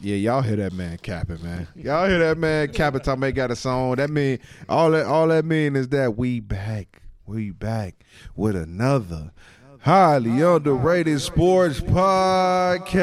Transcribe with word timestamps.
Yeah, 0.00 0.14
y'all 0.14 0.42
hear 0.42 0.56
that 0.56 0.72
man 0.72 0.98
capping, 0.98 1.42
man. 1.42 1.66
Y'all 1.74 2.08
hear 2.08 2.20
that 2.20 2.38
man 2.38 2.72
capping 2.72 3.00
talking 3.00 3.20
about 3.20 3.34
got 3.34 3.50
a 3.50 3.56
song. 3.56 3.96
That 3.96 4.10
mean 4.10 4.38
all 4.68 4.92
that 4.92 5.06
all 5.06 5.26
that 5.28 5.44
mean 5.44 5.74
is 5.74 5.88
that 5.88 6.16
we 6.16 6.38
back. 6.40 7.02
We 7.26 7.50
back 7.50 8.04
with 8.36 8.54
another 8.54 9.32
highly 9.80 10.40
underrated 10.40 11.20
sports 11.20 11.80
podcast. 11.80 13.00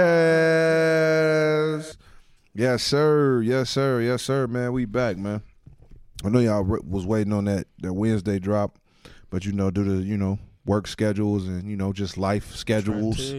Yes, 2.54 2.82
sir. 2.82 3.42
Yes, 3.42 3.70
sir. 3.70 4.00
Yes, 4.02 4.24
sir, 4.24 4.48
man. 4.48 4.72
We 4.72 4.86
back, 4.86 5.18
man. 5.18 5.42
I 6.24 6.30
know 6.30 6.40
y'all 6.40 6.64
was 6.64 7.06
waiting 7.06 7.34
on 7.34 7.44
that 7.46 7.68
that 7.80 7.92
Wednesday 7.94 8.40
drop, 8.40 8.80
but 9.30 9.44
you 9.46 9.52
know, 9.52 9.70
due 9.70 9.84
to 9.84 10.02
you 10.02 10.18
know 10.18 10.40
work 10.66 10.88
schedules 10.88 11.46
and 11.46 11.70
you 11.70 11.76
know 11.76 11.92
just 11.92 12.18
life 12.18 12.56
schedules, 12.56 13.34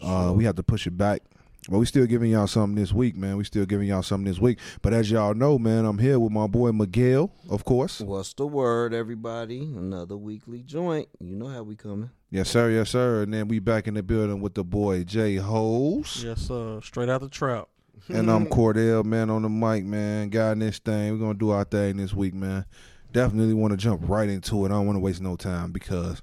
uh, 0.00 0.32
we 0.34 0.44
had 0.44 0.54
to 0.56 0.62
push 0.62 0.86
it 0.86 0.96
back. 0.96 1.22
But 1.70 1.78
we 1.78 1.86
still 1.86 2.06
giving 2.06 2.32
y'all 2.32 2.48
something 2.48 2.74
this 2.74 2.92
week, 2.92 3.16
man. 3.16 3.36
We 3.36 3.44
still 3.44 3.64
giving 3.64 3.86
y'all 3.86 4.02
something 4.02 4.24
this 4.24 4.40
week. 4.40 4.58
But 4.82 4.92
as 4.92 5.08
y'all 5.08 5.34
know, 5.34 5.56
man, 5.56 5.84
I'm 5.84 5.98
here 5.98 6.18
with 6.18 6.32
my 6.32 6.48
boy 6.48 6.72
Miguel, 6.72 7.32
of 7.48 7.64
course. 7.64 8.00
What's 8.00 8.34
the 8.34 8.44
word, 8.44 8.92
everybody? 8.92 9.62
Another 9.62 10.16
weekly 10.16 10.64
joint. 10.64 11.08
You 11.20 11.36
know 11.36 11.46
how 11.46 11.62
we 11.62 11.76
coming. 11.76 12.10
Yes, 12.28 12.50
sir. 12.50 12.70
Yes, 12.70 12.90
sir. 12.90 13.22
And 13.22 13.32
then 13.32 13.46
we 13.46 13.60
back 13.60 13.86
in 13.86 13.94
the 13.94 14.02
building 14.02 14.40
with 14.40 14.54
the 14.54 14.64
boy 14.64 15.04
Jay 15.04 15.36
Holes. 15.36 16.24
Yes, 16.24 16.40
sir. 16.40 16.80
Straight 16.82 17.08
out 17.08 17.20
the 17.20 17.28
trap. 17.28 17.68
And 18.08 18.28
I'm 18.28 18.46
Cordell, 18.48 19.04
man, 19.04 19.30
on 19.30 19.42
the 19.42 19.48
mic, 19.48 19.84
man. 19.84 20.28
Guiding 20.28 20.58
this 20.58 20.80
thing. 20.80 21.12
We're 21.12 21.24
gonna 21.24 21.38
do 21.38 21.50
our 21.50 21.62
thing 21.62 21.98
this 21.98 22.12
week, 22.12 22.34
man. 22.34 22.64
Definitely 23.12 23.54
want 23.54 23.70
to 23.72 23.76
jump 23.76 24.02
right 24.08 24.28
into 24.28 24.64
it. 24.64 24.70
I 24.70 24.74
don't 24.74 24.86
want 24.86 24.96
to 24.96 25.00
waste 25.00 25.20
no 25.20 25.36
time 25.36 25.70
because 25.70 26.20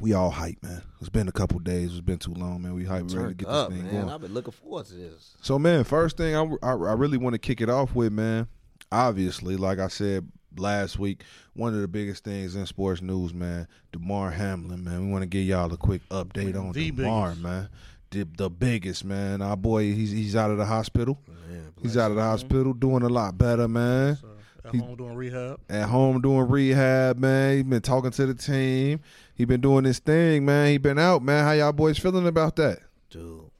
we 0.00 0.12
all 0.14 0.30
hype, 0.30 0.62
man. 0.62 0.82
It's 1.00 1.08
been 1.08 1.28
a 1.28 1.32
couple 1.32 1.58
days. 1.60 1.90
It's 1.92 2.00
been 2.00 2.18
too 2.18 2.34
long, 2.34 2.62
man. 2.62 2.74
We 2.74 2.84
hype 2.84 3.02
ready 3.02 3.08
to 3.08 3.14
Turned 3.16 3.36
get 3.38 3.48
up, 3.48 3.68
this 3.70 3.78
thing 3.78 3.86
man. 3.86 4.00
going. 4.02 4.12
I've 4.14 4.20
been 4.20 4.34
looking 4.34 4.52
forward 4.52 4.86
to 4.86 4.94
this. 4.94 5.34
So, 5.42 5.58
man, 5.58 5.84
first 5.84 6.16
thing 6.16 6.34
I, 6.34 6.42
I, 6.62 6.70
I 6.72 6.92
really 6.94 7.18
want 7.18 7.34
to 7.34 7.38
kick 7.38 7.60
it 7.60 7.68
off 7.70 7.94
with, 7.94 8.12
man. 8.12 8.48
Obviously, 8.92 9.56
like 9.56 9.78
I 9.78 9.88
said 9.88 10.28
last 10.56 10.98
week, 10.98 11.22
one 11.54 11.74
of 11.74 11.80
the 11.80 11.88
biggest 11.88 12.24
things 12.24 12.56
in 12.56 12.66
sports 12.66 13.00
news, 13.02 13.32
man, 13.32 13.68
Damar 13.92 14.30
Hamlin, 14.32 14.82
man. 14.82 15.06
We 15.06 15.12
want 15.12 15.22
to 15.22 15.28
give 15.28 15.44
y'all 15.46 15.72
a 15.72 15.76
quick 15.76 16.02
update 16.10 16.58
on 16.58 16.72
The 16.72 16.90
Damar, 16.90 17.28
biggest. 17.28 17.42
man. 17.42 17.68
The, 18.10 18.26
the 18.36 18.50
biggest, 18.50 19.04
man. 19.04 19.40
Our 19.42 19.56
boy, 19.56 19.92
he's 19.94 20.10
he's 20.10 20.34
out 20.34 20.50
of 20.50 20.58
the 20.58 20.64
hospital. 20.64 21.20
Man, 21.28 21.72
He's 21.80 21.96
out 21.96 22.10
of 22.10 22.16
the 22.16 22.22
hospital, 22.22 22.72
doing 22.74 23.02
a 23.02 23.08
lot 23.08 23.38
better, 23.38 23.68
man. 23.68 24.16
So 24.20 24.28
at 24.64 24.72
He- 24.74 24.78
home 24.78 24.96
doing 24.96 25.14
rehab. 25.14 25.60
At 25.70 25.88
home 25.88 26.20
doing 26.20 26.48
rehab, 26.48 27.18
man. 27.18 27.54
He's 27.54 27.62
been 27.64 27.80
talking 27.80 28.10
to 28.10 28.26
the 28.26 28.34
team. 28.34 29.00
He 29.40 29.46
been 29.46 29.62
doing 29.62 29.84
this 29.84 30.00
thing, 30.00 30.44
man. 30.44 30.68
He 30.68 30.76
been 30.76 30.98
out, 30.98 31.22
man. 31.22 31.42
How 31.42 31.52
y'all 31.52 31.72
boys 31.72 31.96
feeling 31.96 32.26
about 32.26 32.56
that? 32.56 32.80
dude. 33.08 33.50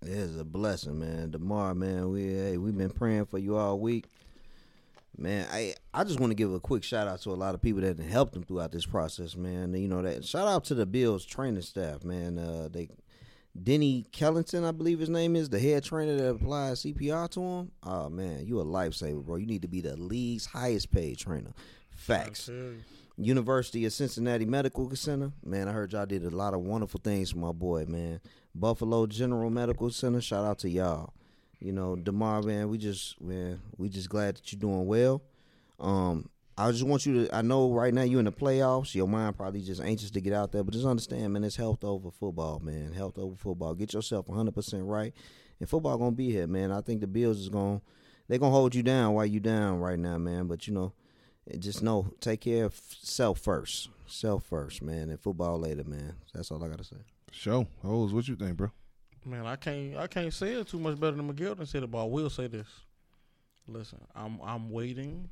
It 0.00 0.10
is 0.10 0.38
a 0.38 0.44
blessing, 0.44 1.00
man. 1.00 1.32
Damar, 1.32 1.74
man, 1.74 2.12
we 2.12 2.32
hey, 2.32 2.56
we've 2.58 2.78
been 2.78 2.90
praying 2.90 3.26
for 3.26 3.36
you 3.36 3.56
all 3.56 3.80
week. 3.80 4.04
Man, 5.18 5.48
I 5.50 5.74
I 5.92 6.04
just 6.04 6.20
want 6.20 6.30
to 6.30 6.36
give 6.36 6.54
a 6.54 6.60
quick 6.60 6.84
shout 6.84 7.08
out 7.08 7.22
to 7.22 7.30
a 7.30 7.32
lot 7.32 7.56
of 7.56 7.60
people 7.60 7.80
that 7.80 7.98
helped 7.98 8.36
him 8.36 8.44
throughout 8.44 8.70
this 8.70 8.86
process, 8.86 9.34
man. 9.34 9.74
You 9.74 9.88
know 9.88 10.00
that 10.00 10.24
shout 10.24 10.46
out 10.46 10.62
to 10.66 10.76
the 10.76 10.86
Bills 10.86 11.24
training 11.24 11.62
staff, 11.62 12.04
man. 12.04 12.38
Uh, 12.38 12.68
they 12.70 12.88
Denny 13.60 14.06
Kellington, 14.12 14.64
I 14.64 14.70
believe 14.70 15.00
his 15.00 15.10
name 15.10 15.34
is, 15.34 15.48
the 15.48 15.58
head 15.58 15.82
trainer 15.82 16.14
that 16.14 16.28
applied 16.36 16.74
CPR 16.74 17.28
to 17.30 17.40
him. 17.40 17.72
Oh 17.82 18.08
man, 18.08 18.46
you 18.46 18.60
a 18.60 18.64
lifesaver, 18.64 19.24
bro. 19.24 19.34
You 19.34 19.46
need 19.46 19.62
to 19.62 19.68
be 19.68 19.80
the 19.80 19.96
league's 19.96 20.46
highest 20.46 20.92
paid 20.92 21.18
trainer. 21.18 21.50
Facts. 21.90 22.48
University 23.18 23.84
of 23.86 23.92
Cincinnati 23.92 24.44
Medical 24.44 24.94
Center. 24.94 25.32
Man, 25.44 25.68
I 25.68 25.72
heard 25.72 25.92
y'all 25.92 26.06
did 26.06 26.24
a 26.24 26.30
lot 26.30 26.54
of 26.54 26.60
wonderful 26.60 27.00
things 27.02 27.30
for 27.30 27.38
my 27.38 27.52
boy, 27.52 27.86
man. 27.86 28.20
Buffalo 28.54 29.06
General 29.06 29.50
Medical 29.50 29.90
Center. 29.90 30.20
Shout 30.20 30.44
out 30.44 30.58
to 30.60 30.68
y'all. 30.68 31.12
You 31.58 31.72
know, 31.72 31.96
Damar, 31.96 32.42
man, 32.42 32.68
we 32.68 32.76
just 32.76 33.20
man, 33.20 33.60
we 33.78 33.88
just 33.88 34.10
glad 34.10 34.36
that 34.36 34.52
you're 34.52 34.60
doing 34.60 34.86
well. 34.86 35.22
Um, 35.80 36.28
I 36.58 36.70
just 36.70 36.84
want 36.84 37.06
you 37.06 37.26
to 37.26 37.34
I 37.34 37.40
know 37.40 37.72
right 37.72 37.92
now 37.92 38.02
you're 38.02 38.18
in 38.18 38.26
the 38.26 38.32
playoffs, 38.32 38.94
your 38.94 39.08
mind 39.08 39.36
probably 39.36 39.62
just 39.62 39.80
anxious 39.80 40.10
to 40.10 40.20
get 40.20 40.34
out 40.34 40.52
there, 40.52 40.62
but 40.62 40.74
just 40.74 40.86
understand, 40.86 41.32
man, 41.32 41.44
it's 41.44 41.56
health 41.56 41.84
over 41.84 42.10
football, 42.10 42.60
man. 42.60 42.92
Health 42.92 43.18
over 43.18 43.36
football. 43.36 43.74
Get 43.74 43.94
yourself 43.94 44.26
100% 44.26 44.86
right. 44.86 45.14
And 45.58 45.68
football 45.68 45.96
going 45.96 46.12
to 46.12 46.16
be 46.16 46.30
here, 46.30 46.46
man. 46.46 46.70
I 46.70 46.82
think 46.82 47.00
the 47.00 47.06
Bills 47.06 47.38
is 47.38 47.48
going 47.48 47.80
to 47.80 47.84
they're 48.28 48.38
going 48.38 48.52
to 48.52 48.56
hold 48.56 48.74
you 48.74 48.82
down 48.82 49.14
while 49.14 49.24
you 49.24 49.40
down 49.40 49.78
right 49.78 49.98
now, 49.98 50.18
man, 50.18 50.46
but 50.46 50.66
you 50.66 50.74
know, 50.74 50.92
just 51.58 51.82
know, 51.82 52.12
take 52.20 52.40
care 52.40 52.64
of 52.64 52.80
self 53.00 53.38
first. 53.38 53.88
Self 54.06 54.44
first, 54.44 54.82
man, 54.82 55.10
and 55.10 55.20
football 55.20 55.58
later, 55.58 55.84
man. 55.84 56.14
That's 56.32 56.50
all 56.50 56.62
I 56.62 56.68
gotta 56.68 56.84
say. 56.84 56.96
Show. 57.32 57.66
Hose, 57.82 58.12
what 58.12 58.28
you 58.28 58.36
think, 58.36 58.56
bro? 58.56 58.70
Man, 59.24 59.46
I 59.46 59.56
can't 59.56 59.96
I 59.96 60.06
can't 60.06 60.32
say 60.32 60.52
it 60.52 60.68
too 60.68 60.78
much 60.78 60.98
better 60.98 61.16
than 61.16 61.26
Miguel 61.26 61.56
done 61.56 61.66
said 61.66 61.82
it, 61.82 61.90
but 61.90 62.02
I 62.02 62.06
will 62.06 62.30
say 62.30 62.46
this. 62.46 62.68
Listen, 63.66 63.98
I'm 64.14 64.38
I'm 64.42 64.70
waiting 64.70 65.28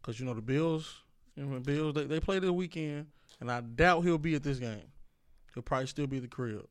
because 0.00 0.18
you 0.18 0.24
know 0.24 0.32
the 0.32 0.40
Bills, 0.40 1.02
you 1.36 1.44
know, 1.44 1.54
the 1.54 1.60
Bills 1.60 1.94
they, 1.94 2.04
they 2.04 2.20
play 2.20 2.38
this 2.38 2.50
weekend, 2.50 3.06
and 3.40 3.50
I 3.50 3.60
doubt 3.60 4.04
he'll 4.04 4.16
be 4.16 4.34
at 4.34 4.42
this 4.42 4.58
game. 4.58 4.90
He'll 5.52 5.62
probably 5.62 5.86
still 5.86 6.06
be 6.06 6.16
at 6.16 6.22
the 6.22 6.28
crib. 6.28 6.66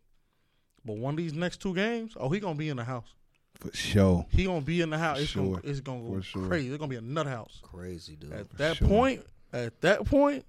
But 0.84 0.98
one 0.98 1.14
of 1.14 1.18
these 1.18 1.34
next 1.34 1.62
two 1.62 1.76
games, 1.76 2.14
oh, 2.20 2.30
he 2.30 2.40
gonna 2.40 2.56
be 2.56 2.70
in 2.70 2.78
the 2.78 2.84
house. 2.84 3.14
For 3.62 3.76
sure. 3.76 4.26
He 4.30 4.46
gonna 4.46 4.62
be 4.62 4.82
in 4.82 4.90
the 4.90 4.98
house. 4.98 5.20
It's 5.20 5.30
Sure. 5.30 5.56
gonna 5.58 5.62
it's 5.64 5.80
gonna 5.80 6.02
go 6.02 6.16
For 6.16 6.22
sure. 6.22 6.48
crazy. 6.48 6.70
It's 6.70 6.78
gonna 6.78 6.90
be 6.90 6.96
a 6.98 7.02
nut 7.02 7.28
house. 7.28 7.60
Crazy, 7.62 8.16
dude. 8.16 8.34
At 8.34 8.50
that 8.58 8.78
sure. 8.78 8.88
point, 8.88 9.26
at 9.54 9.80
that 9.82 10.04
point, 10.06 10.46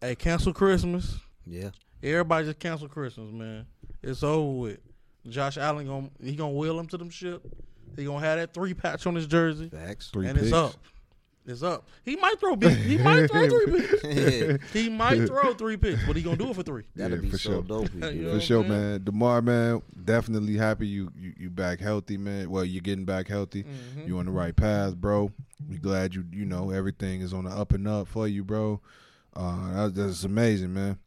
hey, 0.00 0.14
cancel 0.14 0.52
Christmas. 0.52 1.16
yeah, 1.46 1.70
Everybody 2.02 2.46
just 2.46 2.58
cancel 2.60 2.88
Christmas, 2.88 3.32
man. 3.32 3.66
It's 4.02 4.22
over 4.22 4.58
with. 4.58 4.78
Josh 5.28 5.58
Allen 5.58 5.86
gonna 5.88 6.10
he 6.22 6.36
gonna 6.36 6.52
wheel 6.52 6.78
him 6.78 6.86
to 6.86 6.96
them 6.96 7.10
ship. 7.10 7.42
He 7.96 8.04
gonna 8.04 8.20
have 8.24 8.38
that 8.38 8.54
three 8.54 8.74
patch 8.74 9.06
on 9.08 9.16
his 9.16 9.26
jersey, 9.26 9.68
facts. 9.68 10.10
Three 10.12 10.28
and 10.28 10.36
picks. 10.36 10.48
it's 10.48 10.54
up. 10.56 10.74
It's 11.48 11.62
up. 11.62 11.86
He 12.04 12.16
might 12.16 12.40
throw 12.40 12.56
big. 12.56 12.76
He 12.76 12.98
might 12.98 13.28
throw 13.30 13.48
three 13.48 13.80
picks. 13.80 14.72
He 14.72 14.88
might 14.88 15.26
throw 15.26 15.54
three 15.54 15.76
picks, 15.76 16.04
but 16.04 16.16
he 16.16 16.22
gonna 16.22 16.36
do 16.36 16.50
it 16.50 16.56
for 16.56 16.62
three. 16.64 16.82
That'd 16.96 17.18
Yeah, 17.18 17.22
be 17.22 17.30
for 17.30 17.38
so 17.38 17.50
sure. 17.50 17.62
dope. 17.62 17.94
You 17.94 18.00
know 18.22 18.34
For 18.34 18.40
sure, 18.40 18.62
I'm 18.64 18.68
man. 18.68 19.04
Damar, 19.04 19.42
man, 19.42 19.82
definitely 20.04 20.56
happy 20.56 20.88
you, 20.88 21.12
you 21.16 21.34
you 21.38 21.50
back 21.50 21.78
healthy, 21.80 22.16
man. 22.16 22.50
Well, 22.50 22.64
you're 22.64 22.80
getting 22.82 23.04
back 23.04 23.28
healthy. 23.28 23.62
Mhm. 23.64 24.08
You 24.08 24.18
on 24.18 24.26
the 24.26 24.32
right 24.32 24.56
path, 24.56 24.96
bro. 24.96 25.30
We 25.70 25.78
glad 25.78 26.14
you 26.14 26.24
you 26.32 26.44
know 26.44 26.70
everything 26.70 27.20
is 27.20 27.32
on 27.32 27.44
the 27.44 27.50
up 27.50 27.72
and 27.72 27.86
up 27.86 28.08
for 28.08 28.26
you, 28.26 28.42
bro. 28.42 28.80
Uh, 29.34 29.86
that, 29.86 29.94
that's 29.94 30.24
amazing, 30.24 30.72
man. 30.74 30.98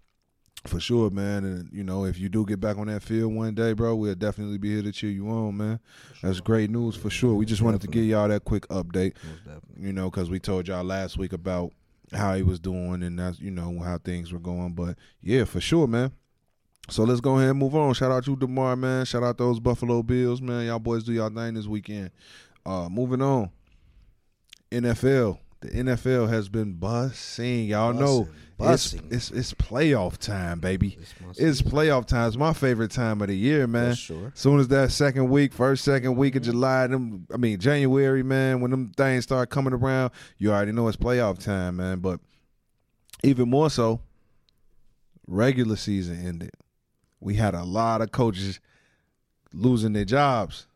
For 0.66 0.80
sure, 0.80 1.10
man. 1.10 1.46
And 1.46 1.70
you 1.72 1.84
know, 1.84 2.06
if 2.06 2.20
you 2.20 2.28
do 2.28 2.46
get 2.46 2.60
back 2.60 2.78
on 2.78 2.88
that 2.88 3.02
field 3.02 3.34
one 3.34 3.56
day, 3.56 3.74
bro, 3.74 3.96
we'll 3.96 4.16
definitely 4.16 4.58
be 4.58 4.74
here 4.74 4.84
to 4.84 4.92
cheer 4.92 5.10
you 5.10 5.30
on, 5.30 5.56
man. 5.58 5.80
That's 6.22 6.42
great 6.42 6.70
news 6.70 6.96
for 6.96 7.10
sure. 7.10 7.34
We 7.36 7.46
just 7.46 7.62
wanted 7.62 7.82
to 7.82 7.88
give 7.88 8.04
y'all 8.04 8.28
that 8.28 8.44
quick 8.44 8.68
update, 8.68 9.16
you 9.78 9.94
know, 9.94 10.10
because 10.10 10.30
we 10.30 10.40
told 10.40 10.68
y'all 10.68 10.84
last 10.84 11.18
week 11.18 11.32
about 11.32 11.72
how 12.12 12.34
he 12.36 12.44
was 12.44 12.60
doing 12.60 13.04
and 13.04 13.20
that's 13.20 13.40
you 13.40 13.52
know 13.52 13.80
how 13.80 13.98
things 14.00 14.34
were 14.34 14.40
going. 14.40 14.74
But 14.74 14.98
yeah, 15.22 15.46
for 15.46 15.62
sure, 15.62 15.88
man. 15.88 16.12
So 16.90 17.04
let's 17.04 17.22
go 17.22 17.38
ahead 17.38 17.52
and 17.52 17.60
move 17.60 17.76
on. 17.76 17.94
Shout 17.94 18.12
out 18.12 18.26
to 18.26 18.36
Damar, 18.36 18.76
man. 18.76 19.06
Shout 19.06 19.24
out 19.24 19.38
those 19.38 19.60
Buffalo 19.60 20.02
Bills, 20.04 20.42
man. 20.42 20.66
Y'all 20.66 20.80
boys 20.80 21.04
do 21.04 21.14
y'all 21.14 21.30
thing 21.30 21.54
this 21.54 21.68
weekend. 21.68 22.12
Uh, 22.66 22.90
moving 22.90 23.22
on. 23.22 23.50
NFL. 24.72 25.40
The 25.62 25.70
NFL 25.70 26.30
has 26.30 26.50
been 26.50 26.74
bussing. 26.76 27.68
Y'all 27.68 27.94
know 27.94 28.28
Bussing. 28.60 29.12
it's 29.14 29.32
it's 29.32 29.54
playoff 29.54 30.18
time, 30.18 30.60
baby. 30.60 30.98
It's, 31.30 31.40
It's 31.40 31.62
playoff 31.62 32.06
time. 32.06 32.28
It's 32.28 32.38
my 32.38 32.54
favorite 32.54 32.92
time 32.92 33.22
of 33.22 33.28
the 33.30 33.36
year, 33.38 33.66
man. 33.68 33.92
for 33.92 33.96
sure. 33.98 34.32
Soon 34.36 34.60
as 34.60 34.68
that 34.70 34.92
second 34.92 35.30
week, 35.30 35.54
first 35.54 35.84
second 35.84 36.16
week 36.16 36.34
Mm-hmm. 36.34 36.38
of 36.38 36.44
July, 36.44 36.88
them 36.88 37.26
I 37.34 37.38
mean 37.38 37.60
January, 37.60 38.24
man, 38.24 38.62
when 38.62 38.72
them 38.72 38.92
things 38.98 39.24
start 39.24 39.50
coming 39.50 39.74
around, 39.74 40.12
you 40.38 40.52
already 40.52 40.72
know 40.72 40.88
it's 40.88 40.98
playoff 40.98 41.44
time, 41.44 41.78
man. 41.78 42.00
But 42.00 42.20
even 43.24 43.50
more 43.50 43.70
so, 43.70 44.02
regular 45.28 45.76
season 45.76 46.26
ended. 46.26 46.52
We 47.20 47.36
had 47.36 47.54
a 47.54 47.64
lot 47.64 48.02
of 48.02 48.12
coaches 48.12 48.60
losing 49.54 49.94
their 49.94 50.06
jobs. 50.06 50.68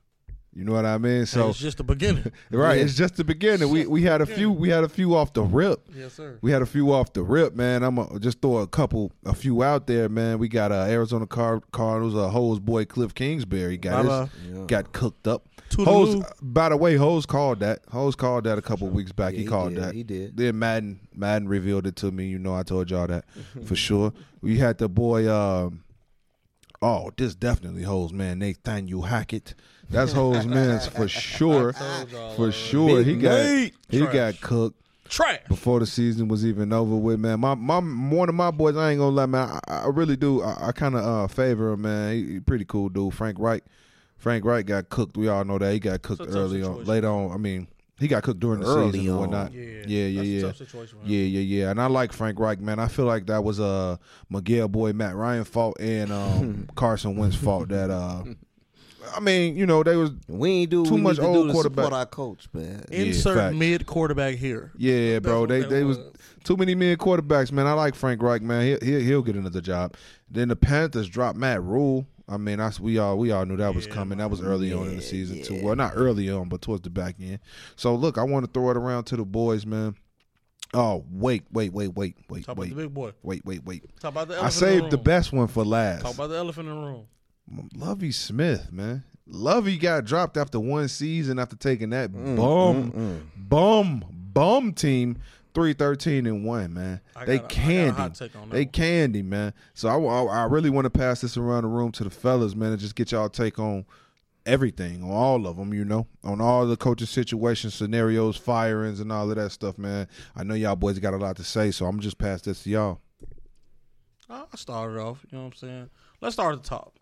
You 0.56 0.64
know 0.64 0.74
what 0.74 0.86
I 0.86 1.00
mean? 1.00 1.26
So 1.26 1.40
So 1.42 1.50
it's 1.50 1.58
just 1.60 1.78
the 1.78 1.84
beginning. 1.84 2.32
right, 2.52 2.78
Yeah. 2.78 2.84
it's 2.84 2.96
just 2.96 3.16
the 3.16 3.24
beginning. 3.24 3.70
We 3.70 3.88
we 3.88 4.04
had 4.04 4.22
a 4.22 4.26
few 4.28 4.52
we 4.52 4.70
had 4.70 4.84
a 4.84 4.90
few 4.90 5.16
off 5.16 5.34
the 5.34 5.42
rip. 5.42 5.88
yes, 5.96 6.14
sir. 6.14 6.38
We 6.42 6.52
had 6.52 6.62
a 6.62 6.66
few 6.68 6.94
off 6.94 7.12
the 7.14 7.24
rip, 7.24 7.56
man. 7.56 7.82
I'm 7.84 7.96
gonna 7.96 8.20
just 8.20 8.40
throw 8.42 8.58
a 8.58 8.68
couple, 8.68 9.12
a 9.26 9.34
few 9.34 9.64
out 9.64 9.88
there, 9.88 10.10
man. 10.10 10.38
We 10.38 10.48
got 10.48 10.72
uh, 10.72 10.86
Arizona 10.88 11.26
Car- 11.26 11.62
Cardinals, 11.72 12.14
uh, 12.16 12.30
Hose 12.30 12.60
boy 12.60 12.86
Cliff 12.86 13.16
Kingsbury 13.16 13.78
got 13.78 14.00
his, 14.06 14.08
Bye-bye. 14.08 14.30
Yeah. 14.60 14.66
got 14.68 14.94
cooked 14.94 15.28
up. 15.28 15.48
Toodaloo. 15.70 15.86
Hose, 15.86 16.24
by 16.40 16.70
the 16.70 16.78
way, 16.78 16.98
Hose 16.98 17.26
called 17.26 17.60
that. 17.62 17.80
Hose 17.90 18.16
called 18.16 18.44
that 18.44 18.60
a 18.60 18.62
couple 18.62 18.88
weeks 18.90 19.12
back. 19.12 19.34
Yeah, 19.34 19.40
he, 19.40 19.46
called 19.46 19.74
did. 19.74 19.84
that. 19.84 19.96
He 19.96 20.04
did. 20.04 20.38
Then 20.38 20.60
Madden, 20.60 21.00
Madden 21.16 21.48
revealed 21.48 21.88
it 21.88 21.96
to 21.96 22.12
me. 22.12 22.28
You 22.28 22.38
know, 22.38 22.54
I 22.54 22.62
told 22.62 22.92
y'all 22.92 23.08
that 23.08 23.26
for 23.66 23.76
sure. 23.76 24.14
We 24.42 24.60
had 24.60 24.78
the 24.78 24.88
boy. 24.88 25.28
Um, 25.34 25.84
oh, 26.80 27.10
this 27.18 27.34
definitely 27.34 27.84
Hose 27.84 28.14
man. 28.14 28.38
Nathaniel 28.40 29.04
Hackett. 29.04 29.56
That's 29.94 30.12
Hose 30.14 30.46
man's 30.46 30.88
for 30.88 31.08
sure. 31.08 31.74
For 32.36 32.52
sure, 32.52 33.04
he 33.04 33.16
got 33.16 33.46
Nate. 33.46 33.74
he 33.90 34.00
got 34.08 34.40
cooked 34.42 34.80
trash. 35.10 35.40
before 35.48 35.80
the 35.80 35.86
season 35.86 36.28
was 36.28 36.46
even 36.46 36.74
over 36.74 36.96
with, 36.96 37.20
man. 37.20 37.40
My 37.40 37.56
my 37.56 37.80
one 37.80 38.30
of 38.30 38.36
my 38.36 38.52
boys, 38.52 38.76
I 38.76 38.92
ain't 38.92 39.00
gonna 39.00 39.16
lie, 39.16 39.26
man. 39.26 39.60
I, 39.68 39.84
I 39.84 39.88
really 39.88 40.16
do. 40.16 40.42
I, 40.42 40.68
I 40.70 40.72
kind 40.72 40.96
of 40.96 41.06
uh, 41.06 41.28
favor 41.28 41.74
him, 41.74 41.82
man. 41.84 42.14
He, 42.14 42.34
he 42.34 42.40
pretty 42.40 42.66
cool 42.66 42.90
dude, 42.90 43.14
Frank 43.14 43.38
Reich. 43.40 43.64
Frank 44.18 44.46
Reich 44.46 44.66
got 44.66 44.90
cooked. 44.90 45.18
We 45.18 45.28
all 45.28 45.44
know 45.46 45.58
that 45.58 45.72
he 45.74 45.80
got 45.80 46.02
cooked 46.02 46.22
It's 46.22 46.32
a 46.32 46.34
tough 46.34 46.44
early 46.44 46.62
on. 46.64 46.70
situation. 46.70 46.88
Later 46.90 47.08
on, 47.10 47.32
I 47.32 47.38
mean, 47.38 47.68
he 48.00 48.08
got 48.08 48.24
cooked 48.24 48.40
during 48.40 48.62
the 48.62 48.66
Early 48.68 48.92
season 49.00 49.10
and 49.10 49.20
whatnot. 49.20 49.52
Yeah, 49.54 49.62
Yeah, 49.86 50.06
yeah, 50.06 50.16
That's 50.16 50.28
a 50.28 50.32
yeah. 50.32 50.42
tough 50.42 50.58
situation. 50.58 51.00
for. 51.02 51.08
Yeah, 51.08 51.24
yeah, 51.26 51.40
yeah. 51.66 51.72
And 51.72 51.82
I 51.82 51.88
like 51.88 52.14
Frank 52.14 52.40
Reich, 52.40 52.60
man. 52.62 52.80
I 52.80 52.88
feel 52.88 53.06
like 53.06 53.26
that 53.28 53.44
was 53.44 53.60
uh 53.60 53.98
Miguel 54.30 54.70
boy 54.70 54.94
Matt 54.94 55.16
Ryan 55.16 55.44
fault 55.44 55.78
and 55.80 56.12
um 56.12 56.70
Carson 56.76 57.18
Wentz 57.18 57.36
fault 57.36 57.68
that 57.70 57.90
uh 57.92 58.24
I 59.16 59.20
mean, 59.20 59.56
you 59.56 59.66
know, 59.66 59.84
they 59.84 59.96
was 59.96 60.12
We 60.28 60.50
ain't 60.52 60.70
do 60.72 60.86
Too 60.86 60.96
we 60.96 61.02
much 61.02 61.18
need 61.18 61.24
to 61.24 61.28
old 61.28 61.36
do 61.44 61.48
to 61.48 61.54
quarterback. 61.54 61.86
support 61.86 61.94
our 62.00 62.06
coach, 62.06 62.48
man. 62.54 62.84
Insert 62.92 63.36
facts. 63.38 63.56
mid 63.56 63.86
quarterback 63.86 64.36
here. 64.36 64.72
yeah, 64.78 65.20
bro. 65.20 65.42
what 65.42 65.50
They 65.50 65.62
they 65.64 65.84
was 65.84 65.98
was. 65.98 66.14
too 66.44 66.58
many 66.58 66.76
mid 66.76 67.00
quarterbacks, 67.00 67.52
man. 67.52 67.68
I 67.68 67.74
like 67.74 67.96
Frank 67.96 68.22
Reich, 68.22 68.42
man. 68.42 68.78
He 68.82 68.86
he 68.86 69.04
he'll 69.04 69.22
get 69.22 69.36
another 69.36 69.62
job. 69.62 69.96
Then 70.30 70.48
the 70.50 70.56
Panthers 70.56 71.08
dropped 71.10 71.38
Matt 71.38 71.62
Rhule. 71.64 72.08
I 72.28 72.38
mean, 72.38 72.60
I, 72.62 72.72
we 72.80 72.98
all 73.00 73.18
we 73.18 73.32
all 73.32 73.46
knew 73.46 73.58
that 73.58 73.76
was 73.76 73.86
coming. 73.86 74.18
That 74.20 74.30
was 74.32 74.42
early 74.42 74.72
on 74.74 74.84
in 74.84 74.96
the 74.98 75.04
Yeah, 75.04 75.10
season 75.10 75.42
too. 75.44 75.62
Well, 75.62 75.76
not 75.76 75.94
early 75.96 76.30
on, 76.32 76.48
but 76.48 76.62
towards 76.62 76.82
the 76.84 76.90
back 76.90 77.16
end. 77.20 77.40
So 77.76 77.94
look, 77.96 78.18
I 78.18 78.24
want 78.24 78.46
to 78.46 78.52
throw 78.52 78.70
it 78.72 78.78
around 78.78 79.04
to 79.06 79.18
the 79.18 79.26
boys, 79.26 79.66
man. 79.66 79.96
Oh 80.74 81.06
wait, 81.12 81.44
wait, 81.52 81.72
wait, 81.74 81.90
wait, 81.96 82.16
wait, 82.30 82.46
Talk 82.46 82.54
about 82.54 82.70
the 82.70 82.74
wait, 82.76 82.84
big 82.86 82.94
boy. 82.94 83.12
wait, 83.22 83.46
wait, 83.46 83.64
wait. 83.66 83.84
Talk 84.00 84.12
about 84.14 84.28
the 84.30 84.36
I 84.36 84.38
elephant 84.38 84.54
in 84.56 84.60
saved 84.60 84.86
the 84.86 84.90
the 84.92 84.98
room. 84.98 85.04
best 85.04 85.34
one 85.34 85.48
for 85.48 85.64
last. 85.66 86.02
Talk 86.02 86.14
about 86.16 86.28
the 86.30 86.38
elephant 86.38 86.68
in 86.70 86.74
the 86.76 86.82
room. 86.82 87.06
Lovie 87.76 88.12
Smith, 88.12 88.72
man. 88.72 89.04
Lovie 89.28 89.78
got 89.78 90.06
dropped 90.06 90.38
after 90.38 90.60
one 90.60 90.88
season 90.88 91.40
after 91.40 91.56
taking 91.56 91.90
that 91.92 92.12
Mm, 92.12 92.36
bum, 92.36 93.30
bum, 93.36 94.06
bum 94.34 94.74
team 94.74 95.18
three 95.54 95.74
thirteen 95.74 96.26
and 96.26 96.44
one, 96.46 96.74
man. 96.74 97.00
I 97.16 97.26
they 97.26 97.38
got 97.38 97.44
a- 97.44 97.46
I 97.46 97.48
got 97.48 97.52
a 97.52 97.56
candy, 98.20 98.38
on 98.38 98.50
they 98.50 98.64
one. 98.64 98.72
candy, 98.72 99.22
man. 99.22 99.54
So 99.74 99.88
I, 99.88 99.98
I, 99.98 100.42
I 100.42 100.44
really 100.46 100.70
want 100.70 100.86
to 100.86 100.90
pass 100.90 101.22
this 101.22 101.38
around 101.38 101.64
the 101.64 101.70
room 101.70 101.92
to 101.94 102.04
the 102.04 102.10
fellas, 102.10 102.56
man, 102.56 102.72
and 102.72 102.80
just 102.82 102.96
get 102.96 103.12
y'all 103.12 103.30
take 103.30 103.60
on 103.60 103.86
everything, 104.46 105.04
on 105.04 105.12
all 105.12 105.48
of 105.48 105.56
them, 105.56 105.74
you 105.74 105.86
know, 105.86 106.06
on 106.24 106.42
all 106.42 106.66
the 106.68 106.76
coaching 106.76 107.08
situations, 107.08 107.74
scenarios, 107.76 108.36
firings, 108.36 109.00
and 109.00 109.10
all 109.12 109.30
of 109.30 109.38
that 109.38 109.52
stuff, 109.52 109.78
man. 109.78 110.08
I 110.36 110.44
know 110.44 110.54
y'all 110.54 110.76
boys 110.76 111.00
got 111.00 111.14
a 111.14 111.18
lot 111.18 111.38
to 111.38 111.44
say, 111.46 111.72
so 111.72 111.86
I'm 111.86 112.00
just 112.02 112.18
pass 112.18 112.42
this 112.42 112.64
to 112.64 112.70
y'all. 112.70 113.00
I 114.30 114.44
started 114.56 115.00
off. 115.00 115.24
You 115.32 115.38
know 115.38 115.44
what 115.46 115.54
I'm 115.54 115.58
saying? 115.58 115.90
Let's 116.20 116.34
start 116.36 116.56
at 116.56 116.64
the 116.64 116.70
top. 116.70 116.98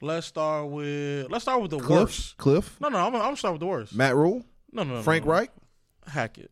Let's 0.00 0.26
start 0.26 0.68
with 0.70 1.30
let's 1.30 1.44
start 1.44 1.62
with 1.62 1.70
the 1.70 1.78
Cliff, 1.78 2.00
worst. 2.00 2.36
Cliff, 2.36 2.76
No, 2.80 2.88
no, 2.88 2.98
I'm, 2.98 3.14
I'm 3.14 3.20
gonna 3.22 3.36
start 3.36 3.54
with 3.54 3.60
the 3.60 3.66
worst. 3.66 3.94
Matt 3.94 4.14
Rhule, 4.14 4.44
no, 4.72 4.82
no, 4.82 4.94
no, 4.96 5.02
Frank 5.02 5.24
no, 5.24 5.32
no. 5.32 5.38
Reich. 5.38 5.50
Hackett. 6.06 6.50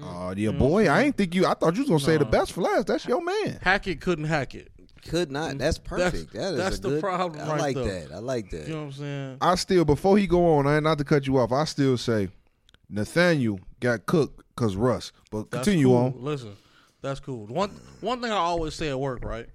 Oh, 0.00 0.32
yeah, 0.36 0.50
mm. 0.50 0.58
boy. 0.58 0.86
I 0.88 1.02
ain't 1.02 1.16
think 1.16 1.34
you. 1.34 1.44
I 1.46 1.54
thought 1.54 1.74
you 1.74 1.80
was 1.80 1.88
gonna 1.88 2.00
say 2.00 2.16
the 2.18 2.24
best 2.24 2.52
for 2.52 2.60
last. 2.60 2.86
That's 2.86 3.04
your 3.06 3.22
man. 3.22 3.58
Hackett 3.62 4.00
couldn't 4.00 4.26
hack 4.26 4.54
it. 4.54 4.70
Could 5.08 5.32
not. 5.32 5.54
Mm. 5.54 5.58
That's 5.58 5.78
perfect. 5.78 6.32
That 6.34 6.52
is 6.52 6.56
that's 6.56 6.78
a 6.78 6.82
the 6.82 6.88
good, 6.90 7.00
problem 7.00 7.40
I 7.40 7.50
right 7.50 7.60
like 7.60 7.74
there. 7.76 8.06
that. 8.08 8.12
I 8.14 8.18
like 8.18 8.50
that. 8.50 8.68
You 8.68 8.74
know 8.74 8.80
what 8.80 8.86
I'm 8.86 8.92
saying? 8.92 9.38
I 9.40 9.54
still 9.56 9.84
before 9.84 10.18
he 10.18 10.26
go 10.26 10.54
on, 10.56 10.66
I 10.66 10.76
ain't 10.76 10.84
not 10.84 10.98
to 10.98 11.04
cut 11.04 11.26
you 11.26 11.38
off. 11.38 11.50
I 11.50 11.64
still 11.64 11.96
say 11.96 12.28
Nathaniel 12.88 13.60
got 13.80 14.06
cooked 14.06 14.42
because 14.54 14.76
Russ. 14.76 15.12
But 15.30 15.50
That's 15.50 15.64
continue 15.66 15.88
cool. 15.88 15.96
on. 15.96 16.14
Listen, 16.18 16.56
that's 17.02 17.20
cool. 17.20 17.46
One 17.46 17.70
one 18.00 18.20
thing 18.20 18.30
I 18.30 18.36
always 18.36 18.74
say 18.74 18.90
at 18.90 18.98
work, 19.00 19.24
right? 19.24 19.46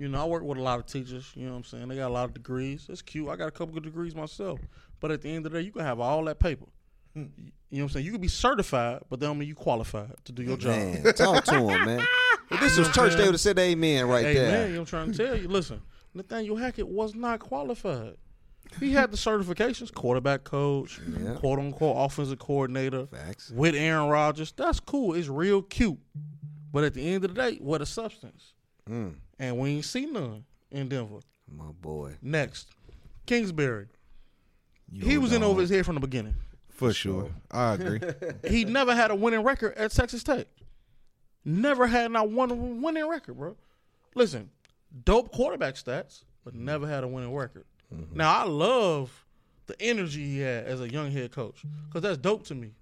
You 0.00 0.08
know, 0.08 0.22
I 0.22 0.24
work 0.24 0.42
with 0.42 0.56
a 0.58 0.62
lot 0.62 0.78
of 0.78 0.86
teachers. 0.86 1.30
You 1.34 1.44
know 1.46 1.52
what 1.52 1.58
I'm 1.58 1.64
saying? 1.64 1.88
They 1.88 1.96
got 1.96 2.08
a 2.08 2.12
lot 2.14 2.24
of 2.24 2.34
degrees. 2.34 2.86
It's 2.88 3.02
cute. 3.02 3.28
I 3.28 3.36
got 3.36 3.48
a 3.48 3.50
couple 3.50 3.74
good 3.74 3.82
degrees 3.82 4.14
myself. 4.14 4.58
But 4.98 5.10
at 5.10 5.20
the 5.22 5.28
end 5.28 5.44
of 5.44 5.52
the 5.52 5.58
day, 5.58 5.64
you 5.66 5.72
can 5.72 5.82
have 5.82 6.00
all 6.00 6.24
that 6.24 6.38
paper. 6.38 6.66
Hmm. 7.14 7.24
You 7.70 7.78
know 7.78 7.82
what 7.82 7.82
I'm 7.82 7.88
saying? 7.90 8.06
You 8.06 8.12
can 8.12 8.20
be 8.20 8.28
certified, 8.28 9.00
but 9.10 9.20
that 9.20 9.26
don't 9.26 9.38
mean 9.38 9.48
you 9.48 9.54
qualified 9.54 10.12
to 10.24 10.32
do 10.32 10.42
your 10.42 10.56
job. 10.56 10.72
Man, 10.76 11.02
talk 11.14 11.44
to 11.44 11.54
him, 11.68 11.84
man. 11.84 12.00
If 12.52 12.58
this 12.58 12.76
was 12.78 12.88
church, 12.90 13.12
they 13.14 13.22
would 13.22 13.34
have 13.34 13.40
said 13.40 13.56
amen 13.60 14.08
right 14.08 14.24
Hey 14.24 14.34
there. 14.34 14.50
man, 14.50 14.66
you 14.70 14.74
know 14.74 14.80
what 14.80 14.92
I'm 14.92 15.06
trying 15.06 15.12
to 15.12 15.24
tell 15.26 15.36
you. 15.38 15.46
Listen, 15.46 15.80
Nathaniel 16.14 16.56
Hackett 16.56 16.88
was 16.88 17.14
not 17.14 17.38
qualified. 17.38 18.16
He 18.80 18.90
had 18.92 19.12
the 19.12 19.16
certifications, 19.16 19.94
quarterback 19.94 20.42
coach, 20.42 20.98
Yeah. 21.22 21.34
quote 21.34 21.60
unquote 21.60 21.94
offensive 21.96 22.40
coordinator 22.40 23.06
Facts. 23.06 23.50
with 23.54 23.76
Aaron 23.76 24.08
Rodgers. 24.08 24.50
That's 24.56 24.80
cool. 24.80 25.14
It's 25.14 25.28
real 25.28 25.62
cute. 25.62 25.98
But 26.72 26.82
at 26.82 26.94
the 26.94 27.06
end 27.06 27.24
of 27.24 27.34
the 27.34 27.40
day, 27.40 27.58
what 27.58 27.82
a 27.82 27.86
substance. 27.86 28.54
Mm, 28.88 29.14
And 29.40 29.58
we 29.58 29.70
ain't 29.70 29.84
seen 29.86 30.12
none 30.12 30.44
in 30.70 30.88
Denver. 30.88 31.20
my 31.50 31.72
boy. 31.80 32.16
Next, 32.22 32.68
Kingsbury. 33.26 33.86
You 34.92 35.04
He 35.04 35.14
know, 35.14 35.20
was 35.20 35.32
in 35.32 35.42
over 35.42 35.60
his 35.62 35.70
head 35.70 35.86
from 35.86 35.94
the 35.96 36.00
beginning. 36.00 36.34
for 36.68 36.92
sure. 36.92 37.30
I 37.50 37.72
agree. 37.74 38.00
he 38.48 38.64
never 38.66 38.94
had 38.94 39.10
a 39.10 39.14
winning 39.14 39.42
record 39.42 39.74
at 39.76 39.92
Texas 39.92 40.22
Tech. 40.22 40.46
Never 41.44 41.86
had 41.86 42.10
not 42.12 42.30
one 42.30 42.82
winning 42.82 43.08
record, 43.08 43.38
bro. 43.38 43.56
Listen, 44.14 44.50
dope 45.04 45.32
quarterback 45.32 45.74
stats, 45.74 46.22
but 46.44 46.54
never 46.54 46.86
had 46.86 47.02
a 47.02 47.08
winning 47.08 47.34
record. 47.34 47.64
Now 48.12 48.40
I 48.40 48.44
love 48.44 49.24
the 49.66 49.80
energy 49.80 50.24
he 50.26 50.38
had 50.40 50.66
as 50.66 50.80
a 50.82 50.88
young 50.88 51.10
head 51.10 51.32
coach 51.32 51.62
because 51.88 52.02
that's 52.02 52.18
dope 52.18 52.44
to 52.48 52.54
me. 52.54 52.72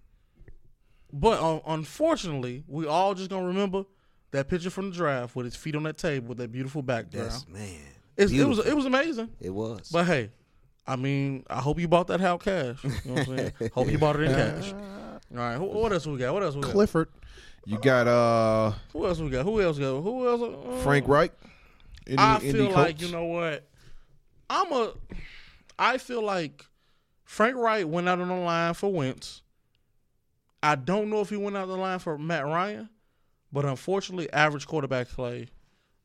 But 1.12 1.40
um, 1.40 1.60
unfortunately, 1.66 2.64
we 2.66 2.87
all 2.87 3.14
just 3.14 3.31
gonna 3.31 3.46
remember 3.46 3.84
that 4.31 4.49
picture 4.49 4.71
from 4.71 4.91
the 4.91 4.97
draft 4.97 5.35
with 5.35 5.47
his 5.47 5.57
feet 5.57 5.75
on 5.77 5.83
that 5.85 5.99
table 5.99 6.29
with 6.29 6.39
that 6.39 6.53
beautiful 6.53 6.83
background. 6.83 7.31
That's 7.31 7.49
man. 7.49 7.81
It's, 8.17 8.33
it 8.33 8.45
was 8.45 8.59
it 8.59 8.75
was 8.75 8.85
amazing. 8.85 9.31
It 9.41 9.51
was. 9.51 9.91
But 9.91 10.07
hey, 10.07 10.31
I 10.87 10.97
mean, 10.97 11.45
I 11.49 11.61
hope 11.61 11.79
you 11.79 11.89
bought 11.89 12.09
that 12.09 12.21
house 12.21 12.43
cash. 12.43 12.83
You 12.83 12.91
know 12.91 13.15
what 13.15 13.29
I'm 13.29 13.37
saying? 13.37 13.53
hope 13.75 13.91
you 13.91 13.99
bought 13.99 14.17
it 14.17 14.23
in 14.23 14.35
cash. 14.35 14.73
All 14.73 15.39
right, 15.39 15.57
who, 15.57 15.65
what 15.65 15.93
else 15.93 16.07
we 16.07 16.19
got? 16.19 16.33
What 16.33 16.43
else 16.43 16.55
we 16.55 16.63
got? 16.63 16.73
Clifford. 16.73 17.09
You 17.67 17.79
got 17.79 18.09
uh 18.09 18.73
Who 18.93 19.07
else 19.07 19.19
we 19.19 19.29
got? 19.29 19.45
Who 19.45 19.61
else 19.61 19.79
got? 19.79 20.01
Who 20.01 20.27
else? 20.27 20.43
Uh, 20.43 20.83
Frank 20.83 21.07
Reich. 21.07 21.33
Any, 22.07 22.17
I 22.17 22.37
any 22.37 22.53
feel 22.53 22.71
like 22.71 22.99
coach? 22.99 23.03
you 23.07 23.13
know 23.13 23.25
what. 23.25 23.69
I'm 24.49 24.73
a. 24.73 24.93
I 25.79 25.99
feel 25.99 26.23
like 26.23 26.65
Frank 27.25 27.57
Reich 27.57 27.87
went 27.87 28.09
out 28.09 28.21
on 28.21 28.29
the 28.29 28.35
line 28.35 28.75
for 28.75 28.91
Wentz. 28.91 29.43
I 30.63 30.75
don't 30.75 31.11
know 31.11 31.21
if 31.21 31.29
he 31.29 31.37
went 31.37 31.57
out 31.57 31.69
the 31.69 31.77
line 31.77 31.99
for 31.99 32.19
Matt 32.19 32.45
Ryan, 32.45 32.89
but 33.53 33.65
unfortunately, 33.65 34.33
average 34.33 34.67
quarterback 34.67 35.09
play 35.09 35.49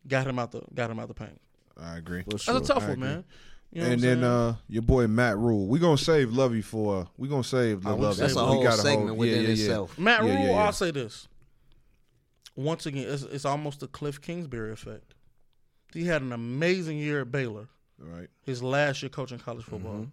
got 0.07 0.27
him 0.27 0.37
out 0.39 0.51
the 0.51 0.61
got 0.73 0.89
him 0.91 0.99
out 0.99 1.07
the 1.07 1.13
paint. 1.13 1.39
I 1.79 1.97
agree. 1.97 2.23
For 2.23 2.31
That's 2.31 2.43
sure. 2.43 2.57
a 2.57 2.61
tough 2.61 2.83
I 2.83 2.87
one, 2.87 2.91
agree. 2.91 3.07
man. 3.07 3.23
You 3.71 3.81
know 3.81 3.87
and 3.87 4.01
then 4.01 4.23
uh 4.23 4.55
your 4.67 4.83
boy 4.83 5.07
Matt 5.07 5.37
Rhule. 5.37 5.65
We're 5.67 5.79
gonna 5.81 5.97
save 5.97 6.31
Lovie 6.31 6.61
for 6.61 7.01
uh, 7.01 7.05
we 7.17 7.27
gonna 7.27 7.43
save 7.43 7.85
I 7.85 7.89
the 7.89 7.95
wanna 7.95 8.07
Lovie. 8.09 8.15
save 8.17 8.27
That's 8.27 8.35
a 8.37 8.43
We 8.43 8.47
whole 8.51 8.63
got 8.63 8.77
segment 8.79 9.15
within 9.17 9.45
itself. 9.49 9.97
Matt 9.97 10.23
Yeah, 10.23 10.29
Rule, 10.29 10.43
yeah, 10.45 10.51
yeah. 10.51 10.63
I'll 10.63 10.71
say 10.73 10.91
this. 10.91 11.27
Once 12.55 12.85
again, 12.85 13.07
it's, 13.09 13.23
it's 13.23 13.45
almost 13.45 13.79
the 13.79 13.87
Cliff 13.87 14.21
Kingsbury 14.21 14.71
effect. 14.71 15.15
He 15.91 16.05
had 16.05 16.21
an 16.21 16.31
amazing 16.31 16.97
year 16.99 17.21
at 17.21 17.31
Baylor, 17.31 17.67
All 17.99 18.07
right. 18.15 18.27
his 18.43 18.61
last 18.61 19.01
year 19.01 19.09
coaching 19.09 19.39
college 19.39 19.63
football. 19.65 19.93
Mm-hmm. 19.93 20.03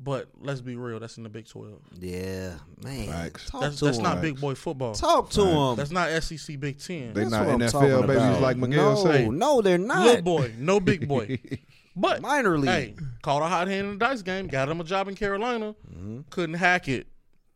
But 0.00 0.28
let's 0.40 0.60
be 0.60 0.76
real, 0.76 1.00
that's 1.00 1.16
in 1.16 1.24
the 1.24 1.28
Big 1.28 1.48
12. 1.48 1.72
Yeah, 1.98 2.54
man. 2.84 3.08
Facts. 3.08 3.50
Talk 3.50 3.62
That's, 3.62 3.78
to 3.80 3.86
that's 3.86 3.96
him. 3.98 4.04
not 4.04 4.20
big 4.20 4.40
boy 4.40 4.54
football. 4.54 4.94
Talk 4.94 5.30
to 5.30 5.44
him. 5.44 5.76
That's 5.76 5.90
not 5.90 6.10
SEC 6.22 6.60
Big 6.60 6.78
10. 6.78 7.14
They 7.14 7.20
That's 7.22 7.30
not 7.32 7.46
what 7.46 7.54
I'm 7.54 7.60
NFL 7.60 7.72
talking 7.72 8.06
babies 8.06 8.22
about. 8.22 8.40
like 8.40 8.56
Miguel 8.58 8.94
no, 8.94 9.10
say. 9.10 9.28
No, 9.28 9.60
they're 9.60 9.76
not. 9.76 10.06
Little 10.06 10.22
boy, 10.22 10.52
no 10.58 10.78
big 10.80 11.08
boy. 11.08 11.38
But 11.96 12.22
Minor 12.22 12.58
league. 12.58 12.68
hey, 12.70 12.94
caught 13.22 13.42
a 13.42 13.46
hot 13.46 13.66
hand 13.66 13.88
in 13.88 13.98
the 13.98 14.04
dice 14.06 14.22
game, 14.22 14.46
got 14.46 14.68
him 14.68 14.80
a 14.80 14.84
job 14.84 15.08
in 15.08 15.16
Carolina, 15.16 15.74
Mm-hmm. 15.92 16.20
couldn't 16.30 16.54
hack 16.54 16.86
it. 16.86 17.08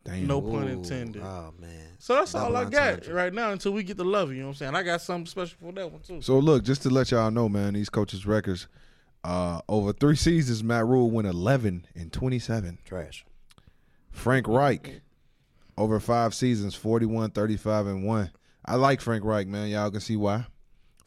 Damn. 0.03 0.27
No 0.27 0.41
pun 0.41 0.67
intended. 0.67 1.21
Oh 1.23 1.53
man. 1.57 1.87
So 1.97 2.15
that's 2.15 2.35
all 2.35 2.53
I 2.57 2.65
got 2.65 2.95
entendre. 2.95 3.13
right 3.13 3.33
now 3.33 3.51
until 3.51 3.71
we 3.71 3.83
get 3.83 3.95
the 3.95 4.03
love. 4.03 4.33
You 4.33 4.39
know 4.41 4.47
what 4.47 4.49
I'm 4.49 4.55
saying? 4.57 4.75
I 4.75 4.83
got 4.83 4.99
something 5.01 5.27
special 5.27 5.55
for 5.61 5.71
that 5.71 5.89
one 5.89 6.01
too. 6.01 6.21
So 6.21 6.39
look, 6.39 6.65
just 6.65 6.81
to 6.81 6.89
let 6.89 7.09
y'all 7.11 7.31
know, 7.31 7.47
man, 7.47 7.73
these 7.73 7.87
coaches' 7.89 8.25
records. 8.25 8.67
Uh, 9.23 9.61
over 9.69 9.93
three 9.93 10.15
seasons, 10.15 10.63
Matt 10.63 10.85
Rhule 10.85 11.09
went 11.09 11.27
eleven 11.27 11.85
and 11.95 12.11
twenty-seven. 12.11 12.79
Trash. 12.85 13.25
Frank 14.11 14.47
Reich, 14.47 15.01
over 15.77 15.99
five 15.99 16.35
seasons, 16.35 16.75
41, 16.75 17.31
35, 17.31 17.87
and 17.87 18.03
one. 18.05 18.31
I 18.63 18.75
like 18.75 19.01
Frank 19.01 19.23
Reich, 19.23 19.47
man. 19.47 19.69
Y'all 19.69 19.89
can 19.89 20.01
see 20.01 20.15
why. 20.15 20.45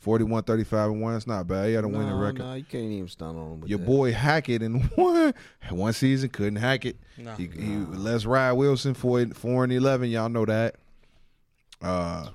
41, 0.01 0.43
35, 0.45 0.91
and 0.91 1.01
one. 1.01 1.17
It's 1.17 1.27
not 1.27 1.47
bad. 1.47 1.69
He 1.69 1.75
had 1.75 1.85
a 1.85 1.89
winning 1.89 2.11
no, 2.11 2.19
record. 2.19 2.39
No, 2.39 2.55
you 2.55 2.65
can't 2.65 2.85
even 2.85 3.09
stun 3.09 3.37
on 3.37 3.53
him. 3.53 3.61
With 3.61 3.71
Your 3.71 3.79
that. 3.79 3.87
boy 3.87 4.13
Hackett 4.13 4.63
in 4.63 4.81
one 4.95 5.35
one 5.71 5.93
season 5.93 6.29
couldn't 6.29 6.57
hack 6.57 6.85
it. 6.85 6.97
Nah. 7.17 7.35
he, 7.37 7.47
he 7.47 7.77
Les 7.77 8.25
Ride 8.27 8.53
Wilson 8.53 8.95
four 8.95 9.25
four 9.29 9.65
and 9.65 9.73
eleven. 9.73 10.11
Y'all 10.11 10.29
know 10.29 10.45
that. 10.45 10.77
Uh, 11.83 12.29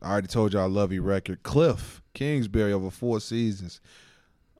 I 0.00 0.10
already 0.10 0.28
told 0.28 0.52
y'all 0.52 0.68
Lovie 0.68 1.00
record. 1.00 1.42
Cliff 1.42 2.02
Kingsbury 2.14 2.72
over 2.72 2.90
four 2.90 3.20
seasons, 3.20 3.80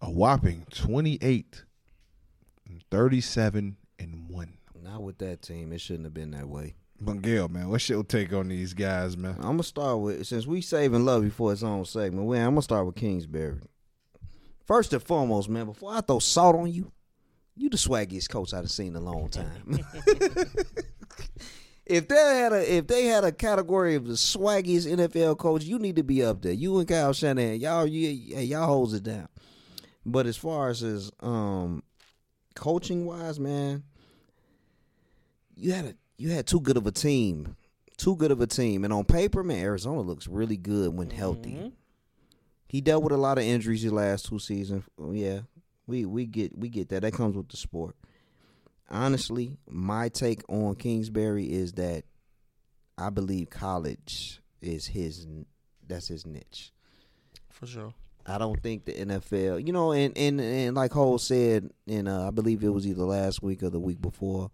a 0.02 0.10
whopping 0.10 0.66
twenty 0.70 1.16
eight, 1.22 1.64
thirty 2.90 3.20
seven 3.20 3.76
and 3.98 4.28
one. 4.28 4.58
Not 4.82 5.02
with 5.02 5.18
that 5.18 5.42
team. 5.42 5.72
It 5.72 5.80
shouldn't 5.80 6.04
have 6.04 6.14
been 6.14 6.32
that 6.32 6.48
way. 6.48 6.74
Miguel, 7.00 7.48
man, 7.48 7.68
what's 7.68 7.88
your 7.88 8.04
take 8.04 8.32
on 8.32 8.48
these 8.48 8.74
guys, 8.74 9.16
man? 9.16 9.36
I'm 9.38 9.52
gonna 9.52 9.62
start 9.62 10.00
with 10.00 10.26
since 10.26 10.46
we 10.46 10.60
saving 10.60 11.04
love 11.04 11.22
before 11.22 11.52
its 11.52 11.62
own 11.62 11.84
segment. 11.84 12.26
Well, 12.26 12.40
I'm 12.40 12.54
gonna 12.54 12.62
start 12.62 12.84
with 12.86 12.96
Kingsbury. 12.96 13.60
First 14.66 14.92
and 14.92 15.02
foremost, 15.02 15.48
man, 15.48 15.66
before 15.66 15.94
I 15.94 16.00
throw 16.00 16.18
salt 16.18 16.56
on 16.56 16.72
you, 16.72 16.92
you 17.56 17.68
the 17.68 17.76
swaggiest 17.76 18.28
coach 18.28 18.54
I've 18.54 18.70
seen 18.70 18.88
in 18.88 18.96
a 18.96 19.00
long 19.00 19.28
time. 19.28 19.80
if 21.86 22.08
they 22.08 22.14
had 22.14 22.52
a 22.52 22.76
if 22.76 22.86
they 22.86 23.06
had 23.06 23.24
a 23.24 23.32
category 23.32 23.94
of 23.94 24.06
the 24.06 24.14
swaggiest 24.14 24.86
NFL 24.86 25.38
coach, 25.38 25.64
you 25.64 25.78
need 25.78 25.96
to 25.96 26.04
be 26.04 26.24
up 26.24 26.42
there. 26.42 26.52
You 26.52 26.78
and 26.78 26.88
Kyle 26.88 27.12
Shanahan, 27.12 27.60
y'all, 27.60 27.86
you, 27.86 28.08
y'all 28.40 28.66
holds 28.66 28.94
it 28.94 29.02
down. 29.02 29.28
But 30.04 30.26
as 30.26 30.36
far 30.36 30.68
as 30.68 30.80
his 30.80 31.10
um 31.20 31.82
coaching 32.54 33.06
wise, 33.06 33.38
man, 33.38 33.84
you 35.56 35.72
had 35.72 35.84
a 35.84 35.94
you 36.18 36.30
had 36.30 36.46
too 36.46 36.60
good 36.60 36.76
of 36.76 36.86
a 36.86 36.92
team, 36.92 37.56
too 37.96 38.16
good 38.16 38.30
of 38.30 38.40
a 38.40 38.46
team, 38.46 38.84
and 38.84 38.92
on 38.92 39.04
paper, 39.04 39.42
man, 39.42 39.58
Arizona 39.58 40.00
looks 40.00 40.26
really 40.28 40.56
good 40.56 40.94
when 40.96 41.10
healthy. 41.10 41.52
Mhm. 41.54 41.72
He 42.68 42.80
dealt 42.80 43.02
with 43.02 43.12
a 43.12 43.16
lot 43.18 43.38
of 43.38 43.44
injuries 43.44 43.82
the 43.82 43.90
last 43.90 44.26
two 44.26 44.38
seasons. 44.38 44.84
Oh, 44.98 45.12
Yeah, 45.12 45.42
we 45.86 46.04
we 46.04 46.26
get 46.26 46.56
we 46.56 46.68
get 46.68 46.88
that. 46.88 47.02
That 47.02 47.12
comes 47.12 47.36
with 47.36 47.48
the 47.48 47.56
sport. 47.56 47.96
Honestly, 48.90 49.58
my 49.68 50.08
take 50.08 50.42
on 50.48 50.74
Kingsbury 50.74 51.50
is 51.50 51.72
that 51.74 52.04
I 52.98 53.10
believe 53.10 53.50
college 53.50 54.40
is 54.60 54.86
his. 54.86 55.26
That's 55.86 56.08
his 56.08 56.24
niche. 56.26 56.72
For 57.50 57.66
sure. 57.66 57.94
I 58.26 58.38
don't 58.38 58.62
think 58.62 58.84
the 58.84 58.92
NFL, 58.92 59.66
you 59.66 59.72
know, 59.72 59.92
and 59.92 60.16
and, 60.16 60.40
and 60.40 60.76
like 60.76 60.90
Cole 60.92 61.18
said, 61.18 61.70
in 61.86 62.06
uh, 62.08 62.28
I 62.28 62.30
believe 62.30 62.62
it 62.62 62.68
was 62.68 62.86
either 62.86 63.02
last 63.04 63.42
week 63.42 63.62
or 63.62 63.70
the 63.70 63.80
week 63.80 64.00
before. 64.00 64.50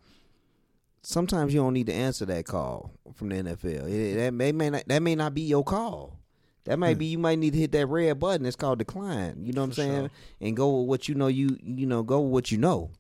Sometimes 1.03 1.55
you 1.55 1.61
don't 1.61 1.75
need 1.75 1.87
to 1.87 1.95
answer 1.95 2.27
that 2.27 2.45
call 2.45 2.91
from 3.15 3.29
the 3.31 3.37
NFL. 3.37 3.89
It- 3.89 4.17
that 4.17 4.35
may, 4.35 4.53
may 4.53 4.69
not, 4.71 4.85
that 4.89 5.03
may 5.03 5.15
not 5.15 5.33
be 5.35 5.43
your 5.43 5.65
call. 5.65 6.19
That 6.65 6.79
might 6.79 6.99
be 6.99 7.07
you 7.07 7.19
might 7.19 7.39
need 7.39 7.55
to 7.55 7.59
hit 7.59 7.73
that 7.73 7.87
red 7.87 8.19
button. 8.19 8.45
It's 8.45 8.57
called 8.57 8.79
decline. 8.79 9.43
You 9.43 9.55
know 9.55 9.63
what 9.65 9.75
For 9.75 9.81
I'm 9.83 9.89
saying? 9.89 10.01
sure. 10.03 10.11
And 10.43 10.57
go 10.57 10.81
with 10.81 10.89
what 10.89 11.09
you 11.09 11.15
know. 11.15 11.29
You 11.29 11.57
you 11.63 11.87
know 11.87 12.03
go 12.03 12.21
with 12.21 12.31
what 12.33 12.53
you 12.53 12.59
know. 12.59 12.91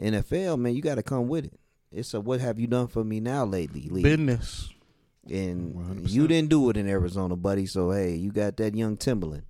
NFL 0.00 0.58
man, 0.60 0.74
you 0.76 0.82
got 0.82 0.94
to 0.94 1.02
come 1.02 1.26
with 1.26 1.46
it. 1.46 1.54
It's 1.90 2.14
a 2.14 2.20
what 2.20 2.40
have 2.40 2.60
you 2.60 2.68
done 2.68 2.86
for 2.86 3.02
me 3.02 3.18
now 3.18 3.44
lately, 3.44 3.88
Lee? 3.90 4.02
Business. 4.02 4.70
and 5.28 5.74
100%. 5.74 6.10
you 6.12 6.28
didn't 6.28 6.50
do 6.50 6.70
it 6.70 6.76
in 6.76 6.86
Arizona, 6.88 7.34
buddy. 7.34 7.66
So 7.66 7.90
hey, 7.90 8.14
you 8.14 8.30
got 8.30 8.56
that 8.58 8.76
young 8.76 8.96
Timberland. 8.96 9.42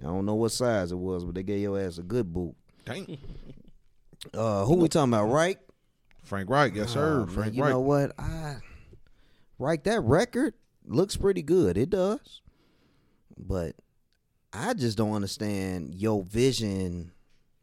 I 0.00 0.06
don't 0.06 0.26
know 0.26 0.34
what 0.34 0.52
size 0.52 0.92
it 0.92 0.98
was, 0.98 1.24
but 1.24 1.34
they 1.34 1.42
gave 1.42 1.60
your 1.60 1.80
ass 1.80 1.98
a 1.98 2.02
good 2.02 2.32
boot. 2.32 2.54
Dang. 2.84 3.18
Uh, 4.34 4.64
who 4.64 4.74
we 4.76 4.88
talking 4.88 5.12
about? 5.12 5.26
Reich? 5.26 5.58
Frank 6.24 6.50
Reich, 6.50 6.74
yes 6.74 6.90
sir. 6.94 7.20
Oh, 7.22 7.26
man, 7.26 7.34
Frank 7.34 7.54
you 7.54 7.62
Reich. 7.62 7.70
know 7.70 7.80
what? 7.80 8.12
I 8.18 8.56
Reich 9.58 9.84
that 9.84 10.00
record 10.02 10.54
looks 10.84 11.16
pretty 11.16 11.42
good. 11.42 11.78
It 11.78 11.90
does, 11.90 12.40
but 13.38 13.76
I 14.52 14.74
just 14.74 14.98
don't 14.98 15.12
understand 15.12 15.94
your 15.94 16.24
vision. 16.24 17.12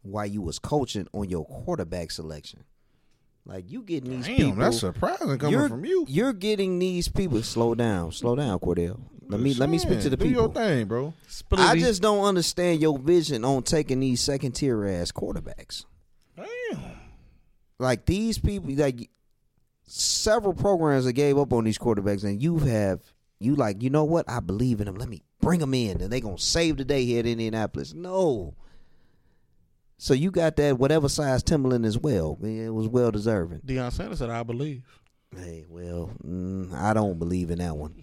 Why 0.04 0.26
you 0.26 0.42
was 0.42 0.58
coaching 0.60 1.08
on 1.12 1.28
your 1.30 1.46
quarterback 1.46 2.12
selection? 2.12 2.64
Like 3.46 3.70
you 3.70 3.82
getting 3.82 4.12
these 4.12 4.28
Damn, 4.28 4.36
people. 4.38 4.56
that's 4.56 4.80
surprising 4.80 5.38
coming 5.38 5.68
from 5.68 5.84
you. 5.84 6.06
You're 6.08 6.34
getting 6.34 6.80
these 6.80 7.10
people. 7.10 7.44
Slow 7.44 7.76
down, 7.76 8.14
slow 8.14 8.38
down, 8.38 8.58
Cordell. 8.60 9.02
Let 9.28 9.40
me 9.40 9.54
let 9.54 9.70
me 9.70 9.78
speak 9.78 10.02
to 10.02 10.10
the 10.10 10.18
Do 10.18 10.26
people. 10.26 10.44
your 10.44 10.54
thing, 10.54 10.88
bro. 10.88 11.14
I 11.54 11.78
just 11.78 12.02
don't 12.02 12.24
understand 12.24 12.82
your 12.82 12.98
vision 12.98 13.44
on 13.46 13.64
taking 13.64 14.00
these 14.00 14.22
second 14.22 14.54
tier 14.54 14.86
ass 14.86 15.12
quarterbacks. 15.12 15.86
Damn. 16.36 16.80
Like 17.80 18.06
these 18.06 18.38
people, 18.38 18.74
like 18.76 19.10
several 19.86 20.54
programs 20.54 21.06
that 21.06 21.14
gave 21.14 21.38
up 21.38 21.54
on 21.54 21.64
these 21.64 21.78
quarterbacks, 21.78 22.24
and 22.24 22.42
you 22.42 22.58
have 22.60 23.02
you 23.40 23.56
like 23.56 23.82
you 23.82 23.90
know 23.90 24.04
what? 24.04 24.30
I 24.30 24.40
believe 24.40 24.80
in 24.80 24.86
them. 24.86 24.96
Let 24.96 25.10
me 25.10 25.24
bring 25.42 25.60
them 25.60 25.74
in, 25.74 26.02
and 26.02 26.12
they 26.12 26.22
gonna 26.22 26.38
save 26.38 26.78
the 26.78 26.86
day 26.86 27.06
here 27.06 27.20
at 27.20 27.26
Indianapolis. 27.26 27.94
No. 27.94 28.56
So 29.98 30.14
you 30.14 30.32
got 30.32 30.56
that 30.58 30.78
whatever 30.78 31.08
size 31.08 31.44
Timberland 31.44 31.86
as 31.86 31.98
well. 31.98 32.38
It 32.44 32.74
was 32.74 32.88
well 32.88 33.12
deserving. 33.12 33.60
Deion 33.66 33.92
Sanders 33.92 34.20
said, 34.20 34.30
"I 34.30 34.44
believe." 34.44 34.84
Hey, 35.36 35.66
well, 35.68 36.12
mm, 36.26 36.74
I 36.74 36.94
don't 36.94 37.18
believe 37.18 37.50
in 37.52 37.60
that 37.60 37.76
one. 37.76 37.96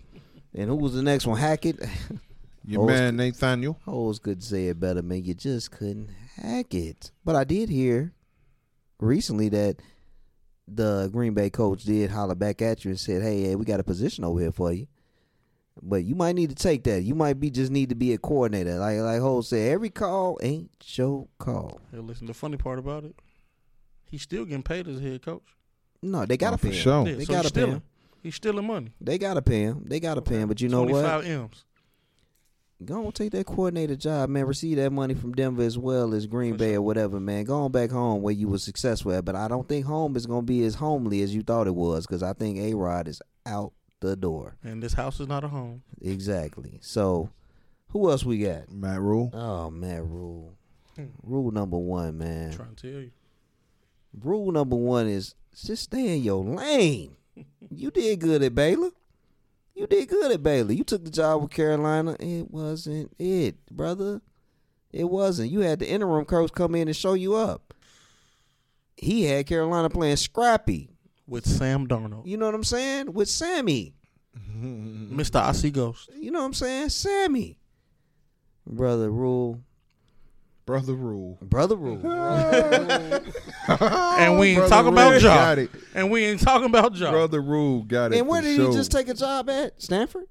And 0.55 0.69
who 0.69 0.77
was 0.77 0.95
the 0.95 1.03
next 1.03 1.27
one? 1.27 1.39
Hackett. 1.39 1.81
Your 2.67 2.83
Oh, 2.83 2.87
man 2.87 3.17
Nathaniel. 3.17 3.79
Hoes 3.85 4.19
could 4.19 4.43
say 4.43 4.67
it 4.69 4.79
better, 4.79 5.03
man. 5.03 5.25
You 5.25 5.33
just 5.35 5.71
couldn't 5.71 6.11
hack 6.37 6.75
it. 6.75 7.11
But 7.25 7.35
I 7.37 7.45
did 7.45 7.69
hear 7.71 8.13
recently 8.99 9.49
that 9.49 9.77
the 10.69 11.09
Green 11.13 11.33
Bay 11.35 11.51
coach 11.51 11.85
did 11.85 12.11
holler 12.11 12.35
back 12.35 12.61
at 12.63 12.85
you 12.85 12.91
and 12.91 13.01
said, 13.01 13.23
"Hey, 13.23 13.43
hey, 13.43 13.57
we 13.57 13.65
got 13.65 13.81
a 13.81 13.85
position 13.85 14.25
over 14.25 14.41
here 14.41 14.53
for 14.53 14.73
you." 14.73 14.87
But 15.83 16.05
you 16.05 16.15
might 16.15 16.35
need 16.35 16.51
to 16.51 16.55
take 16.55 16.85
that. 16.85 17.03
You 17.03 17.15
might 17.15 17.41
be 17.41 17.51
just 17.51 17.71
need 17.73 17.89
to 17.89 17.95
be 17.95 18.13
a 18.13 18.19
coordinator. 18.19 18.79
Like 18.79 18.99
like 18.99 19.21
Ho 19.21 19.41
said, 19.41 19.73
every 19.73 19.89
call 19.91 20.39
ain't 20.43 20.71
your 20.99 21.29
call. 21.39 21.81
Hey, 21.91 21.99
listen, 21.99 22.27
the 22.27 22.35
funny 22.35 22.59
part 22.59 22.79
about 22.79 23.05
it, 23.05 23.17
he's 24.05 24.23
still 24.23 24.45
getting 24.45 24.63
paid 24.63 24.87
as 24.87 24.99
a 24.99 25.01
head 25.03 25.23
coach. 25.23 25.45
No, 26.03 26.27
they 26.27 26.37
gotta 26.37 26.55
Oh, 26.55 26.59
for 26.59 26.69
pay 26.69 26.75
him. 26.77 26.83
sure. 26.83 27.09
Yeah, 27.09 27.15
They 27.15 27.25
so 27.25 27.33
gotta 27.33 27.43
he's 27.49 27.53
pay 27.53 27.67
him. 27.67 27.83
He's 28.23 28.35
stealing 28.35 28.67
money. 28.67 28.93
They 29.01 29.19
gotta 29.19 29.43
pay 29.43 29.63
him. 29.63 29.85
They 29.87 30.01
gotta 30.01 30.23
pay 30.23 30.37
him. 30.37 30.49
But 30.49 30.61
you 30.61 30.69
know 30.69 30.83
what? 30.83 31.01
25 31.23 31.27
M's. 31.27 31.65
Go 32.83 33.07
on, 33.07 33.13
take 33.13 33.33
that 33.33 33.45
coordinator 33.45 33.95
job, 33.95 34.31
man. 34.31 34.47
Receive 34.47 34.79
that 34.79 34.91
money 34.91 35.13
from 35.15 35.33
Denver 35.33 35.63
as 35.63 35.77
well 35.77 36.15
as 36.15 36.27
Green 36.27 36.55
For 36.55 36.59
Bay 36.59 36.71
sure. 36.71 36.79
or 36.79 36.83
whatever, 36.83 37.21
man. 37.21 37.45
Go 37.45 37.65
on 37.65 37.73
back 37.73 37.91
home 37.91 38.23
where 38.23 38.33
you 38.33 38.49
were 38.49 38.57
successful 38.59 39.13
at. 39.13 39.25
But 39.27 39.37
I 39.37 39.49
don't 39.49 39.69
think 39.69 39.85
home 39.85 40.17
is 40.17 40.25
going 40.25 40.43
to 40.43 40.47
be 40.47 40.65
as 40.65 40.77
homely 40.77 41.21
as 41.21 41.35
you 41.35 41.43
thought 41.43 41.67
it 41.67 41.75
was 41.75 42.07
because 42.07 42.23
I 42.23 42.33
think 42.33 42.57
A 42.59 42.73
Rod 42.75 43.07
is 43.07 43.21
out 43.45 43.73
the 44.01 44.17
door. 44.17 44.57
And 44.65 44.83
this 44.83 44.95
house 44.95 45.21
is 45.21 45.29
not 45.29 45.45
a 45.45 45.49
home. 45.49 45.83
Exactly. 46.01 46.79
So, 46.81 47.29
who 47.89 48.11
else 48.11 48.25
we 48.25 48.39
got? 48.39 48.71
Matt 48.73 49.01
Rhule. 49.01 49.31
Oh, 49.35 49.71
man, 49.71 50.09
Rule. 50.09 50.55
Hmm. 50.97 51.05
Rule 51.23 51.51
number 51.51 51.77
one, 51.77 52.09
I'm 52.09 52.19
man. 52.19 52.53
trying 52.53 52.75
to 52.77 52.91
tell 52.93 53.01
you. 53.03 53.11
Rule 54.23 54.53
number 54.53 54.77
one 54.77 55.07
is 55.07 55.35
just 55.65 55.83
stay 55.83 56.17
in 56.17 56.23
your 56.23 56.43
lane. 56.43 57.15
You 57.71 57.91
did 57.91 58.21
good 58.21 58.43
at 58.43 58.55
Baylor. 58.55 58.91
You 59.75 59.87
did 59.87 60.09
good 60.09 60.33
at 60.33 60.43
Baylor. 60.43 60.73
You 60.73 60.85
took 60.85 61.05
the 61.05 61.11
job 61.11 61.43
with 61.43 61.51
Carolina. 61.51 62.17
It 62.21 62.51
wasn't 62.51 63.13
it, 63.19 63.57
brother. 63.71 64.21
It 64.93 65.05
wasn't. 65.05 65.51
You 65.51 65.61
had 65.61 65.79
the 65.79 65.89
interim 65.89 66.25
coach 66.25 66.53
come 66.53 66.75
in 66.75 66.89
and 66.89 66.97
show 66.97 67.15
you 67.15 67.35
up. 67.35 67.73
He 68.97 69.25
had 69.25 69.47
Carolina 69.47 69.89
playing 69.89 70.17
scrappy. 70.17 70.91
With 71.27 71.47
Sam 71.47 71.87
Darnold. 71.87 72.27
You 72.27 72.37
know 72.37 72.47
what 72.47 72.57
I'm 72.57 72.65
saying? 72.65 73.13
With 73.13 73.29
Sammy. 73.29 73.95
Mr. 74.61 75.37
I 75.37 75.53
See 75.53 75.71
Ghost. 75.71 76.11
You 76.17 76.33
know 76.33 76.41
what 76.41 76.47
I'm 76.47 76.55
saying? 76.55 76.89
Sammy. 76.89 77.57
Brother 78.67 79.11
Rule. 79.11 79.61
Brother 80.71 80.95
Rule. 80.95 81.37
Brother 81.43 81.75
Rule. 81.77 82.01
And 83.69 84.39
we 84.39 84.49
ain't 84.49 84.57
Brother 84.59 84.69
talking 84.71 84.93
about 84.93 85.11
Rule 85.11 85.21
job. 85.21 85.37
Got 85.37 85.59
it. 85.59 85.71
And 85.95 86.11
we 86.11 86.25
ain't 86.25 86.41
talking 86.41 86.67
about 86.67 86.95
job. 86.95 87.13
Brother 87.13 87.41
Rule 87.41 87.83
got 87.83 88.13
it. 88.13 88.19
and 88.19 88.29
where 88.29 88.41
for 88.41 88.47
did 88.49 88.57
sure. 88.57 88.71
he 88.71 88.77
just 88.77 88.93
take 88.93 89.09
a 89.09 89.15
job 89.15 89.49
at? 89.51 89.81
Stanford? 89.83 90.27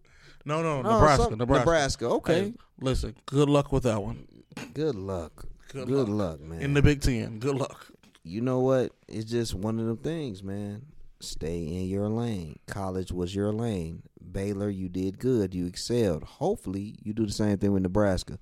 No, 0.46 0.62
no, 0.62 0.77
Oh, 0.77 0.81
Nebraska. 0.93 1.24
so- 1.24 1.29
Nebraska. 1.36 1.65
Nebraska. 1.65 2.05
Okay. 2.08 2.39
Hey, 2.41 2.53
listen, 2.79 3.15
good 3.25 3.50
luck 3.50 3.72
with 3.74 3.84
that 3.84 4.01
one. 4.01 4.25
Good 4.74 4.96
luck. 4.96 5.46
Good 5.74 5.88
Good, 5.88 6.08
luck. 6.10 6.39
luck. 6.39 6.41
man. 6.41 6.62
In 6.62 6.74
the 6.74 6.81
Big 6.81 7.01
Ten. 7.01 7.39
Good 7.39 7.55
luck. 7.55 7.88
you 8.24 8.41
know 8.41 8.60
what? 8.60 8.91
It's 9.08 9.29
just 9.29 9.53
one 9.53 9.77
of 9.79 9.86
them 9.88 9.98
things, 9.98 10.41
man. 10.41 10.84
Stay 11.19 11.63
in 11.63 11.88
your 11.89 12.08
lane. 12.10 12.60
College 12.67 13.12
was 13.12 13.36
your 13.36 13.51
lane. 13.51 14.03
Baylor, 14.31 14.69
you 14.69 14.88
did 14.89 15.19
good. 15.19 15.53
You 15.53 15.65
excelled. 15.65 16.24
Hopefully, 16.24 16.96
you 17.03 17.13
do 17.13 17.25
the 17.25 17.31
same 17.34 17.58
thing 17.58 17.74
with 17.74 17.84
Nebraska. 17.84 18.39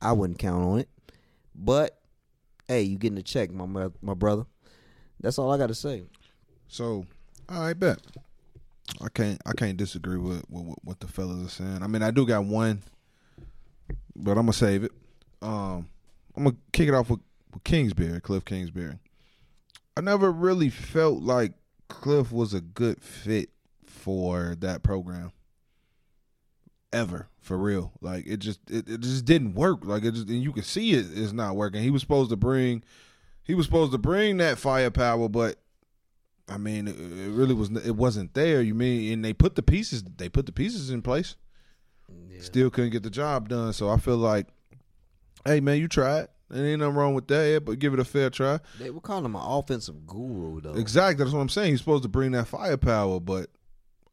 I 0.00 0.12
wouldn't 0.12 0.38
count 0.38 0.64
on 0.64 0.78
it, 0.80 0.88
but 1.54 1.98
hey, 2.68 2.82
you 2.82 2.98
getting 2.98 3.18
a 3.18 3.22
check, 3.22 3.50
my 3.50 3.88
my 4.02 4.14
brother. 4.14 4.46
That's 5.20 5.38
all 5.38 5.52
I 5.52 5.58
got 5.58 5.68
to 5.68 5.74
say. 5.74 6.02
So, 6.68 7.06
I 7.48 7.72
bet. 7.72 7.98
I 9.00 9.08
can't. 9.08 9.40
I 9.46 9.52
can't 9.52 9.76
disagree 9.76 10.18
with, 10.18 10.44
what 10.48 11.00
the 11.00 11.08
fellas 11.08 11.46
are 11.46 11.50
saying. 11.50 11.82
I 11.82 11.86
mean, 11.86 12.02
I 12.02 12.10
do 12.10 12.26
got 12.26 12.44
one, 12.44 12.82
but 14.14 14.32
I'm 14.32 14.44
gonna 14.44 14.52
save 14.52 14.84
it. 14.84 14.92
Um, 15.40 15.88
I'm 16.36 16.44
gonna 16.44 16.56
kick 16.72 16.88
it 16.88 16.94
off 16.94 17.10
with, 17.10 17.20
with 17.52 17.64
Kingsbury, 17.64 18.20
Cliff 18.20 18.44
Kingsbury. 18.44 18.98
I 19.96 20.00
never 20.00 20.30
really 20.30 20.70
felt 20.70 21.22
like 21.22 21.54
Cliff 21.88 22.32
was 22.32 22.52
a 22.52 22.60
good 22.60 23.02
fit 23.02 23.50
for 23.86 24.56
that 24.60 24.82
program. 24.82 25.32
Ever 26.94 27.28
for 27.40 27.58
real, 27.58 27.92
like 28.00 28.26
it 28.26 28.38
just 28.38 28.60
it, 28.70 28.88
it 28.88 29.00
just 29.00 29.24
didn't 29.24 29.54
work. 29.54 29.84
Like 29.84 30.04
it 30.04 30.12
just 30.12 30.28
and 30.28 30.42
you 30.42 30.52
can 30.52 30.62
see 30.62 30.92
it 30.92 31.06
is 31.06 31.32
not 31.32 31.56
working. 31.56 31.82
He 31.82 31.90
was 31.90 32.02
supposed 32.02 32.30
to 32.30 32.36
bring, 32.36 32.82
he 33.42 33.54
was 33.54 33.66
supposed 33.66 33.92
to 33.92 33.98
bring 33.98 34.38
that 34.38 34.58
firepower, 34.58 35.28
but 35.28 35.58
I 36.48 36.58
mean, 36.58 36.88
it, 36.88 36.96
it 36.98 37.30
really 37.30 37.54
was. 37.54 37.70
It 37.70 37.96
wasn't 37.96 38.34
there. 38.34 38.60
You 38.60 38.74
mean, 38.74 39.12
and 39.12 39.24
they 39.24 39.32
put 39.32 39.54
the 39.54 39.62
pieces. 39.62 40.02
They 40.02 40.28
put 40.28 40.46
the 40.46 40.52
pieces 40.52 40.90
in 40.90 41.02
place. 41.02 41.36
Still 42.40 42.68
couldn't 42.68 42.90
get 42.90 43.02
the 43.02 43.10
job 43.10 43.48
done. 43.48 43.72
So 43.72 43.88
I 43.88 43.96
feel 43.96 44.16
like, 44.16 44.48
hey 45.46 45.60
man, 45.60 45.78
you 45.78 45.88
tried. 45.88 46.28
There 46.50 46.64
ain't 46.66 46.80
nothing 46.80 46.94
wrong 46.94 47.14
with 47.14 47.26
that. 47.28 47.64
But 47.64 47.78
give 47.78 47.94
it 47.94 48.00
a 48.00 48.04
fair 48.04 48.28
try. 48.28 48.60
They 48.78 48.90
were 48.90 49.00
calling 49.00 49.24
him 49.24 49.36
an 49.36 49.42
offensive 49.42 50.06
guru, 50.06 50.60
though. 50.60 50.74
Exactly. 50.74 51.24
That's 51.24 51.34
what 51.34 51.40
I'm 51.40 51.48
saying. 51.48 51.70
He's 51.70 51.78
supposed 51.78 52.02
to 52.02 52.08
bring 52.08 52.32
that 52.32 52.46
firepower, 52.48 53.20
but 53.20 53.48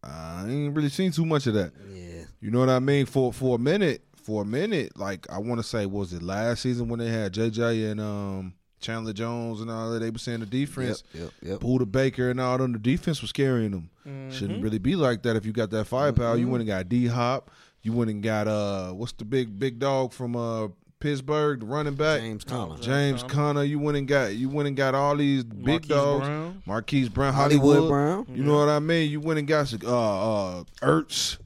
I 0.04 0.46
ain't 0.48 0.76
really 0.76 0.90
seen 0.90 1.12
too 1.12 1.26
much 1.26 1.48
of 1.48 1.56
that. 1.56 1.74
Yeah. 1.92 2.21
You 2.42 2.52
know 2.52 2.60
what 2.60 2.70
I 2.70 2.80
mean? 2.80 3.06
For 3.06 3.32
for 3.32 3.56
a 3.56 3.60
minute, 3.60 4.04
for 4.16 4.42
a 4.42 4.46
minute, 4.46 4.98
like 4.98 5.30
I 5.32 5.38
want 5.38 5.60
to 5.60 5.64
say, 5.64 5.86
was 5.86 6.12
it 6.14 6.22
last 6.22 6.62
season 6.62 6.90
when 6.90 7.00
they 7.00 7.10
had 7.10 7.34
JJ 7.34 7.92
and 7.92 8.02
um 8.02 8.54
Chandler 8.80 9.14
Jones 9.14 9.62
and 9.62 9.70
all 9.70 9.92
that? 9.92 10.00
They 10.00 10.10
were 10.10 10.18
saying 10.18 10.40
the 10.40 10.46
defense. 10.48 11.04
Yep. 11.14 11.24
Yep. 11.24 11.32
Yep. 11.44 11.60
Budda 11.60 11.92
Baker 11.92 12.30
and 12.32 12.42
all 12.42 12.58
them, 12.58 12.74
the 12.74 12.80
defense 12.80 13.22
was 13.22 13.32
carrying 13.32 13.72
them. 13.72 13.90
Mm-hmm. 14.08 14.32
Shouldn't 14.32 14.64
really 14.64 14.80
be 14.80 14.96
like 14.96 15.22
that 15.24 15.36
if 15.36 15.46
you 15.46 15.52
got 15.54 15.70
that 15.70 15.86
firepower. 15.86 16.36
You 16.38 16.48
went 16.48 16.62
and 16.62 16.68
got 16.68 16.90
D 16.90 17.08
Hop. 17.08 17.52
You 17.84 17.94
went 17.94 18.10
and 18.12 18.22
got 18.22 18.48
uh, 18.48 18.92
what's 18.92 19.14
the 19.14 19.26
big 19.26 19.58
big 19.58 19.80
dog 19.80 20.14
from 20.14 20.36
uh 20.36 20.68
Pittsburgh, 21.00 21.60
the 21.62 21.66
running 21.66 21.96
back. 21.96 22.22
James 22.22 22.44
Conner. 22.44 22.76
James 22.76 22.86
James 22.86 23.22
Conner. 23.24 23.34
Conner, 23.34 23.64
you 23.64 23.80
went 23.80 23.98
and 23.98 24.08
got 24.08 24.36
you 24.36 24.50
went 24.50 24.68
and 24.68 24.78
got 24.78 24.96
all 24.96 25.18
these 25.18 25.44
big 25.44 25.66
Marquise 25.66 25.90
dogs. 25.90 26.26
Brown. 26.28 26.64
Marquise 26.66 27.10
Brown, 27.10 27.34
Hollywood, 27.34 27.76
Hollywood, 27.76 27.90
Brown. 27.90 28.28
You 28.34 28.44
know 28.44 28.58
what 28.58 28.70
I 28.70 28.80
mean? 28.80 29.10
You 29.10 29.20
went 29.20 29.40
and 29.40 29.48
got 29.48 29.68
some, 29.68 29.80
uh 29.84 30.60
uh 30.60 30.64
Ertz, 30.82 31.38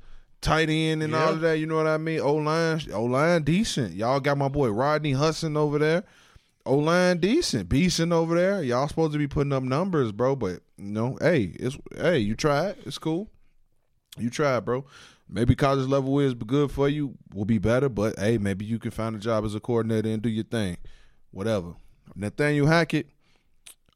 tight 0.45 0.69
end 0.69 1.01
and 1.01 1.15
all 1.15 1.33
of 1.33 1.41
that. 1.41 1.59
You 1.59 1.65
know 1.65 1.75
what 1.75 1.87
I 1.87 1.97
mean? 1.97 2.19
O 2.21 2.35
line, 2.35 2.79
O 2.93 3.03
line 3.03 3.43
decent. 3.43 3.95
Y'all 3.95 4.19
got 4.19 4.37
my 4.37 4.47
boy 4.47 4.69
Rodney 4.69 5.11
Hudson 5.11 5.57
over 5.57 5.79
there. 5.79 6.03
O 6.65 6.77
line 6.77 7.17
decent, 7.17 7.67
Beeson 7.67 8.13
over 8.13 8.35
there. 8.35 8.63
Y'all 8.63 8.87
supposed 8.87 9.13
to 9.13 9.19
be 9.19 9.27
putting 9.27 9.53
up 9.53 9.63
numbers, 9.63 10.11
bro. 10.11 10.35
But 10.35 10.61
you 10.77 10.91
know, 10.91 11.17
hey, 11.19 11.53
it's 11.59 11.77
hey, 11.97 12.19
you 12.19 12.35
try 12.35 12.67
it. 12.67 12.77
It's 12.85 12.97
cool. 12.97 13.29
You 14.17 14.29
tried, 14.29 14.61
bro. 14.61 14.85
Maybe 15.27 15.55
college 15.55 15.87
level 15.87 16.19
is 16.19 16.35
good 16.35 16.71
for 16.71 16.87
you. 16.87 17.15
Will 17.33 17.45
be 17.45 17.57
better, 17.57 17.89
but 17.89 18.17
hey, 18.19 18.37
maybe 18.37 18.65
you 18.65 18.77
can 18.77 18.91
find 18.91 19.15
a 19.15 19.19
job 19.19 19.43
as 19.43 19.55
a 19.55 19.59
coordinator 19.59 20.09
and 20.09 20.21
do 20.21 20.29
your 20.29 20.43
thing. 20.43 20.77
Whatever. 21.31 21.73
Nathaniel 22.15 22.67
Hackett, 22.67 23.09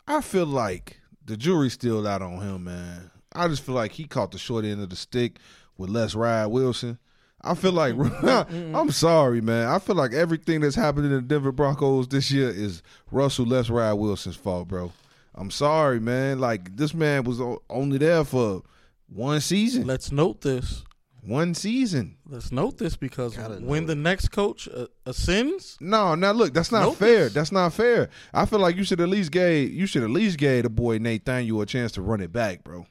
I 0.08 0.22
feel 0.22 0.48
like 0.48 1.00
the 1.24 1.38
jury's 1.38 1.74
still 1.74 2.08
out 2.08 2.24
on 2.24 2.41
him, 2.41 2.63
man. 2.65 3.12
I 3.34 3.48
just 3.48 3.63
feel 3.63 3.75
like 3.75 3.91
he 3.94 4.06
caught 4.06 4.32
the 4.32 4.39
short 4.39 4.65
end 4.65 4.82
of 4.82 4.89
the 4.89 4.96
stick 4.96 5.38
with 5.80 5.90
Les 5.90 6.14
Ride 6.14 6.46
Wilson. 6.48 7.00
I 7.42 7.56
feel 7.56 7.72
like 7.72 7.96
I'm 8.24 8.92
sorry, 8.92 9.40
man. 9.42 9.68
I 9.68 9.80
feel 9.80 9.96
like 9.96 10.14
everything 10.14 10.60
that's 10.62 10.76
happening 10.76 11.10
in 11.12 11.18
the 11.18 11.22
Denver 11.24 11.54
Broncos 11.54 12.08
this 12.10 12.30
year 12.32 12.50
is 12.50 12.84
Russell 13.12 13.46
Les 13.46 13.70
Ride 13.70 13.94
Wilson's 13.94 14.36
fault, 14.36 14.68
bro. 14.68 14.92
I'm 15.36 15.50
sorry, 15.50 16.02
man. 16.02 16.40
Like 16.40 16.76
this 16.76 16.94
man 16.94 17.24
was 17.24 17.40
only 17.70 17.98
there 17.98 18.26
for 18.26 18.62
one 19.08 19.40
season. 19.40 19.88
Let's 19.88 20.12
note 20.12 20.42
this. 20.42 20.84
One 21.22 21.54
season. 21.54 22.18
Let's 22.28 22.52
note 22.52 22.78
this 22.78 22.96
because 22.96 23.36
Gotta 23.36 23.56
when 23.56 23.84
note 23.84 23.88
the 23.88 23.96
next 23.96 24.30
coach 24.30 24.68
uh, 24.74 24.88
ascends, 25.06 25.78
No, 25.82 26.16
now 26.16 26.32
look, 26.32 26.54
that's 26.54 26.72
not 26.72 26.82
Nope. 26.84 26.96
fair. 26.96 27.30
That's 27.30 27.52
not 27.52 27.74
fair. 27.74 28.10
I 28.34 28.46
feel 28.46 28.60
like 28.60 28.76
you 28.78 28.84
should 28.86 29.02
at 29.02 29.10
least 29.10 29.32
gave 29.32 29.72
you 29.74 29.86
should 29.86 30.04
at 30.04 30.10
least 30.10 30.38
gave 30.38 30.64
the 30.64 30.70
boy 30.70 30.98
Nathaniel 30.98 31.62
a 31.62 31.66
chance 31.66 31.92
to 31.94 32.02
run 32.02 32.22
it 32.22 32.32
back, 32.32 32.64
bro. 32.64 32.86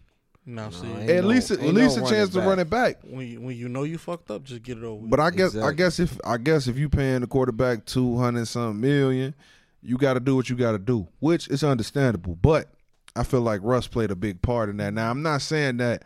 Now 0.48 0.70
see, 0.70 0.86
ain't 0.86 1.10
At 1.10 1.22
no- 1.22 1.28
least 1.28 1.50
ain't 1.52 1.60
at 1.62 1.74
least 1.74 1.96
no 1.96 2.02
a 2.02 2.04
running 2.04 2.18
chance 2.18 2.30
to 2.30 2.38
back. 2.38 2.46
run 2.48 2.58
it 2.58 2.70
back. 2.70 2.96
when 3.02 3.26
you, 3.28 3.40
when 3.40 3.56
you 3.56 3.68
know 3.68 3.82
you 3.84 3.98
fucked 3.98 4.30
up, 4.30 4.44
just 4.44 4.62
get 4.62 4.78
it 4.78 4.84
over. 4.84 5.02
with. 5.02 5.10
But 5.10 5.20
I 5.20 5.30
guess 5.30 5.54
I 5.54 5.70
Exactly. 5.70 5.74
guess 5.76 6.00
if 6.00 6.18
I 6.24 6.36
guess 6.38 6.66
if 6.66 6.78
you 6.78 6.88
paying 6.88 7.20
the 7.20 7.26
quarterback 7.26 7.84
two 7.84 8.16
hundred 8.16 8.46
some 8.46 8.80
million, 8.80 9.34
you 9.82 9.96
got 9.98 10.14
to 10.14 10.20
do 10.20 10.34
what 10.34 10.48
you 10.50 10.56
got 10.56 10.72
to 10.72 10.78
do, 10.78 11.06
which 11.20 11.48
is 11.48 11.62
understandable. 11.62 12.34
But 12.34 12.72
I 13.14 13.22
feel 13.24 13.40
like 13.42 13.60
Russ 13.62 13.86
played 13.86 14.10
a 14.10 14.16
big 14.16 14.42
part 14.42 14.68
in 14.70 14.76
that. 14.78 14.94
Now 14.94 15.10
I'm 15.10 15.22
not 15.22 15.42
saying 15.42 15.76
that 15.78 16.04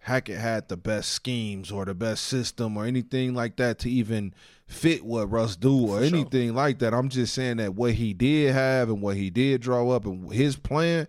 Hackett 0.00 0.38
had 0.38 0.68
the 0.68 0.76
best 0.76 1.10
schemes 1.12 1.72
or 1.72 1.84
the 1.86 1.94
best 1.94 2.24
system 2.24 2.76
or 2.76 2.84
anything 2.84 3.32
like 3.34 3.56
that 3.56 3.78
to 3.80 3.90
even 3.90 4.34
fit 4.66 5.04
what 5.04 5.30
Russ 5.30 5.56
do 5.56 5.86
or 5.88 6.00
For 6.00 6.06
sure. 6.06 6.16
anything 6.18 6.54
like 6.54 6.78
that. 6.80 6.92
I'm 6.92 7.08
just 7.08 7.32
saying 7.34 7.56
that 7.58 7.74
what 7.74 7.94
he 7.94 8.12
did 8.12 8.52
have 8.52 8.88
and 8.90 9.00
what 9.00 9.16
he 9.16 9.30
did 9.30 9.60
draw 9.62 9.90
up 9.90 10.04
and 10.04 10.30
his 10.32 10.56
plan 10.56 11.06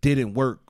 didn't 0.00 0.34
work 0.34 0.60
with 0.60 0.67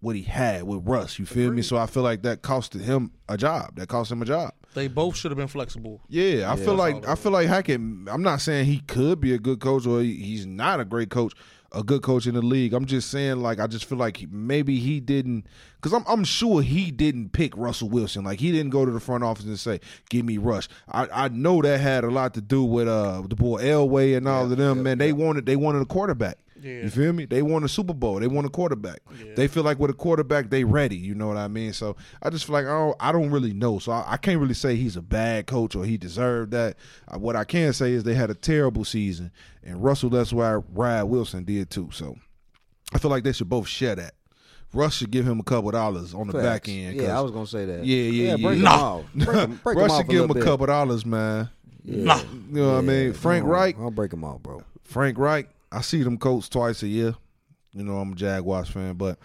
what 0.00 0.16
he 0.16 0.22
had 0.22 0.62
with 0.64 0.86
Russ. 0.86 1.18
You 1.18 1.26
feel 1.26 1.52
me? 1.52 1.62
So 1.62 1.76
I 1.76 1.86
feel 1.86 2.02
like 2.02 2.22
that 2.22 2.42
costed 2.42 2.80
him 2.82 3.12
a 3.28 3.36
job. 3.36 3.76
That 3.76 3.88
cost 3.88 4.10
him 4.10 4.22
a 4.22 4.24
job. 4.24 4.52
they 4.74 4.88
both 4.88 5.16
should 5.16 5.30
have 5.30 5.38
been 5.38 5.48
flexible. 5.48 6.00
Yeah, 6.08 6.50
I 6.50 6.56
feel 6.56 6.74
like 6.74 7.06
I 7.06 7.14
feel 7.14 7.32
like 7.32 7.48
Hackett. 7.48 7.76
I'm 7.80 8.22
not 8.22 8.40
saying 8.40 8.66
he 8.66 8.80
could 8.80 9.20
be 9.20 9.32
a 9.34 9.38
good 9.38 9.60
coach 9.60 9.86
or 9.86 10.00
he's 10.02 10.46
not 10.46 10.80
a 10.80 10.84
great 10.84 11.10
coach, 11.10 11.34
a 11.72 11.82
good 11.82 12.02
coach 12.02 12.26
in 12.26 12.34
the 12.34 12.40
league. 12.42 12.72
I'm 12.72 12.86
just 12.86 13.10
saying 13.10 13.42
like 13.42 13.60
I 13.60 13.66
just 13.66 13.84
feel 13.84 13.98
like 13.98 14.24
maybe 14.30 14.78
he 14.78 15.00
didn't 15.00 15.46
because 15.76 15.92
I'm 15.92 16.04
I'm 16.08 16.24
sure 16.24 16.62
he 16.62 16.90
didn't 16.90 17.30
pick 17.32 17.56
Russell 17.56 17.88
Wilson. 17.90 18.24
Like 18.24 18.40
he 18.40 18.52
didn't 18.52 18.70
go 18.70 18.84
to 18.86 18.90
the 18.90 19.00
front 19.00 19.22
office 19.24 19.44
and 19.44 19.58
say, 19.58 19.80
"Give 20.08 20.24
me 20.24 20.38
Rush." 20.38 20.68
I 20.88 21.08
I 21.12 21.28
know 21.28 21.60
that 21.62 21.78
had 21.80 22.04
a 22.04 22.10
lot 22.10 22.34
to 22.34 22.40
do 22.40 22.64
with 22.64 22.88
uh 22.88 23.22
the 23.28 23.36
boy 23.36 23.60
Elway 23.62 24.16
and 24.16 24.26
all 24.26 24.44
of 24.50 24.56
them. 24.56 24.82
man, 24.84 24.98
they 24.98 25.12
wanted 25.12 25.44
they 25.46 25.56
wanted 25.56 25.82
a 25.82 25.86
quarterback. 25.86 26.38
Yeah. 26.62 26.82
You 26.82 26.90
feel 26.90 27.12
me? 27.12 27.24
They 27.24 27.42
want 27.42 27.64
a 27.64 27.68
Super 27.68 27.94
Bowl. 27.94 28.20
They 28.20 28.26
want 28.26 28.46
a 28.46 28.50
quarterback. 28.50 29.00
They 29.36 29.48
feel 29.48 29.62
like 29.62 29.78
with 29.78 29.90
a 29.90 29.94
quarterback, 29.94 30.50
they 30.50 30.64
ready. 30.64 30.96
You 30.96 31.14
know 31.14 31.28
what 31.28 31.36
I 31.36 31.48
mean? 31.48 31.72
So 31.72 31.96
I 32.22 32.30
just 32.30 32.44
feel 32.44 32.52
like 32.54 32.66
I 32.66 32.70
don't, 32.70 32.96
I 33.00 33.12
don't 33.12 33.30
really 33.30 33.52
know. 33.52 33.78
So 33.78 33.92
I, 33.92 34.04
I 34.12 34.16
can't 34.16 34.40
really 34.40 34.54
say 34.54 34.76
he's 34.76 34.96
a 34.96 35.02
bad 35.02 35.46
coach 35.46 35.74
or 35.74 35.84
he 35.84 35.96
deserved 35.96 36.50
that. 36.52 36.76
Uh, 37.08 37.18
what 37.18 37.36
I 37.36 37.44
can 37.44 37.72
say 37.72 37.92
is 37.92 38.04
they 38.04 38.14
had 38.14 38.30
a 38.30 38.34
terrible 38.34 38.84
season, 38.84 39.30
and 39.64 39.82
Russell 39.82 40.10
that's 40.10 40.32
why 40.32 40.54
Ryan 40.72 41.08
Wilson 41.08 41.44
did 41.44 41.70
too. 41.70 41.88
So 41.92 42.16
I 42.92 42.98
feel 42.98 43.10
like 43.10 43.24
they 43.24 43.32
should 43.32 43.48
both 43.48 43.66
share 43.68 43.94
that. 43.96 44.14
Russ 44.72 44.94
should 44.94 45.10
give 45.10 45.26
him 45.26 45.40
a 45.40 45.42
couple 45.42 45.70
dollars 45.72 46.14
on 46.14 46.28
the 46.28 46.32
back 46.34 46.68
end. 46.68 46.94
Yeah, 47.00 47.18
I 47.18 47.20
was 47.22 47.32
gonna 47.32 47.46
say 47.46 47.64
that. 47.64 47.84
Yeah, 47.84 48.02
yeah, 48.02 48.36
break 48.36 48.42
yeah. 48.42 48.50
them 48.50 48.62
Nah. 48.62 48.94
off. 48.98 49.04
Break 49.14 49.28
'em- 49.36 49.60
break 49.64 49.76
'em 49.78 49.82
Russ 49.82 49.96
should 49.96 50.08
give 50.08 50.24
him 50.24 50.30
a 50.30 50.34
bit. 50.34 50.44
couple 50.44 50.66
dollars, 50.66 51.04
man. 51.04 51.48
Yeah. 51.82 52.04
Nah. 52.04 52.18
You 52.18 52.60
know 52.62 52.72
what 52.74 52.78
I 52.78 52.80
mean? 52.82 53.12
Frank 53.14 53.44
I'll- 53.46 53.50
Reich, 53.50 53.76
I'll 53.80 53.90
break 53.90 54.12
him 54.12 54.22
off, 54.22 54.42
bro. 54.42 54.62
Frank 54.84 55.18
Reich, 55.18 55.48
I 55.72 55.80
see 55.82 56.02
them 56.02 56.18
coach 56.18 56.50
twice 56.50 56.82
a 56.82 56.88
year. 56.88 57.14
You 57.72 57.84
know, 57.84 57.98
I'm 57.98 58.12
a 58.12 58.16
Jaguars 58.16 58.68
fan, 58.68 58.94
but 58.94 59.18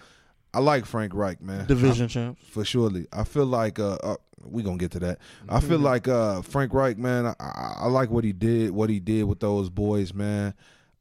I 0.53 0.59
like 0.59 0.85
Frank 0.85 1.13
Reich, 1.13 1.41
man. 1.41 1.65
Division 1.65 2.07
champs. 2.07 2.45
for 2.47 2.63
surely. 2.63 3.07
I 3.11 3.23
feel 3.23 3.45
like 3.45 3.79
uh, 3.79 3.97
uh 4.03 4.15
we 4.43 4.61
gonna 4.61 4.77
get 4.77 4.91
to 4.91 4.99
that. 4.99 5.19
I 5.49 5.59
feel 5.59 5.79
like 5.79 6.07
uh 6.07 6.41
Frank 6.41 6.73
Reich, 6.73 6.97
man. 6.97 7.25
I, 7.25 7.35
I, 7.39 7.73
I 7.79 7.87
like 7.87 8.09
what 8.09 8.23
he 8.23 8.31
did, 8.31 8.71
what 8.71 8.89
he 8.89 8.99
did 8.99 9.23
with 9.23 9.39
those 9.39 9.69
boys, 9.69 10.13
man. 10.13 10.53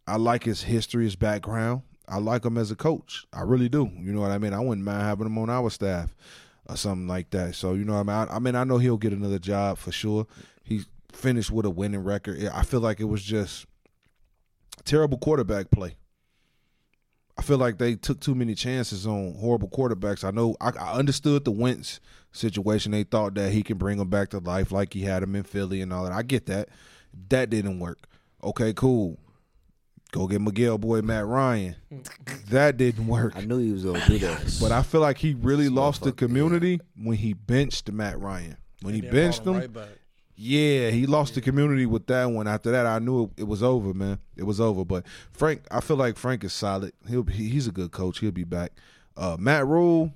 I 0.07 0.17
like 0.17 0.45
his 0.45 0.63
history, 0.63 1.05
his 1.05 1.17
background. 1.17 1.83
I 2.09 2.19
like 2.19 2.45
him 2.45 2.59
as 2.59 2.71
a 2.71 2.77
coach. 2.77 3.27
I 3.33 3.43
really 3.43 3.69
do. 3.69 3.91
You 3.99 4.13
know 4.13 4.21
what 4.21 4.31
I 4.31 4.39
mean? 4.39 4.53
I 4.53 4.61
wouldn't 4.61 4.85
mind 4.85 5.03
having 5.03 5.27
him 5.27 5.39
on 5.39 5.49
our 5.49 5.71
staff 5.71 6.15
or 6.67 6.77
something 6.77 7.07
like 7.07 7.31
that. 7.31 7.55
So 7.55 7.75
you 7.75 7.85
know, 7.85 7.95
what 7.95 8.09
I 8.09 8.25
mean, 8.25 8.29
I, 8.31 8.37
I 8.37 8.39
mean, 8.39 8.55
I 8.55 8.65
know 8.65 8.79
he'll 8.79 8.97
get 8.97 9.13
another 9.13 9.39
job 9.39 9.79
for 9.79 9.93
sure. 9.93 10.27
He 10.63 10.85
finished 11.13 11.51
with 11.51 11.67
a 11.67 11.71
winning 11.71 12.03
record. 12.03 12.45
I 12.53 12.63
feel 12.63 12.81
like 12.81 13.01
it 13.01 13.05
was 13.05 13.23
just 13.23 13.67
terrible 14.85 15.19
quarterback 15.19 15.71
play. 15.71 15.97
I 17.37 17.43
feel 17.43 17.59
like 17.59 17.79
they 17.79 17.97
took 17.97 18.21
too 18.21 18.35
many 18.35 18.55
chances 18.55 19.07
on 19.07 19.35
horrible 19.41 19.69
quarterbacks. 19.69 20.23
I 20.25 20.31
know 20.31 20.57
I, 20.61 20.71
I 20.79 20.93
understood 20.95 21.45
the 21.45 21.51
Wentz 21.51 21.99
situation. 22.33 22.93
They 22.93 23.03
thought 23.03 23.35
that 23.35 23.53
he 23.53 23.63
can 23.63 23.77
bring 23.77 23.99
him 23.99 24.09
back 24.09 24.31
to 24.31 24.39
life 24.39 24.71
like 24.71 24.93
he 24.93 25.03
had 25.03 25.23
him 25.23 25.35
in 25.35 25.43
Philly 25.43 25.81
and 25.81 25.93
all 25.93 26.05
that. 26.05 26.13
I 26.13 26.23
get 26.23 26.47
that. 26.47 26.69
That 27.29 27.51
didn't 27.51 27.81
work. 27.81 28.07
Okay, 28.43 28.73
cool. 28.73 29.19
Go 30.13 30.29
get 30.29 30.41
Miguel 30.41 30.79
boy 30.79 31.03
Matt 31.03 31.27
Ryan. 31.27 31.77
That 32.51 32.77
didn't 32.77 33.07
work. 33.09 33.35
I 33.35 33.41
knew 33.41 33.59
he 33.59 33.73
was 33.73 33.85
gonna 33.85 34.07
do 34.07 34.19
that. 34.19 34.59
But 34.61 34.71
I 34.71 34.83
feel 34.83 35.01
like 35.01 35.19
he 35.19 35.35
really 35.35 35.65
This 35.65 35.73
lost 35.73 36.03
the 36.03 36.13
motherfucker, 36.13 36.17
community 36.19 36.81
when 37.03 37.17
he 37.17 37.33
benched 37.33 37.91
Matt 37.91 38.21
Ryan. 38.21 38.59
When 38.83 38.95
he 38.95 39.01
Then 39.01 39.11
benched 39.11 39.47
him, 39.47 39.55
right 39.55 39.73
back. 39.73 39.89
Yeah, 40.37 40.91
he 40.91 41.07
lost 41.07 41.35
the 41.35 41.41
community 41.41 41.87
with 41.87 42.07
that 42.09 42.25
one. 42.25 42.49
After 42.49 42.73
that, 42.73 42.87
I 42.87 42.99
knew 42.99 43.25
it, 43.25 43.31
it 43.43 43.45
was 43.45 43.63
over, 43.63 43.95
man. 43.95 44.19
It 44.37 44.43
was 44.45 44.61
over. 44.61 44.85
But 44.85 45.07
Frank, 45.33 45.63
I 45.71 45.81
feel 45.81 45.97
like 45.97 46.17
Frank 46.17 46.43
is 46.43 46.53
solid. 46.53 46.93
He'll 47.09 47.25
he, 47.25 47.49
he's 47.49 47.69
a 47.69 47.73
good 47.73 47.93
coach. 47.93 48.19
He'll 48.19 48.33
be 48.33 48.45
back. 48.45 48.73
Uh, 49.17 49.37
Matt 49.39 49.65
Rhule, 49.67 50.13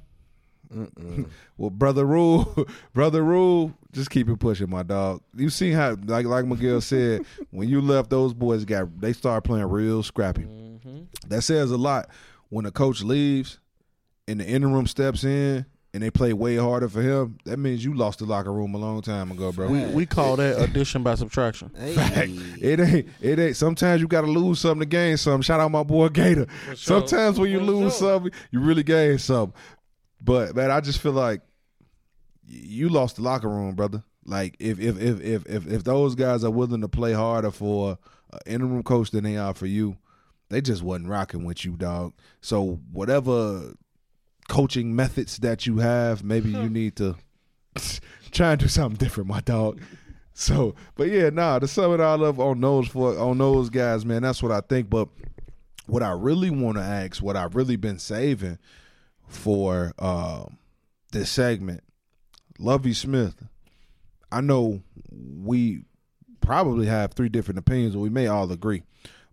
well, 1.56 1.70
brother 1.70 2.04
Rule, 2.04 2.66
brother 2.92 3.22
Rule, 3.22 3.72
just 3.92 4.10
keep 4.10 4.28
it 4.28 4.38
pushing, 4.38 4.68
my 4.68 4.82
dog. 4.82 5.22
You 5.36 5.50
see 5.50 5.72
how, 5.72 5.96
like 6.04 6.26
like 6.26 6.44
Miguel 6.46 6.80
said, 6.80 7.24
when 7.50 7.68
you 7.68 7.80
left, 7.80 8.10
those 8.10 8.34
boys 8.34 8.64
got 8.64 9.00
they 9.00 9.12
started 9.12 9.42
playing 9.42 9.66
real 9.66 10.02
scrappy. 10.02 10.42
Mm-hmm. 10.42 11.02
That 11.28 11.42
says 11.42 11.70
a 11.70 11.78
lot. 11.78 12.08
When 12.50 12.66
a 12.66 12.70
coach 12.70 13.02
leaves 13.02 13.60
and 14.26 14.40
the 14.40 14.46
interim 14.46 14.86
steps 14.86 15.22
in 15.22 15.66
and 15.94 16.02
they 16.02 16.10
play 16.10 16.32
way 16.32 16.56
harder 16.56 16.88
for 16.88 17.00
him, 17.00 17.38
that 17.44 17.58
means 17.58 17.84
you 17.84 17.94
lost 17.94 18.18
the 18.18 18.26
locker 18.26 18.52
room 18.52 18.74
a 18.74 18.78
long 18.78 19.00
time 19.00 19.30
ago, 19.30 19.52
bro. 19.52 19.68
We 19.68 19.86
we 19.86 20.06
call 20.06 20.36
that 20.36 20.60
addition 20.62 21.02
by 21.02 21.14
subtraction. 21.14 21.70
Hey, 21.76 22.26
It 22.60 22.78
ain't. 22.80 23.08
It 23.20 23.38
ain't. 23.38 23.56
Sometimes 23.56 24.00
you 24.02 24.08
got 24.08 24.20
to 24.22 24.26
lose 24.26 24.60
something 24.60 24.80
to 24.80 24.86
gain 24.86 25.16
something. 25.16 25.42
Shout 25.42 25.60
out 25.60 25.70
my 25.70 25.82
boy 25.82 26.08
Gator. 26.10 26.46
sure. 26.66 26.76
Sometimes 26.76 27.38
when 27.38 27.50
you 27.50 27.58
For 27.58 27.64
lose 27.64 27.96
sure. 27.98 28.10
something, 28.10 28.32
you 28.50 28.60
really 28.60 28.82
gain 28.82 29.18
something. 29.18 29.58
But 30.20 30.54
man, 30.54 30.70
I 30.70 30.80
just 30.80 31.00
feel 31.00 31.12
like 31.12 31.40
you 32.46 32.88
lost 32.88 33.16
the 33.16 33.22
locker 33.22 33.48
room, 33.48 33.74
brother. 33.74 34.02
Like 34.24 34.56
if 34.58 34.78
if 34.78 35.00
if 35.00 35.20
if 35.20 35.46
if, 35.46 35.66
if 35.66 35.84
those 35.84 36.14
guys 36.14 36.44
are 36.44 36.50
willing 36.50 36.82
to 36.82 36.88
play 36.88 37.12
harder 37.14 37.50
for 37.50 37.98
an 38.32 38.38
interim 38.46 38.82
coach 38.82 39.10
than 39.10 39.24
they 39.24 39.36
are 39.38 39.54
for 39.54 39.66
you, 39.66 39.96
they 40.50 40.60
just 40.60 40.82
wasn't 40.82 41.08
rocking 41.08 41.44
with 41.44 41.64
you, 41.64 41.76
dog. 41.76 42.12
So 42.42 42.80
whatever 42.92 43.72
coaching 44.48 44.96
methods 44.96 45.38
that 45.38 45.66
you 45.66 45.78
have, 45.78 46.24
maybe 46.24 46.50
you 46.50 46.68
need 46.68 46.96
to 46.96 47.16
try 48.30 48.52
and 48.52 48.60
do 48.60 48.68
something 48.68 48.96
different, 48.96 49.28
my 49.28 49.40
dog. 49.40 49.80
So, 50.32 50.74
but 50.94 51.08
yeah, 51.08 51.30
nah, 51.30 51.58
to 51.58 51.68
sum 51.68 51.92
it 51.94 52.00
all 52.00 52.24
up 52.24 52.38
on 52.38 52.60
those 52.60 52.88
for 52.88 53.18
on 53.18 53.38
those 53.38 53.70
guys, 53.70 54.04
man, 54.04 54.22
that's 54.22 54.42
what 54.42 54.52
I 54.52 54.60
think. 54.60 54.88
But 54.88 55.08
what 55.86 56.02
I 56.02 56.12
really 56.12 56.50
want 56.50 56.76
to 56.76 56.82
ask, 56.82 57.22
what 57.22 57.36
I've 57.36 57.56
really 57.56 57.76
been 57.76 57.98
saving 57.98 58.58
for 59.26 59.92
um, 59.98 60.58
this 61.12 61.30
segment, 61.30 61.82
Lovie 62.58 62.94
Smith. 62.94 63.34
I 64.30 64.40
know 64.40 64.82
we 65.10 65.82
probably 66.40 66.86
have 66.86 67.14
three 67.14 67.28
different 67.28 67.58
opinions, 67.58 67.96
or 67.96 68.00
we 68.00 68.10
may 68.10 68.26
all 68.26 68.50
agree. 68.52 68.82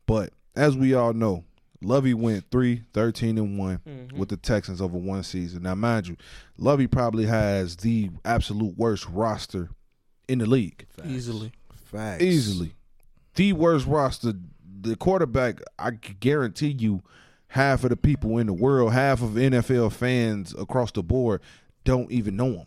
But 0.05 0.31
as 0.55 0.77
we 0.77 0.93
all 0.93 1.13
know, 1.13 1.43
Lovie 1.81 2.13
went 2.13 2.49
3 2.51 2.83
13 2.93 3.37
and 3.37 3.57
one 3.57 3.79
mm-hmm. 3.87 4.17
with 4.17 4.29
the 4.29 4.37
Texans 4.37 4.81
over 4.81 4.97
one 4.97 5.23
season. 5.23 5.63
Now, 5.63 5.75
mind 5.75 6.07
you, 6.07 6.17
Lovie 6.57 6.87
probably 6.87 7.25
has 7.25 7.77
the 7.77 8.09
absolute 8.23 8.77
worst 8.77 9.07
roster 9.09 9.69
in 10.27 10.39
the 10.39 10.45
league. 10.45 10.85
Easily. 11.05 11.51
Facts. 11.85 12.23
easily. 12.23 12.73
The 13.35 13.53
worst 13.53 13.85
roster. 13.85 14.33
The 14.81 14.95
quarterback, 14.95 15.61
I 15.79 15.91
guarantee 15.91 16.75
you, 16.77 17.01
half 17.47 17.83
of 17.83 17.89
the 17.89 17.97
people 17.97 18.37
in 18.37 18.47
the 18.47 18.53
world, 18.53 18.93
half 18.93 19.21
of 19.21 19.31
NFL 19.31 19.93
fans 19.93 20.53
across 20.53 20.91
the 20.91 21.01
board, 21.01 21.41
don't 21.83 22.11
even 22.11 22.35
know 22.35 22.51
him. 22.51 22.65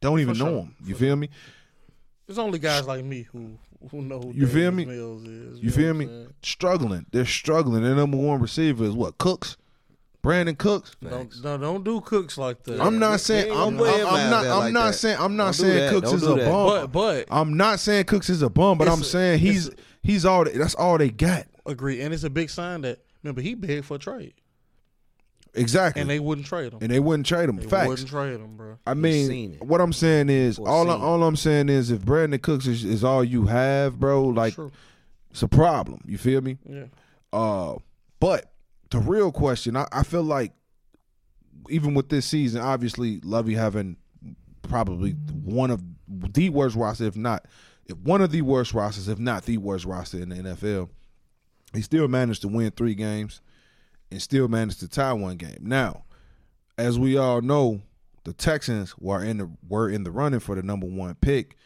Don't 0.00 0.20
even 0.20 0.38
know 0.38 0.44
sure. 0.44 0.60
him. 0.60 0.76
You 0.84 0.94
feel 0.94 1.16
me? 1.16 1.30
There's 2.26 2.38
only 2.38 2.58
guys 2.58 2.86
like 2.86 3.04
me 3.04 3.22
who 3.22 3.58
who 3.90 4.02
know 4.02 4.20
who 4.20 4.32
You 4.32 4.46
feel 4.46 4.70
me? 4.70 4.84
Mills 4.84 5.22
is. 5.24 5.58
You 5.60 5.70
know 5.70 5.76
feel 5.76 5.94
me? 5.94 6.06
Saying? 6.06 6.34
Struggling. 6.42 7.06
They're 7.10 7.24
struggling. 7.26 7.82
Their 7.82 7.94
number 7.94 8.16
one 8.16 8.40
receiver 8.40 8.84
is 8.84 8.92
what? 8.92 9.18
Cooks? 9.18 9.56
Brandin 10.22 10.56
Cooks? 10.56 10.94
Don't, 11.02 11.32
don't 11.42 11.60
don't 11.60 11.84
do 11.84 12.00
cooks 12.00 12.38
like 12.38 12.62
that. 12.64 12.80
I'm 12.80 13.00
not 13.00 13.18
saying 13.20 13.50
I'm, 13.50 13.76
I'm, 13.80 13.84
I'm 14.06 14.30
not 14.30 14.46
I'm 14.46 14.58
like 14.60 14.72
not 14.72 14.86
that. 14.86 14.92
saying 14.94 15.16
I'm 15.18 15.34
not 15.36 15.46
Don't 15.46 15.54
saying. 15.54 15.90
Cooks 15.90 16.10
Don't 16.10 16.16
is 16.16 16.26
a 16.28 16.34
that. 16.34 16.48
bum. 16.48 16.66
but 16.68 16.86
but 16.92 17.26
I'm 17.28 17.56
not 17.56 17.80
saying 17.80 18.04
Cooks 18.04 18.30
is 18.30 18.40
a 18.42 18.48
bum, 18.48 18.78
but 18.78 18.88
I'm 18.88 19.00
a- 19.00 19.04
saying 19.04 19.40
he's 19.40 19.66
it's 19.66 19.82
he's 20.02 20.24
all 20.24 20.44
that's 20.44 20.76
all 20.76 20.96
they 20.96 21.10
got. 21.10 21.46
agree, 21.66 22.00
and 22.02 22.14
it's 22.14 22.22
a 22.22 22.30
big 22.30 22.50
sign 22.50 22.82
that 22.82 23.00
remember 23.24 23.40
he 23.40 23.54
begged 23.56 23.84
for 23.84 23.96
a 23.96 23.98
trade, 23.98 24.34
Exactly. 25.54 26.00
and 26.00 26.10
they 26.10 26.18
wouldn't 26.18 26.46
trade 26.46 26.72
him. 26.72 26.78
and 26.80 26.90
they 26.90 27.00
wouldn't 27.00 27.26
trade 27.26 27.48
him. 27.48 27.56
They 27.56 27.66
Facts. 27.66 27.88
wouldn't 27.88 28.08
trade 28.08 28.40
him, 28.40 28.56
bro. 28.56 28.78
I 28.86 28.94
seen 28.94 29.02
mean, 29.02 29.52
it. 29.54 29.62
what 29.62 29.80
I'm 29.80 29.92
saying 29.92 30.30
is 30.30 30.58
all 30.58 30.90
I, 30.90 30.94
all 30.94 31.22
I'm 31.22 31.36
saying 31.36 31.68
is 31.68 31.90
if 31.90 32.00
Brandin 32.00 32.40
Cooks 32.40 32.66
is, 32.66 32.84
is 32.84 33.04
all 33.04 33.22
you 33.22 33.46
have, 33.46 34.00
bro, 34.00 34.24
like 34.24 34.54
True. 34.54 34.72
it's 35.30 35.42
a 35.42 35.48
problem. 35.48 36.00
You 36.06 36.16
feel 36.16 36.40
me? 36.40 36.58
Yeah. 36.66 36.84
Uh, 37.32 37.76
but 38.18 38.52
the 38.90 38.98
real 38.98 39.30
question, 39.30 39.76
I, 39.76 39.86
I 39.92 40.02
feel 40.04 40.22
like 40.22 40.52
even 41.68 41.94
with 41.94 42.08
this 42.08 42.26
season, 42.26 42.62
obviously 42.62 43.20
Lovie 43.20 43.54
having 43.54 43.96
probably 44.62 45.12
one 45.12 45.70
of 45.70 45.82
the 46.08 46.48
worst 46.48 46.76
rosters, 46.76 47.08
if 47.08 47.16
not 47.16 47.46
if 47.86 47.98
one 47.98 48.20
of 48.20 48.30
the 48.30 48.42
worst 48.42 48.72
rosters, 48.74 49.08
if 49.08 49.18
not 49.18 49.44
the 49.44 49.58
worst 49.58 49.84
roster 49.84 50.18
in 50.18 50.28
the 50.30 50.36
NFL, 50.36 50.88
he 51.74 51.82
still 51.82 52.08
managed 52.08 52.42
to 52.42 52.48
win 52.48 52.70
three 52.70 52.94
games 52.94 53.40
and 54.12 54.22
still 54.22 54.46
managed 54.46 54.78
to 54.80 54.88
tie 54.88 55.12
one 55.14 55.36
game. 55.36 55.58
Now, 55.62 56.04
as 56.78 56.98
we 56.98 57.16
all 57.16 57.40
know, 57.40 57.80
the 58.24 58.32
Texans 58.32 58.94
were 58.98 59.24
in 59.24 59.38
the 59.38 59.50
were 59.68 59.88
in 59.90 60.04
the 60.04 60.10
running 60.12 60.38
for 60.40 60.54
the 60.54 60.62
number 60.62 60.86
one 60.86 61.14
pick 61.16 61.56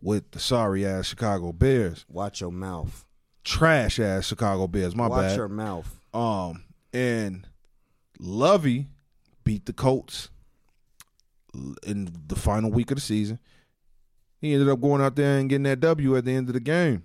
with 0.00 0.30
the 0.30 0.38
sorry 0.38 0.86
ass 0.86 1.06
Chicago 1.06 1.52
Bears, 1.52 2.06
Watch 2.08 2.40
your 2.40 2.52
mouth. 2.52 3.04
trash 3.44 3.98
ass 3.98 4.26
Chicago 4.26 4.66
Bears. 4.66 4.94
My 4.96 5.08
Watch 5.08 5.20
bad. 5.28 5.36
your 5.36 5.48
mouth. 5.48 5.98
Um, 6.14 6.64
and 6.94 7.46
Lovie 8.18 8.86
beat 9.44 9.66
the 9.66 9.72
Colts 9.72 10.30
in 11.86 12.08
the 12.28 12.36
final 12.36 12.70
week 12.70 12.90
of 12.90 12.96
the 12.96 13.00
season. 13.02 13.38
He 14.40 14.52
ended 14.52 14.68
up 14.68 14.80
going 14.80 15.00
out 15.02 15.16
there 15.16 15.38
and 15.38 15.48
getting 15.48 15.64
that 15.64 15.80
W 15.80 16.16
at 16.16 16.24
the 16.24 16.32
end 16.32 16.48
of 16.48 16.54
the 16.54 16.60
game. 16.60 17.04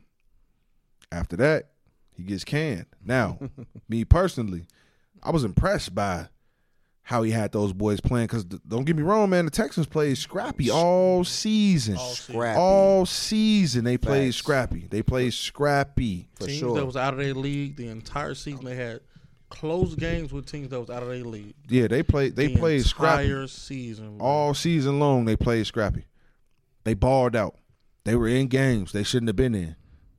After 1.12 1.36
that, 1.38 1.72
he 2.16 2.24
gets 2.24 2.44
canned. 2.44 2.86
Now, 3.04 3.40
me 3.90 4.06
personally, 4.06 4.66
I 5.24 5.32
was 5.32 5.44
impressed 5.44 5.94
by 5.94 6.28
how 7.04 7.24
he 7.24 7.32
had 7.32 7.52
those 7.52 7.74
boys 7.74 8.00
playing. 8.00 8.28
Because 8.28 8.46
don't 8.46 8.86
get 8.86 8.96
me 8.96 9.04
wrong, 9.04 9.30
man, 9.30 9.46
the 9.46 9.52
Texans 9.52 9.88
played 9.88 10.18
scrappy 10.18 10.70
all 10.70 11.24
season. 11.24 11.98
All 11.98 12.10
season. 12.10 12.34
Scrappy. 12.36 12.60
All 12.60 13.06
season 13.06 13.84
they 13.84 13.98
played 13.98 14.28
Facts. 14.34 14.38
scrappy. 14.38 14.88
They 14.90 15.02
played 15.02 15.34
scrappy. 15.34 16.28
for 16.36 16.46
teams 16.48 16.60
sure. 16.60 16.76
that 16.76 16.86
was 16.86 16.96
out 16.96 17.14
of 17.14 17.20
their 17.20 17.34
league 17.34 17.76
the 17.76 17.88
entire 17.88 18.36
season. 18.36 18.66
They 18.66 18.76
had 18.76 19.02
close 19.50 19.96
games 19.96 20.32
with 20.32 20.46
teams 20.50 20.70
that 20.70 20.80
was 20.80 20.90
out 20.90 21.04
of 21.04 21.10
their 21.10 21.24
league. 21.24 21.54
Yeah, 21.68 21.88
they 21.88 22.04
played. 22.04 22.36
They 22.36 22.48
the 22.48 22.58
played 22.58 22.86
scrappy. 22.86 23.24
entire 23.26 23.48
season. 23.48 24.18
bro. 24.18 24.26
all 24.26 24.54
season 24.54 25.00
long 25.00 25.26
they 25.26 25.36
played 25.36 25.68
scrappy. 25.68 26.06
They 26.84 26.94
balled 26.94 27.36
out. 27.36 27.56
They 28.06 28.16
were 28.16 28.28
in 28.28 28.48
games 28.48 28.92
they 28.92 29.04
shouldn't 29.04 29.28
have 29.30 29.36
been 29.36 29.54
in. 29.54 29.76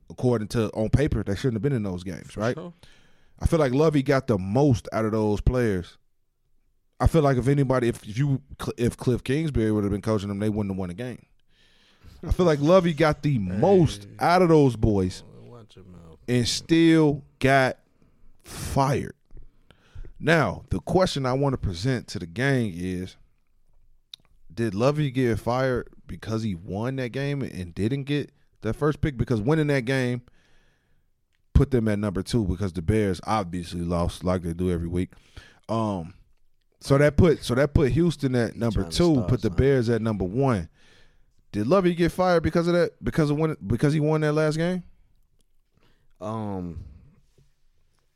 According 0.09 0.49
to 0.49 0.69
on 0.73 0.89
paper, 0.89 1.23
they 1.23 1.35
shouldn't 1.35 1.55
have 1.55 1.61
been 1.63 1.73
in 1.73 1.81
those 1.83 2.03
games, 2.03 2.37
right? 2.37 2.55
Sure. 2.55 2.73
I 3.39 3.45
feel 3.45 3.59
like 3.59 3.73
Lovie 3.73 4.03
got 4.03 4.27
the 4.27 4.37
most 4.37 4.87
out 4.93 5.05
of 5.05 5.11
those 5.11 5.41
players. 5.41 5.97
I 6.99 7.07
feel 7.07 7.21
like 7.21 7.37
if 7.37 7.47
anybody, 7.47 7.89
if 7.89 8.17
you, 8.17 8.41
if 8.77 8.95
Cliff 8.95 9.23
Kingsbury 9.23 9.71
would 9.71 9.83
have 9.83 9.91
been 9.91 10.01
coaching 10.01 10.29
them, 10.29 10.39
they 10.39 10.49
wouldn't 10.49 10.71
have 10.73 10.77
won 10.79 10.89
the 10.89 10.93
game. 10.93 11.25
I 12.25 12.31
feel 12.31 12.45
like 12.45 12.59
Lovie 12.61 12.93
got 12.93 13.21
the 13.21 13.37
most 13.39 14.07
out 14.19 14.41
of 14.41 14.47
those 14.49 14.77
boys 14.77 15.23
Watch 15.45 15.75
your 15.75 15.83
mouth. 15.85 16.17
and 16.29 16.47
still 16.47 17.23
got 17.39 17.79
fired. 18.43 19.15
Now, 20.19 20.63
the 20.69 20.79
question 20.79 21.25
I 21.25 21.33
want 21.33 21.51
to 21.53 21.57
present 21.57 22.07
to 22.09 22.19
the 22.19 22.25
gang 22.25 22.71
is 22.73 23.17
Did 24.53 24.73
Lovie 24.73 25.11
get 25.11 25.37
fired 25.39 25.89
because 26.07 26.43
he 26.43 26.55
won 26.55 26.95
that 26.95 27.09
game 27.09 27.41
and 27.41 27.75
didn't 27.75 28.03
get 28.03 28.31
that 28.61 28.75
first 28.75 29.01
pick? 29.01 29.17
Because 29.17 29.41
winning 29.41 29.67
that 29.67 29.83
game 29.83 30.21
put 31.53 31.71
them 31.71 31.87
at 31.87 31.99
number 31.99 32.23
two 32.23 32.45
because 32.45 32.73
the 32.73 32.81
Bears 32.81 33.21
obviously 33.25 33.81
lost 33.81 34.23
like 34.23 34.41
they 34.41 34.53
do 34.53 34.71
every 34.71 34.87
week. 34.87 35.11
Um 35.69 36.13
so 36.83 36.97
that 36.97 37.15
put 37.15 37.43
so 37.43 37.55
that 37.55 37.73
put 37.73 37.91
Houston 37.93 38.35
at 38.35 38.57
number 38.57 38.83
two, 38.83 39.13
start 39.13 39.27
put 39.29 39.41
the. 39.41 39.49
Bears 39.49 39.89
at 39.89 40.01
number 40.01 40.25
one. 40.25 40.67
Did 41.53 41.67
Lovie 41.67 41.95
get 41.95 42.11
fired 42.11 42.43
because 42.43 42.67
of 42.67 42.73
that? 42.73 43.01
Because 43.01 43.29
of 43.29 43.37
when 43.37 43.55
because 43.65 43.93
he 43.93 44.01
won 44.01 44.21
that 44.21 44.33
last 44.33 44.57
game? 44.57 44.83
Um, 46.19 46.83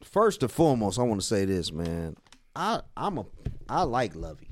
first 0.03 0.41
and 0.41 0.51
foremost, 0.51 0.99
I 0.99 1.03
want 1.03 1.21
to 1.21 1.25
say 1.27 1.45
this, 1.45 1.71
man. 1.71 2.17
I 2.55 2.81
I'm 2.97 3.19
a 3.19 3.25
I 3.69 3.83
like 3.83 4.15
Lovie. 4.15 4.49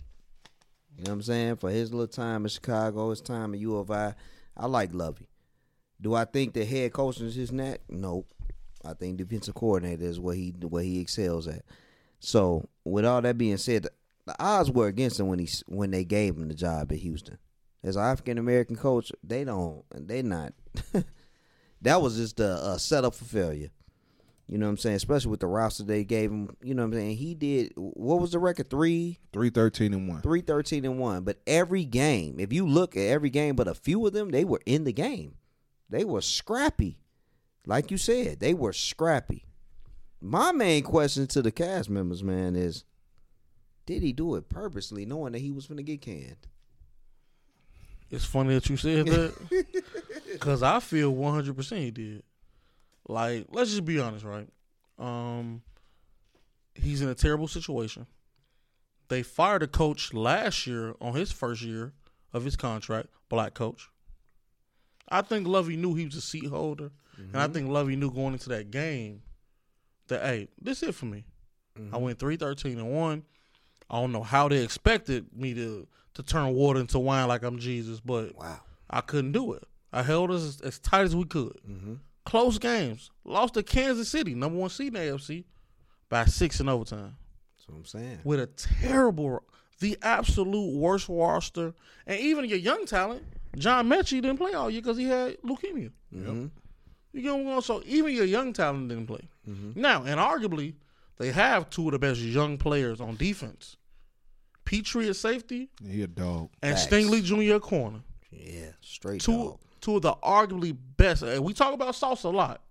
You 0.97 1.03
know 1.03 1.09
what 1.09 1.15
I'm 1.15 1.21
saying? 1.23 1.55
For 1.57 1.69
his 1.69 1.91
little 1.91 2.07
time 2.07 2.43
in 2.43 2.49
Chicago, 2.49 3.09
his 3.09 3.19
time 3.21 3.53
at 3.53 3.59
U 3.59 3.75
of 3.77 3.91
I, 3.91 4.13
I 4.55 4.67
like 4.67 4.93
Lovie. 4.93 5.27
Do 5.99 6.13
I 6.13 6.25
think 6.25 6.53
the 6.53 6.63
head 6.63 6.93
coach 6.93 7.19
is 7.19 7.35
his 7.35 7.51
neck? 7.51 7.81
Nope. 7.89 8.33
I 8.85 8.93
think 8.93 9.17
defensive 9.17 9.55
coordinator 9.55 10.03
is 10.05 10.19
what 10.19 10.35
he 10.35 10.53
what 10.61 10.83
he 10.83 10.99
excels 10.99 11.47
at. 11.47 11.63
So, 12.19 12.69
with 12.83 13.05
all 13.05 13.21
that 13.21 13.37
being 13.37 13.57
said, 13.57 13.83
the, 13.83 13.91
the 14.25 14.35
odds 14.43 14.71
were 14.71 14.87
against 14.87 15.19
him 15.19 15.27
when 15.27 15.39
he 15.39 15.49
when 15.67 15.91
they 15.91 16.03
gave 16.03 16.35
him 16.35 16.47
the 16.47 16.55
job 16.55 16.91
at 16.91 16.99
Houston. 16.99 17.37
As 17.83 17.95
an 17.95 18.03
African 18.03 18.37
American 18.37 18.75
coach, 18.75 19.11
they 19.23 19.43
don't 19.43 19.83
they 19.93 20.21
not. 20.21 20.53
that 21.81 22.01
was 22.01 22.17
just 22.17 22.39
a, 22.39 22.71
a 22.71 22.79
setup 22.79 23.13
for 23.15 23.25
failure. 23.25 23.69
You 24.47 24.59
know 24.59 24.67
what 24.67 24.71
I'm 24.71 24.77
saying? 24.77 24.95
Especially 24.97 25.31
with 25.31 25.39
the 25.39 25.47
roster 25.47 25.83
they 25.83 26.03
gave 26.03 26.29
him. 26.31 26.55
You 26.61 26.75
know 26.75 26.83
what 26.83 26.93
I'm 26.93 27.01
saying? 27.01 27.17
He 27.17 27.33
did. 27.33 27.73
What 27.75 28.21
was 28.21 28.31
the 28.31 28.39
record? 28.39 28.69
Three, 28.69 29.19
Three 29.33 29.49
thirteen 29.49 29.93
and 29.93 30.07
one. 30.07 30.21
three, 30.21 30.41
thirteen, 30.41 30.85
and 30.85 30.99
one. 30.99 31.23
But 31.23 31.39
every 31.47 31.83
game, 31.83 32.39
if 32.39 32.53
you 32.53 32.67
look 32.67 32.95
at 32.95 33.01
every 33.01 33.31
game, 33.31 33.55
but 33.55 33.67
a 33.67 33.73
few 33.73 34.05
of 34.05 34.13
them, 34.13 34.29
they 34.29 34.45
were 34.45 34.61
in 34.65 34.83
the 34.83 34.93
game. 34.93 35.35
They 35.89 36.03
were 36.03 36.21
scrappy, 36.21 36.99
like 37.65 37.91
you 37.91 37.97
said. 37.97 38.39
They 38.39 38.53
were 38.53 38.73
scrappy. 38.73 39.45
My 40.21 40.51
main 40.51 40.83
question 40.83 41.27
to 41.27 41.41
the 41.41 41.51
cast 41.51 41.89
members, 41.89 42.23
man, 42.23 42.55
is: 42.55 42.83
Did 43.85 44.01
he 44.01 44.13
do 44.13 44.35
it 44.35 44.49
purposely, 44.49 45.05
knowing 45.05 45.33
that 45.33 45.39
he 45.39 45.51
was 45.51 45.67
going 45.67 45.77
to 45.77 45.83
get 45.83 46.01
canned? 46.01 46.47
It's 48.09 48.25
funny 48.25 48.53
that 48.53 48.69
you 48.69 48.77
said 48.77 49.07
that 49.07 49.33
because 50.31 50.63
I 50.63 50.79
feel 50.79 51.11
100 51.11 51.55
percent 51.55 51.81
he 51.81 51.91
did. 51.91 52.23
Like, 53.07 53.47
let's 53.51 53.69
just 53.69 53.85
be 53.85 53.99
honest, 53.99 54.25
right? 54.25 54.47
Um, 54.97 55.61
he's 56.73 57.01
in 57.01 57.09
a 57.09 57.15
terrible 57.15 57.47
situation. 57.47 58.07
They 59.07 59.21
fired 59.21 59.63
a 59.63 59.67
coach 59.67 60.13
last 60.13 60.65
year 60.65 60.95
on 60.99 61.13
his 61.13 61.31
first 61.31 61.61
year 61.61 61.93
of 62.33 62.43
his 62.43 62.55
contract, 62.55 63.09
black 63.29 63.53
coach. 63.53 63.89
I 65.09 65.21
think 65.21 65.47
Lovie 65.47 65.77
knew 65.77 65.93
he 65.93 66.05
was 66.05 66.15
a 66.15 66.21
seat 66.21 66.47
holder, 66.47 66.91
and 67.17 67.35
I 67.37 67.47
think 67.47 67.69
Lovie 67.69 67.95
knew 67.95 68.11
going 68.11 68.33
into 68.33 68.49
that 68.49 68.71
game 68.71 69.21
that 70.07 70.21
hey, 70.23 70.47
this 70.61 70.83
it 70.83 70.93
for 70.95 71.05
me. 71.05 71.25
I 71.91 71.97
went 71.97 72.19
three 72.19 72.37
thirteen 72.37 72.77
and 72.79 72.91
one. 72.91 73.23
I 73.89 73.99
don't 73.99 74.11
know 74.13 74.23
how 74.23 74.47
they 74.47 74.63
expected 74.63 75.25
me 75.35 75.53
to 75.55 75.87
to 76.15 76.23
turn 76.23 76.53
water 76.53 76.79
into 76.79 76.97
wine 76.99 77.27
like 77.27 77.43
I'm 77.43 77.59
Jesus, 77.59 77.99
but 77.99 78.33
Wow. 78.35 78.59
I 78.89 79.01
couldn't 79.01 79.33
do 79.33 79.53
it. 79.53 79.63
I 79.91 80.01
held 80.03 80.31
us 80.31 80.43
as, 80.43 80.61
as 80.61 80.79
tight 80.79 81.01
as 81.01 81.15
we 81.15 81.25
could. 81.25 81.57
Mm-hmm. 81.69 81.95
Close 82.25 82.57
games. 82.57 83.11
Lost 83.25 83.53
to 83.55 83.63
Kansas 83.63 84.09
City, 84.09 84.33
number 84.33 84.57
one 84.57 84.69
seed 84.69 84.87
in 84.87 84.93
the 84.93 84.99
AFC, 84.99 85.43
by 86.09 86.25
six 86.25 86.59
in 86.59 86.69
overtime 86.69 87.15
That's 87.57 87.67
what 87.67 87.75
I'm 87.77 87.85
saying. 87.85 88.19
with 88.23 88.39
a 88.39 88.47
terrible, 88.47 89.43
the 89.79 89.97
absolute 90.01 90.75
worst 90.77 91.07
roster, 91.09 91.73
and 92.07 92.19
even 92.19 92.45
your 92.45 92.57
young 92.57 92.85
talent, 92.85 93.23
John 93.57 93.87
Metchie 93.89 94.21
didn't 94.21 94.37
play 94.37 94.53
all 94.53 94.69
year 94.69 94.81
because 94.81 94.97
he 94.97 95.05
had 95.05 95.37
leukemia. 95.41 95.91
Mm-hmm. 96.13 96.45
You 97.15 97.21
get 97.21 97.31
what 97.31 97.39
I'm 97.39 97.45
going? 97.45 97.61
So 97.61 97.81
even 97.85 98.13
your 98.13 98.25
young 98.25 98.51
talent 98.53 98.89
didn't 98.89 99.07
play. 99.07 99.27
Mm-hmm. 99.49 99.79
Now, 99.79 100.03
and 100.03 100.19
arguably, 100.19 100.73
they 101.17 101.31
have 101.31 101.69
two 101.69 101.87
of 101.87 101.93
the 101.93 101.99
best 101.99 102.19
young 102.19 102.57
players 102.57 102.99
on 102.99 103.15
defense. 103.15 103.77
Pitre 104.65 105.01
at 105.09 105.15
safety 105.15 105.69
He 105.87 106.01
a 106.01 106.07
dog. 106.07 106.49
and 106.61 106.75
Facts. 106.77 106.87
Stingley 106.87 107.23
Jr. 107.23 107.59
corner. 107.59 107.99
Yeah, 108.31 108.71
straight 108.81 109.21
Two 109.21 109.31
dog. 109.31 109.59
two 109.79 109.95
of 109.97 110.01
the 110.01 110.13
arguably 110.15 110.75
best. 110.97 111.23
And 111.23 111.43
we 111.43 111.53
talk 111.53 111.73
about 111.73 111.95
Sauce 111.95 112.23
a 112.23 112.29
lot, 112.29 112.61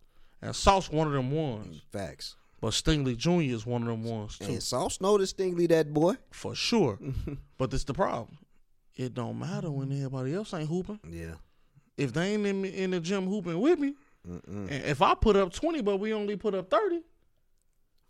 and 0.42 0.54
Sauce 0.54 0.90
one 0.90 1.06
of 1.06 1.12
them 1.12 1.30
ones. 1.30 1.80
Facts. 1.92 2.36
But 2.60 2.72
Stingley 2.72 3.16
Jr. 3.16 3.54
is 3.54 3.64
one 3.64 3.82
of 3.82 3.88
them 3.88 4.04
ones 4.04 4.38
too, 4.38 4.46
And 4.46 4.62
Sauce 4.62 5.00
noticed 5.00 5.36
Stingley 5.38 5.68
that 5.68 5.92
boy. 5.94 6.16
for 6.32 6.54
sure. 6.54 6.98
but 7.58 7.70
this 7.70 7.84
the 7.84 7.94
problem. 7.94 8.38
It 8.96 9.14
don't 9.14 9.38
matter 9.38 9.70
when 9.70 9.90
everybody 9.92 10.34
else 10.34 10.52
ain't 10.54 10.68
hooping. 10.68 11.00
Yeah. 11.08 11.34
if 11.96 12.12
they 12.12 12.34
ain't 12.34 12.46
in, 12.46 12.64
in 12.64 12.90
the 12.90 13.00
gym 13.00 13.26
hooping 13.26 13.58
with 13.60 13.78
me, 13.78 13.94
Mm-mm. 14.28 14.70
and 14.70 14.84
if 14.84 15.02
I 15.02 15.14
put 15.14 15.36
up 15.36 15.52
twenty, 15.52 15.82
but 15.82 15.98
we 15.98 16.12
only 16.14 16.36
put 16.36 16.54
up 16.54 16.70
thirty, 16.70 17.02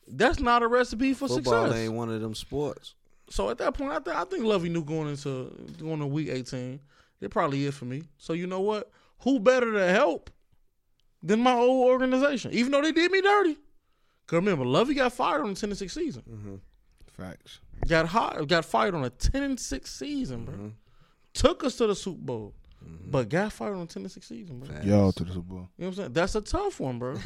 that's 0.07 0.39
not 0.41 0.63
a 0.63 0.69
recipe 0.69 1.13
for 1.13 1.29
Football 1.29 1.65
success. 1.67 1.81
ain't 1.81 1.93
one 1.95 2.11
of 2.11 2.21
them 2.21 2.35
sports. 2.35 2.95
So 3.31 3.49
at 3.51 3.59
that 3.59 3.75
point, 3.75 3.93
I, 3.93 3.99
th- 4.01 4.17
I 4.17 4.25
think 4.25 4.45
Lovie 4.45 4.69
knew 4.69 4.85
going 4.85 5.09
into 5.09 5.51
going 5.79 6.01
to 6.01 6.07
week 6.07 6.29
eighteen, 6.29 6.81
it 7.21 7.31
probably 7.31 7.65
is 7.65 7.75
for 7.75 7.87
me. 7.87 8.05
So 8.19 8.33
you 8.33 8.47
know 8.47 8.61
what? 8.61 8.91
Who 9.21 9.41
better 9.41 9.73
to 9.73 9.89
help 9.89 10.31
than 11.23 11.41
my 11.41 11.55
old 11.55 11.89
organization? 11.91 12.53
Even 12.53 12.73
though 12.73 12.83
they 12.83 12.93
did 12.93 13.11
me 13.11 13.21
dirty. 13.23 13.57
Cause 14.27 14.37
remember, 14.37 14.65
Lovie 14.65 14.95
got 14.95 15.13
fired 15.13 15.43
on 15.43 15.55
the 15.55 15.61
ten 15.61 15.71
and 15.71 15.79
six 15.79 15.93
season. 15.95 16.23
Mm-hmm. 16.31 16.55
Facts. 17.23 17.61
Got 17.89 18.07
hot, 18.07 18.47
got 18.49 18.65
fired 18.65 18.95
on 18.95 19.05
a 19.05 19.11
ten 19.11 19.43
and 19.43 19.59
six 19.61 19.91
season, 19.95 20.45
bro. 20.45 20.55
Mm-hmm. 20.55 20.69
Took 21.35 21.65
us 21.65 21.77
to 21.77 21.87
the 21.87 21.95
Super 21.95 22.23
Bowl, 22.23 22.55
but 23.07 23.29
got 23.29 23.53
fired 23.53 23.75
on 23.75 23.83
a 23.83 23.87
ten 23.87 24.03
and 24.03 24.11
six 24.13 24.27
season, 24.29 24.61
bro. 24.61 24.77
Y'all 24.83 25.13
to 25.13 25.25
the 25.25 25.33
Super 25.33 25.43
Bowl. 25.43 25.69
You 25.79 25.85
know 25.85 25.87
what 25.87 25.87
I'm 25.89 25.95
saying? 25.95 26.13
That's 26.15 26.35
a 26.35 26.41
tough 26.41 26.81
one, 26.81 26.99
bro. 26.99 27.11
You 27.13 27.17
know 27.17 27.21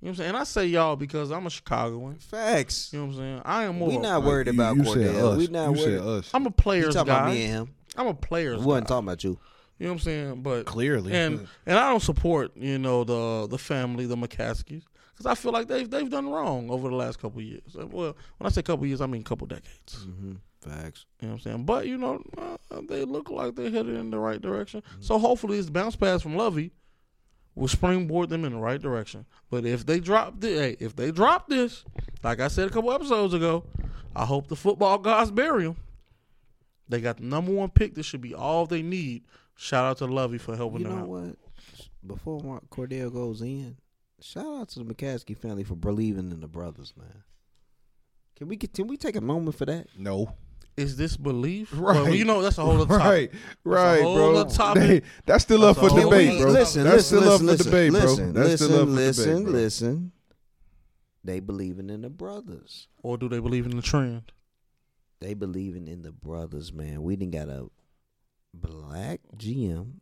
what 0.00 0.08
I'm 0.10 0.14
saying? 0.16 0.28
And 0.28 0.36
I 0.36 0.44
say 0.44 0.66
y'all 0.66 0.96
because 0.96 1.30
I'm 1.32 1.46
a 1.46 1.50
Chicagoan. 1.50 2.16
Facts. 2.18 2.92
You 2.92 3.00
know 3.00 3.06
what 3.06 3.12
I'm 3.12 3.18
saying? 3.18 3.42
I 3.44 3.64
am 3.64 3.78
more. 3.78 3.88
We 3.88 3.98
not 3.98 4.22
worried 4.22 4.48
about 4.48 4.76
you 4.76 4.84
said 4.84 4.96
Cordell. 5.14 5.32
us. 5.32 5.38
We 5.38 5.46
not 5.48 5.64
you 5.64 5.70
worried. 5.72 5.98
said 5.98 6.00
us. 6.00 6.30
I'm 6.34 6.42
a 6.46 6.48
You 6.48 6.50
player's 6.52 6.94
talking 6.94 7.06
guy. 7.12 7.18
about 7.18 7.32
me 7.32 7.42
and 7.44 7.52
him? 7.52 7.74
I'm 7.96 8.06
a 8.06 8.14
player's 8.14 8.60
We 8.60 8.66
wasn't 8.66 8.86
guy. 8.86 8.94
talking 8.94 9.08
about 9.08 9.24
you. 9.24 9.38
You 9.80 9.86
know 9.86 9.92
what 9.92 9.94
I'm 9.94 9.98
saying? 10.00 10.42
But 10.42 10.66
Clearly. 10.66 11.12
and 11.12 11.46
and 11.66 11.78
I 11.78 11.88
don't 11.88 12.02
support 12.02 12.56
you 12.56 12.78
know 12.78 13.04
the 13.04 13.46
the 13.48 13.58
family, 13.58 14.06
the 14.06 14.16
McCaskeys, 14.16 14.82
because 15.12 15.26
I 15.26 15.34
feel 15.34 15.52
like 15.52 15.66
they've 15.68 15.88
they've 15.88 16.10
done 16.10 16.28
wrong 16.28 16.70
over 16.70 16.88
the 16.88 16.96
last 16.96 17.20
couple 17.20 17.38
of 17.40 17.44
years. 17.44 17.76
Well, 17.76 18.16
when 18.38 18.46
I 18.46 18.50
say 18.50 18.62
couple 18.62 18.86
years, 18.86 19.00
I 19.00 19.06
mean 19.06 19.22
couple 19.24 19.46
decades. 19.46 20.06
Mm-hmm. 20.06 20.32
Facts. 20.60 21.06
You 21.20 21.28
know 21.28 21.34
what 21.34 21.38
I'm 21.38 21.42
saying? 21.52 21.64
But 21.64 21.86
you 21.86 21.98
know, 21.98 22.22
uh, 22.36 22.80
they 22.88 23.04
look 23.04 23.30
like 23.30 23.54
they're 23.54 23.70
headed 23.70 23.96
in 23.96 24.10
the 24.10 24.18
right 24.18 24.40
direction. 24.40 24.82
So 25.00 25.18
hopefully, 25.18 25.56
this 25.56 25.70
bounce 25.70 25.96
pass 25.96 26.22
from 26.22 26.36
Lovie 26.36 26.72
will 27.54 27.68
springboard 27.68 28.28
them 28.28 28.44
in 28.44 28.52
the 28.52 28.58
right 28.58 28.80
direction. 28.80 29.24
But 29.50 29.64
if 29.64 29.86
they 29.86 30.00
drop 30.00 30.40
the, 30.40 30.48
hey, 30.48 30.76
if 30.80 30.96
they 30.96 31.10
drop 31.10 31.48
this, 31.48 31.84
like 32.22 32.40
I 32.40 32.48
said 32.48 32.68
a 32.68 32.70
couple 32.70 32.92
episodes 32.92 33.34
ago, 33.34 33.64
I 34.14 34.24
hope 34.24 34.48
the 34.48 34.56
football 34.56 34.98
gods 34.98 35.30
bury 35.30 35.64
them. 35.64 35.76
They 36.88 37.00
got 37.00 37.18
the 37.18 37.24
number 37.24 37.52
one 37.52 37.70
pick. 37.70 37.94
This 37.94 38.06
should 38.06 38.20
be 38.20 38.34
all 38.34 38.66
they 38.66 38.82
need. 38.82 39.24
Shout 39.56 39.84
out 39.84 39.98
to 39.98 40.06
Lovie 40.06 40.38
for 40.38 40.56
helping 40.56 40.80
You 40.80 40.86
them 40.88 40.98
know 41.00 41.04
what? 41.06 41.36
Before 42.06 42.40
Mark 42.40 42.68
Cordell 42.70 43.12
goes 43.12 43.42
in, 43.42 43.76
shout 44.20 44.46
out 44.46 44.68
to 44.70 44.78
the 44.82 44.94
McCaskey 44.94 45.36
family 45.36 45.64
for 45.64 45.74
believing 45.74 46.30
in 46.30 46.40
the 46.40 46.48
brothers, 46.48 46.94
man. 46.96 47.24
Can 48.36 48.46
we 48.48 48.56
get, 48.56 48.72
can 48.72 48.86
we 48.86 48.96
take 48.96 49.16
a 49.16 49.20
moment 49.20 49.56
for 49.56 49.66
that? 49.66 49.88
no. 49.96 50.34
Is 50.78 50.96
this 50.96 51.16
belief? 51.16 51.70
Right. 51.74 51.96
Well, 52.02 52.14
you 52.14 52.24
know 52.24 52.40
that's 52.40 52.56
a 52.58 52.62
whole 52.62 52.80
other 52.80 52.86
topic. 52.98 53.32
Right, 53.64 54.00
right, 54.00 54.00
bro. 54.02 54.44
They- 54.74 55.02
that's 55.26 55.42
still 55.44 55.60
That's 55.62 55.76
up 55.78 55.84
for 55.84 55.90
whole 55.90 56.10
debate, 56.10 56.40
bro. 56.40 56.50
Listen, 56.52 56.84
that's 56.84 56.96
listen, 56.96 57.18
still 57.18 57.32
up 57.32 57.40
listen, 57.40 57.58
for 57.58 57.64
debate, 57.64 57.90
bro. 57.90 58.00
listen, 58.00 58.32
That's 58.32 58.48
listen, 58.48 58.66
still 58.68 58.80
up 58.82 58.88
for 58.88 58.94
listen, 58.94 59.28
debate, 59.30 59.44
bro. 59.44 59.52
listen. 59.52 60.12
They 61.24 61.40
believing 61.40 61.90
in 61.90 62.02
the 62.02 62.10
brothers. 62.10 62.86
Or 63.02 63.18
do 63.18 63.28
they 63.28 63.40
believe 63.40 63.66
in 63.66 63.74
the 63.76 63.82
trend? 63.82 64.30
They 65.20 65.34
believing 65.34 65.88
in 65.88 66.02
the 66.02 66.12
brothers, 66.12 66.72
man. 66.72 67.02
We 67.02 67.16
didn't 67.16 67.32
got 67.32 67.48
a 67.48 67.68
black 68.54 69.20
GM. 69.36 69.94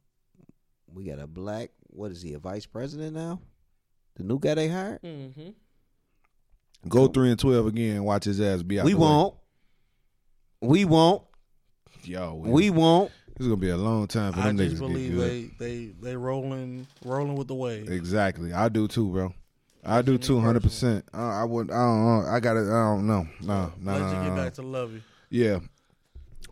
We 0.93 1.05
got 1.05 1.19
a 1.19 1.27
black. 1.27 1.71
What 1.89 2.11
is 2.11 2.21
he? 2.21 2.35
A 2.35 2.39
vice 2.39 2.67
president 2.67 3.15
now? 3.17 3.41
The 4.17 4.25
new 4.25 4.39
guy 4.39 4.55
they 4.55 4.69
hired. 4.69 5.01
Mm-hmm. 5.03 5.51
Go 6.89 7.09
three 7.09 7.31
and 7.31 7.39
twelve 7.39 7.67
again. 7.67 8.05
Watch 8.05 8.25
his 8.25 8.41
ass 8.41 8.63
be 8.63 8.79
out. 8.79 8.85
We 8.85 8.93
the 8.93 8.99
way. 8.99 9.05
Won't. 10.61 10.71
We 10.73 10.85
won't. 10.85 11.23
Yo, 12.05 12.35
We 12.35 12.71
won't. 12.71 13.11
This 13.37 13.47
is 13.47 13.49
gonna 13.49 13.61
be 13.61 13.71
a 13.71 13.77
long 13.77 14.07
time 14.07 14.33
for 14.33 14.41
I 14.41 14.45
them 14.47 14.57
just 14.57 14.77
niggas 14.77 14.79
to 14.79 14.87
get 14.87 14.93
believe 14.93 15.13
good. 15.13 15.51
they 15.59 15.67
they 15.67 15.87
they 16.01 16.17
rolling 16.17 16.87
rolling 17.05 17.35
with 17.37 17.49
the 17.49 17.55
wave. 17.55 17.91
Exactly. 17.91 18.53
I 18.53 18.69
do 18.71 18.89
too, 18.89 19.11
bro. 19.11 19.35
I 19.85 20.03
do 20.03 20.13
me 20.13 20.19
too, 20.19 20.41
hundred 20.41 20.63
percent. 20.63 21.05
I 21.13 21.45
would. 21.45 21.71
I 21.71 21.75
don't 21.75 22.05
know. 22.07 22.29
I 22.31 22.41
got 22.41 22.57
it. 22.57 22.67
I 22.67 22.83
don't 22.95 23.07
know. 23.07 23.27
No, 23.43 23.73
no, 23.79 23.93
Let 23.93 24.01
no, 24.01 24.09
you 24.09 24.15
no, 24.15 24.23
get 24.23 24.31
no. 24.31 24.37
back 24.37 24.55
to 24.55 24.63
Lovie. 24.63 25.03
Yeah. 25.29 25.59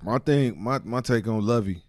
My 0.03 0.19
thing, 0.19 0.63
my 0.63 0.79
my 0.85 1.01
take 1.01 1.27
on 1.27 1.45
Lovie. 1.47 1.83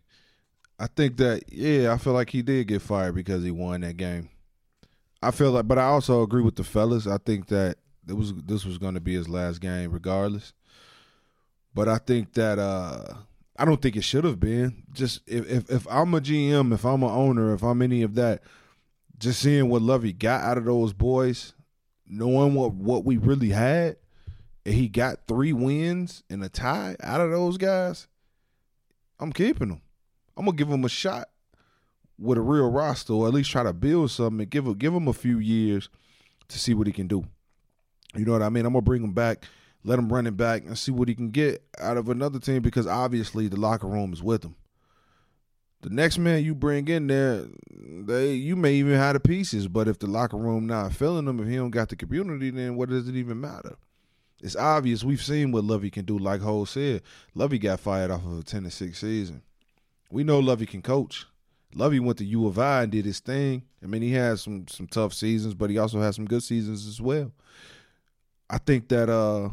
I 0.79 0.87
think 0.87 1.17
that 1.17 1.43
yeah, 1.51 1.91
I 1.91 1.97
feel 1.97 2.13
like 2.13 2.29
he 2.29 2.41
did 2.41 2.67
get 2.67 2.81
fired 2.81 3.15
because 3.15 3.43
he 3.43 3.51
won 3.51 3.81
that 3.81 3.97
game. 3.97 4.29
I 5.21 5.31
feel 5.31 5.51
like, 5.51 5.67
but 5.67 5.77
I 5.77 5.83
also 5.85 6.21
agree 6.23 6.41
with 6.43 6.55
the 6.55 6.63
fellas. 6.63 7.07
I 7.07 7.17
think 7.17 7.47
that 7.47 7.77
it 8.07 8.13
was 8.13 8.33
this 8.33 8.63
was 8.63 8.77
going 8.77 8.93
to 8.93 8.99
be 9.01 9.13
his 9.15 9.27
last 9.27 9.59
game, 9.59 9.91
regardless. 9.91 10.53
But 11.75 11.89
I 11.89 11.99
think 11.99 12.33
that 12.33 12.57
uh 12.57 13.03
I 13.57 13.65
don't 13.65 13.81
think 13.81 13.95
it 13.95 14.03
should 14.03 14.23
have 14.23 14.39
been. 14.39 14.83
Just 14.91 15.21
if, 15.27 15.47
if 15.49 15.69
if 15.69 15.87
I'm 15.89 16.13
a 16.15 16.21
GM, 16.21 16.73
if 16.73 16.85
I'm 16.85 17.03
an 17.03 17.11
owner, 17.11 17.53
if 17.53 17.61
I'm 17.63 17.81
any 17.81 18.01
of 18.01 18.15
that, 18.15 18.41
just 19.19 19.41
seeing 19.41 19.69
what 19.69 19.81
Lovie 19.81 20.13
got 20.13 20.41
out 20.41 20.57
of 20.57 20.65
those 20.65 20.93
boys, 20.93 21.53
knowing 22.07 22.55
what 22.55 22.73
what 22.73 23.05
we 23.05 23.17
really 23.17 23.49
had, 23.49 23.97
and 24.65 24.73
he 24.73 24.87
got 24.87 25.27
three 25.27 25.53
wins 25.53 26.23
and 26.29 26.43
a 26.43 26.49
tie 26.49 26.95
out 27.03 27.21
of 27.21 27.29
those 27.29 27.57
guys, 27.57 28.07
I'm 29.19 29.33
keeping 29.33 29.69
him. 29.69 29.81
I'm 30.37 30.45
gonna 30.45 30.57
give 30.57 30.69
him 30.69 30.85
a 30.85 30.89
shot 30.89 31.29
with 32.17 32.37
a 32.37 32.41
real 32.41 32.71
roster, 32.71 33.13
or 33.13 33.27
at 33.27 33.33
least 33.33 33.51
try 33.51 33.63
to 33.63 33.73
build 33.73 34.11
something 34.11 34.41
and 34.41 34.49
give 34.49 34.65
him 34.65 34.73
give 34.73 34.93
him 34.93 35.09
a 35.09 35.13
few 35.13 35.39
years 35.39 35.89
to 36.47 36.57
see 36.57 36.73
what 36.73 36.87
he 36.87 36.93
can 36.93 37.07
do. 37.07 37.25
You 38.15 38.25
know 38.25 38.31
what 38.31 38.43
I 38.43 38.49
mean? 38.49 38.65
I'm 38.65 38.73
gonna 38.73 38.81
bring 38.81 39.03
him 39.03 39.13
back, 39.13 39.45
let 39.85 39.99
him 39.99 40.11
run 40.11 40.27
it 40.27 40.35
back, 40.35 40.63
and 40.63 40.77
see 40.77 40.91
what 40.91 41.07
he 41.07 41.15
can 41.15 41.29
get 41.29 41.63
out 41.79 41.95
of 41.95 42.09
another 42.09 42.39
team 42.39 42.61
because 42.61 42.87
obviously 42.87 43.47
the 43.47 43.59
locker 43.59 43.87
room 43.87 44.11
is 44.11 44.23
with 44.23 44.43
him. 44.43 44.55
The 45.81 45.91
next 45.91 46.17
man 46.17 46.43
you 46.43 46.55
bring 46.55 46.87
in 46.87 47.05
there, 47.05 47.45
they 47.69 48.33
you 48.33 48.55
may 48.55 48.73
even 48.73 48.97
have 48.97 49.13
the 49.13 49.19
pieces, 49.19 49.67
but 49.67 49.87
if 49.87 49.99
the 49.99 50.07
locker 50.07 50.37
room 50.37 50.65
not 50.65 50.93
filling 50.93 51.25
them, 51.25 51.39
if 51.39 51.47
he 51.47 51.57
don't 51.57 51.69
got 51.69 51.89
the 51.89 51.95
community, 51.95 52.49
then 52.49 52.75
what 52.75 52.89
does 52.89 53.07
it 53.07 53.15
even 53.15 53.39
matter? 53.39 53.75
It's 54.41 54.55
obvious 54.55 55.03
we've 55.03 55.21
seen 55.21 55.51
what 55.51 55.63
Lovie 55.63 55.91
can 55.91 56.05
do. 56.05 56.17
Like 56.17 56.41
Ho 56.41 56.65
said, 56.65 57.03
Lovie 57.35 57.59
got 57.59 57.79
fired 57.79 58.09
off 58.09 58.25
of 58.25 58.39
a 58.39 58.43
ten 58.43 58.63
to 58.63 58.71
six 58.71 58.99
season. 58.99 59.43
We 60.09 60.23
know 60.23 60.39
Lovie 60.39 60.65
can 60.65 60.81
coach. 60.81 61.27
Lovie 61.75 61.99
went 61.99 62.17
to 62.17 62.25
U 62.25 62.47
of 62.47 62.57
I 62.57 62.83
and 62.83 62.91
did 62.91 63.05
his 63.05 63.19
thing. 63.19 63.63
I 63.83 63.85
mean, 63.85 64.01
he 64.01 64.11
had 64.11 64.39
some 64.39 64.67
some 64.67 64.87
tough 64.87 65.13
seasons, 65.13 65.53
but 65.53 65.69
he 65.69 65.77
also 65.77 66.01
had 66.01 66.15
some 66.15 66.25
good 66.25 66.41
seasons 66.41 66.87
as 66.87 66.99
well. 66.99 67.31
I 68.49 68.57
think 68.57 68.87
that 68.89 69.09
uh, 69.09 69.49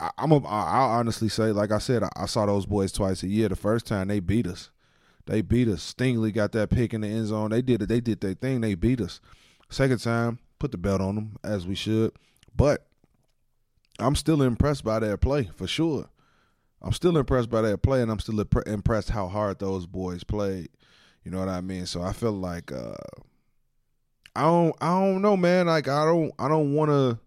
I, 0.00 0.10
I'm 0.18 0.32
a, 0.32 0.44
I, 0.46 0.78
I'll 0.78 0.90
honestly 0.90 1.28
say, 1.28 1.52
like 1.52 1.70
I 1.70 1.78
said, 1.78 2.02
I, 2.02 2.08
I 2.16 2.26
saw 2.26 2.46
those 2.46 2.66
boys 2.66 2.92
twice 2.92 3.22
a 3.22 3.28
year. 3.28 3.48
The 3.48 3.56
first 3.56 3.86
time 3.86 4.08
they 4.08 4.20
beat 4.20 4.46
us, 4.46 4.70
they 5.26 5.40
beat 5.40 5.68
us. 5.68 5.94
Stingley 5.94 6.32
got 6.32 6.52
that 6.52 6.70
pick 6.70 6.94
in 6.94 7.02
the 7.02 7.08
end 7.08 7.28
zone. 7.28 7.50
They 7.50 7.62
did 7.62 7.82
it. 7.82 7.88
They 7.88 8.00
did 8.00 8.20
their 8.20 8.34
thing. 8.34 8.60
They 8.60 8.74
beat 8.74 9.00
us. 9.00 9.20
Second 9.70 9.98
time, 9.98 10.38
put 10.58 10.72
the 10.72 10.78
belt 10.78 11.00
on 11.00 11.14
them 11.14 11.36
as 11.42 11.66
we 11.66 11.74
should. 11.74 12.12
But 12.54 12.86
I'm 13.98 14.16
still 14.16 14.42
impressed 14.42 14.84
by 14.84 14.98
their 14.98 15.16
play 15.16 15.50
for 15.54 15.66
sure. 15.66 16.08
I'm 16.82 16.92
still 16.92 17.16
impressed 17.16 17.48
by 17.48 17.62
their 17.62 17.78
play, 17.78 18.02
and 18.02 18.10
I'm 18.10 18.18
still 18.18 18.34
impre- 18.36 18.66
impressed 18.68 19.10
how 19.10 19.28
hard 19.28 19.58
those 19.58 19.86
boys 19.86 20.22
played. 20.22 20.68
You 21.24 21.30
know 21.30 21.38
what 21.38 21.48
I 21.48 21.62
mean? 21.62 21.86
So 21.86 22.02
I 22.02 22.12
feel 22.12 22.32
like 22.32 22.70
uh, 22.70 22.94
I 24.36 24.42
don't 24.42 24.74
I 24.80 24.88
don't 24.88 25.22
know, 25.22 25.36
man. 25.36 25.66
Like 25.66 25.88
I 25.88 26.04
don't 26.04 26.32
I 26.38 26.48
don't 26.48 26.74
want 26.74 26.90
to 26.90 27.18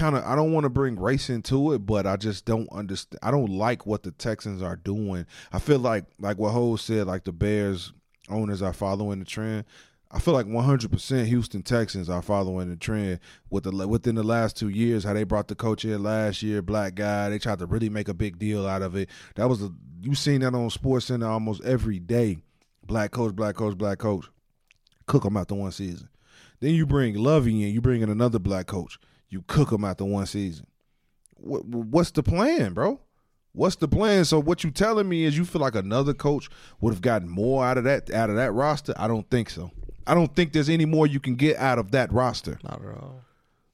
kind 0.00 0.16
of 0.16 0.24
I 0.24 0.34
don't 0.34 0.52
want 0.52 0.64
to 0.64 0.70
bring 0.70 0.98
race 0.98 1.28
into 1.28 1.72
it, 1.72 1.80
but 1.80 2.06
I 2.06 2.16
just 2.16 2.46
don't 2.46 2.68
understand. 2.72 3.20
I 3.22 3.30
don't 3.30 3.50
like 3.50 3.86
what 3.86 4.02
the 4.02 4.12
Texans 4.12 4.62
are 4.62 4.76
doing. 4.76 5.26
I 5.52 5.58
feel 5.58 5.78
like 5.78 6.06
like 6.18 6.38
what 6.38 6.50
Ho 6.50 6.76
said, 6.76 7.06
like 7.06 7.24
the 7.24 7.32
Bears 7.32 7.92
owners 8.30 8.62
are 8.62 8.72
following 8.72 9.18
the 9.18 9.24
trend. 9.24 9.64
I 10.12 10.18
feel 10.18 10.34
like 10.34 10.46
100% 10.46 11.26
Houston 11.26 11.62
Texans 11.62 12.10
are 12.10 12.22
following 12.22 12.68
the 12.68 12.76
trend 12.76 13.20
with 13.48 13.62
the 13.62 13.86
within 13.86 14.16
the 14.16 14.24
last 14.24 14.56
two 14.56 14.70
years. 14.70 15.04
How 15.04 15.12
they 15.12 15.22
brought 15.22 15.48
the 15.48 15.54
coach 15.54 15.84
in 15.84 16.02
last 16.02 16.42
year, 16.42 16.62
black 16.62 16.94
guy. 16.94 17.28
They 17.28 17.38
tried 17.38 17.60
to 17.60 17.66
really 17.66 17.90
make 17.90 18.08
a 18.08 18.14
big 18.14 18.38
deal 18.38 18.66
out 18.66 18.82
of 18.82 18.96
it. 18.96 19.08
That 19.36 19.48
was 19.48 19.60
the 19.60 19.72
you 20.00 20.14
seen 20.14 20.40
that 20.40 20.54
on 20.54 20.70
Sports 20.70 21.06
Center 21.06 21.28
almost 21.28 21.62
every 21.62 21.98
day. 21.98 22.38
Black 22.84 23.12
coach, 23.12 23.36
black 23.36 23.54
coach, 23.54 23.76
black 23.76 23.98
coach. 23.98 24.26
Cook 25.06 25.24
them 25.24 25.36
out 25.36 25.48
the 25.48 25.54
one 25.54 25.72
season. 25.72 26.08
Then 26.60 26.74
you 26.74 26.86
bring 26.86 27.14
Lovie 27.14 27.62
in. 27.62 27.74
You 27.74 27.80
bring 27.80 28.00
in 28.00 28.08
another 28.08 28.38
black 28.38 28.66
coach. 28.66 28.98
You 29.30 29.42
cook 29.46 29.70
them 29.70 29.84
out 29.84 29.98
the 29.98 30.04
one 30.04 30.26
season. 30.26 30.66
What, 31.36 31.64
what's 31.64 32.10
the 32.10 32.22
plan, 32.22 32.74
bro? 32.74 33.00
What's 33.52 33.76
the 33.76 33.88
plan? 33.88 34.24
So 34.24 34.40
what 34.40 34.62
you 34.62 34.70
telling 34.70 35.08
me 35.08 35.24
is 35.24 35.36
you 35.36 35.44
feel 35.44 35.60
like 35.60 35.74
another 35.74 36.14
coach 36.14 36.48
would 36.80 36.92
have 36.92 37.02
gotten 37.02 37.28
more 37.28 37.64
out 37.64 37.78
of 37.78 37.84
that 37.84 38.12
out 38.12 38.30
of 38.30 38.36
that 38.36 38.52
roster? 38.52 38.92
I 38.96 39.08
don't 39.08 39.28
think 39.30 39.50
so. 39.50 39.70
I 40.06 40.14
don't 40.14 40.34
think 40.34 40.52
there's 40.52 40.68
any 40.68 40.84
more 40.84 41.06
you 41.06 41.20
can 41.20 41.34
get 41.36 41.56
out 41.56 41.78
of 41.78 41.90
that 41.92 42.12
roster. 42.12 42.58
Not 42.62 42.80
at 42.84 42.96
all. 42.96 43.22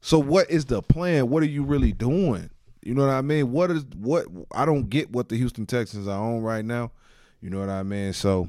So 0.01 0.19
what 0.19 0.51
is 0.51 0.67
the 0.67 0.83
plan? 0.83 1.29
What 1.29 1.43
are 1.43 1.47
you 1.47 1.63
really 1.63 1.93
doing? 1.93 2.51
You 2.83 2.95
know 2.95 3.07
what 3.07 3.13
I 3.13 3.23
mean? 3.23 3.51
What 3.53 3.71
is 3.71 3.85
what 3.97 4.27
I 4.53 4.65
don't 4.65 4.89
get 4.89 5.11
what 5.11 5.29
the 5.29 5.37
Houston 5.37 5.67
Texans 5.67 6.07
are 6.07 6.21
on 6.21 6.43
right 6.43 6.65
now. 6.65 6.93
You 7.41 7.51
know 7.51 7.61
what 7.61 7.69
I 7.69 7.83
mean? 7.83 8.13
So 8.13 8.49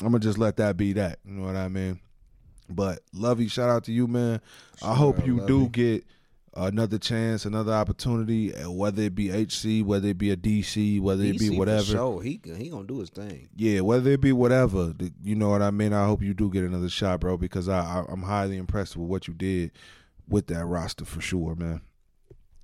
I'm 0.00 0.08
gonna 0.08 0.18
just 0.18 0.38
let 0.38 0.56
that 0.56 0.76
be 0.76 0.92
that. 0.94 1.20
You 1.24 1.34
know 1.34 1.46
what 1.46 1.56
I 1.56 1.68
mean? 1.68 2.00
But 2.68 3.00
Lovie, 3.12 3.48
shout 3.48 3.70
out 3.70 3.84
to 3.84 3.92
you, 3.92 4.06
man. 4.06 4.40
I 4.82 4.94
hope 4.94 5.26
you 5.26 5.46
do 5.46 5.68
get 5.68 6.04
another 6.66 6.98
chance, 6.98 7.44
another 7.44 7.72
opportunity, 7.72 8.54
uh, 8.54 8.70
whether 8.70 9.02
it 9.02 9.14
be 9.14 9.28
HC, 9.28 9.84
whether 9.84 10.08
it 10.08 10.18
be 10.18 10.30
a 10.30 10.36
DC, 10.36 11.00
whether 11.00 11.22
it 11.24 11.36
DC 11.36 11.38
be 11.38 11.48
for 11.48 11.58
whatever. 11.58 11.82
sure. 11.82 12.22
he 12.22 12.40
he 12.56 12.68
gonna 12.68 12.86
do 12.86 12.98
his 13.00 13.10
thing. 13.10 13.48
Yeah, 13.56 13.80
whether 13.80 14.10
it 14.10 14.20
be 14.20 14.32
whatever, 14.32 14.94
you 15.22 15.34
know 15.34 15.50
what 15.50 15.62
I 15.62 15.70
mean. 15.70 15.92
I 15.92 16.06
hope 16.06 16.22
you 16.22 16.34
do 16.34 16.50
get 16.50 16.64
another 16.64 16.88
shot, 16.88 17.20
bro, 17.20 17.36
because 17.36 17.68
I, 17.68 17.80
I 17.80 18.04
I'm 18.08 18.22
highly 18.22 18.56
impressed 18.56 18.96
with 18.96 19.08
what 19.08 19.28
you 19.28 19.34
did 19.34 19.72
with 20.28 20.46
that 20.48 20.64
roster 20.64 21.04
for 21.04 21.20
sure, 21.20 21.54
man. 21.54 21.80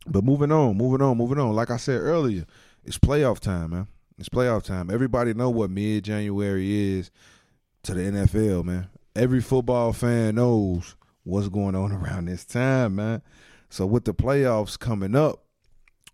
But 0.07 0.25
moving 0.25 0.53
on, 0.53 0.77
moving 0.77 1.03
on, 1.03 1.17
moving 1.17 1.39
on. 1.39 1.55
Like 1.55 1.71
I 1.71 1.77
said 1.77 2.01
earlier, 2.01 2.47
it's 2.85 2.99
playoff 2.99 3.41
time, 3.41 3.71
man. 3.71 3.89
It's 4.19 4.29
playoff 4.29 4.63
time. 4.63 4.91
Everybody 4.91 5.35
know 5.35 5.51
what 5.51 5.71
mid 5.71 6.05
January 6.05 6.99
is 6.99 7.11
to 7.83 7.95
the 7.95 8.03
NFL, 8.03 8.65
man. 8.65 8.89
Every 9.15 9.41
football 9.41 9.93
fan 9.93 10.37
knows 10.37 10.97
what's 11.25 11.49
going 11.49 11.75
on 11.75 11.93
around 11.93 12.27
this 12.27 12.45
time, 12.45 12.97
man. 12.97 13.23
So 13.69 13.87
with 13.87 14.05
the 14.05 14.15
playoffs 14.15 14.79
coming 14.79 15.15
up, 15.15 15.45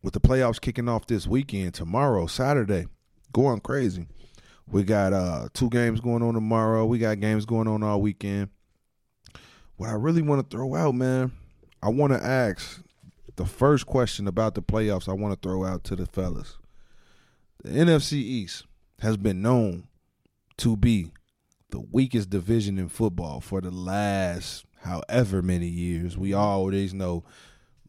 with 0.02 0.14
the 0.14 0.20
playoffs 0.20 0.60
kicking 0.60 0.88
off 0.88 1.06
this 1.06 1.26
weekend, 1.26 1.74
tomorrow, 1.74 2.26
Saturday, 2.26 2.86
going 3.32 3.60
crazy. 3.60 4.06
We 4.66 4.84
got 4.84 5.12
uh 5.12 5.48
two 5.52 5.68
games 5.70 6.00
going 6.00 6.22
on 6.22 6.34
tomorrow. 6.34 6.86
We 6.86 6.98
got 6.98 7.20
games 7.20 7.44
going 7.44 7.68
on 7.68 7.82
all 7.82 8.00
weekend. 8.00 8.48
What 9.76 9.90
I 9.90 9.94
really 9.94 10.22
want 10.22 10.48
to 10.48 10.56
throw 10.56 10.74
out, 10.74 10.94
man, 10.94 11.32
I 11.82 11.88
want 11.88 12.12
to 12.12 12.24
ask 12.24 12.82
the 13.36 13.44
first 13.44 13.86
question 13.86 14.28
about 14.28 14.54
the 14.54 14.62
playoffs. 14.62 15.08
I 15.08 15.12
want 15.12 15.34
to 15.34 15.48
throw 15.48 15.64
out 15.64 15.84
to 15.84 15.96
the 15.96 16.06
fellas. 16.06 16.58
The 17.62 17.70
NFC 17.70 18.14
East 18.14 18.64
has 19.00 19.16
been 19.16 19.42
known 19.42 19.88
to 20.58 20.76
be 20.76 21.12
the 21.70 21.80
weakest 21.80 22.30
division 22.30 22.78
in 22.78 22.88
football 22.88 23.40
for 23.40 23.60
the 23.60 23.70
last 23.70 24.64
however 24.82 25.42
many 25.42 25.66
years. 25.66 26.16
We 26.16 26.32
always 26.32 26.92
know 26.92 27.24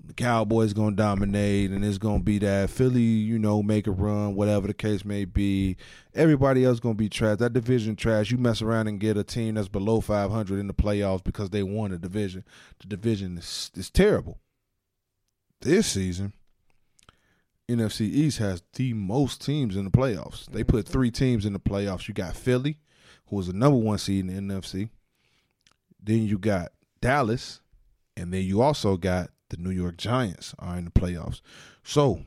the 0.05 0.13
Cowboys 0.13 0.73
gonna 0.73 0.95
dominate, 0.95 1.71
and 1.71 1.83
it's 1.83 1.97
gonna 1.97 2.23
be 2.23 2.37
that 2.39 2.69
Philly, 2.69 3.01
you 3.01 3.39
know, 3.39 3.63
make 3.63 3.87
a 3.87 3.91
run, 3.91 4.35
whatever 4.35 4.67
the 4.67 4.73
case 4.73 5.05
may 5.05 5.23
be. 5.23 5.77
Everybody 6.13 6.65
else 6.65 6.75
is 6.75 6.79
gonna 6.81 6.95
be 6.95 7.09
trash. 7.09 7.37
That 7.37 7.53
division 7.53 7.95
trash. 7.95 8.29
You 8.29 8.37
mess 8.37 8.61
around 8.61 8.87
and 8.87 8.99
get 8.99 9.17
a 9.17 9.23
team 9.23 9.55
that's 9.55 9.69
below 9.69 10.01
500 10.01 10.59
in 10.59 10.67
the 10.67 10.73
playoffs 10.73 11.23
because 11.23 11.51
they 11.51 11.63
won 11.63 11.93
a 11.93 11.97
division. 11.97 12.43
The 12.79 12.87
division 12.87 13.37
is 13.37 13.71
is 13.75 13.89
terrible. 13.89 14.39
This 15.61 15.87
season, 15.87 16.33
NFC 17.69 18.01
East 18.01 18.39
has 18.39 18.61
the 18.73 18.93
most 18.93 19.43
teams 19.43 19.77
in 19.77 19.85
the 19.85 19.91
playoffs. 19.91 20.47
They 20.47 20.61
mm-hmm. 20.61 20.69
put 20.69 20.87
three 20.87 21.11
teams 21.11 21.45
in 21.45 21.53
the 21.53 21.59
playoffs. 21.59 22.09
You 22.09 22.13
got 22.13 22.35
Philly, 22.35 22.77
who 23.27 23.37
was 23.37 23.47
the 23.47 23.53
number 23.53 23.77
one 23.77 23.97
seed 23.97 24.27
in 24.27 24.47
the 24.47 24.53
NFC. 24.53 24.89
Then 26.03 26.27
you 26.27 26.37
got 26.37 26.73
Dallas, 27.03 27.59
and 28.15 28.33
then 28.33 28.43
you 28.43 28.61
also 28.61 28.95
got 28.95 29.29
the 29.49 29.57
New 29.57 29.71
York 29.71 29.97
Giants 29.97 30.55
are 30.57 30.77
in 30.77 30.85
the 30.85 30.91
playoffs. 30.91 31.41
So, 31.83 32.21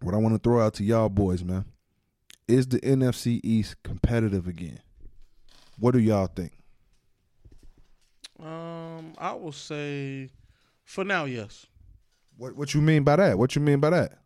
what 0.00 0.14
I 0.14 0.16
want 0.16 0.34
to 0.34 0.38
throw 0.38 0.64
out 0.64 0.72
to 0.74 0.84
y'all 0.84 1.10
boys, 1.10 1.44
man, 1.44 1.66
is 2.48 2.66
the 2.66 2.80
NFC 2.80 3.40
East 3.44 3.82
competitive 3.82 4.48
again? 4.48 4.80
What 5.78 5.92
do 5.92 5.98
y'all 5.98 6.28
think? 6.28 6.52
Um, 8.42 9.12
I 9.18 9.34
will 9.34 9.52
say, 9.52 10.30
for 10.84 11.04
now, 11.04 11.26
yes. 11.26 11.66
What 12.38 12.56
What 12.56 12.72
you 12.72 12.80
mean 12.80 13.04
by 13.04 13.16
that? 13.16 13.38
What 13.38 13.54
you 13.54 13.60
mean 13.60 13.80
by 13.80 13.90
that? 13.90 14.18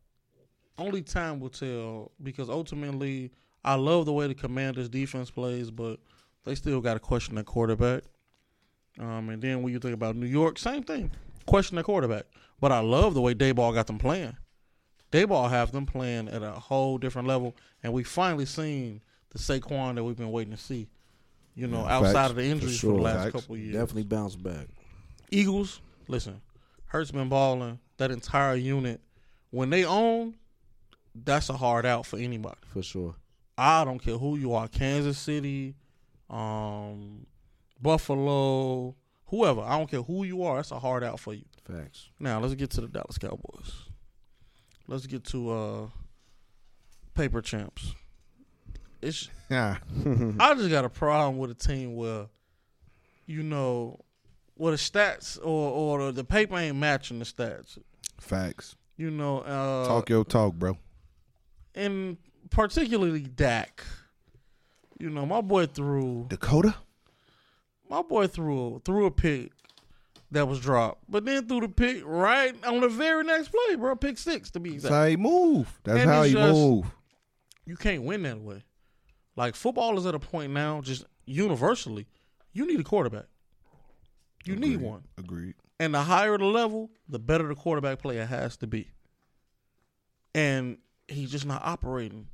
Only 0.78 1.02
time 1.02 1.40
will 1.40 1.50
tell 1.50 2.12
because 2.22 2.48
ultimately, 2.48 3.32
I 3.64 3.74
love 3.74 4.06
the 4.06 4.12
way 4.12 4.28
the 4.28 4.34
Commanders' 4.34 4.88
defense 4.88 5.32
plays, 5.32 5.72
but 5.72 5.98
they 6.44 6.54
still 6.54 6.80
got 6.80 6.94
to 6.94 7.00
question 7.00 7.34
their 7.34 7.42
quarterback. 7.42 8.04
Um, 8.98 9.30
and 9.30 9.40
then 9.40 9.62
when 9.62 9.72
you 9.72 9.78
think 9.78 9.94
about 9.94 10.16
New 10.16 10.26
York, 10.26 10.58
same 10.58 10.82
thing, 10.82 11.10
question 11.46 11.76
the 11.76 11.82
quarterback. 11.82 12.24
But 12.60 12.72
I 12.72 12.80
love 12.80 13.14
the 13.14 13.20
way 13.20 13.34
Daboll 13.34 13.72
got 13.74 13.86
them 13.86 13.98
playing. 13.98 14.36
Daboll 15.12 15.48
have 15.48 15.72
them 15.72 15.86
playing 15.86 16.28
at 16.28 16.42
a 16.42 16.50
whole 16.52 16.98
different 16.98 17.28
level, 17.28 17.54
and 17.82 17.92
we 17.92 18.02
finally 18.02 18.44
seen 18.44 19.00
the 19.30 19.38
Saquon 19.38 19.94
that 19.94 20.04
we've 20.04 20.16
been 20.16 20.32
waiting 20.32 20.52
to 20.52 20.58
see. 20.60 20.88
You 21.54 21.66
know, 21.66 21.82
Yeah, 21.84 21.96
outside 21.96 22.12
facts. 22.12 22.30
of 22.30 22.36
the 22.36 22.44
injuries 22.44 22.74
for, 22.74 22.80
sure. 22.86 22.94
the 22.96 23.02
last 23.02 23.22
Facts. 23.24 23.32
couple 23.32 23.54
of 23.54 23.60
years. 23.60 23.74
Definitely 23.74 24.04
bounce 24.04 24.36
back. 24.36 24.66
Eagles, 25.30 25.80
listen, 26.08 26.40
Hurts 26.86 27.10
been 27.10 27.28
balling. 27.28 27.78
That 27.98 28.10
entire 28.10 28.54
unit, 28.54 29.00
when 29.50 29.70
they 29.70 29.84
own, 29.84 30.34
that's 31.14 31.48
a 31.50 31.56
hard 31.56 31.84
out 31.84 32.06
for 32.06 32.16
anybody. 32.18 32.56
For 32.72 32.82
sure. 32.82 33.14
I 33.56 33.84
don't 33.84 33.98
care 33.98 34.16
who 34.18 34.36
you 34.36 34.54
are, 34.54 34.68
Kansas 34.68 35.18
City, 35.18 35.74
um, 36.30 37.26
Buffalo, 37.80 38.94
whoever. 39.26 39.60
I 39.62 39.78
don't 39.78 39.90
care 39.90 40.02
who 40.02 40.24
you 40.24 40.42
are. 40.42 40.56
That's 40.56 40.70
a 40.70 40.78
hard 40.78 41.04
out 41.04 41.20
for 41.20 41.34
you. 41.34 41.44
Facts. 41.64 42.08
Now 42.18 42.40
let's 42.40 42.54
get 42.54 42.70
to 42.70 42.80
the 42.80 42.88
Dallas 42.88 43.18
Cowboys. 43.18 43.72
Let's 44.86 45.06
get 45.06 45.24
to 45.26 45.50
uh, 45.50 45.86
paper 47.14 47.40
champs. 47.42 47.94
It's 49.02 49.28
Yeah, 49.50 49.78
I 50.40 50.54
just 50.54 50.68
got 50.70 50.84
a 50.84 50.90
problem 50.90 51.38
with 51.38 51.50
a 51.50 51.54
team 51.54 51.96
where, 51.96 52.26
you 53.26 53.42
know, 53.42 53.98
where 54.54 54.72
the 54.72 54.76
stats 54.76 55.38
or 55.42 55.70
or 56.00 56.12
the 56.12 56.24
paper 56.24 56.56
ain't 56.58 56.76
matching 56.76 57.18
the 57.18 57.24
stats. 57.24 57.78
facts. 58.20 58.76
You 58.98 59.10
know, 59.10 59.38
uh, 59.40 59.86
Talk 59.86 60.10
your 60.10 60.24
talk, 60.24 60.54
bro. 60.54 60.76
and 61.74 62.16
particularly 62.50 63.20
Dak. 63.22 63.84
You 64.98 65.08
know, 65.10 65.24
my 65.24 65.40
boy 65.40 65.66
threw 65.66 66.26
Dakota. 66.28 66.74
My 67.90 68.02
boy 68.02 68.26
threw 68.26 68.80
threw 68.84 69.06
a 69.06 69.10
pick 69.10 69.52
that 70.30 70.46
was 70.46 70.60
dropped, 70.60 71.02
but 71.08 71.24
then 71.24 71.46
threw 71.48 71.60
the 71.60 71.68
pick 71.68 72.02
right 72.04 72.54
on 72.66 72.80
the 72.80 72.88
very 72.88 73.24
next 73.24 73.48
play, 73.50 73.76
bro. 73.76 73.96
Pick 73.96 74.18
six 74.18 74.50
to 74.50 74.60
be 74.60 74.70
That's 74.72 74.84
exact. 74.84 74.94
how 74.94 75.06
he 75.06 75.16
move. 75.16 75.80
That's 75.84 76.00
And 76.00 76.10
how 76.10 76.22
he 76.22 76.32
just- 76.32 76.52
move. 76.52 76.86
You 77.64 77.76
can't 77.76 78.02
win 78.04 78.22
that 78.22 78.40
way. 78.40 78.62
Like 79.36 79.54
football 79.54 79.98
is 79.98 80.06
at 80.06 80.14
a 80.14 80.18
point 80.18 80.52
now, 80.52 80.80
just 80.80 81.04
universally, 81.26 82.06
you 82.52 82.66
need 82.66 82.80
a 82.80 82.84
quarterback. 82.84 83.26
You 84.44 84.56
need 84.56 84.80
one. 84.80 85.04
Agreed. 85.18 85.54
And 85.80 85.94
the 85.94 86.02
higher 86.02 86.36
the 86.38 86.44
level, 86.46 86.90
the 87.08 87.18
better 87.18 87.46
the 87.48 87.54
quarterback 87.54 88.00
player 88.00 88.24
has 88.26 88.56
to 88.58 88.66
be. 88.66 88.90
And 90.34 90.78
he's 91.08 91.30
just 91.30 91.46
not 91.46 91.62
operating 91.64 92.28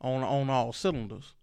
on 0.00 0.22
on 0.22 0.50
all 0.50 0.72
cylinders. 0.72 1.34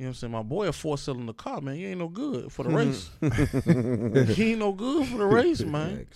You 0.00 0.06
know 0.06 0.08
what 0.08 0.08
I'm 0.12 0.14
saying? 0.14 0.32
My 0.32 0.42
boy 0.42 0.66
a 0.66 0.72
four 0.72 0.96
cylinder 0.96 1.34
car, 1.34 1.60
man. 1.60 1.76
You 1.76 1.88
ain't 1.88 1.98
no 1.98 2.08
good 2.08 2.50
for 2.50 2.62
the 2.62 2.70
race. 2.70 3.10
he 4.34 4.52
ain't 4.52 4.60
no 4.60 4.72
good 4.72 5.06
for 5.06 5.18
the 5.18 5.26
race, 5.26 5.60
man. 5.60 6.06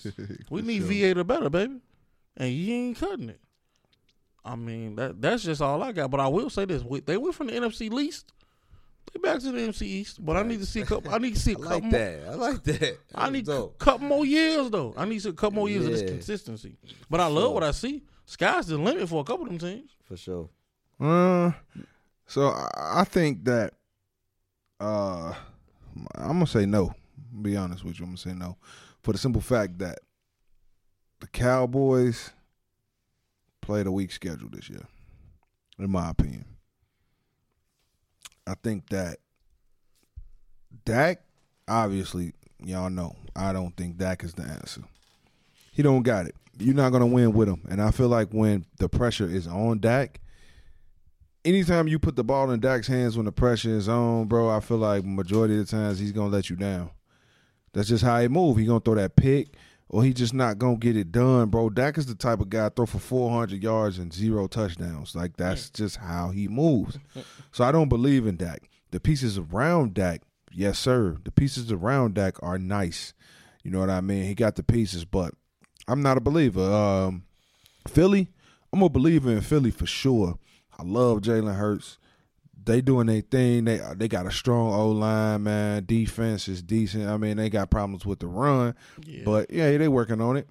We 0.48 0.62
need 0.62 0.84
V8 0.84 1.18
or 1.18 1.24
better, 1.24 1.50
baby. 1.50 1.80
And 2.38 2.50
you 2.50 2.72
ain't 2.74 2.98
cutting 2.98 3.28
it. 3.28 3.40
I 4.42 4.56
mean, 4.56 4.96
that 4.96 5.20
that's 5.20 5.42
just 5.42 5.60
all 5.60 5.82
I 5.82 5.92
got. 5.92 6.10
But 6.10 6.20
I 6.20 6.28
will 6.28 6.48
say 6.48 6.64
this: 6.64 6.82
we- 6.82 7.00
they 7.00 7.18
went 7.18 7.34
from 7.34 7.48
the 7.48 7.52
NFC 7.52 7.90
least, 7.90 8.32
they 9.12 9.20
back 9.20 9.40
to 9.40 9.52
the 9.52 9.58
NFC 9.60 9.82
East. 9.82 10.24
But 10.24 10.38
I 10.38 10.44
need 10.44 10.60
to 10.60 10.66
see 10.66 10.80
a 10.80 10.86
couple. 10.86 11.12
I 11.14 11.18
need 11.18 11.34
to 11.34 11.40
see 11.40 11.52
a 11.52 11.58
I 11.58 11.60
couple 11.60 11.74
like 11.74 11.82
more. 11.82 11.90
that. 11.92 12.26
I 12.26 12.34
like 12.36 12.62
that. 12.64 12.98
I 13.14 13.28
need 13.28 13.46
a 13.50 13.68
couple 13.78 14.06
more 14.08 14.24
years 14.24 14.70
though. 14.70 14.94
I 14.96 15.04
need 15.04 15.26
a 15.26 15.32
couple 15.34 15.56
more 15.56 15.68
years 15.68 15.84
of 15.84 15.92
this 15.92 16.02
consistency. 16.10 16.78
But 17.10 17.20
I 17.20 17.26
love 17.26 17.52
what 17.52 17.62
I 17.62 17.72
see. 17.72 18.02
Sky's 18.24 18.66
the 18.68 18.78
limit 18.78 19.10
for 19.10 19.20
a 19.20 19.24
couple 19.24 19.42
of 19.44 19.50
them 19.50 19.58
teams. 19.58 19.90
For 20.04 20.16
sure. 20.16 20.48
Uh, 20.98 21.52
so 22.26 22.54
I, 22.76 23.04
think 23.04 23.44
that 23.44 23.74
uh, 24.80 25.34
I'm 26.14 26.32
gonna 26.32 26.46
say 26.46 26.66
no. 26.66 26.94
Be 27.42 27.56
honest 27.56 27.84
with 27.84 27.98
you, 27.98 28.04
I'm 28.04 28.10
gonna 28.12 28.18
say 28.18 28.32
no, 28.32 28.56
for 29.02 29.12
the 29.12 29.18
simple 29.18 29.42
fact 29.42 29.78
that 29.78 29.98
the 31.20 31.26
Cowboys 31.26 32.30
played 33.60 33.86
a 33.86 33.92
weak 33.92 34.12
schedule 34.12 34.48
this 34.50 34.68
year, 34.68 34.82
in 35.78 35.90
my 35.90 36.10
opinion. 36.10 36.44
I 38.46 38.54
think 38.62 38.88
that 38.90 39.18
Dak, 40.84 41.22
obviously, 41.66 42.32
y'all 42.62 42.90
know, 42.90 43.16
I 43.34 43.52
don't 43.52 43.76
think 43.76 43.96
Dak 43.96 44.22
is 44.22 44.34
the 44.34 44.42
answer. 44.42 44.82
He 45.72 45.82
don't 45.82 46.02
got 46.02 46.26
it. 46.26 46.34
You're 46.58 46.74
not 46.74 46.92
gonna 46.92 47.06
win 47.06 47.32
with 47.32 47.48
him, 47.48 47.62
and 47.68 47.82
I 47.82 47.90
feel 47.90 48.08
like 48.08 48.30
when 48.30 48.64
the 48.78 48.88
pressure 48.88 49.26
is 49.28 49.46
on 49.46 49.80
Dak, 49.80 50.20
anytime 51.44 51.88
you 51.88 51.98
put 51.98 52.16
the 52.16 52.24
ball 52.24 52.50
in 52.50 52.60
Dak's 52.60 52.86
hands 52.86 53.16
when 53.16 53.26
the 53.26 53.32
pressure 53.32 53.70
is 53.70 53.88
on, 53.88 54.26
bro, 54.26 54.48
I 54.50 54.60
feel 54.60 54.78
like 54.78 55.04
majority 55.04 55.58
of 55.58 55.66
the 55.66 55.76
times 55.76 55.98
he's 55.98 56.12
gonna 56.12 56.30
let 56.30 56.50
you 56.50 56.56
down. 56.56 56.90
That's 57.72 57.88
just 57.88 58.04
how 58.04 58.20
he 58.20 58.28
move. 58.28 58.56
He 58.56 58.66
gonna 58.66 58.80
throw 58.80 58.94
that 58.94 59.16
pick, 59.16 59.48
or 59.88 60.04
he 60.04 60.12
just 60.12 60.32
not 60.34 60.58
gonna 60.58 60.76
get 60.76 60.96
it 60.96 61.12
done, 61.12 61.48
bro. 61.50 61.70
Dak 61.70 61.98
is 61.98 62.06
the 62.06 62.14
type 62.14 62.40
of 62.40 62.50
guy 62.50 62.68
throw 62.68 62.86
for 62.86 62.98
four 62.98 63.30
hundred 63.30 63.62
yards 63.62 63.98
and 63.98 64.12
zero 64.12 64.46
touchdowns. 64.46 65.14
Like 65.14 65.36
that's 65.36 65.70
just 65.70 65.96
how 65.96 66.30
he 66.30 66.48
moves. 66.48 66.98
So 67.52 67.64
I 67.64 67.72
don't 67.72 67.88
believe 67.88 68.26
in 68.26 68.36
Dak. 68.36 68.70
The 68.90 69.00
pieces 69.00 69.38
around 69.38 69.94
Dak, 69.94 70.22
yes 70.52 70.78
sir. 70.78 71.16
The 71.24 71.32
pieces 71.32 71.70
around 71.72 72.14
Dak 72.14 72.42
are 72.42 72.58
nice. 72.58 73.12
You 73.62 73.70
know 73.70 73.80
what 73.80 73.90
I 73.90 74.00
mean? 74.00 74.24
He 74.24 74.34
got 74.34 74.56
the 74.56 74.62
pieces, 74.62 75.04
but 75.04 75.34
I'm 75.88 76.02
not 76.02 76.16
a 76.16 76.20
believer. 76.20 76.62
Um, 76.62 77.24
Philly, 77.88 78.28
I'm 78.72 78.82
a 78.82 78.88
believer 78.88 79.30
in 79.32 79.40
Philly 79.40 79.70
for 79.70 79.86
sure. 79.86 80.38
I 80.78 80.82
love 80.82 81.20
Jalen 81.20 81.56
Hurts. 81.56 81.98
They 82.66 82.80
doing 82.80 83.06
their 83.08 83.20
thing. 83.20 83.64
They 83.66 83.80
they 83.96 84.08
got 84.08 84.26
a 84.26 84.30
strong 84.30 84.72
O 84.72 84.88
line, 84.90 85.42
man. 85.42 85.84
Defense 85.84 86.48
is 86.48 86.62
decent. 86.62 87.08
I 87.08 87.16
mean, 87.18 87.36
they 87.36 87.50
got 87.50 87.70
problems 87.70 88.06
with 88.06 88.20
the 88.20 88.26
run, 88.26 88.74
Yeah. 89.04 89.22
but 89.24 89.50
yeah, 89.50 89.76
they 89.76 89.88
working 89.88 90.20
on 90.22 90.36
it. 90.38 90.48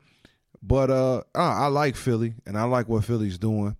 But 0.61 0.89
uh, 0.91 1.23
I, 1.33 1.63
I 1.63 1.67
like 1.67 1.95
Philly, 1.95 2.35
and 2.45 2.57
I 2.57 2.63
like 2.65 2.87
what 2.87 3.03
Philly's 3.03 3.37
doing. 3.37 3.75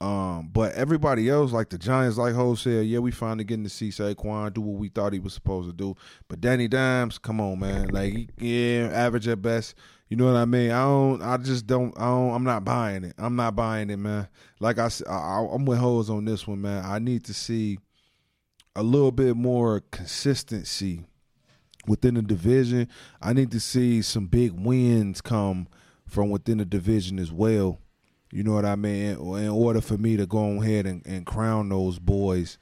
Um, 0.00 0.50
but 0.52 0.72
everybody 0.74 1.28
else, 1.30 1.52
like 1.52 1.68
the 1.70 1.78
Giants, 1.78 2.18
like 2.18 2.34
Ho 2.34 2.56
said, 2.56 2.86
yeah, 2.86 2.98
we 2.98 3.12
finally 3.12 3.44
getting 3.44 3.62
to 3.62 3.70
see 3.70 3.90
Saquon 3.90 4.52
do 4.52 4.60
what 4.60 4.80
we 4.80 4.88
thought 4.88 5.12
he 5.12 5.20
was 5.20 5.32
supposed 5.32 5.68
to 5.68 5.72
do. 5.72 5.94
But 6.26 6.40
Danny 6.40 6.66
Dimes, 6.66 7.18
come 7.18 7.40
on, 7.40 7.60
man, 7.60 7.86
like 7.90 8.30
yeah, 8.38 8.90
average 8.92 9.28
at 9.28 9.40
best. 9.40 9.76
You 10.12 10.16
know 10.16 10.26
what 10.26 10.36
I 10.36 10.44
mean? 10.44 10.70
I 10.70 10.82
don't. 10.82 11.22
I 11.22 11.38
just 11.38 11.66
don't. 11.66 11.98
I 11.98 12.04
don't. 12.04 12.34
I'm 12.34 12.44
not 12.44 12.66
buying 12.66 13.02
it. 13.02 13.14
I'm 13.16 13.34
not 13.34 13.56
buying 13.56 13.88
it, 13.88 13.96
man. 13.96 14.28
Like 14.60 14.78
I, 14.78 14.88
said, 14.88 15.06
I'm 15.08 15.64
with 15.64 15.78
Hoes 15.78 16.10
on 16.10 16.26
this 16.26 16.46
one, 16.46 16.60
man. 16.60 16.84
I 16.84 16.98
need 16.98 17.24
to 17.24 17.32
see 17.32 17.78
a 18.76 18.82
little 18.82 19.10
bit 19.10 19.36
more 19.36 19.80
consistency 19.90 21.06
within 21.86 22.12
the 22.12 22.20
division. 22.20 22.88
I 23.22 23.32
need 23.32 23.52
to 23.52 23.58
see 23.58 24.02
some 24.02 24.26
big 24.26 24.52
wins 24.52 25.22
come 25.22 25.66
from 26.06 26.28
within 26.28 26.58
the 26.58 26.66
division 26.66 27.18
as 27.18 27.32
well. 27.32 27.78
You 28.30 28.42
know 28.42 28.52
what 28.52 28.66
I 28.66 28.76
mean? 28.76 29.12
In 29.12 29.48
order 29.48 29.80
for 29.80 29.96
me 29.96 30.18
to 30.18 30.26
go 30.26 30.60
ahead 30.60 30.84
and, 30.84 31.00
and 31.06 31.24
crown 31.24 31.70
those 31.70 31.98
boys 31.98 32.58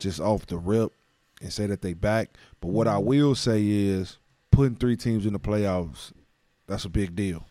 just 0.00 0.18
off 0.18 0.46
the 0.46 0.58
rip 0.58 0.92
and 1.40 1.52
say 1.52 1.66
that 1.66 1.80
they 1.80 1.94
back. 1.94 2.36
But 2.60 2.72
what 2.72 2.88
I 2.88 2.98
will 2.98 3.36
say 3.36 3.64
is 3.64 4.18
putting 4.50 4.74
three 4.74 4.96
teams 4.96 5.26
in 5.26 5.32
the 5.32 5.38
playoffs, 5.38 6.10
that's 6.68 6.84
a 6.84 6.88
big 6.88 7.16
deal. 7.16 7.44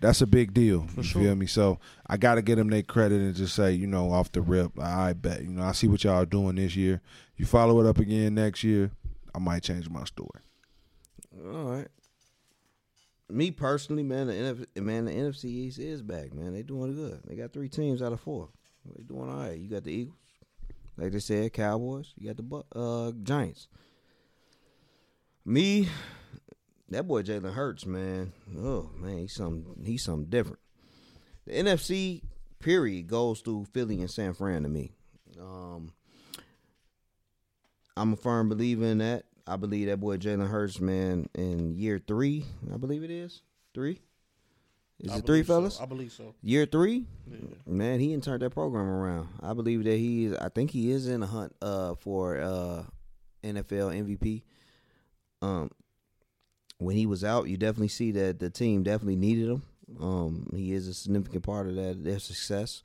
That's 0.00 0.20
a 0.20 0.26
big 0.26 0.52
deal. 0.52 0.86
you 0.96 1.02
sure. 1.02 1.22
feel 1.22 1.34
me? 1.36 1.46
So 1.46 1.78
I 2.06 2.16
got 2.16 2.34
to 2.34 2.42
get 2.42 2.56
them 2.56 2.68
their 2.68 2.82
credit 2.82 3.20
and 3.20 3.34
just 3.34 3.54
say, 3.54 3.72
you 3.72 3.86
know, 3.86 4.12
off 4.12 4.32
the 4.32 4.42
rip, 4.42 4.78
I 4.78 5.12
bet. 5.12 5.42
You 5.42 5.50
know, 5.50 5.62
I 5.62 5.72
see 5.72 5.86
what 5.86 6.02
y'all 6.04 6.22
are 6.22 6.26
doing 6.26 6.56
this 6.56 6.74
year. 6.76 7.00
You 7.36 7.46
follow 7.46 7.80
it 7.80 7.86
up 7.86 7.98
again 7.98 8.34
next 8.34 8.62
year, 8.64 8.90
I 9.34 9.38
might 9.38 9.62
change 9.62 9.88
my 9.88 10.04
story. 10.04 10.40
All 11.46 11.64
right. 11.64 11.88
Me 13.30 13.50
personally, 13.50 14.02
man, 14.02 14.26
the 14.26 14.34
NF, 14.34 14.82
man, 14.82 15.06
the 15.06 15.12
NFC 15.12 15.44
East 15.46 15.78
is 15.78 16.02
back, 16.02 16.34
man. 16.34 16.52
They 16.52 16.62
doing 16.62 16.94
good. 16.94 17.20
They 17.24 17.34
got 17.34 17.52
three 17.52 17.68
teams 17.68 18.02
out 18.02 18.12
of 18.12 18.20
four. 18.20 18.48
They 18.84 19.02
doing 19.04 19.30
all 19.30 19.36
right. 19.36 19.58
You 19.58 19.68
got 19.68 19.84
the 19.84 19.92
Eagles, 19.92 20.18
like 20.98 21.12
they 21.12 21.20
said, 21.20 21.52
Cowboys. 21.52 22.12
You 22.18 22.34
got 22.34 22.36
the 22.36 22.78
uh, 22.78 23.12
Giants. 23.22 23.68
Me, 25.44 25.88
that 26.92 27.06
boy 27.08 27.22
Jalen 27.22 27.52
Hurts, 27.54 27.86
man. 27.86 28.32
Oh 28.56 28.90
man, 28.96 29.18
he's 29.18 29.34
something. 29.34 29.82
He's 29.84 30.02
something 30.04 30.30
different. 30.30 30.58
The 31.46 31.52
NFC 31.52 32.22
period 32.60 33.08
goes 33.08 33.40
through 33.40 33.66
Philly 33.72 34.00
and 34.00 34.10
San 34.10 34.32
Fran 34.34 34.62
to 34.62 34.68
me. 34.68 34.92
Um, 35.40 35.92
I'm 37.96 38.12
a 38.12 38.16
firm 38.16 38.48
believer 38.48 38.84
in 38.86 38.98
that. 38.98 39.24
I 39.46 39.56
believe 39.56 39.88
that 39.88 39.98
boy 40.00 40.16
Jalen 40.18 40.48
Hurts, 40.48 40.80
man, 40.80 41.28
in 41.34 41.74
year 41.76 42.00
three, 42.06 42.44
I 42.72 42.76
believe 42.76 43.02
it 43.02 43.10
is 43.10 43.42
three. 43.74 44.00
Is 45.00 45.10
I 45.10 45.16
it 45.16 45.26
three, 45.26 45.42
believe 45.42 45.46
so. 45.46 45.52
fellas? 45.54 45.80
I 45.80 45.86
believe 45.86 46.12
so. 46.12 46.34
Year 46.42 46.64
three, 46.64 47.06
Yeah. 47.28 47.38
man, 47.66 47.98
he 47.98 48.08
didn't 48.08 48.22
turn 48.22 48.38
that 48.38 48.50
program 48.50 48.86
around. 48.86 49.28
I 49.40 49.52
believe 49.52 49.82
that 49.84 49.96
he 49.96 50.26
is. 50.26 50.34
I 50.34 50.48
think 50.48 50.70
he 50.70 50.92
is 50.92 51.08
in 51.08 51.24
a 51.24 51.26
hunt 51.26 51.52
uh, 51.60 51.96
for 51.96 52.40
uh, 52.40 52.84
NFL 53.42 53.90
MVP. 54.06 54.42
Um, 55.42 55.72
when 56.84 56.96
he 56.96 57.06
was 57.06 57.24
out, 57.24 57.48
you 57.48 57.56
definitely 57.56 57.88
see 57.88 58.12
that 58.12 58.38
the 58.38 58.50
team 58.50 58.82
definitely 58.82 59.16
needed 59.16 59.48
him. 59.48 59.62
Um, 60.00 60.50
he 60.54 60.72
is 60.72 60.88
a 60.88 60.94
significant 60.94 61.42
part 61.44 61.68
of 61.68 61.74
that 61.76 62.02
their 62.02 62.18
success. 62.18 62.82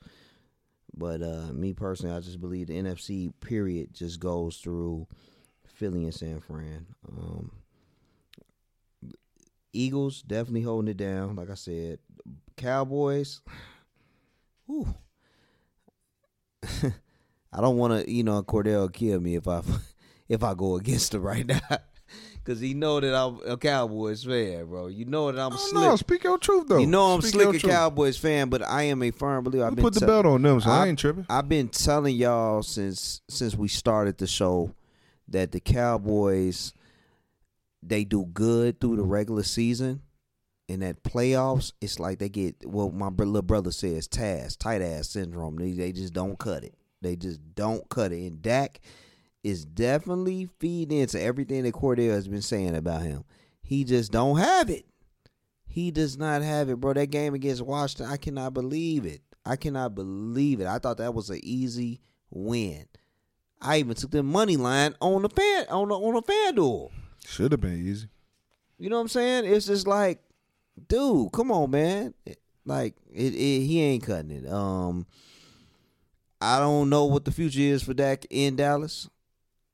But 0.96 1.22
uh, 1.22 1.52
me 1.52 1.74
personally, 1.74 2.14
I 2.14 2.20
just 2.20 2.40
believe 2.40 2.66
the 2.66 2.82
NFC 2.82 3.32
period 3.40 3.94
just 3.94 4.18
goes 4.20 4.56
through 4.56 5.06
Philly 5.66 6.04
and 6.04 6.14
San 6.14 6.40
Fran. 6.40 6.86
Um, 7.08 7.52
Eagles 9.72 10.22
definitely 10.22 10.62
holding 10.62 10.90
it 10.90 10.96
down. 10.96 11.36
Like 11.36 11.50
I 11.50 11.54
said, 11.54 11.98
Cowboys. 12.56 13.40
Whew. 14.66 14.94
I 17.52 17.60
don't 17.60 17.76
want 17.76 18.04
to, 18.04 18.10
you 18.10 18.24
know, 18.24 18.42
Cordell 18.42 18.92
kill 18.92 19.20
me 19.20 19.36
if 19.36 19.46
I 19.46 19.62
if 20.28 20.42
I 20.42 20.54
go 20.54 20.76
against 20.76 21.14
him 21.14 21.22
right 21.22 21.46
now, 21.46 21.60
because 22.48 22.60
he 22.62 22.72
know 22.72 22.98
that 22.98 23.14
I'm 23.14 23.40
a 23.46 23.58
Cowboys 23.58 24.24
fan, 24.24 24.64
bro. 24.68 24.86
You 24.86 25.04
know 25.04 25.30
that 25.30 25.38
I'm 25.38 25.52
Oh, 25.52 25.56
slick. 25.56 25.84
no, 25.84 25.96
speak 25.96 26.24
your 26.24 26.38
truth 26.38 26.66
though. 26.66 26.78
you 26.78 26.86
know 26.86 27.12
I'm 27.12 27.20
Speak 27.20 27.34
slick 27.34 27.48
a 27.56 27.58
truth. 27.58 27.70
Cowboys 27.72 28.16
fan, 28.16 28.48
but 28.48 28.62
I 28.62 28.84
am 28.84 29.02
a 29.02 29.10
firm 29.10 29.44
believer. 29.44 29.66
I've 29.66 29.74
been 29.74 29.82
put 29.84 29.92
the 29.92 30.00
tell- 30.00 30.08
belt 30.08 30.26
on 30.26 30.40
them, 30.40 30.58
so 30.62 30.70
I, 30.70 30.84
I- 30.84 30.88
ain't 30.88 30.98
tripping. 30.98 31.26
I've 31.28 31.46
been 31.48 31.68
telling 31.68 32.16
y'all 32.16 32.62
since 32.62 33.20
since 33.28 33.54
we 33.54 33.68
started 33.68 34.16
the 34.16 34.26
show 34.26 34.74
that 35.28 35.52
the 35.52 35.60
Cowboys 35.60 36.72
they 37.82 38.04
do 38.04 38.24
good 38.24 38.80
through 38.80 38.96
the 38.96 39.02
regular 39.02 39.42
season, 39.42 40.00
and 40.70 40.80
that 40.80 41.02
playoffs 41.02 41.72
it's 41.82 42.00
like 42.00 42.18
they 42.18 42.30
get 42.30 42.56
well. 42.64 42.90
My 42.90 43.08
little 43.08 43.42
brother 43.42 43.72
says 43.72 44.08
Taz 44.08 44.56
tight 44.56 44.80
ass 44.80 45.10
syndrome. 45.10 45.56
They 45.56 45.72
they 45.72 45.92
just 45.92 46.14
don't 46.14 46.38
cut 46.38 46.64
it. 46.64 46.74
They 47.02 47.14
just 47.14 47.40
don't 47.54 47.86
cut 47.90 48.10
it. 48.12 48.26
And 48.26 48.40
Dak 48.40 48.80
is 49.42 49.64
definitely 49.64 50.48
feeding 50.58 50.98
into 50.98 51.20
everything 51.20 51.62
that 51.64 51.74
Cordell 51.74 52.10
has 52.10 52.28
been 52.28 52.42
saying 52.42 52.74
about 52.74 53.02
him. 53.02 53.24
He 53.62 53.84
just 53.84 54.12
don't 54.12 54.38
have 54.38 54.70
it. 54.70 54.86
He 55.66 55.90
does 55.90 56.16
not 56.16 56.42
have 56.42 56.70
it, 56.70 56.80
bro. 56.80 56.94
That 56.94 57.10
game 57.10 57.34
against 57.34 57.62
Washington, 57.62 58.10
I 58.10 58.16
cannot 58.16 58.54
believe 58.54 59.04
it. 59.04 59.20
I 59.44 59.56
cannot 59.56 59.94
believe 59.94 60.60
it. 60.60 60.66
I 60.66 60.78
thought 60.78 60.98
that 60.98 61.14
was 61.14 61.30
an 61.30 61.40
easy 61.42 62.00
win. 62.30 62.86
I 63.60 63.78
even 63.78 63.94
took 63.94 64.10
the 64.10 64.22
money 64.22 64.56
line 64.56 64.94
on 65.00 65.22
the 65.22 65.28
fan 65.28 65.66
on 65.68 65.88
the 65.88 65.94
on 65.94 66.14
the 66.14 66.22
FanDuel. 66.22 66.90
Should 67.26 67.52
have 67.52 67.60
been 67.60 67.86
easy. 67.86 68.08
You 68.78 68.88
know 68.88 68.96
what 68.96 69.02
I'm 69.02 69.08
saying? 69.08 69.44
It's 69.52 69.66
just 69.66 69.86
like, 69.86 70.20
dude, 70.88 71.32
come 71.32 71.50
on, 71.50 71.70
man. 71.70 72.14
Like 72.64 72.94
it, 73.12 73.34
it 73.34 73.66
he 73.66 73.80
ain't 73.80 74.04
cutting 74.04 74.30
it. 74.30 74.50
Um, 74.50 75.06
I 76.40 76.58
don't 76.60 76.88
know 76.88 77.06
what 77.06 77.24
the 77.24 77.32
future 77.32 77.60
is 77.60 77.82
for 77.82 77.94
Dak 77.94 78.26
in 78.30 78.56
Dallas. 78.56 79.08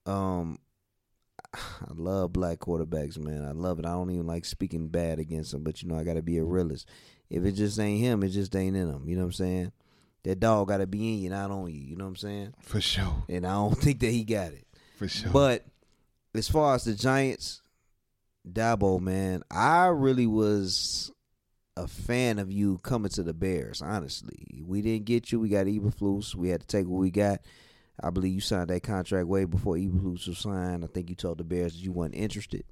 Um, 0.07 0.59
I 1.55 1.93
love 1.95 2.33
black 2.33 2.59
quarterbacks, 2.59 3.19
man. 3.19 3.45
I 3.45 3.53
love 3.53 3.79
it. 3.79 3.87
I 3.87 3.91
don't 3.93 4.11
even 4.11 4.27
like 4.27 4.45
speaking 4.45 4.89
bad 4.89 5.19
against 5.19 5.53
them, 5.53 5.63
but 5.63 5.83
you 5.83 5.89
know 5.89 5.97
I 5.97 6.05
got 6.05 6.15
to 6.15 6.23
be 6.23 6.39
a 6.39 6.45
realist. 6.45 6.89
If 7.31 7.45
it 7.45 7.53
just 7.53 7.79
ain't 7.79 8.01
him, 8.01 8.23
it 8.23 8.29
just 8.29 8.55
ain't 8.55 8.77
in 8.77 8.89
him. 8.89 9.09
You 9.09 9.17
know 9.17 9.23
what 9.23 9.29
I'm 9.29 9.33
saying? 9.33 9.73
That 10.25 10.41
dog 10.41 10.69
got 10.69 10.79
to 10.79 10.87
be 10.87 11.15
in 11.15 11.23
you, 11.23 11.31
not 11.31 11.51
on 11.51 11.71
you. 11.71 11.81
You 11.81 11.97
know 11.97 12.05
what 12.05 12.11
I'm 12.11 12.17
saying? 12.17 12.55
For 12.61 12.81
sure. 12.81 13.25
And 13.29 13.47
I 13.47 13.53
don't 13.53 13.77
think 13.81 14.01
that 14.01 14.11
he 14.11 14.25
got 14.25 14.53
it. 14.53 14.67
For 14.97 15.09
sure. 15.09 15.31
But 15.31 15.65
as 16.35 16.49
far 16.49 16.75
as 16.75 16.85
the 16.85 16.95
Giants, 16.95 17.63
Dabo, 18.51 19.01
man, 19.01 19.43
I 19.51 19.87
really 19.87 20.27
was 20.27 21.13
a 21.77 21.89
fan 21.89 22.39
of 22.39 22.53
you 22.53 22.79
coming 22.79 23.11
to 23.11 23.23
the 23.23 23.35
Bears. 23.35 23.83
Honestly, 23.83 24.63
we 24.65 24.81
didn't 24.81 25.07
get 25.07 25.33
you. 25.33 25.41
We 25.41 25.49
got 25.49 25.67
Eberflus. 25.67 26.35
We 26.35 26.49
had 26.51 26.61
to 26.61 26.67
take 26.67 26.87
what 26.87 27.01
we 27.01 27.11
got. 27.11 27.41
I 28.03 28.11
believe 28.11 28.35
you 28.35 28.41
signed 28.41 28.71
that 28.71 28.83
contract 28.83 29.27
way 29.27 29.45
before 29.45 29.77
Eberflus 29.77 30.29
was 30.29 30.39
signed. 30.39 30.85
I 30.85 30.89
think 30.89 31.09
you 31.09 31.15
told 31.15 31.39
the 31.39 31.45
Bears 31.45 31.75
that 31.75 31.81
you 31.81 31.93
weren't 31.93 32.15
interested. 32.15 32.65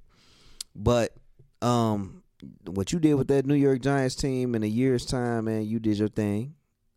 But 0.75 1.15
um, 1.61 2.23
what 2.65 2.91
you 2.91 2.99
did 2.99 3.13
with 3.15 3.27
that 3.29 3.45
New 3.45 3.55
York 3.55 3.81
Giants 3.81 4.15
team 4.15 4.55
in 4.55 4.63
a 4.63 4.67
year's 4.67 5.05
time, 5.05 5.45
man, 5.45 5.65
you 5.65 5.79
did 5.79 5.97
your 5.97 6.09
thing. 6.09 6.55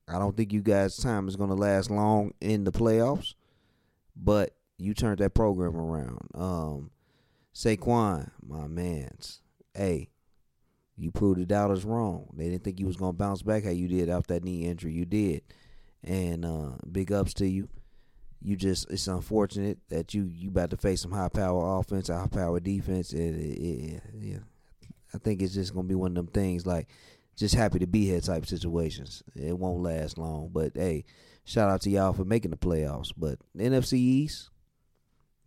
I 0.09 0.18
don't 0.18 0.37
think 0.37 0.53
you 0.53 0.62
guys' 0.62 0.97
time 0.97 1.29
is 1.29 1.37
going 1.37 1.51
to 1.51 1.57
last 1.57 1.91
long 1.91 2.33
in 2.41 2.64
the 2.64 2.72
playoffs, 2.72 3.35
but 4.16 4.57
you 4.79 4.95
turned 4.95 5.18
that 5.18 5.35
program 5.35 5.77
around. 5.77 6.29
Um, 6.35 6.91
Saquon, 7.55 8.31
my 8.47 8.66
man's, 8.66 9.41
hey, 9.74 10.11
you 10.97 11.11
proved 11.11 11.41
the 11.41 11.47
doubters 11.47 11.85
wrong. 11.85 12.29
They 12.37 12.49
didn't 12.49 12.64
think 12.64 12.81
you 12.81 12.87
was 12.87 12.97
gonna 12.97 13.12
bounce 13.12 13.43
back 13.43 13.64
how 13.64 13.70
you 13.70 13.89
did 13.89 14.09
after 14.09 14.35
that 14.35 14.45
knee 14.45 14.64
injury. 14.64 14.93
You 14.93 15.05
did, 15.05 15.43
and 16.03 16.45
uh, 16.45 16.72
big 16.91 17.12
ups 17.12 17.35
to 17.35 17.47
you. 17.47 17.68
You 18.43 18.57
just 18.57 18.91
it's 18.91 19.09
unfortunate 19.09 19.78
that 19.89 20.14
you 20.14 20.30
you 20.32 20.51
about 20.51 20.70
to 20.70 20.76
face 20.76 21.03
some 21.03 21.12
high 21.12 21.28
power 21.28 21.78
offense, 21.78 22.09
high 22.09 22.28
power 22.28 22.61
defense. 22.61 23.12
It, 23.12 23.18
it, 23.18 23.59
it, 23.59 24.03
yeah, 24.20 24.39
I 25.14 25.18
think 25.18 25.43
it's 25.43 25.55
just 25.55 25.74
gonna 25.74 25.89
be 25.89 25.95
one 25.95 26.12
of 26.12 26.14
them 26.16 26.26
things 26.28 26.66
like 26.66 26.89
just 27.37 27.55
happy 27.55 27.78
to 27.78 27.87
be 27.87 28.07
here 28.07 28.20
type 28.20 28.47
situations. 28.47 29.22
It 29.34 29.59
won't 29.59 29.82
last 29.82 30.16
long, 30.18 30.51
but 30.53 30.72
hey, 30.74 31.05
shout 31.45 31.70
out 31.70 31.82
to 31.82 31.91
y'all 31.91 32.12
for 32.12 32.24
making 32.24 32.51
the 32.51 32.57
playoffs. 32.57 33.12
But 33.16 33.39
NFC 33.57 33.95
East, 33.95 34.51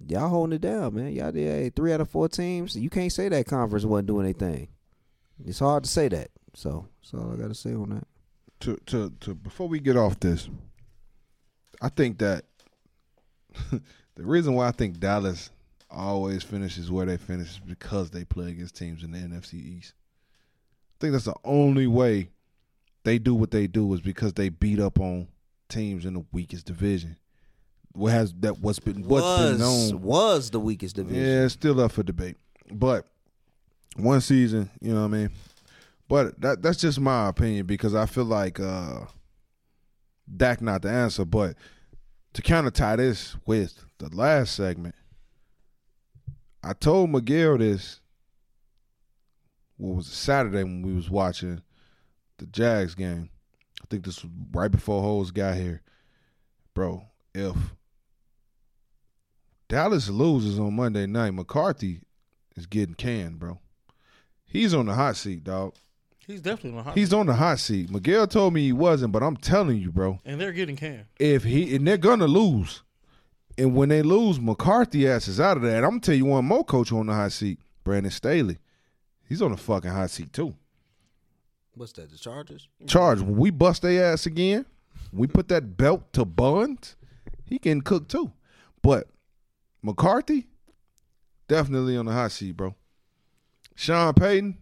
y'all 0.07 0.29
holding 0.29 0.55
it 0.55 0.61
down, 0.61 0.95
man. 0.95 1.11
Y'all 1.13 1.31
did 1.31 1.47
hey, 1.47 1.69
three 1.69 1.93
out 1.93 2.01
of 2.01 2.09
four 2.09 2.29
teams. 2.29 2.75
You 2.75 2.89
can't 2.89 3.11
say 3.11 3.29
that 3.29 3.47
conference 3.47 3.85
wasn't 3.85 4.07
doing 4.07 4.25
anything. 4.25 4.69
It's 5.45 5.59
hard 5.59 5.83
to 5.83 5.89
say 5.89 6.07
that. 6.09 6.29
So 6.53 6.87
that's 7.01 7.13
all 7.13 7.31
I 7.31 7.35
got 7.35 7.47
to 7.47 7.55
say 7.55 7.73
on 7.73 7.89
that. 7.89 8.07
to 8.61 8.77
to 8.87 9.13
to 9.21 9.35
before 9.35 9.67
we 9.67 9.79
get 9.79 9.97
off 9.97 10.19
this, 10.19 10.49
I 11.81 11.89
think 11.89 12.19
that 12.19 12.45
the 13.72 14.24
reason 14.24 14.53
why 14.53 14.68
I 14.68 14.72
think 14.72 14.99
Dallas 14.99 15.49
always 15.89 16.43
finishes 16.43 16.91
where 16.91 17.05
they 17.05 17.18
finish 17.18 17.51
is 17.51 17.60
because 17.60 18.12
they 18.12 18.24
play 18.24 18.49
against 18.49 18.76
teams 18.76 19.03
in 19.03 19.12
the 19.12 19.20
NFC 19.20 19.55
East. 19.55 19.93
I 20.95 20.97
think 21.01 21.14
that's 21.14 21.26
the 21.26 21.36
only 21.43 21.88
way 21.88 22.30
they 23.03 23.18
do 23.18 23.34
what 23.34 23.51
they 23.51 23.68
do 23.68 23.91
is 23.93 24.01
because 24.01 24.34
they 24.34 24.49
beat 24.49 24.80
up 24.80 24.99
on 24.99 25.28
teams 25.70 26.05
in 26.05 26.14
the 26.14 26.26
weakest 26.32 26.66
division. 26.66 27.16
What 27.93 28.12
has 28.12 28.34
that 28.39 28.60
what's 28.60 28.80
been 28.80 29.03
what's 29.03 29.24
was 29.24 29.51
been 29.51 29.60
known 29.60 30.01
was 30.01 30.51
the 30.51 30.60
weakest 30.60 30.95
division. 30.95 31.24
yeah, 31.24 31.45
it's 31.45 31.53
still 31.53 31.80
up 31.82 31.91
for 31.91 32.03
debate. 32.03 32.38
But 32.72 33.05
one 33.95 34.22
season, 34.22 34.70
you 34.80 34.93
know 34.93 35.01
what 35.01 35.07
I 35.07 35.18
mean? 35.18 35.30
But 36.07 36.39
that 36.41 36.62
that's 36.62 36.78
just 36.78 36.99
my 36.99 37.30
opinion 37.30 37.66
because 37.66 37.95
I 37.95 38.05
feel 38.05 38.26
like 38.26 38.60
uh 38.60 39.05
Dak 40.36 40.62
not 40.62 40.82
the 40.84 40.89
answer. 40.89 41.26
But 41.26 41.55
to 42.34 42.41
counter 42.41 42.71
tie 42.71 42.95
this 42.95 43.36
with 43.45 43.86
the 43.97 44.09
last 44.15 44.55
segment, 44.55 44.95
I 46.63 46.73
told 46.73 47.09
Miguel 47.09 47.57
this. 47.57 47.99
What 49.77 49.95
was 49.95 50.07
it, 50.07 50.15
Saturday 50.15 50.63
when 50.63 50.82
we 50.82 50.93
was 50.93 51.09
watching 51.09 51.61
the 52.38 52.45
Jags 52.45 52.95
game? 52.95 53.30
I 53.82 53.86
think 53.89 54.03
this 54.03 54.23
was 54.23 54.32
right 54.51 54.69
before 54.69 55.01
Hoes 55.01 55.32
got 55.32 55.55
here, 55.55 55.82
bro. 56.73 57.03
If 57.34 57.55
Dallas 59.69 60.09
loses 60.09 60.59
on 60.59 60.75
Monday 60.75 61.05
night, 61.05 61.34
McCarthy 61.34 62.01
is 62.57 62.65
getting 62.65 62.95
canned, 62.95 63.39
bro. 63.39 63.59
He's 64.45 64.73
on 64.73 64.88
the 64.88 64.95
hot 64.95 65.15
seat, 65.15 65.43
dog. 65.45 65.75
He's 66.30 66.41
definitely 66.41 66.71
on 66.71 66.75
the 66.77 66.84
hot. 66.84 66.95
He's 66.97 67.11
on 67.11 67.25
the 67.25 67.34
hot 67.34 67.57
seat. 67.57 67.89
Miguel 67.89 68.27
told 68.27 68.53
me 68.53 68.61
he 68.61 68.71
wasn't, 68.71 69.11
but 69.11 69.23
I'm 69.23 69.36
telling 69.36 69.77
you, 69.80 69.91
bro. 69.91 70.19
and 70.23 70.39
they're 70.39 70.51
getting 70.51 70.75
canned. 70.75 71.05
If 71.19 71.43
he 71.43 71.75
and 71.75 71.88
they're 71.88 71.97
gonna 71.97 72.27
lose, 72.27 72.84
and 73.57 73.75
when 73.75 73.89
they 73.89 74.03
lose, 74.03 74.39
McCarthy 74.39 75.07
ass 75.09 75.27
is 75.27 75.39
out 75.39 75.57
of 75.57 75.63
there. 75.63 75.77
And 75.77 75.86
I'm 75.86 75.93
gonna 75.93 76.01
tell 76.01 76.13
you 76.13 76.25
one 76.25 76.45
more 76.45 76.63
coach 76.63 76.91
on 76.91 77.07
the 77.07 77.13
hot 77.15 77.32
seat, 77.32 77.59
Brandon 77.84 78.11
Staley. 78.11 78.59
He's 79.27 79.41
on 79.41 79.49
the 79.49 79.57
fucking 79.57 79.89
hot 79.89 80.11
seat 80.11 80.32
too. 80.32 80.53
What's 81.73 81.93
that? 81.93 82.11
The 82.11 82.17
Chargers? 82.17 82.67
Charge 82.86 83.21
when 83.21 83.36
we 83.36 83.49
bust 83.49 83.82
their 83.82 84.13
ass 84.13 84.27
again, 84.27 84.67
we 85.11 85.25
put 85.25 85.47
that 85.47 85.77
belt 85.77 86.13
to 86.13 86.25
Buns. 86.25 86.95
He 87.43 87.57
can 87.57 87.82
cook 87.82 88.07
too, 88.07 88.32
but 88.84 89.07
McCarthy 89.82 90.45
definitely 91.47 91.97
on 91.97 92.05
the 92.05 92.11
hot 92.13 92.32
seat, 92.34 92.55
bro. 92.55 92.75
Sean 93.73 94.13
Payton, 94.13 94.59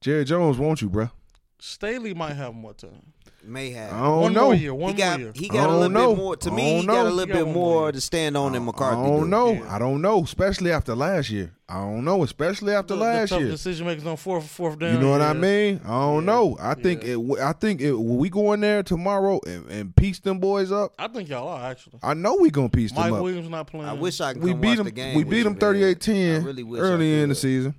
Jerry 0.00 0.24
Jones 0.24 0.58
want 0.58 0.80
you, 0.82 0.88
bro. 0.88 1.10
Staley 1.58 2.14
might 2.14 2.34
have 2.34 2.54
more 2.54 2.74
time. 2.74 3.12
May 3.44 3.70
have. 3.70 3.92
I 3.92 4.00
don't 4.04 4.20
one 4.20 4.32
know. 4.34 4.44
more 4.46 4.54
year. 4.54 4.74
One 4.74 4.92
he 4.92 4.98
got 4.98 5.18
more 5.18 5.26
year. 5.26 5.32
he 5.34 5.48
got 5.48 5.54
a 5.54 5.62
don't 5.68 5.72
little 5.80 5.88
know. 5.90 6.14
bit 6.14 6.18
more. 6.22 6.36
To 6.36 6.50
me, 6.50 6.70
don't 6.72 6.80
he 6.82 6.86
got 6.86 7.06
a 7.06 7.10
little 7.10 7.26
got 7.26 7.34
bit 7.34 7.44
more 7.46 7.54
more 7.54 7.82
year. 7.84 7.92
to 7.92 8.00
stand 8.00 8.36
on 8.36 8.52
than 8.52 8.64
McCarthy. 8.64 9.00
I 9.00 9.06
don't 9.06 9.20
do. 9.22 9.28
know. 9.28 9.52
Yeah. 9.52 9.74
I 9.74 9.78
don't 9.78 10.02
know, 10.02 10.22
especially 10.22 10.70
after 10.72 10.94
last 10.94 11.30
year. 11.30 11.52
I 11.68 11.76
don't 11.80 12.04
know, 12.04 12.22
especially 12.24 12.74
after 12.74 12.94
The- 12.94 12.98
the 13.00 13.04
last 13.06 13.28
tough 13.30 13.40
year. 13.40 13.48
decision 13.50 13.86
makers 13.86 14.06
on 14.06 14.16
fourth 14.16 14.48
fourth 14.50 14.78
down. 14.78 14.94
You 14.94 15.00
know 15.00 15.10
what 15.10 15.22
I 15.22 15.32
mean? 15.32 15.80
I 15.84 15.88
don't 15.88 16.24
Yeah. 16.24 16.32
know. 16.32 16.56
I 16.60 16.74
think 16.74 17.04
Yeah. 17.04 17.14
it. 17.16 17.40
I 17.40 17.52
think 17.52 17.80
it. 17.80 17.92
When 17.94 18.16
we 18.18 18.28
go 18.28 18.52
in 18.52 18.60
there 18.60 18.82
tomorrow 18.82 19.40
and, 19.46 19.70
and 19.70 19.96
piece 19.96 20.18
them 20.18 20.40
boys 20.40 20.70
up, 20.70 20.92
I 20.98 21.08
think 21.08 21.28
y'all 21.28 21.48
are 21.48 21.70
actually. 21.70 22.00
I 22.02 22.14
know 22.14 22.36
we 22.36 22.50
gonna 22.50 22.68
piece 22.68 22.92
Mike 22.92 23.04
them 23.04 23.14
up. 23.14 23.18
Mike 23.18 23.22
Williams 23.24 23.48
not 23.48 23.66
playing. 23.68 23.86
I 23.86 23.94
wish 23.94 24.20
I 24.20 24.34
could 24.34 24.42
we 24.42 24.50
come 24.50 24.60
beat 24.60 24.68
watch 24.68 24.76
them. 24.78 24.84
the 24.86 24.90
game. 24.92 25.16
We 25.16 25.24
beat 25.24 25.44
them 25.44 25.52
man. 25.54 25.60
38-10 25.60 26.42
I 26.42 26.44
really 26.44 26.78
early 26.78 27.20
in 27.22 27.28
the 27.30 27.34
season. 27.34 27.74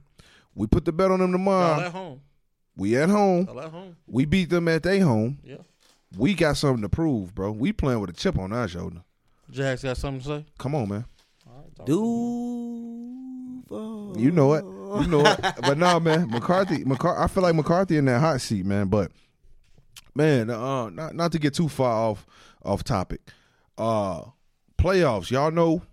We 0.59 0.67
put 0.67 0.83
the 0.83 0.91
bet 0.91 1.09
on 1.09 1.19
them 1.19 1.29
y'all 1.29 1.37
tomorrow. 1.37 1.85
at 1.85 1.91
home. 1.93 2.19
We 2.75 2.97
at 2.97 3.07
home. 3.07 3.45
Y'all 3.45 3.61
at 3.61 3.71
home. 3.71 3.95
We 4.07 4.25
beat 4.25 4.49
them 4.49 4.67
at 4.67 4.83
their 4.83 5.01
home. 5.01 5.39
Yeah. 5.41 5.55
We 6.17 6.33
got 6.33 6.57
something 6.57 6.81
to 6.81 6.89
prove, 6.89 7.33
bro. 7.33 7.53
We 7.53 7.71
playing 7.71 8.01
with 8.01 8.09
a 8.09 8.13
chip 8.13 8.37
on 8.37 8.51
our 8.51 8.67
shoulder. 8.67 9.01
Jags 9.49 9.83
got 9.83 9.95
something 9.95 10.19
to 10.19 10.27
say. 10.27 10.45
Come 10.57 10.75
on, 10.75 10.89
man. 10.89 11.05
All 11.47 11.61
right, 11.61 11.73
talk 11.77 11.85
Duval. 11.85 12.03
You 14.19 14.31
know 14.31 14.53
it. 14.53 14.65
You 15.01 15.07
know 15.07 15.25
it. 15.25 15.39
But 15.61 15.77
no, 15.77 15.97
man, 16.01 16.29
McCarthy. 16.29 16.83
McCarthy. 16.83 17.21
I 17.21 17.27
feel 17.27 17.43
like 17.43 17.55
McCarthy 17.55 17.95
in 17.95 18.03
that 18.05 18.19
hot 18.19 18.41
seat, 18.41 18.65
man. 18.65 18.89
But 18.89 19.13
man, 20.13 20.49
uh, 20.49 20.89
not 20.89 21.15
not 21.15 21.31
to 21.31 21.39
get 21.39 21.53
too 21.53 21.69
far 21.69 22.09
off 22.09 22.27
off 22.65 22.83
topic. 22.83 23.21
Uh, 23.77 24.23
playoffs. 24.77 25.31
Y'all 25.31 25.51
know 25.51 25.83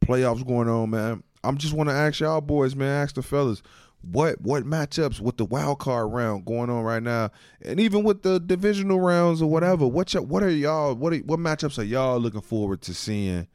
playoffs 0.00 0.46
going 0.46 0.70
on, 0.70 0.88
man. 0.88 1.22
I'm 1.44 1.58
just 1.58 1.74
want 1.74 1.90
to 1.90 1.94
ask 1.94 2.20
y'all 2.20 2.40
boys, 2.40 2.74
man. 2.74 3.02
Ask 3.02 3.16
the 3.16 3.22
fellas. 3.22 3.62
What 4.10 4.40
what 4.40 4.64
matchups 4.64 5.20
with 5.20 5.36
the 5.36 5.44
wild 5.44 5.78
card 5.78 6.12
round 6.12 6.44
going 6.44 6.70
on 6.70 6.82
right 6.84 7.02
now, 7.02 7.30
and 7.62 7.80
even 7.80 8.04
with 8.04 8.22
the 8.22 8.38
divisional 8.38 9.00
rounds 9.00 9.40
or 9.40 9.50
whatever? 9.50 9.86
What 9.86 10.14
y- 10.14 10.20
what 10.20 10.42
are 10.42 10.50
y'all 10.50 10.94
what 10.94 11.12
are, 11.12 11.18
what 11.18 11.38
matchups 11.40 11.78
are 11.78 11.84
y'all 11.84 12.18
looking 12.20 12.40
forward 12.40 12.82
to 12.82 12.94
seeing 12.94 13.48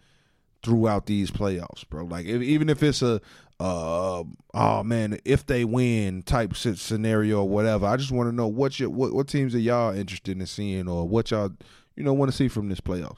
throughout 0.63 1.05
these 1.05 1.31
playoffs, 1.31 1.87
bro? 1.87 2.05
Like 2.05 2.25
if, 2.25 2.41
even 2.41 2.69
if 2.69 2.81
it's 2.83 3.01
a 3.01 3.21
uh, 3.59 4.23
oh 4.53 4.83
man, 4.83 5.19
if 5.25 5.45
they 5.45 5.65
win 5.65 6.21
type 6.23 6.55
scenario 6.55 7.41
or 7.41 7.49
whatever, 7.49 7.85
I 7.85 7.97
just 7.97 8.11
want 8.11 8.29
to 8.29 8.35
know 8.35 8.47
what 8.47 8.79
your 8.79 8.89
what, 8.89 9.13
what 9.13 9.27
teams 9.27 9.53
are 9.53 9.59
y'all 9.59 9.93
interested 9.93 10.39
in 10.39 10.45
seeing 10.45 10.87
or 10.87 11.07
what 11.07 11.31
y'all 11.31 11.51
you 11.95 12.03
know 12.03 12.13
want 12.13 12.31
to 12.31 12.37
see 12.37 12.47
from 12.47 12.69
this 12.69 12.79
playoff. 12.79 13.17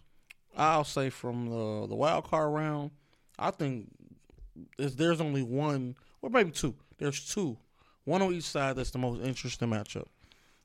I'll 0.57 0.83
say 0.83 1.09
from 1.09 1.49
the 1.49 1.87
the 1.87 1.95
wild 1.95 2.25
card 2.25 2.53
round, 2.53 2.91
I 3.37 3.51
think 3.51 3.89
there's, 4.77 4.95
there's 4.95 5.21
only 5.21 5.43
one, 5.43 5.95
or 6.21 6.29
maybe 6.29 6.51
two. 6.51 6.75
There's 7.01 7.33
two, 7.33 7.57
one 8.05 8.21
on 8.21 8.33
each 8.33 8.43
side. 8.45 8.75
That's 8.77 8.91
the 8.91 8.99
most 8.99 9.21
interesting 9.21 9.69
matchup: 9.69 10.05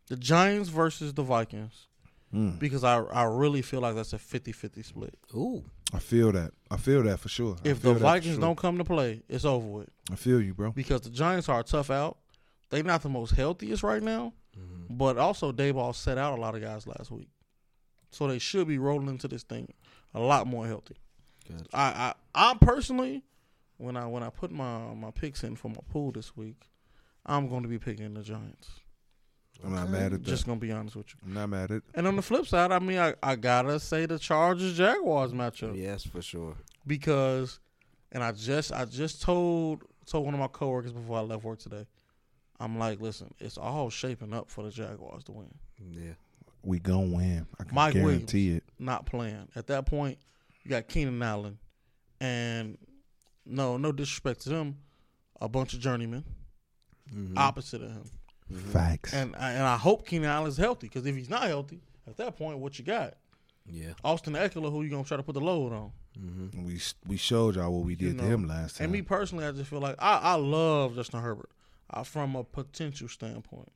the 0.09 0.17
Giants 0.17 0.69
versus 0.69 1.13
the 1.15 1.23
Vikings, 1.23 1.89
Mm. 2.35 2.59
because 2.59 2.85
I 2.85 2.99
I 3.03 3.25
really 3.25 3.63
feel 3.63 3.81
like 3.81 3.95
that's 3.95 4.13
a 4.13 4.19
50-50 4.19 4.85
split. 4.85 5.15
Ooh. 5.35 5.65
I 5.93 5.99
feel 6.01 6.33
that. 6.33 6.53
I 6.71 6.77
feel 6.77 7.03
that 7.05 7.21
for 7.21 7.29
sure. 7.29 7.57
If 7.65 7.81
the 7.83 7.95
Vikings 7.95 8.35
sure. 8.35 8.41
don't 8.41 8.59
come 8.59 8.77
to 8.79 8.85
play, 8.85 9.23
it's 9.29 9.45
over 9.45 9.67
with. 9.67 9.89
I 10.11 10.17
feel 10.17 10.41
you, 10.43 10.53
bro. 10.53 10.73
Because 10.73 11.03
the 11.03 11.11
Giants 11.11 11.49
are 11.49 11.61
a 11.61 11.63
tough 11.63 11.91
out. 11.91 12.19
They're 12.71 12.83
not 12.83 13.03
the 13.03 13.09
most 13.09 13.31
healthiest 13.31 13.83
right 13.85 14.03
now, 14.03 14.33
but 14.91 15.17
also 15.19 15.53
Daboll 15.53 15.95
set 15.95 16.19
out 16.19 16.37
a 16.37 16.41
lot 16.41 16.57
of 16.57 16.61
guys 16.63 16.87
last 16.89 17.13
week, 17.13 17.29
so 18.11 18.27
they 18.27 18.41
should 18.41 18.67
be 18.67 18.79
rolling 18.79 19.09
into 19.09 19.29
this 19.29 19.45
thing 19.45 19.73
a 20.13 20.21
lot 20.21 20.47
more 20.49 20.67
healthy. 20.67 20.97
Gotcha. 21.49 21.65
I, 21.73 22.13
I 22.35 22.51
I 22.53 22.55
personally, 22.61 23.23
when 23.79 23.97
I 23.97 24.07
when 24.07 24.23
I 24.23 24.31
put 24.31 24.51
my 24.51 24.95
my 24.95 25.11
picks 25.11 25.45
in 25.45 25.57
for 25.57 25.69
my 25.69 25.81
pool 25.91 26.13
this 26.13 26.37
week, 26.37 26.69
I'm 27.25 27.49
going 27.49 27.63
to 27.63 27.69
be 27.69 27.79
picking 27.79 28.15
the 28.15 28.23
Giants. 28.23 28.69
I'm 29.65 29.75
not 29.75 29.89
mad 29.89 30.13
at 30.13 30.23
that. 30.23 30.23
Just 30.23 30.47
gonna 30.47 30.61
be 30.61 30.71
honest 30.71 30.97
with 30.97 31.07
you. 31.09 31.15
I'm 31.25 31.35
not 31.35 31.49
mad 31.49 31.71
at. 31.71 31.79
It. 31.79 31.83
And 31.95 32.07
on 32.07 32.17
the 32.17 32.23
flip 32.23 32.47
side, 32.47 32.73
I 32.73 32.79
mean, 32.79 32.99
I, 32.99 33.15
I 33.23 33.37
gotta 33.37 33.81
say 33.81 34.05
the 34.07 34.19
Chargers 34.19 34.77
Jaguars 34.77 35.33
matchup 35.33 35.77
Yes, 35.81 36.05
for 36.05 36.21
sure. 36.21 36.57
because, 36.87 37.59
and 38.13 38.23
I 38.23 38.33
just 38.33 38.71
I 38.73 38.85
just 38.85 39.23
told 39.23 39.83
told 40.07 40.27
one 40.27 40.35
of 40.35 40.41
my 40.41 40.49
coworkers 40.49 40.93
before 40.93 41.19
I 41.19 41.23
left 41.23 41.43
work 41.45 41.59
today. 41.59 41.87
I'm 42.61 42.79
like, 42.79 43.01
listen, 43.01 43.33
it's 43.39 43.57
all 43.59 43.89
shaping 43.91 44.33
up 44.35 44.51
for 44.51 44.63
the 44.63 44.71
Jaguars 44.71 45.25
to 45.25 45.33
win. 45.33 45.55
Yeah. 45.91 46.13
We 46.63 46.79
gonna 46.79 47.07
win. 47.15 47.47
I 47.59 47.65
can 47.65 47.75
Mike 47.75 47.95
guarantee 47.95 48.57
it. 48.57 48.65
Not 48.79 49.07
playing 49.07 49.49
at 49.57 49.69
that 49.69 49.87
point. 49.87 50.19
You 50.65 50.71
got 50.71 50.87
Keenan 50.89 51.23
Allen, 51.23 51.59
and 52.21 52.77
no, 53.47 53.77
no 53.77 53.93
disrespect 53.93 54.41
to 54.43 54.49
them, 54.51 54.77
a 55.41 55.49
bunch 55.49 55.73
of 55.75 55.81
journeymen 55.81 56.25
Mhm. 57.15 57.37
opposite 57.39 57.83
of 57.83 57.91
him. 57.93 58.11
Facts. 58.73 59.13
And 59.15 59.35
I, 59.37 59.53
and 59.53 59.63
I 59.63 59.77
hope 59.77 60.07
Keenan 60.07 60.29
Allen's 60.29 60.57
healthy 60.57 60.89
because 60.89 61.07
if 61.07 61.15
he's 61.17 61.31
not 61.31 61.45
healthy, 61.45 61.81
at 62.07 62.17
that 62.19 62.37
point, 62.37 62.59
what 62.59 62.79
you 62.79 62.85
got? 62.85 63.15
Yeah. 63.69 63.95
Austin 64.05 64.35
Ekeler, 64.35 64.71
who 64.71 64.83
you 64.83 64.91
gonna 64.91 65.05
try 65.05 65.17
to 65.17 65.23
put 65.23 65.35
the 65.35 65.41
load 65.41 65.73
on? 65.73 65.93
Mm-hmm. 66.19 66.65
we 66.65 66.81
we 67.07 67.17
showed 67.19 67.57
y'all 67.57 67.71
what 67.73 67.85
we 67.85 67.93
You 67.93 67.97
did 68.13 68.19
to 68.19 68.25
him 68.25 68.47
last 68.49 68.77
time. 68.77 68.85
And 68.85 68.93
me 68.93 69.03
personally, 69.03 69.45
I 69.45 69.53
just 69.53 69.69
feel 69.69 69.81
like 69.81 69.97
I, 69.99 70.17
I 70.19 70.35
love 70.35 70.95
Justin 70.95 71.21
Herbert 71.21 71.51
uh, 71.91 72.05
from 72.05 72.35
a 72.37 72.43
potential 72.45 73.09
standpoint, 73.09 73.71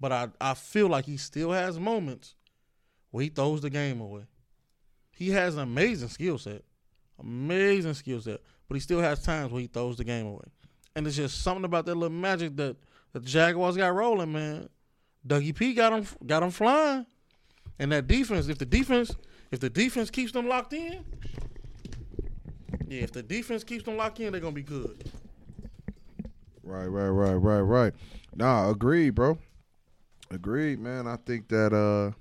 but 0.00 0.10
I 0.10 0.28
I 0.40 0.54
feel 0.54 0.88
like 0.88 1.04
he 1.04 1.16
still 1.16 1.52
has 1.52 1.78
moments 1.78 2.34
where 3.10 3.22
he 3.22 3.28
throws 3.30 3.60
the 3.60 3.70
game 3.70 4.00
away. 4.00 4.22
He 5.12 5.30
has 5.30 5.54
an 5.54 5.60
amazing 5.60 6.08
skill 6.08 6.38
set, 6.38 6.64
amazing 7.20 7.94
skill 7.94 8.20
set, 8.20 8.40
but 8.70 8.76
he 8.76 8.80
still 8.80 9.00
has 9.00 9.20
times 9.20 9.50
where 9.50 9.60
he 9.60 9.66
throws 9.66 9.96
the 9.96 10.04
game 10.04 10.26
away. 10.26 10.44
And 10.94 11.04
it's 11.04 11.16
just 11.16 11.42
something 11.42 11.64
about 11.64 11.86
that 11.86 11.96
little 11.96 12.16
magic 12.16 12.54
that 12.54 12.76
the 13.12 13.18
Jaguars 13.18 13.76
got 13.76 13.92
rolling, 13.92 14.30
man. 14.30 14.68
Dougie 15.26 15.52
P 15.52 15.74
got 15.74 15.92
him 15.92 16.06
got 16.24 16.44
him 16.44 16.52
flying, 16.52 17.04
and 17.80 17.90
that 17.90 18.06
defense. 18.06 18.46
If 18.46 18.58
the 18.58 18.64
defense 18.64 19.12
if 19.50 19.58
the 19.58 19.68
defense 19.68 20.08
keeps 20.08 20.30
them 20.30 20.46
locked 20.48 20.72
in, 20.72 21.04
yeah, 22.86 23.02
if 23.02 23.10
the 23.10 23.24
defense 23.24 23.64
keeps 23.64 23.82
them 23.82 23.96
locked 23.96 24.20
in, 24.20 24.30
they're 24.30 24.40
gonna 24.40 24.52
be 24.52 24.62
good. 24.62 25.10
Right, 26.62 26.86
right, 26.86 27.08
right, 27.08 27.34
right, 27.34 27.60
right. 27.60 27.92
Nah, 28.36 28.70
agreed, 28.70 29.16
bro. 29.16 29.36
Agreed, 30.30 30.78
man. 30.78 31.08
I 31.08 31.16
think 31.16 31.48
that 31.48 31.72
uh 31.72 32.12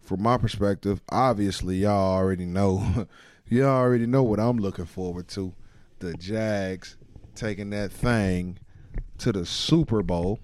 from 0.00 0.22
my 0.22 0.38
perspective, 0.38 1.02
obviously 1.10 1.76
y'all 1.76 2.16
already 2.16 2.46
know 2.46 3.06
y'all 3.50 3.66
already 3.66 4.06
know 4.06 4.22
what 4.22 4.40
I'm 4.40 4.58
looking 4.58 4.86
forward 4.86 5.28
to. 5.28 5.52
The 6.00 6.14
Jags 6.14 6.96
taking 7.34 7.70
that 7.70 7.92
thing 7.92 8.58
to 9.18 9.32
the 9.32 9.44
Super 9.46 10.02
Bowl. 10.02 10.38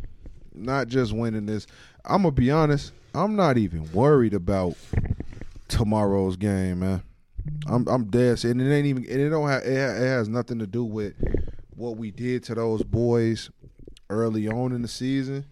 Not 0.55 0.89
just 0.89 1.13
winning 1.13 1.47
this. 1.47 1.67
I'm 2.05 2.23
gonna 2.23 2.33
be 2.33 2.51
honest, 2.51 2.93
I'm 3.15 3.37
not 3.37 3.59
even 3.59 3.91
worried 3.93 4.35
about 4.35 4.77
tomorrow's 5.69 6.37
game, 6.37 6.81
man. 6.81 7.03
I'm 7.67 7.87
I'm 7.89 8.05
dead 8.05 8.45
and 8.45 8.61
it 8.61 8.73
ain't 8.73 8.87
even 8.87 9.05
and 9.05 9.21
it 9.21 9.29
don't 9.29 9.49
have 9.49 9.65
it 9.65 9.77
has 9.77 10.29
nothing 10.29 10.59
to 10.61 10.67
do 10.67 10.85
with 10.85 11.15
what 11.77 11.97
we 11.97 12.11
did 12.11 12.43
to 12.45 12.55
those 12.55 12.83
boys 12.83 13.51
early 14.09 14.49
on 14.49 14.73
in 14.73 14.83
the 14.83 14.89
season 14.89 15.45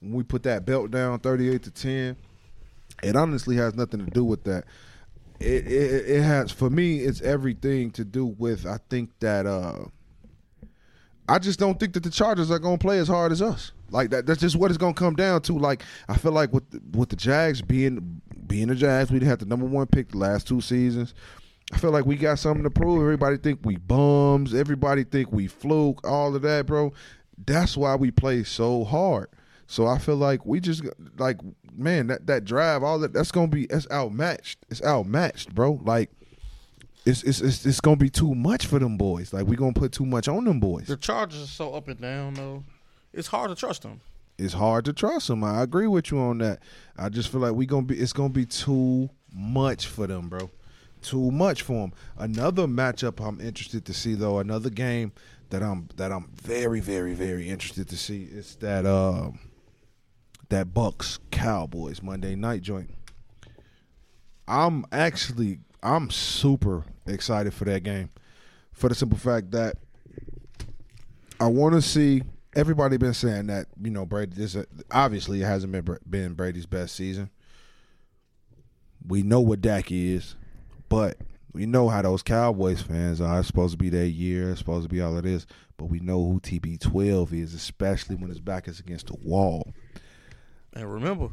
when 0.00 0.12
we 0.12 0.22
put 0.22 0.42
that 0.44 0.64
belt 0.64 0.90
down 0.90 1.18
38 1.18 1.62
to 1.62 1.70
10 1.70 2.16
it 3.02 3.16
honestly 3.16 3.56
has 3.56 3.74
nothing 3.74 4.04
to 4.04 4.10
do 4.10 4.24
with 4.24 4.44
that 4.44 4.64
it, 5.42 5.66
it 5.66 6.08
it 6.08 6.22
has 6.22 6.50
for 6.50 6.70
me 6.70 6.98
it's 7.00 7.20
everything 7.22 7.90
to 7.90 8.04
do 8.04 8.26
with 8.26 8.66
i 8.66 8.78
think 8.88 9.10
that 9.20 9.46
uh 9.46 9.84
i 11.28 11.38
just 11.38 11.58
don't 11.58 11.78
think 11.80 11.92
that 11.92 12.02
the 12.02 12.10
chargers 12.10 12.50
are 12.50 12.58
to 12.58 12.78
play 12.78 12.98
as 12.98 13.08
hard 13.08 13.32
as 13.32 13.42
us 13.42 13.72
Like 13.92 14.10
that. 14.10 14.26
That's 14.26 14.40
just 14.40 14.56
what 14.56 14.70
it's 14.70 14.78
gonna 14.78 14.94
come 14.94 15.14
down 15.14 15.42
to. 15.42 15.58
Like 15.58 15.82
I 16.08 16.16
feel 16.16 16.32
like 16.32 16.52
with 16.52 16.68
the, 16.70 16.80
with 16.96 17.10
the 17.10 17.16
Jags 17.16 17.60
being 17.60 18.22
being 18.46 18.68
the 18.68 18.74
Jags, 18.74 19.10
we 19.10 19.20
had 19.20 19.38
the 19.38 19.46
number 19.46 19.66
one 19.66 19.86
pick 19.86 20.10
the 20.10 20.18
last 20.18 20.48
two 20.48 20.60
seasons. 20.60 21.14
I 21.72 21.78
feel 21.78 21.90
like 21.90 22.06
we 22.06 22.16
got 22.16 22.38
something 22.38 22.64
to 22.64 22.70
prove. 22.70 23.02
Everybody 23.02 23.36
think 23.36 23.60
we 23.64 23.76
bums. 23.76 24.54
Everybody 24.54 25.04
think 25.04 25.30
we 25.30 25.46
fluke. 25.46 26.06
All 26.06 26.34
of 26.34 26.42
that, 26.42 26.66
bro. 26.66 26.92
That's 27.46 27.76
why 27.76 27.94
we 27.94 28.10
play 28.10 28.44
so 28.44 28.84
hard. 28.84 29.28
So 29.66 29.86
I 29.86 29.98
feel 29.98 30.16
like 30.16 30.44
we 30.44 30.60
just 30.60 30.82
like 31.18 31.38
man 31.76 32.08
that 32.08 32.26
that 32.26 32.44
drive 32.44 32.82
all 32.82 32.98
that 33.00 33.12
that's 33.12 33.30
gonna 33.30 33.48
be 33.48 33.66
that's 33.66 33.86
outmatched. 33.90 34.58
It's 34.70 34.82
outmatched, 34.82 35.54
bro. 35.54 35.80
Like 35.82 36.10
it's 37.04 37.22
it's 37.22 37.40
it's, 37.40 37.66
it's 37.66 37.80
gonna 37.80 37.96
be 37.96 38.10
too 38.10 38.34
much 38.34 38.66
for 38.66 38.78
them 38.78 38.96
boys. 38.96 39.32
Like 39.32 39.46
we 39.46 39.56
gonna 39.56 39.72
put 39.72 39.92
too 39.92 40.06
much 40.06 40.28
on 40.28 40.44
them 40.44 40.60
boys. 40.60 40.86
The 40.86 40.96
Chargers 40.96 41.42
are 41.42 41.46
so 41.46 41.74
up 41.74 41.88
and 41.88 42.00
down 42.00 42.34
though. 42.34 42.64
It's 43.12 43.28
hard 43.28 43.50
to 43.50 43.56
trust 43.56 43.82
them. 43.82 44.00
It's 44.38 44.54
hard 44.54 44.84
to 44.86 44.92
trust 44.92 45.28
them. 45.28 45.44
I 45.44 45.62
agree 45.62 45.86
with 45.86 46.10
you 46.10 46.18
on 46.18 46.38
that. 46.38 46.60
I 46.96 47.08
just 47.08 47.30
feel 47.30 47.40
like 47.40 47.54
we 47.54 47.66
gonna 47.66 47.86
be. 47.86 47.98
It's 47.98 48.12
gonna 48.12 48.30
be 48.30 48.46
too 48.46 49.10
much 49.34 49.86
for 49.86 50.06
them, 50.06 50.28
bro. 50.28 50.50
Too 51.02 51.30
much 51.30 51.62
for 51.62 51.80
them. 51.80 51.92
Another 52.16 52.66
matchup 52.66 53.24
I'm 53.24 53.40
interested 53.40 53.84
to 53.86 53.94
see 53.94 54.14
though. 54.14 54.38
Another 54.38 54.70
game 54.70 55.12
that 55.50 55.62
I'm 55.62 55.88
that 55.96 56.12
I'm 56.12 56.30
very 56.34 56.80
very 56.80 57.14
very 57.14 57.48
interested 57.48 57.88
to 57.88 57.96
see 57.96 58.24
is 58.24 58.56
that 58.56 58.86
uh 58.86 59.30
that 60.52 60.74
Bucks 60.74 61.18
Cowboys 61.30 62.02
Monday 62.02 62.34
night 62.34 62.60
joint. 62.60 62.90
I'm 64.46 64.84
actually 64.92 65.60
I'm 65.82 66.10
super 66.10 66.84
excited 67.06 67.54
for 67.54 67.64
that 67.64 67.82
game 67.82 68.10
for 68.70 68.90
the 68.90 68.94
simple 68.94 69.16
fact 69.16 69.52
that 69.52 69.78
I 71.40 71.46
want 71.46 71.74
to 71.74 71.80
see 71.80 72.22
everybody 72.54 72.98
been 72.98 73.14
saying 73.14 73.46
that 73.46 73.66
you 73.82 73.90
know 73.90 74.04
Brady 74.04 74.34
this 74.36 74.54
obviously 74.90 75.40
it 75.40 75.46
hasn't 75.46 75.72
been 75.72 75.98
been 76.08 76.34
Brady's 76.34 76.66
best 76.66 76.96
season. 76.96 77.30
We 79.06 79.22
know 79.22 79.40
what 79.40 79.62
Dak 79.62 79.90
is, 79.90 80.36
but 80.90 81.16
we 81.54 81.64
know 81.64 81.88
how 81.88 82.02
those 82.02 82.22
Cowboys 82.22 82.82
fans 82.82 83.22
are. 83.22 83.38
It's 83.38 83.46
supposed 83.46 83.72
to 83.72 83.78
be 83.78 83.88
their 83.88 84.04
year. 84.04 84.50
It's 84.50 84.58
supposed 84.58 84.82
to 84.82 84.94
be 84.94 85.00
all 85.00 85.16
of 85.16 85.24
this, 85.24 85.46
but 85.78 85.86
we 85.86 86.00
know 86.00 86.22
who 86.22 86.40
TB12 86.40 87.32
is, 87.32 87.54
especially 87.54 88.16
when 88.16 88.28
his 88.28 88.40
back 88.40 88.68
is 88.68 88.80
against 88.80 89.06
the 89.06 89.16
wall. 89.24 89.72
And 90.74 90.92
remember, 90.92 91.28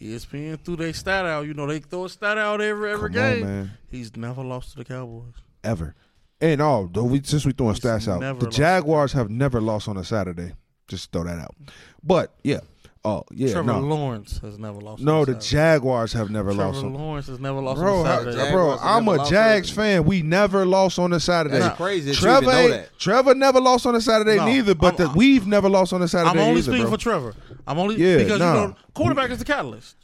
ESPN 0.00 0.60
threw 0.60 0.76
their 0.76 0.92
stat 0.92 1.24
out. 1.26 1.46
You 1.46 1.54
know 1.54 1.66
they 1.66 1.78
throw 1.80 2.04
a 2.06 2.08
stat 2.08 2.36
out 2.38 2.60
every 2.60 2.90
every 2.92 3.10
Come 3.10 3.22
on, 3.22 3.30
game. 3.34 3.44
man. 3.46 3.70
He's 3.90 4.16
never 4.16 4.42
lost 4.42 4.72
to 4.72 4.76
the 4.78 4.84
Cowboys. 4.84 5.34
ever. 5.62 5.94
And 6.40 6.60
all 6.60 6.88
though 6.88 7.04
we 7.04 7.22
since 7.22 7.46
we 7.46 7.52
throwing 7.52 7.74
He's 7.74 7.84
stats 7.84 8.08
out, 8.08 8.20
the. 8.20 8.50
Jaguars 8.50 9.12
have 9.12 9.30
never 9.30 9.60
lost 9.60 9.88
on 9.88 9.96
a 9.96 10.04
Saturday. 10.04 10.52
Just 10.88 11.12
throw 11.12 11.24
that 11.24 11.38
out. 11.38 11.54
But 12.02 12.34
yeah, 12.42 12.60
oh 13.04 13.22
yeah, 13.32 13.52
Trevor 13.52 13.72
no, 13.72 13.80
Lawrence 13.80 14.38
has 14.38 14.58
never 14.58 14.80
lost. 14.80 15.02
no, 15.02 15.24
the 15.24 15.34
Jaguars 15.34 16.12
have 16.14 16.30
never 16.30 16.54
Trevor 16.54 16.72
lost 16.72 16.84
on. 16.84 16.94
Lawrence 16.94 17.26
has 17.26 17.38
never 17.40 17.60
lost 17.60 17.80
Bro, 17.80 18.00
on 18.00 18.06
I- 18.06 18.16
Saturday. 18.18 18.36
Jaguars 18.36 18.52
bro, 18.52 18.70
have 18.76 18.80
I'm 18.96 19.08
a 19.08 19.14
lost 19.16 19.30
Jags 19.30 19.70
fan. 19.70 20.04
We 20.04 20.22
never 20.22 20.64
lost 20.66 20.98
on 20.98 21.12
a 21.12 21.20
Saturday. 21.20 21.58
That's 21.58 21.76
crazy 21.76 22.06
that 22.10 22.16
you 22.16 22.20
Trevor, 22.20 22.50
even 22.50 22.54
know 22.54 22.68
that. 22.76 22.98
Trevor 22.98 23.34
never 23.34 23.60
lost 23.60 23.86
on 23.86 23.94
a 23.94 24.00
Saturday 24.00 24.36
No, 24.36 24.46
neither, 24.46 24.74
but 24.74 24.98
I'm- 25.00 25.12
the, 25.12 25.16
we've 25.18 25.46
never 25.46 25.68
lost 25.68 25.92
on 25.92 26.02
a 26.02 26.08
Saturday 26.08 26.30
I'm 26.30 26.38
only 26.38 26.60
either, 26.60 26.62
speaking 26.72 26.82
bro. 26.82 26.90
for 26.92 26.96
Trevor. 26.98 27.34
I'm 27.66 27.78
only 27.78 27.96
Yeah, 27.96 28.18
because 28.18 28.38
nah. 28.38 28.54
you 28.62 28.68
know 28.68 28.76
quarterback 28.94 29.30
is 29.30 29.38
the 29.38 29.44
catalyst. 29.44 29.96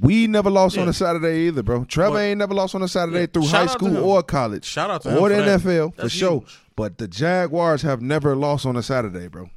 we 0.00 0.26
never 0.26 0.50
lost 0.50 0.76
on 0.76 0.88
a 0.88 0.92
Saturday 0.92 1.46
either, 1.46 1.62
bro. 1.62 1.84
Trevor 1.84 2.14
But- 2.16 2.18
ain't 2.20 2.38
never 2.38 2.54
lost 2.54 2.74
on 2.74 2.82
a 2.82 2.88
Saturday 2.88 3.20
Yeah, 3.20 3.26
through 3.32 3.46
high 3.46 3.66
school 3.66 3.96
or 3.98 4.22
college. 4.22 4.64
Shout 4.64 4.90
out 4.90 5.02
to 5.02 5.10
him 5.10 5.16
or 5.16 5.20
for 5.20 5.28
the 5.30 5.36
that. 5.42 5.60
NFL 5.60 5.94
for 5.94 6.02
That's 6.02 6.14
sure. 6.14 6.44
But 6.76 6.98
the 6.98 7.08
Jaguars 7.08 7.80
have 7.82 8.02
never 8.02 8.36
lost 8.36 8.66
on 8.66 8.76
a 8.76 8.82
Saturday, 8.82 9.28
bro. 9.28 9.48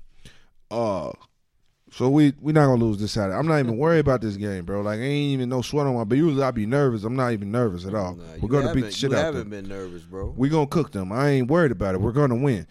Uh 0.72 1.12
so 1.92 2.10
we 2.10 2.34
we 2.40 2.54
not 2.54 2.68
gonna 2.68 2.84
lose 2.84 2.98
this 3.00 3.12
Saturday. 3.14 3.36
I'm 3.38 3.48
not 3.48 3.60
even 3.60 3.78
worried 3.78 4.00
about 4.00 4.22
this 4.22 4.36
game, 4.38 4.66
bro. 4.66 4.82
Like 4.82 5.00
I 5.00 5.04
ain't 5.04 5.34
even 5.34 5.50
no 5.50 5.62
sweat 5.62 5.88
on 5.88 5.96
my. 5.96 6.04
But 6.04 6.18
usually 6.18 6.44
I 6.44 6.52
be 6.52 6.66
nervous. 6.66 7.04
I'm 7.04 7.16
not 7.16 7.32
even 7.34 7.52
nervous 7.52 7.86
at 7.86 7.94
all. 7.96 8.16
Nah, 8.16 8.24
We're 8.42 8.50
gonna 8.50 8.68
beat 8.74 8.82
the 8.82 8.86
haven't- 8.88 8.94
shit 8.96 9.12
you 9.12 9.18
out 9.18 9.24
haven't 9.26 9.50
them. 9.50 9.50
been 9.50 9.68
nervous, 9.70 10.04
bro. 10.04 10.34
We 10.38 10.50
gonna 10.50 10.68
cook 10.68 10.92
them. 10.92 11.12
I 11.12 11.30
ain't 11.30 11.50
worried 11.50 11.72
about 11.72 11.96
it. 11.96 12.02
We're 12.02 12.12
gonna 12.12 12.36
win. 12.36 12.68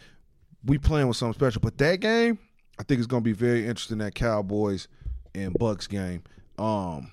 We 0.65 0.79
playing 0.79 1.09
with 1.09 1.17
something 1.17 1.35
special. 1.39 1.61
But 1.61 1.79
that 1.79 2.01
game, 2.01 2.39
I 2.79 2.83
think 2.85 2.99
it's 2.99 3.07
gonna 3.07 3.23
be 3.23 3.33
very 3.33 3.61
interesting. 3.67 3.99
That 3.99 4.15
Cowboys 4.15 4.89
and 5.35 5.53
Bucks 5.59 5.87
game. 5.87 6.23
Um. 6.59 7.11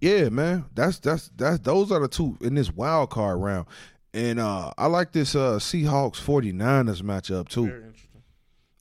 Yeah, 0.00 0.28
man. 0.30 0.64
That's 0.74 0.98
that's 0.98 1.30
that's 1.36 1.58
those 1.60 1.92
are 1.92 2.00
the 2.00 2.08
two 2.08 2.36
in 2.40 2.54
this 2.54 2.72
wild 2.72 3.10
card 3.10 3.40
round. 3.40 3.66
And 4.14 4.40
uh 4.40 4.72
I 4.78 4.86
like 4.86 5.12
this 5.12 5.34
uh 5.34 5.58
Seahawks 5.58 6.16
49ers 6.20 7.02
matchup 7.02 7.48
too. 7.48 7.92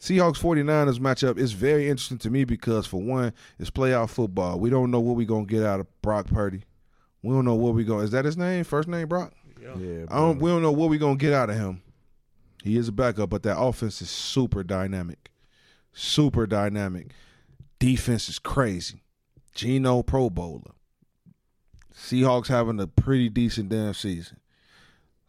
Very 0.01 0.17
interesting. 0.19 0.45
Seahawks 0.45 0.65
49ers 0.65 0.99
matchup 0.99 1.37
is 1.37 1.51
very 1.53 1.89
interesting 1.89 2.17
to 2.19 2.29
me 2.29 2.43
because 2.43 2.87
for 2.87 3.01
one, 3.01 3.33
it's 3.57 3.69
playoff 3.69 4.09
football. 4.09 4.59
We 4.59 4.69
don't 4.69 4.91
know 4.91 4.99
what 4.99 5.15
we're 5.15 5.27
gonna 5.27 5.45
get 5.45 5.63
out 5.63 5.79
of 5.79 6.01
Brock 6.01 6.27
Purdy. 6.27 6.63
We 7.21 7.33
don't 7.33 7.45
know 7.45 7.55
what 7.55 7.75
we're 7.75 7.85
going 7.85 7.99
to. 7.99 8.05
is 8.05 8.11
that 8.11 8.25
his 8.25 8.37
name? 8.37 8.63
First 8.63 8.87
name 8.87 9.07
Brock? 9.07 9.33
Yeah. 9.61 9.75
Yeah, 9.77 10.05
I 10.09 10.17
don't 10.17 10.39
we 10.39 10.49
don't 10.49 10.61
know 10.61 10.71
what 10.71 10.89
we're 10.89 10.99
gonna 10.99 11.17
get 11.17 11.33
out 11.33 11.49
of 11.49 11.55
him. 11.57 11.81
He 12.63 12.77
is 12.77 12.87
a 12.87 12.91
backup, 12.91 13.29
but 13.29 13.43
that 13.43 13.59
offense 13.59 14.01
is 14.01 14.09
super 14.09 14.63
dynamic. 14.63 15.31
Super 15.93 16.45
dynamic. 16.45 17.11
Defense 17.79 18.29
is 18.29 18.39
crazy. 18.39 19.03
Geno 19.53 20.03
Pro 20.03 20.29
Bowler. 20.29 20.71
Seahawks 21.93 22.47
having 22.47 22.79
a 22.79 22.87
pretty 22.87 23.29
decent 23.29 23.69
damn 23.69 23.93
season. 23.93 24.38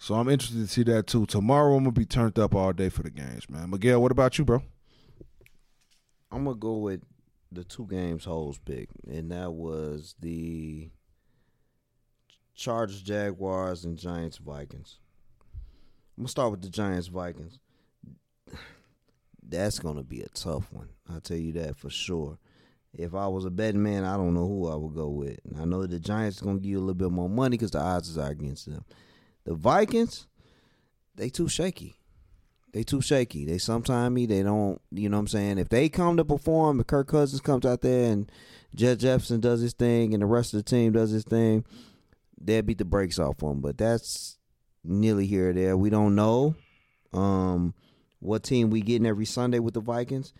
So 0.02 0.14
I'm 0.14 0.30
interested 0.30 0.60
to 0.60 0.66
see 0.66 0.82
that 0.84 1.06
too. 1.06 1.26
Tomorrow 1.26 1.76
I'm 1.76 1.84
gonna 1.84 1.92
be 1.92 2.06
turned 2.06 2.38
up 2.38 2.54
all 2.54 2.72
day 2.72 2.88
for 2.88 3.02
the 3.02 3.10
games, 3.10 3.50
man. 3.50 3.68
Miguel, 3.68 4.00
what 4.00 4.10
about 4.10 4.38
you, 4.38 4.46
bro? 4.46 4.62
I'm 6.32 6.44
gonna 6.44 6.56
go 6.56 6.78
with 6.78 7.02
the 7.52 7.64
two 7.64 7.86
games 7.86 8.24
holes 8.24 8.58
pick, 8.64 8.88
and 9.06 9.30
that 9.30 9.52
was 9.52 10.14
the 10.18 10.90
Chargers, 12.54 13.02
Jaguars, 13.02 13.84
and 13.84 13.98
Giants, 13.98 14.38
Vikings. 14.38 15.00
I'm 16.16 16.22
gonna 16.22 16.28
start 16.28 16.52
with 16.52 16.62
the 16.62 16.70
Giants, 16.70 17.08
Vikings. 17.08 17.58
That's 19.46 19.78
gonna 19.80 20.02
be 20.02 20.22
a 20.22 20.28
tough 20.28 20.72
one. 20.72 20.88
I'll 21.10 21.20
tell 21.20 21.36
you 21.36 21.52
that 21.52 21.76
for 21.76 21.90
sure. 21.90 22.38
If 22.94 23.14
I 23.14 23.26
was 23.26 23.44
a 23.44 23.50
betting 23.50 23.82
man, 23.82 24.04
I 24.04 24.16
don't 24.16 24.32
know 24.32 24.46
who 24.46 24.66
I 24.66 24.76
would 24.76 24.94
go 24.94 25.08
with. 25.10 25.40
And 25.44 25.60
I 25.60 25.66
know 25.66 25.84
the 25.84 26.00
Giants 26.00 26.40
are 26.40 26.46
gonna 26.46 26.58
give 26.58 26.70
you 26.70 26.78
a 26.78 26.80
little 26.80 26.94
bit 26.94 27.10
more 27.10 27.28
money 27.28 27.58
because 27.58 27.72
the 27.72 27.80
odds 27.80 28.16
are 28.16 28.30
against 28.30 28.64
them. 28.64 28.82
The 29.44 29.54
Vikings, 29.54 30.26
they 31.14 31.28
too 31.28 31.48
shaky 31.48 32.00
they 32.72 32.82
too 32.82 33.00
shaky. 33.00 33.44
They 33.44 33.56
sometimey 33.56 34.28
they 34.28 34.42
don't 34.42 34.80
you 34.90 35.08
know 35.08 35.16
what 35.16 35.22
I'm 35.22 35.28
saying. 35.28 35.58
If 35.58 35.68
they 35.68 35.88
come 35.88 36.16
to 36.16 36.24
perform, 36.24 36.80
if 36.80 36.86
Kirk 36.86 37.08
Cousins 37.08 37.40
comes 37.40 37.64
out 37.64 37.80
there 37.80 38.12
and 38.12 38.30
Jet 38.74 38.96
Jefferson 38.96 39.40
does 39.40 39.60
his 39.60 39.72
thing 39.72 40.14
and 40.14 40.22
the 40.22 40.26
rest 40.26 40.54
of 40.54 40.58
the 40.58 40.70
team 40.70 40.92
does 40.92 41.10
his 41.10 41.24
thing, 41.24 41.64
they'll 42.40 42.62
beat 42.62 42.78
the 42.78 42.84
brakes 42.84 43.18
off 43.18 43.38
them. 43.38 43.60
But 43.60 43.78
that's 43.78 44.38
nearly 44.84 45.26
here 45.26 45.50
or 45.50 45.52
there. 45.52 45.76
We 45.76 45.90
don't 45.90 46.14
know 46.14 46.54
um, 47.12 47.74
what 48.20 48.44
team 48.44 48.70
we 48.70 48.80
getting 48.80 49.06
every 49.06 49.26
Sunday 49.26 49.58
with 49.58 49.74
the 49.74 49.80
Vikings. 49.80 50.32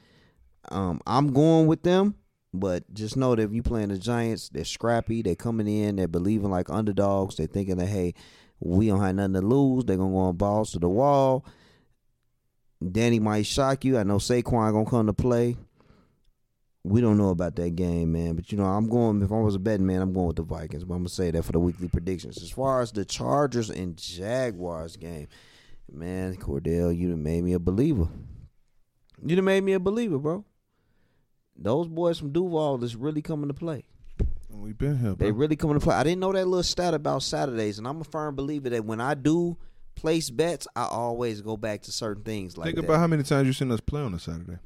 Um, 0.71 1.01
I'm 1.07 1.33
going 1.33 1.67
with 1.67 1.83
them, 1.83 2.15
but 2.53 2.93
just 2.95 3.17
know 3.17 3.35
that 3.35 3.43
if 3.43 3.53
you 3.53 3.63
playing 3.63 3.89
the 3.89 3.99
Giants, 3.99 4.51
they're 4.51 4.65
scrappy. 4.65 5.23
They're 5.23 5.35
coming 5.35 5.67
in. 5.67 5.97
They're 5.97 6.07
believing 6.07 6.51
like 6.51 6.71
underdogs. 6.71 7.37
They're 7.37 7.47
thinking 7.47 7.79
that 7.79 7.87
hey, 7.87 8.15
we 8.61 8.89
don't 8.89 9.01
have 9.01 9.15
nothing 9.15 9.35
to 9.35 9.41
lose. 9.41 9.85
They're 9.85 9.97
gonna 9.97 10.11
go 10.11 10.19
on 10.19 10.37
balls 10.37 10.73
to 10.73 10.79
the 10.79 10.89
wall. 10.89 11.45
Danny 12.93 13.19
might 13.19 13.47
shock 13.47 13.85
you. 13.85 13.99
I 13.99 14.03
know 14.03 14.17
Saquon 14.17 14.73
gonna 14.73 14.85
come 14.85 15.07
to 15.07 15.13
play. 15.13 15.57
We 16.83 17.03
don't 17.03 17.19
know 17.19 17.29
about 17.29 17.57
that 17.57 17.77
game, 17.77 18.13
man. 18.13 18.37
But 18.37 18.53
you 18.53 18.59
know, 18.59 18.65
I'm 18.65 18.89
going. 18.89 19.23
If 19.23 19.33
I 19.33 19.41
was 19.41 19.55
a 19.55 19.59
betting 19.59 19.87
man, 19.87 20.01
I'm 20.01 20.13
going 20.13 20.29
with 20.29 20.37
the 20.37 20.43
Vikings. 20.43 20.85
But 20.85 20.95
I'm 20.95 21.01
gonna 21.01 21.09
say 21.11 21.31
that 21.31 21.43
for 21.43 21.53
the 21.53 21.61
weekly 21.61 21.89
predictions. 21.89 22.43
As 22.43 22.51
far 22.51 22.81
as 22.81 22.93
the 22.93 23.05
Chargers 23.05 23.71
and 23.71 23.97
Jaguars 23.97 24.97
game, 24.97 25.29
man, 25.91 26.37
Cordell, 26.37 26.97
you 26.97 27.11
done 27.11 27.23
made 27.23 27.45
me 27.45 27.53
a 27.53 27.59
believer. 27.59 28.09
You 29.25 29.37
done 29.37 29.45
made 29.45 29.65
me 29.65 29.73
a 29.73 29.81
believer, 29.81 30.19
bro. 30.19 30.45
Those 31.57 31.89
boys 31.89 32.19
from 32.19 32.33
Duval 32.33 32.83
is 32.83 32.97
really 32.97 33.21
coming 33.21 33.49
to 33.49 33.55
play. 33.55 33.85
We've 34.53 34.77
been 34.77 34.99
here, 34.99 35.15
bro. 35.15 35.27
They 35.27 35.33
really 35.33 35.57
coming 35.57 35.79
to 35.79 35.85
play. 35.85 35.95
I 35.95 36.03
didn't 36.03 36.21
know 36.21 36.33
that 36.33 36.47
little 36.47 36.63
stat 36.63 36.95
about 36.95 37.23
Saturdays, 37.23 37.79
and 37.79 37.87
I'm 37.87 38.01
a 38.01 38.05
firm 38.05 38.35
believer 38.35 38.69
that 38.71 38.85
when 38.85 39.01
I 39.01 39.15
do 39.15 39.57
place 39.95 40.31
bets, 40.31 40.67
I 40.75 40.85
always 40.85 41.41
go 41.41 41.57
back 41.57 41.83
to 41.83 41.93
certain 41.93 42.23
things 42.25 42.57
like 42.59 42.67
Think 42.67 42.77
that. 42.77 42.85
about 42.85 42.99
how 42.99 43.07
many 43.07 43.23
times 43.23 43.47
you 43.47 43.53
seen 43.53 43.71
us 43.71 43.81
play 43.81 44.01
on 44.01 44.13
a 44.15 44.19
Saturday. 44.19 44.59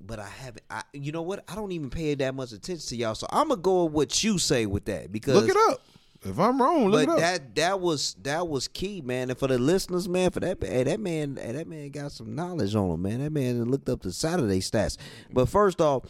but 0.00 0.18
I 0.18 0.28
haven't. 0.28 0.62
I, 0.70 0.82
you 0.92 1.10
know 1.12 1.22
what? 1.22 1.44
I 1.48 1.54
don't 1.54 1.72
even 1.72 1.90
pay 1.90 2.14
that 2.14 2.34
much 2.34 2.52
attention 2.52 2.86
to 2.88 2.96
y'all, 2.96 3.14
so 3.14 3.26
I'm 3.30 3.48
gonna 3.48 3.60
go 3.60 3.84
with 3.84 3.92
what 3.92 4.24
you 4.24 4.38
say 4.38 4.66
with 4.66 4.84
that 4.86 5.10
because 5.12 5.34
Look 5.34 5.48
it 5.48 5.56
up. 5.70 5.80
If 6.26 6.38
I'm 6.38 6.60
wrong, 6.60 6.88
look 6.88 7.06
But 7.06 7.12
it 7.12 7.12
up. 7.12 7.18
that 7.18 7.54
that 7.56 7.80
was 7.80 8.14
that 8.22 8.48
was 8.48 8.66
key, 8.68 9.02
man. 9.02 9.28
And 9.30 9.38
for 9.38 9.46
the 9.46 9.58
listeners, 9.58 10.08
man, 10.08 10.30
for 10.30 10.40
that 10.40 10.62
hey, 10.62 10.84
that 10.84 10.98
man, 11.00 11.38
hey, 11.40 11.52
that 11.52 11.66
man 11.68 11.90
got 11.90 12.12
some 12.12 12.34
knowledge 12.34 12.74
on 12.74 12.90
him, 12.92 13.02
man. 13.02 13.20
That 13.22 13.30
man 13.30 13.64
looked 13.64 13.88
up 13.90 14.00
the 14.02 14.12
Saturday 14.12 14.60
stats. 14.60 14.96
But 15.30 15.50
first 15.50 15.82
off, 15.82 16.04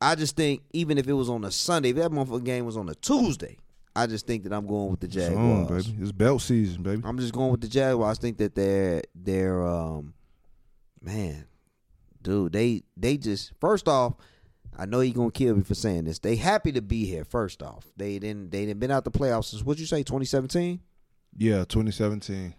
I 0.00 0.14
just 0.14 0.36
think 0.36 0.62
even 0.72 0.96
if 0.98 1.06
it 1.08 1.12
was 1.12 1.28
on 1.28 1.44
a 1.44 1.50
Sunday, 1.50 1.90
if 1.90 1.96
that 1.96 2.10
motherfucking 2.10 2.44
game 2.44 2.64
was 2.64 2.76
on 2.76 2.88
a 2.88 2.94
Tuesday, 2.94 3.58
I 3.94 4.06
just 4.06 4.26
think 4.26 4.44
that 4.44 4.52
I'm 4.52 4.66
going 4.66 4.90
with 4.90 5.00
the 5.00 5.06
It's 5.06 5.16
on, 5.16 5.64
Jaguars. 5.66 5.86
baby. 5.88 6.02
It's 6.02 6.12
belt 6.12 6.42
season, 6.42 6.82
baby. 6.82 7.02
I'm 7.04 7.18
just 7.18 7.32
going 7.34 7.50
with 7.50 7.60
the 7.60 7.68
Jaguars. 7.68 8.18
I 8.18 8.20
think 8.20 8.38
that 8.38 8.54
they're 8.54 9.02
they're 9.14 9.62
um 9.66 10.14
man, 11.02 11.44
dude, 12.22 12.52
they 12.52 12.82
they 12.96 13.16
just 13.16 13.52
first 13.60 13.88
off, 13.88 14.14
I 14.78 14.86
know 14.86 15.00
you're 15.00 15.12
gonna 15.14 15.30
kill 15.30 15.56
me 15.56 15.62
for 15.64 15.74
saying 15.74 16.04
this. 16.04 16.18
They 16.18 16.36
happy 16.36 16.72
to 16.72 16.80
be 16.82 17.04
here. 17.04 17.24
First 17.24 17.62
off, 17.62 17.86
they 17.96 18.18
didn't 18.18 18.50
they 18.52 18.64
didn't 18.64 18.80
been 18.80 18.90
out 18.90 19.04
the 19.04 19.10
playoffs 19.10 19.46
since 19.46 19.62
what'd 19.64 19.80
you 19.80 19.86
say 19.86 20.02
2017. 20.02 20.80
Yeah, 21.36 21.64
2017. 21.64 22.54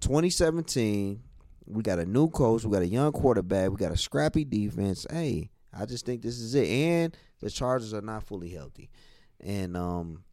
2017. 0.00 1.22
We 1.66 1.82
got 1.82 1.98
a 1.98 2.06
new 2.06 2.28
coach. 2.28 2.64
We 2.64 2.70
got 2.72 2.82
a 2.82 2.86
young 2.86 3.12
quarterback. 3.12 3.70
We 3.70 3.76
got 3.76 3.92
a 3.92 3.96
scrappy 3.96 4.44
defense. 4.44 5.04
Hey, 5.10 5.50
I 5.78 5.84
just 5.86 6.06
think 6.06 6.22
this 6.22 6.38
is 6.38 6.54
it. 6.54 6.68
And 6.68 7.16
the 7.40 7.50
Chargers 7.50 7.92
are 7.92 8.00
not 8.00 8.24
fully 8.24 8.48
healthy, 8.50 8.90
and 9.40 9.76
um, 9.76 10.24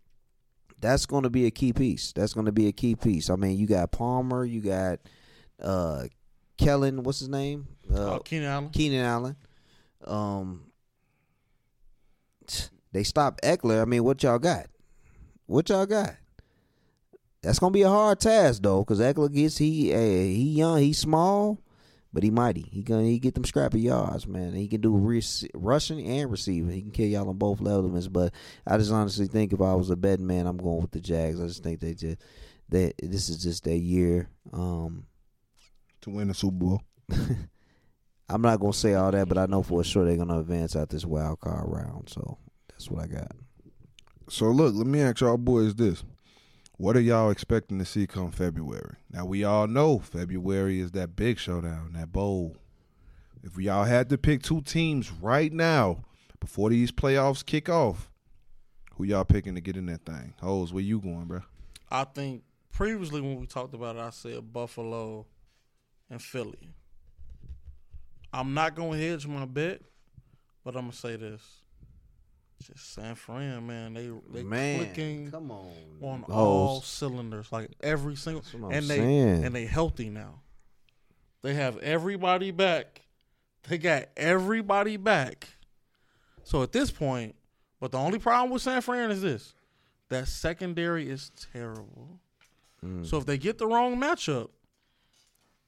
that's 0.80 1.06
going 1.06 1.24
to 1.24 1.30
be 1.30 1.46
a 1.46 1.52
key 1.52 1.74
piece. 1.74 2.14
That's 2.14 2.34
going 2.34 2.46
to 2.46 2.52
be 2.52 2.68
a 2.68 2.72
key 2.72 2.96
piece. 2.96 3.30
I 3.30 3.36
mean, 3.36 3.58
you 3.58 3.68
got 3.68 3.92
Palmer. 3.92 4.46
You 4.46 4.62
got 4.62 5.00
uh, 5.62 6.06
Kellen. 6.58 7.04
What's 7.04 7.20
his 7.20 7.30
name? 7.30 7.68
Uh, 7.94 8.16
Uh, 8.16 8.20
Keenan 8.20 8.48
Allen. 8.50 8.70
Keenan 8.70 9.06
Allen. 9.06 9.36
Um, 10.06 10.66
they 12.92 13.04
stopped 13.04 13.42
Ekeler. 13.44 13.82
I 13.82 13.86
mean, 13.86 14.04
what 14.04 14.22
y'all 14.24 14.40
got? 14.40 14.68
What 15.46 15.70
y'all 15.70 15.86
got? 15.86 16.16
That's 17.42 17.60
gonna 17.60 17.72
be 17.72 17.82
a 17.82 17.90
hard 17.90 18.20
task 18.22 18.62
though, 18.62 18.84
because 18.84 19.00
Ekeler 19.02 19.34
gets 19.34 19.58
he 19.58 19.94
uh, 19.94 19.98
he 20.00 20.54
young, 20.58 20.80
he 20.80 20.94
small, 20.94 21.60
but 22.14 22.24
he 22.24 22.30
mighty. 22.30 22.68
He 22.72 22.84
gonna 22.84 23.04
he 23.04 23.18
get 23.20 23.34
them 23.34 23.44
scrappy 23.44 23.82
yards, 23.82 24.28
man. 24.28 24.54
He 24.54 24.68
can 24.68 24.82
do 24.82 24.96
rec- 24.96 25.50
rushing 25.56 26.06
and 26.06 26.30
receiving. 26.30 26.70
He 26.70 26.82
can 26.82 26.92
kill 26.92 27.08
y'all 27.08 27.28
on 27.28 27.38
both 27.38 27.66
elements. 27.66 28.08
But 28.08 28.34
I 28.68 28.78
just 28.78 28.92
honestly 28.92 29.28
think 29.28 29.52
if 29.52 29.62
I 29.62 29.74
was 29.74 29.90
a 29.90 29.96
betting 29.96 30.28
man, 30.28 30.46
I'm 30.46 30.58
going 30.58 30.82
with 30.82 30.92
the 30.92 31.02
Jags. 31.02 31.42
I 31.42 31.48
just 31.48 31.64
think 31.64 31.80
they 31.80 31.96
just 31.96 32.18
that 32.70 32.94
this 33.02 33.30
is 33.30 33.42
just 33.42 33.64
their 33.64 33.76
year. 33.76 34.30
Um, 34.54 35.08
To 36.02 36.12
win 36.12 36.28
the 36.28 36.34
Super 36.34 36.56
Bowl. 36.56 36.82
I'm 38.30 38.42
not 38.42 38.60
gonna 38.60 38.74
say 38.74 38.94
all 38.94 39.12
that, 39.12 39.28
but 39.28 39.38
I 39.38 39.48
know 39.48 39.64
for 39.64 39.84
sure 39.84 40.06
they're 40.06 40.18
gonna 40.18 40.40
advance 40.40 40.76
out 40.76 40.90
this 40.90 41.06
wild 41.06 41.40
card 41.40 41.66
round. 41.68 42.10
So 42.10 42.38
that's 42.70 42.90
what 42.90 43.04
I 43.04 43.08
got. 43.08 43.32
So 44.30 44.46
look, 44.46 44.74
let 44.76 44.88
me 44.88 45.02
ask 45.02 45.20
y'all 45.20 45.38
boys 45.38 45.76
this. 45.76 46.04
What 46.84 46.98
are 46.98 47.00
y'all 47.00 47.30
expecting 47.30 47.80
to 47.80 47.86
see 47.86 48.06
come 48.08 48.30
February? 48.30 48.98
Now 49.10 49.24
we 49.24 49.46
all 49.46 49.68
know 49.68 50.00
February 50.00 50.82
is 50.82 50.92
that 50.92 51.16
big 51.16 51.40
showdown, 51.40 51.94
that 51.94 52.12
bowl. 52.12 52.58
If 53.42 53.58
y'all 53.58 53.86
had 53.86 54.10
to 54.10 54.18
pick 54.18 54.44
two 54.44 54.60
teams 54.60 55.10
right 55.10 55.54
now 55.54 56.04
before 56.42 56.72
these 56.72 56.92
playoffs 56.92 57.46
kick 57.46 57.70
off, 57.70 58.12
who 58.96 59.06
y'all 59.06 59.24
picking 59.24 59.56
to 59.56 59.62
get 59.62 59.78
in 59.78 59.86
that 59.86 60.04
thing? 60.06 60.34
Hoes, 60.42 60.74
where 60.74 60.84
you 60.84 61.00
going, 61.00 61.24
bro? 61.24 61.44
I 61.90 62.04
think 62.04 62.44
previously 62.74 63.22
when 63.22 63.40
we 63.40 63.46
talked 63.46 63.74
about 63.74 63.96
it, 63.96 64.02
I 64.02 64.10
said 64.10 64.52
Buffalo 64.52 65.26
and 66.10 66.22
Philly. 66.22 66.74
I'm 68.34 68.54
not 68.54 68.76
gonna 68.76 68.98
hedge 68.98 69.26
my 69.26 69.46
bet, 69.46 69.80
but 70.66 70.76
I'm 70.76 70.82
gonna 70.82 70.92
say 70.92 71.16
this: 71.16 71.63
just 72.68 72.94
San 72.94 73.16
Fran, 73.16 73.66
man, 73.68 73.94
they 73.94 74.10
they 74.32 74.44
clicking 74.78 75.32
come 75.32 75.52
on, 75.52 75.72
on 76.02 76.22
Hoes. 76.24 76.36
all 76.36 76.82
cylinders, 76.82 77.52
like 77.52 77.72
every 77.82 78.16
single, 78.16 78.44
what 78.60 78.70
I'm 78.70 78.74
and 78.78 78.86
they 78.88 78.98
saying. 78.98 79.44
and 79.46 79.56
they 79.56 79.66
healthy 79.66 80.10
now. 80.10 80.42
They 81.42 81.54
have 81.56 81.78
everybody 81.80 82.52
back. 82.52 83.02
They 83.68 83.78
got 83.78 84.06
everybody 84.18 84.98
back. 84.98 85.50
So 86.44 86.64
at 86.64 86.72
this 86.72 86.92
point, 86.92 87.36
but 87.80 87.92
the 87.92 87.98
only 87.98 88.20
problem 88.20 88.52
with 88.52 88.62
San 88.62 88.82
Fran 88.82 89.12
is 89.12 89.22
this: 89.22 89.54
that 90.10 90.28
secondary 90.28 91.10
is 91.10 91.32
terrible. 91.54 92.20
Mm. 92.84 93.06
So 93.06 93.18
if 93.18 93.26
they 93.26 93.38
get 93.38 93.58
the 93.58 93.68
wrong 93.68 93.98
matchup, 94.00 94.50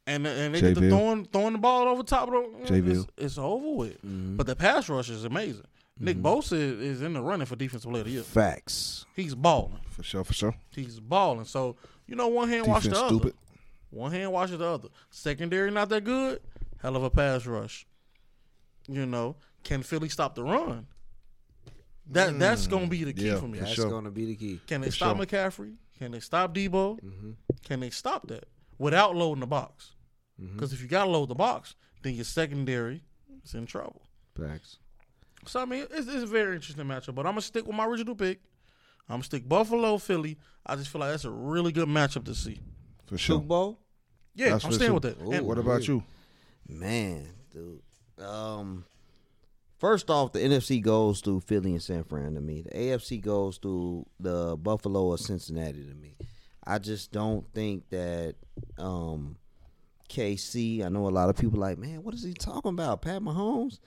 and 0.07 0.25
and 0.27 0.53
they 0.53 0.61
get 0.61 0.75
the 0.75 0.89
throwing 0.89 1.25
throwing 1.25 1.53
the 1.53 1.59
ball 1.59 1.87
over 1.87 2.03
top 2.03 2.27
of 2.27 2.33
the, 2.67 2.91
it's, 2.91 3.07
it's 3.17 3.37
over 3.37 3.71
with. 3.73 4.01
Mhm. 4.01 4.37
But 4.37 4.47
the 4.47 4.55
pass 4.55 4.89
rush 4.89 5.09
is 5.09 5.23
amazing. 5.23 5.65
Nick 5.97 6.17
Mhm. 6.17 6.21
Bosa 6.23 6.53
is, 6.53 6.79
is 6.81 7.01
in 7.01 7.13
the 7.13 7.21
running 7.21 7.45
for 7.45 7.55
defensive 7.55 7.89
player 7.89 8.01
of 8.01 8.07
the 8.07 8.13
year. 8.13 8.23
Facts. 8.23 9.05
He's 9.15 9.33
balling. 9.33 9.79
For 9.89 10.03
sure, 10.03 10.23
for 10.25 10.33
sure. 10.33 10.55
He's 10.71 10.99
balling. 10.99 11.45
So 11.45 11.77
you 12.07 12.15
know, 12.15 12.27
one 12.27 12.49
hand 12.49 12.67
wash 12.67 12.83
Defense 12.83 12.99
the 12.99 13.05
other. 13.05 13.15
stupid. 13.15 13.33
One 13.91 14.11
hand 14.11 14.31
washes 14.33 14.57
the 14.59 14.65
other. 14.65 14.89
Secondary 15.09 15.71
not 15.71 15.87
that 15.89 16.03
good. 16.03 16.41
Hell 16.81 16.95
of 16.97 17.03
a 17.03 17.09
pass 17.09 17.45
rush. 17.45 17.87
You 18.87 19.05
know, 19.05 19.37
can 19.63 19.83
Philly 19.83 20.09
stop 20.09 20.35
the 20.35 20.43
run? 20.43 20.87
That 22.07 22.37
that's 22.37 22.67
gonna 22.67 22.87
be 22.87 23.03
the 23.03 23.13
key 23.13 23.27
yeah, 23.27 23.39
for 23.39 23.47
me. 23.47 23.57
for 23.57 23.63
That's 23.63 23.75
sure. 23.75 23.89
gonna 23.89 24.11
be 24.11 24.25
the 24.25 24.35
key. 24.35 24.59
Can 24.67 24.81
they 24.81 24.87
for 24.89 24.95
stop 24.95 25.15
sure. 25.17 25.25
McCaffrey? 25.25 25.75
Can 25.97 26.11
they 26.11 26.19
stop 26.19 26.53
Deebo? 26.53 26.99
Mm-hmm. 27.01 27.31
Can 27.63 27.79
they 27.79 27.89
stop 27.89 28.27
that 28.27 28.45
without 28.77 29.15
loading 29.15 29.39
the 29.39 29.47
box? 29.47 29.93
Because 30.37 30.73
if 30.73 30.81
you 30.81 30.87
gotta 30.89 31.09
load 31.09 31.29
the 31.29 31.35
box, 31.35 31.75
then 32.03 32.13
your 32.15 32.25
secondary 32.25 33.01
is 33.45 33.55
in 33.55 33.65
trouble. 33.65 34.01
Facts. 34.37 34.77
So 35.47 35.61
I 35.61 35.65
mean, 35.65 35.85
it's, 35.91 36.07
it's 36.07 36.23
a 36.23 36.27
very 36.27 36.55
interesting 36.55 36.85
matchup. 36.85 37.15
But 37.15 37.25
I'm 37.25 37.33
gonna 37.33 37.41
stick 37.41 37.65
with 37.65 37.75
my 37.75 37.85
original 37.85 38.15
pick. 38.15 38.39
I'm 39.07 39.15
gonna 39.15 39.23
stick 39.23 39.47
Buffalo, 39.47 39.97
Philly. 39.97 40.37
I 40.65 40.75
just 40.75 40.89
feel 40.89 41.01
like 41.01 41.11
that's 41.11 41.25
a 41.25 41.31
really 41.31 41.71
good 41.71 41.87
matchup 41.87 42.25
to 42.25 42.35
see. 42.35 42.59
For 43.05 43.17
sure. 43.17 43.35
Super 43.37 43.45
Bowl. 43.47 43.79
Yeah, 44.33 44.49
That's 44.49 44.65
I'm 44.65 44.73
staying 44.73 44.89
sure. 44.89 44.93
with 44.95 45.03
that. 45.03 45.21
Ooh. 45.23 45.31
And 45.31 45.47
What 45.47 45.57
about 45.57 45.87
you? 45.87 46.03
Man, 46.67 47.29
dude. 47.53 47.81
Um, 48.19 48.85
first 49.77 50.09
off, 50.09 50.33
the 50.33 50.39
NFC 50.39 50.81
goes 50.81 51.21
through 51.21 51.41
Philly 51.41 51.71
and 51.71 51.81
San 51.81 52.03
Fran 52.03 52.33
to 52.33 52.41
me. 52.41 52.63
The 52.63 52.71
AFC 52.71 53.21
goes 53.21 53.57
through 53.57 54.07
the 54.19 54.57
Buffalo 54.57 55.05
or 55.05 55.17
Cincinnati 55.17 55.85
to 55.85 55.93
me. 55.93 56.15
I 56.65 56.79
just 56.79 57.11
don't 57.11 57.47
think 57.53 57.89
that 57.91 58.35
um, 58.77 59.37
KC. 60.09 60.83
I 60.83 60.89
know 60.89 61.07
a 61.07 61.09
lot 61.09 61.29
of 61.29 61.37
people 61.37 61.59
like, 61.59 61.77
man, 61.77 62.03
what 62.03 62.13
is 62.15 62.23
he 62.23 62.33
talking 62.33 62.71
about? 62.71 63.03
Pat 63.03 63.21
Mahomes? 63.21 63.79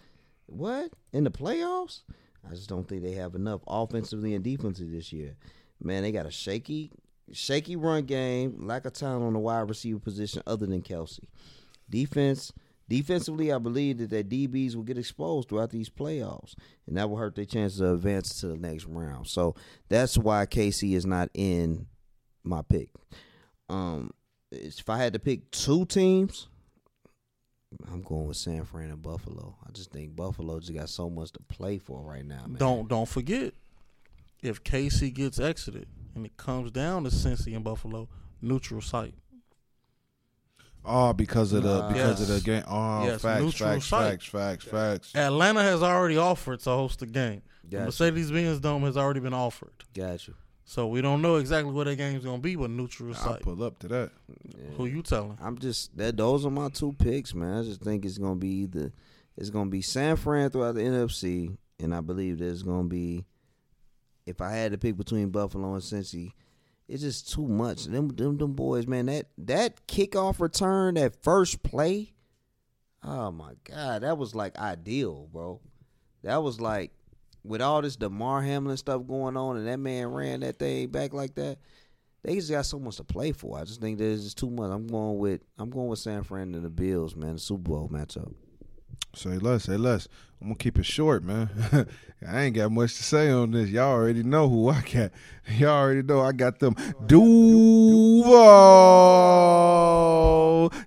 What 0.48 0.92
in 1.12 1.24
the 1.24 1.30
playoffs? 1.30 2.02
I 2.48 2.54
just 2.54 2.68
don't 2.68 2.88
think 2.88 3.02
they 3.02 3.12
have 3.12 3.34
enough 3.34 3.60
offensively 3.66 4.34
and 4.34 4.42
defensively 4.42 4.96
this 4.96 5.12
year. 5.12 5.36
Man, 5.80 6.02
they 6.02 6.10
got 6.10 6.26
a 6.26 6.30
shaky, 6.30 6.90
shaky 7.32 7.76
run 7.76 8.04
game, 8.04 8.66
lack 8.66 8.86
of 8.86 8.94
talent 8.94 9.24
on 9.24 9.34
the 9.34 9.38
wide 9.38 9.68
receiver 9.68 9.98
position 9.98 10.42
other 10.46 10.66
than 10.66 10.82
Kelce. 10.82 11.20
Defense, 11.90 12.52
defensively, 12.88 13.52
I 13.52 13.58
believe 13.58 13.98
that 13.98 14.10
their 14.10 14.24
DBs 14.24 14.74
will 14.74 14.82
get 14.82 14.98
exposed 14.98 15.48
throughout 15.48 15.70
these 15.70 15.90
playoffs, 15.90 16.54
and 16.86 16.96
that 16.96 17.10
will 17.10 17.18
hurt 17.18 17.34
their 17.34 17.44
chances 17.44 17.80
of 17.80 17.96
advance 17.96 18.40
to 18.40 18.48
the 18.48 18.56
next 18.56 18.86
round. 18.86 19.26
So 19.26 19.54
that's 19.88 20.16
why 20.16 20.46
KC 20.46 20.94
is 20.94 21.06
not 21.06 21.28
in 21.34 21.86
my 22.42 22.62
pick. 22.62 22.88
Um, 23.68 24.12
if 24.50 24.88
I 24.88 24.96
had 24.96 25.12
to 25.12 25.18
pick 25.18 25.50
two 25.50 25.84
teams, 25.84 26.48
I'm 27.90 28.02
going 28.02 28.26
with 28.26 28.36
San 28.36 28.64
Fran 28.64 28.90
and 28.90 29.02
Buffalo. 29.02 29.56
I 29.66 29.70
just 29.72 29.90
think 29.92 30.16
Buffalo 30.16 30.58
just 30.60 30.74
got 30.74 30.88
so 30.88 31.10
much 31.10 31.32
to 31.32 31.40
play 31.48 31.78
for 31.78 32.00
right 32.00 32.24
now, 32.24 32.46
man. 32.46 32.56
Don't 32.58 32.88
don't 32.88 33.08
forget, 33.08 33.52
if 34.42 34.62
KC 34.64 35.12
gets 35.12 35.38
exited 35.38 35.86
and 36.14 36.24
it 36.26 36.36
comes 36.36 36.70
down 36.70 37.04
to 37.04 37.10
Cincy 37.10 37.54
and 37.54 37.64
Buffalo, 37.64 38.08
neutral 38.40 38.80
site. 38.80 39.14
Oh, 40.84 41.12
because 41.12 41.52
of 41.52 41.64
the 41.64 41.80
Nah. 41.80 41.88
because 41.92 42.20
of 42.22 42.28
the 42.28 42.40
game. 42.40 42.62
Oh, 42.66 43.04
Yes, 43.04 43.20
facts, 43.20 43.42
neutral 43.42 43.70
facts, 43.70 43.86
site. 43.86 44.10
facts, 44.12 44.24
facts, 44.24 44.64
facts. 44.64 45.14
Atlanta 45.14 45.62
has 45.62 45.82
already 45.82 46.16
offered 46.16 46.60
to 46.60 46.70
host 46.70 47.00
the 47.00 47.06
game. 47.06 47.42
The 47.64 47.68
Got 47.70 47.78
you. 47.80 47.84
Mercedes 47.86 48.30
Benz 48.30 48.60
Dome 48.60 48.82
has 48.84 48.96
already 48.96 49.20
been 49.20 49.34
offered. 49.34 49.84
Got 49.94 50.26
you. 50.26 50.34
So 50.68 50.86
we 50.86 51.00
don't 51.00 51.22
know 51.22 51.36
exactly 51.36 51.72
where 51.72 51.86
that 51.86 51.96
game's 51.96 52.26
gonna 52.26 52.42
be, 52.42 52.54
but 52.54 52.68
neutral 52.68 53.14
site. 53.14 53.26
I'll 53.26 53.32
site. 53.32 53.42
pull 53.42 53.62
up 53.62 53.78
to 53.78 53.88
that. 53.88 54.10
Yeah. 54.54 54.76
Who 54.76 54.84
you 54.84 55.00
telling? 55.00 55.38
I'm 55.40 55.58
just 55.58 55.96
that. 55.96 56.18
Those 56.18 56.44
are 56.44 56.50
my 56.50 56.68
two 56.68 56.92
picks, 56.92 57.32
man. 57.32 57.60
I 57.60 57.62
just 57.62 57.80
think 57.80 58.04
it's 58.04 58.18
gonna 58.18 58.36
be 58.36 58.50
either 58.50 58.92
it's 59.34 59.48
gonna 59.48 59.70
be 59.70 59.80
San 59.80 60.16
Fran 60.16 60.50
throughout 60.50 60.74
the 60.74 60.82
NFC, 60.82 61.56
and 61.80 61.94
I 61.94 62.02
believe 62.02 62.38
there's 62.38 62.62
gonna 62.62 62.86
be. 62.86 63.24
If 64.26 64.42
I 64.42 64.50
had 64.50 64.72
to 64.72 64.78
pick 64.78 64.98
between 64.98 65.30
Buffalo 65.30 65.72
and 65.72 65.82
Cincy, 65.82 66.32
it's 66.86 67.02
just 67.02 67.32
too 67.32 67.48
much. 67.48 67.86
Them, 67.86 68.08
them, 68.08 68.36
them 68.36 68.52
boys, 68.52 68.86
man. 68.86 69.06
That 69.06 69.30
that 69.38 69.86
kickoff 69.86 70.38
return, 70.38 70.96
that 70.96 71.22
first 71.22 71.62
play. 71.62 72.12
Oh 73.02 73.30
my 73.30 73.52
god, 73.64 74.02
that 74.02 74.18
was 74.18 74.34
like 74.34 74.58
ideal, 74.58 75.30
bro. 75.32 75.62
That 76.24 76.42
was 76.42 76.60
like 76.60 76.92
with 77.44 77.62
all 77.62 77.82
this 77.82 77.96
Damar 77.96 78.42
Hamlin 78.42 78.76
stuff 78.76 79.06
going 79.06 79.36
on, 79.36 79.56
and 79.56 79.66
that 79.66 79.78
man 79.78 80.08
ran 80.08 80.40
that 80.40 80.58
thing 80.58 80.88
back 80.88 81.12
like 81.12 81.34
that 81.36 81.58
they 82.22 82.34
just 82.34 82.50
got 82.50 82.66
so 82.66 82.78
much 82.78 82.96
to 82.96 83.04
play 83.04 83.32
for. 83.32 83.58
I 83.58 83.64
just 83.64 83.80
think 83.80 83.98
there's 83.98 84.24
just 84.24 84.38
too 84.38 84.50
much. 84.50 84.70
I'm 84.70 84.86
going 84.86 85.18
with 85.18 85.40
I'm 85.58 85.70
going 85.70 85.88
with 85.88 85.98
San 85.98 86.22
Fran 86.24 86.54
and 86.54 86.64
the 86.64 86.70
Bills, 86.70 87.16
man. 87.16 87.34
The 87.34 87.40
Super 87.40 87.62
Bowl 87.62 87.88
matchup. 87.88 88.32
Say 89.14 89.38
less, 89.38 89.64
say 89.64 89.76
less. 89.76 90.08
I'm 90.40 90.48
gonna 90.48 90.58
keep 90.58 90.78
it 90.78 90.86
short, 90.86 91.24
man. 91.24 91.48
I 92.26 92.42
ain't 92.42 92.56
got 92.56 92.70
much 92.70 92.96
to 92.96 93.02
say 93.02 93.30
on 93.30 93.52
this. 93.52 93.70
Y'all 93.70 93.92
already 93.92 94.22
know 94.22 94.48
who 94.48 94.68
I 94.68 94.82
got. 94.82 95.12
Y'all 95.58 95.70
already 95.70 96.02
know 96.02 96.20
I 96.20 96.32
got 96.32 96.58
them 96.58 96.74
Duval 98.18 99.52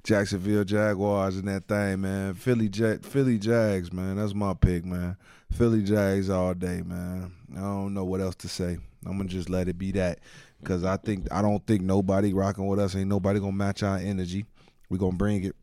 Jacksonville 0.04 0.66
Jaguars 0.66 1.38
and 1.38 1.48
that 1.48 1.66
thing, 1.68 2.02
man. 2.02 2.34
Philly 2.34 2.68
Jet, 2.68 3.06
Philly 3.06 3.38
Jags, 3.38 3.94
man. 3.94 4.18
That's 4.18 4.34
my 4.34 4.54
pick, 4.54 4.84
man. 4.84 5.16
Philly 5.52 5.82
Jags 5.82 6.30
all 6.30 6.54
day, 6.54 6.82
man. 6.82 7.32
I 7.56 7.62
don't 7.62 7.94
know 7.94 8.04
what 8.04 8.20
else 8.20 8.36
to 8.36 8.50
say. 8.50 8.80
I'm 9.06 9.18
gonna 9.18 9.30
just 9.30 9.50
let 9.50 9.70
it 9.70 9.78
be 9.78 9.92
that 9.94 10.20
because 10.60 10.84
I 10.84 10.98
think 10.98 11.32
I 11.32 11.42
don't 11.42 11.66
think 11.66 11.84
nobody 11.84 12.34
rocking 12.34 12.68
with 12.68 12.80
us. 12.80 12.96
Ain't 12.96 13.08
nobody 13.08 13.40
gonna 13.40 13.54
match 13.54 13.82
our 13.82 13.98
energy. 13.98 14.46
We 14.90 14.98
gonna 14.98 15.16
bring 15.16 15.46
it. 15.46 15.56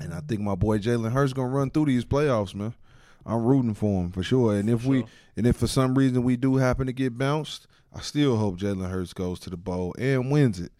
And 0.00 0.14
I 0.14 0.20
think 0.20 0.40
my 0.40 0.54
boy 0.54 0.78
Jalen 0.78 1.12
Hurts 1.12 1.34
gonna 1.34 1.48
run 1.48 1.68
through 1.70 1.84
these 1.86 2.06
playoffs, 2.06 2.54
man. 2.54 2.72
I'm 3.26 3.44
rooting 3.44 3.74
for 3.74 4.02
him 4.02 4.10
for 4.10 4.22
sure. 4.22 4.54
And 4.56 4.70
if 4.70 4.86
we 4.86 5.04
and 5.36 5.46
if 5.46 5.56
for 5.56 5.66
some 5.66 5.96
reason 5.96 6.22
we 6.22 6.38
do 6.38 6.56
happen 6.56 6.86
to 6.86 6.94
get 6.94 7.18
bounced, 7.18 7.66
I 7.94 8.00
still 8.00 8.38
hope 8.38 8.58
Jalen 8.58 8.90
Hurts 8.90 9.12
goes 9.12 9.38
to 9.40 9.50
the 9.50 9.58
bowl 9.58 9.94
and 9.98 10.30
wins 10.30 10.60
it 10.60 10.72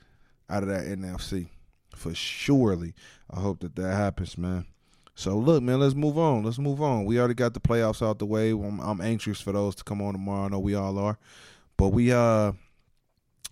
out 0.48 0.62
of 0.62 0.68
that 0.68 0.86
NFC. 0.86 1.48
For 1.94 2.14
surely. 2.14 2.94
I 3.30 3.40
hope 3.40 3.60
that 3.60 3.76
that 3.76 3.94
happens, 3.94 4.36
man. 4.36 4.66
So 5.14 5.38
look, 5.38 5.62
man, 5.62 5.80
let's 5.80 5.94
move 5.94 6.18
on. 6.18 6.42
Let's 6.42 6.58
move 6.58 6.82
on. 6.82 7.04
We 7.04 7.18
already 7.18 7.34
got 7.34 7.54
the 7.54 7.60
playoffs 7.60 8.04
out 8.04 8.18
the 8.18 8.26
way. 8.26 8.50
I'm, 8.50 8.80
I'm 8.80 9.00
anxious 9.00 9.40
for 9.40 9.52
those 9.52 9.76
to 9.76 9.84
come 9.84 10.02
on 10.02 10.12
tomorrow. 10.12 10.46
I 10.46 10.48
know 10.48 10.58
we 10.58 10.74
all 10.74 10.98
are. 10.98 11.18
But 11.76 11.88
we 11.88 12.12
uh 12.12 12.52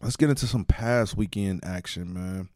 let's 0.00 0.16
get 0.16 0.30
into 0.30 0.46
some 0.46 0.64
past 0.64 1.16
weekend 1.16 1.64
action, 1.64 2.12
man. 2.12 2.48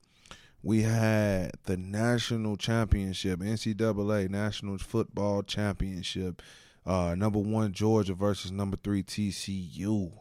We 0.63 0.83
had 0.83 1.53
the 1.65 1.77
national 1.77 2.57
championship, 2.57 3.39
NCAA 3.39 4.29
National 4.29 4.79
Football 4.79 5.45
Championship. 5.45 6.43
Uh 6.85 7.15
number 7.17 7.39
one 7.39 7.73
Georgia 7.73 8.15
versus 8.15 8.51
number 8.51 8.77
three 8.77 9.05
TCU. 9.05 10.13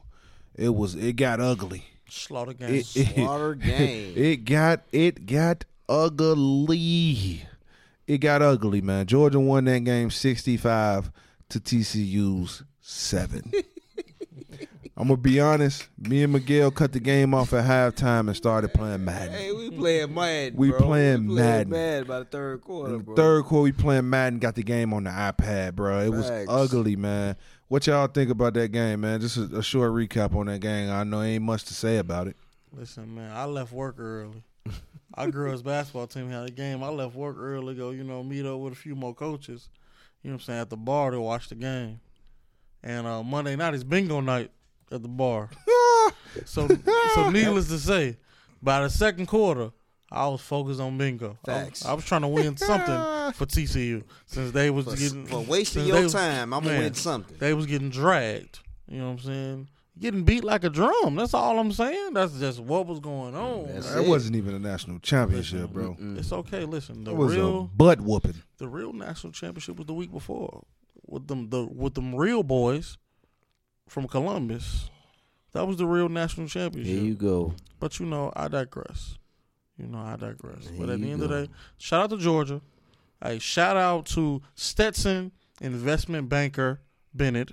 It 0.54 0.76
was 0.76 0.94
it 0.94 1.14
got 1.14 1.40
ugly. 1.40 1.86
Slaughter 2.10 2.54
game. 2.54 2.74
It, 2.74 2.96
it, 2.96 3.08
Slaughter 3.16 3.56
game. 3.56 4.14
it 4.16 4.46
got 4.46 4.82
it 4.92 5.26
got 5.26 5.66
ugly. 5.90 7.46
It 8.08 8.18
got 8.20 8.42
ugly, 8.42 8.82
man. 8.82 9.06
Georgia 9.08 9.40
won 9.40 9.66
that 9.66 9.84
game 9.84 10.12
sixty 10.12 10.58
five 10.58 11.12
to 11.50 11.60
TCU's 11.60 12.64
seven. 12.82 13.52
I'm 14.98 15.10
gonna 15.10 15.18
be 15.18 15.42
honest. 15.42 15.90
Me 15.98 16.24
and 16.24 16.32
Miguel 16.32 16.72
cut 16.72 16.94
the 16.94 17.02
game 17.02 17.34
off 17.34 17.52
at 17.52 17.66
halftime 17.66 18.28
and 18.28 18.36
started 18.36 18.74
playing 18.74 19.04
Madden. 19.04 19.34
Hey, 19.34 19.52
we 19.52 19.70
playing 19.70 20.14
Madden. 20.14 20.58
We 20.58 20.70
bro. 20.70 20.80
playing 20.80 21.28
we 21.28 21.36
Madden. 21.36 21.70
Madden 21.70 22.08
by 22.08 22.20
the 22.20 22.26
third 22.26 22.62
quarter, 22.62 22.94
In 22.94 22.98
the 23.00 23.04
bro. 23.04 23.16
third 23.16 23.44
quarter, 23.44 23.64
we 23.64 23.72
playing 23.74 24.10
Madden. 24.10 24.40
Got 24.40 24.56
the 24.56 24.64
game 24.64 24.94
on 24.94 25.04
the 25.04 25.10
iPad, 25.10 25.76
bro. 25.76 26.00
It 26.00 26.12
was 26.12 26.30
ugly, 26.48 26.96
man. 26.96 27.36
What 27.76 27.88
y'all 27.88 28.08
think 28.08 28.30
about 28.30 28.54
that 28.54 28.72
game, 28.72 29.02
man? 29.02 29.20
Just 29.20 29.36
a, 29.36 29.58
a 29.58 29.62
short 29.62 29.92
recap 29.92 30.34
on 30.34 30.46
that 30.46 30.62
game. 30.62 30.90
I 30.90 31.04
know 31.04 31.22
ain't 31.22 31.44
much 31.44 31.66
to 31.66 31.74
say 31.74 31.98
about 31.98 32.28
it. 32.28 32.38
Listen, 32.72 33.14
man, 33.14 33.30
I 33.36 33.44
left 33.44 33.74
work 33.74 33.96
early. 34.00 34.42
Our 35.16 35.30
girls 35.30 35.62
basketball 35.62 36.08
team 36.08 36.30
had 36.30 36.48
a 36.48 36.52
game. 36.54 36.82
I 36.82 36.88
left 36.88 37.16
work 37.16 37.36
early 37.38 37.74
to 37.74 37.78
go, 37.78 37.90
you 37.90 38.06
know, 38.06 38.24
meet 38.24 38.46
up 38.46 38.60
with 38.60 38.72
a 38.72 38.76
few 38.78 38.96
more 38.96 39.14
coaches. 39.14 39.68
You 40.24 40.30
know 40.30 40.36
what 40.36 40.44
I'm 40.44 40.46
saying, 40.46 40.62
at 40.62 40.70
the 40.70 40.78
bar 40.78 41.12
to 41.12 41.20
watch 41.20 41.50
the 41.50 41.56
game. 41.56 42.00
And 42.82 43.06
uh, 43.06 43.22
Monday 43.24 43.58
night 43.58 43.74
is 43.74 43.84
bingo 43.84 44.22
night 44.22 44.52
at 44.90 45.02
the 45.02 45.10
bar. 45.10 45.50
so 46.46 46.70
so 47.14 47.30
needless 47.30 47.68
to 47.68 47.78
say, 47.78 48.16
by 48.64 48.84
the 48.84 48.90
second 48.90 49.26
quarter, 49.26 49.72
I 50.16 50.28
was 50.28 50.42
focused 50.42 50.80
on 50.80 50.98
bingo. 50.98 51.38
I 51.46 51.52
was- 51.52 51.62
Facts. 51.64 51.86
I 51.86 51.94
was, 51.94 52.06
trying 52.06 52.22
to 52.22 52.28
win 52.28 52.56
something 52.72 53.34
for 53.34 53.46
TCU 53.46 54.04
since 54.26 54.52
they 54.52 54.70
was 54.70 54.86
For, 54.86 54.96
getting 54.96 55.26
for 55.28 55.42
wasting 55.42 55.86
your 55.86 55.98
they 55.98 56.04
was- 56.04 56.14
time, 56.14 56.54
I'm 56.54 56.64
gonna 56.64 56.80
win 56.80 56.94
something. 56.94 57.38
They 57.38 57.54
was 57.54 57.66
getting 57.66 57.90
dragged. 57.90 58.60
You 58.88 59.00
know 59.00 59.06
what 59.06 59.12
I'm 59.14 59.20
saying? 59.20 59.70
Getting 59.98 60.24
beat 60.24 60.44
like 60.44 60.64
a 60.66 60.70
drum. 60.70 61.16
That's 61.16 61.34
all 61.34 61.58
I'm 61.58 61.72
saying. 61.72 62.14
That's 62.14 62.34
just 62.38 62.60
what 62.60 62.86
was 62.86 63.00
going 63.00 63.34
mm, 63.34 63.38
on. 63.68 63.68
That's 63.74 63.94
That 63.94 64.04
it. 64.04 64.10
wasn't 64.10 64.36
even 64.36 64.54
a 64.54 64.60
national 64.60 65.00
championship, 65.00 65.70
bro. 65.72 65.96
It's 66.18 66.34
okay. 66.34 66.66
Listen, 66.66 67.06
the 67.06 67.12
It 67.12 67.18
was 67.18 67.36
real 67.36 67.60
a 67.62 67.64
butt 67.64 68.02
whooping. 68.02 68.36
the 68.58 68.68
real 68.68 68.92
national 68.92 69.32
championship 69.32 69.78
was 69.78 69.88
the 69.88 69.94
week 69.94 70.12
before 70.12 70.66
with 71.08 71.28
them 71.28 71.50
the 71.50 71.66
with 71.66 71.94
them 71.94 72.14
real 72.14 72.44
boys 72.44 72.98
from 73.88 74.08
Columbus. 74.08 74.90
That 75.54 75.66
was 75.66 75.78
the 75.78 75.86
real 75.88 76.10
national 76.10 76.48
Here 76.48 76.64
championship. 76.64 77.02
you 77.04 77.16
go. 77.16 77.54
But 77.80 77.98
you 78.00 78.06
know, 78.06 78.34
I 78.36 78.50
digress. 78.50 79.18
You 79.78 79.88
know, 79.88 79.98
I 80.00 80.16
digress. 80.16 80.68
but 80.78 80.90
at 80.90 81.00
the 81.02 81.06
you 81.08 81.14
end 81.14 81.24
of 81.24 81.30
the 81.30 81.46
day, 81.48 81.52
shout 81.78 82.04
out 82.06 82.10
to 82.12 82.18
Georgia. 82.18 82.62
Hey, 83.22 83.40
shout 83.40 83.76
out 83.78 84.06
to 84.08 84.42
Stetson 84.56 85.32
investment 85.62 86.30
banker 86.30 86.80
Bennett. 87.14 87.52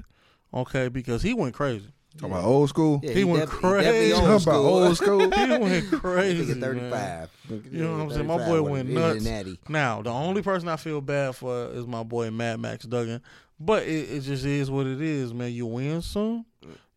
Okay, 0.54 0.88
because 0.88 1.22
he 1.22 1.34
went 1.34 1.54
crazy. 1.54 1.88
Talking 2.18 2.32
about 2.34 2.44
old 2.44 2.68
school. 2.68 3.00
Yeah, 3.02 3.12
He 3.12 3.24
went 3.24 3.50
def- 3.50 3.60
definitely 3.62 4.10
crazy. 4.10 4.12
old 4.12 4.24
Talking 4.42 4.42
about 4.42 4.64
old 4.64 4.96
school. 4.98 5.20
He 5.30 5.58
went 5.58 5.90
crazy. 5.92 6.54
Nigga 6.54 6.60
man. 6.90 7.28
35. 7.48 7.64
You 7.72 7.82
know 7.84 7.92
what 7.92 8.00
I'm 8.02 8.10
saying? 8.10 8.26
My 8.26 8.36
boy 8.36 8.62
went 8.62 8.88
nuts. 8.90 9.58
Now, 9.68 10.02
the 10.02 10.10
only 10.10 10.42
person 10.42 10.68
I 10.68 10.76
feel 10.76 11.00
bad 11.00 11.34
for 11.36 11.68
is 11.72 11.86
my 11.86 12.02
boy 12.02 12.30
Mad 12.30 12.60
Max 12.60 12.84
Duggan. 12.84 13.22
But 13.58 13.84
it, 13.84 14.10
it 14.10 14.20
just 14.20 14.44
is 14.44 14.70
what 14.70 14.86
it 14.86 15.00
is, 15.00 15.32
man. 15.32 15.52
You 15.52 15.64
win 15.66 16.02
some, 16.02 16.44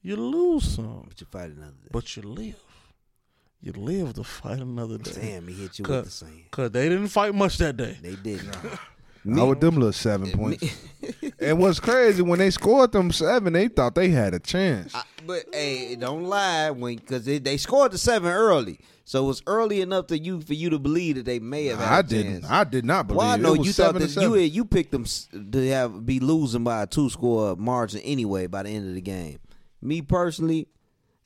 you 0.01 0.17
lose 0.17 0.75
some, 0.75 1.05
But 1.07 1.21
you 1.21 1.27
fight 1.31 1.51
another 1.51 1.71
day. 1.71 1.89
but 1.91 2.17
you 2.17 2.23
live. 2.23 2.55
You 3.65 3.71
live 3.73 4.13
to 4.13 4.23
fight 4.23 4.59
another 4.59 4.99
day. 4.99 5.11
Damn, 5.19 5.47
he 5.47 5.55
hit 5.55 5.79
you 5.79 5.85
Cut. 5.85 5.95
with 5.95 6.05
the 6.05 6.11
same. 6.11 6.43
Cause 6.51 6.69
they 6.69 6.87
didn't 6.87 7.07
fight 7.07 7.33
much 7.33 7.57
that 7.57 7.75
day. 7.75 7.97
They 7.99 8.15
didn't. 8.15 8.55
I 9.27 9.43
with 9.43 9.59
them 9.59 9.73
little 9.73 9.91
seven 9.91 10.29
points. 10.31 10.63
and 11.39 11.57
what's 11.57 11.79
crazy 11.79 12.21
when 12.21 12.37
they 12.37 12.51
scored 12.51 12.91
them 12.91 13.11
seven, 13.11 13.53
they 13.53 13.67
thought 13.69 13.95
they 13.95 14.09
had 14.09 14.35
a 14.35 14.39
chance. 14.39 14.93
I- 14.93 15.01
but 15.25 15.45
hey, 15.51 15.95
don't 15.95 16.25
lie 16.25 16.69
when 16.69 16.97
because 16.97 17.25
they, 17.25 17.39
they 17.39 17.57
scored 17.57 17.91
the 17.91 17.97
seven 17.97 18.31
early, 18.31 18.79
so 19.03 19.23
it 19.23 19.27
was 19.27 19.41
early 19.47 19.81
enough 19.81 20.05
to 20.07 20.19
you 20.19 20.39
for 20.41 20.53
you 20.53 20.69
to 20.69 20.77
believe 20.77 21.15
that 21.15 21.25
they 21.25 21.39
may 21.39 21.65
have. 21.65 21.79
Had 21.79 21.87
I 21.91 21.99
a 21.99 22.03
didn't. 22.03 22.41
chance. 22.41 22.51
I 22.51 22.63
did 22.65 22.85
not 22.85 23.07
believe. 23.07 23.17
Well, 23.17 23.27
I 23.29 23.33
it. 23.33 23.41
know 23.41 23.55
It 23.55 23.65
you 23.65 23.73
thought 23.73 23.95
that 23.95 24.09
seven. 24.11 24.29
you 24.33 24.37
you 24.37 24.63
picked 24.65 24.91
them 24.91 25.05
to 25.51 25.69
have 25.69 26.05
be 26.05 26.19
losing 26.19 26.63
by 26.63 26.83
a 26.83 26.85
two 26.85 27.09
score 27.09 27.55
margin 27.55 28.01
anyway 28.01 28.45
by 28.45 28.61
the 28.61 28.69
end 28.69 28.87
of 28.87 28.93
the 28.93 29.01
game. 29.01 29.39
Me 29.81 30.03
personally, 30.03 30.67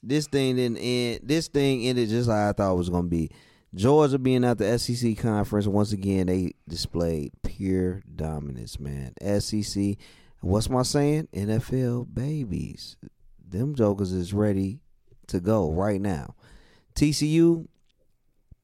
this 0.02 0.28
thing 0.28 0.56
didn't 0.56 0.78
end. 0.78 1.22
This 1.24 1.48
thing 1.48 1.86
ended 1.86 2.10
just 2.10 2.30
like 2.30 2.38
I 2.38 2.52
thought 2.54 2.74
it 2.74 2.78
was 2.78 2.90
going 2.90 3.04
to 3.04 3.10
be. 3.10 3.32
Georgia 3.76 4.18
being 4.18 4.44
at 4.44 4.58
the 4.58 4.80
SEC 4.80 5.18
conference 5.18 5.68
once 5.68 5.92
again, 5.92 6.28
they 6.28 6.54
displayed 6.68 7.32
pure 7.44 8.02
dominance. 8.16 8.80
Man, 8.80 9.14
SEC. 9.40 9.96
What's 10.42 10.70
my 10.70 10.84
saying? 10.84 11.28
NFL 11.34 12.14
babies. 12.14 12.98
Them 13.48 13.76
jokers 13.76 14.12
is 14.12 14.34
ready 14.34 14.80
to 15.28 15.40
go 15.40 15.72
right 15.72 16.02
now. 16.02 16.36
TCU, 16.96 17.68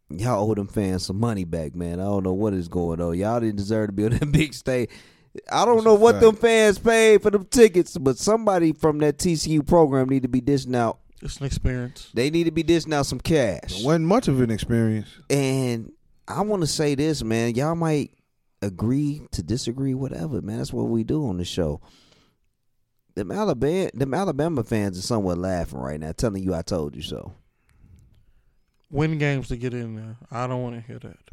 y'all 0.10 0.50
owe 0.50 0.56
them 0.56 0.68
fans 0.68 1.06
some 1.06 1.20
money 1.20 1.44
back, 1.44 1.76
man. 1.76 2.00
I 2.00 2.04
don't 2.04 2.24
know 2.24 2.34
what 2.34 2.54
is 2.54 2.68
going 2.68 3.02
on. 3.02 3.18
Y'all 3.18 3.40
didn't 3.40 3.58
deserve 3.58 3.88
to 3.90 3.94
be 3.94 4.06
on 4.06 4.12
that 4.12 4.32
big 4.32 4.54
stage. 4.54 4.90
I 5.52 5.66
don't 5.66 5.76
That's 5.76 5.86
know 5.86 5.96
what 5.96 6.14
fact. 6.16 6.22
them 6.24 6.36
fans 6.36 6.80
paid 6.80 7.22
for 7.22 7.30
them 7.30 7.46
tickets, 7.46 7.98
but 7.98 8.18
somebody 8.18 8.72
from 8.72 9.00
that 9.00 9.18
TCU 9.18 9.66
program 9.68 10.08
need 10.10 10.24
to 10.24 10.30
be 10.30 10.42
dishing 10.42 10.76
out. 10.76 11.00
It's 11.22 11.40
an 11.40 11.46
experience. 11.46 12.10
They 12.14 12.30
need 12.30 12.44
to 12.46 12.52
be 12.52 12.64
dishing 12.64 12.94
out 12.94 13.06
some 13.06 13.20
cash. 13.20 13.80
It 13.80 13.86
wasn't 13.86 14.06
much 14.06 14.28
of 14.28 14.42
an 14.42 14.52
experience. 14.52 15.08
And 15.30 15.92
I 16.28 16.42
want 16.42 16.62
to 16.62 16.68
say 16.68 16.96
this, 16.96 17.24
man. 17.24 17.56
Y'all 17.56 17.76
might 17.76 18.12
agree 18.62 19.22
to 19.32 19.42
disagree, 19.42 19.94
whatever, 19.94 20.42
man. 20.42 20.58
That's 20.58 20.74
what 20.74 20.84
we 20.84 21.04
do 21.04 21.28
on 21.28 21.38
the 21.38 21.46
show. 21.46 21.82
Them 23.16 23.32
Alabama, 23.32 23.90
them 23.94 24.14
Alabama 24.14 24.64
fans 24.64 25.00
are 25.00 25.02
somewhat 25.02 25.38
laughing 25.38 25.80
right 25.80 26.00
now, 26.00 26.12
telling 26.12 26.44
you 26.44 26.54
I 26.54 26.62
told 26.62 26.96
you 26.96 27.02
so. 27.02 27.34
Win 28.92 29.18
games 29.18 29.48
to 29.48 29.58
get 29.58 29.74
in 29.74 29.96
there. 29.96 30.18
I 30.32 30.48
don't 30.48 30.62
want 30.62 30.76
to 30.76 30.82
hear 30.82 31.00
that. 31.00 31.25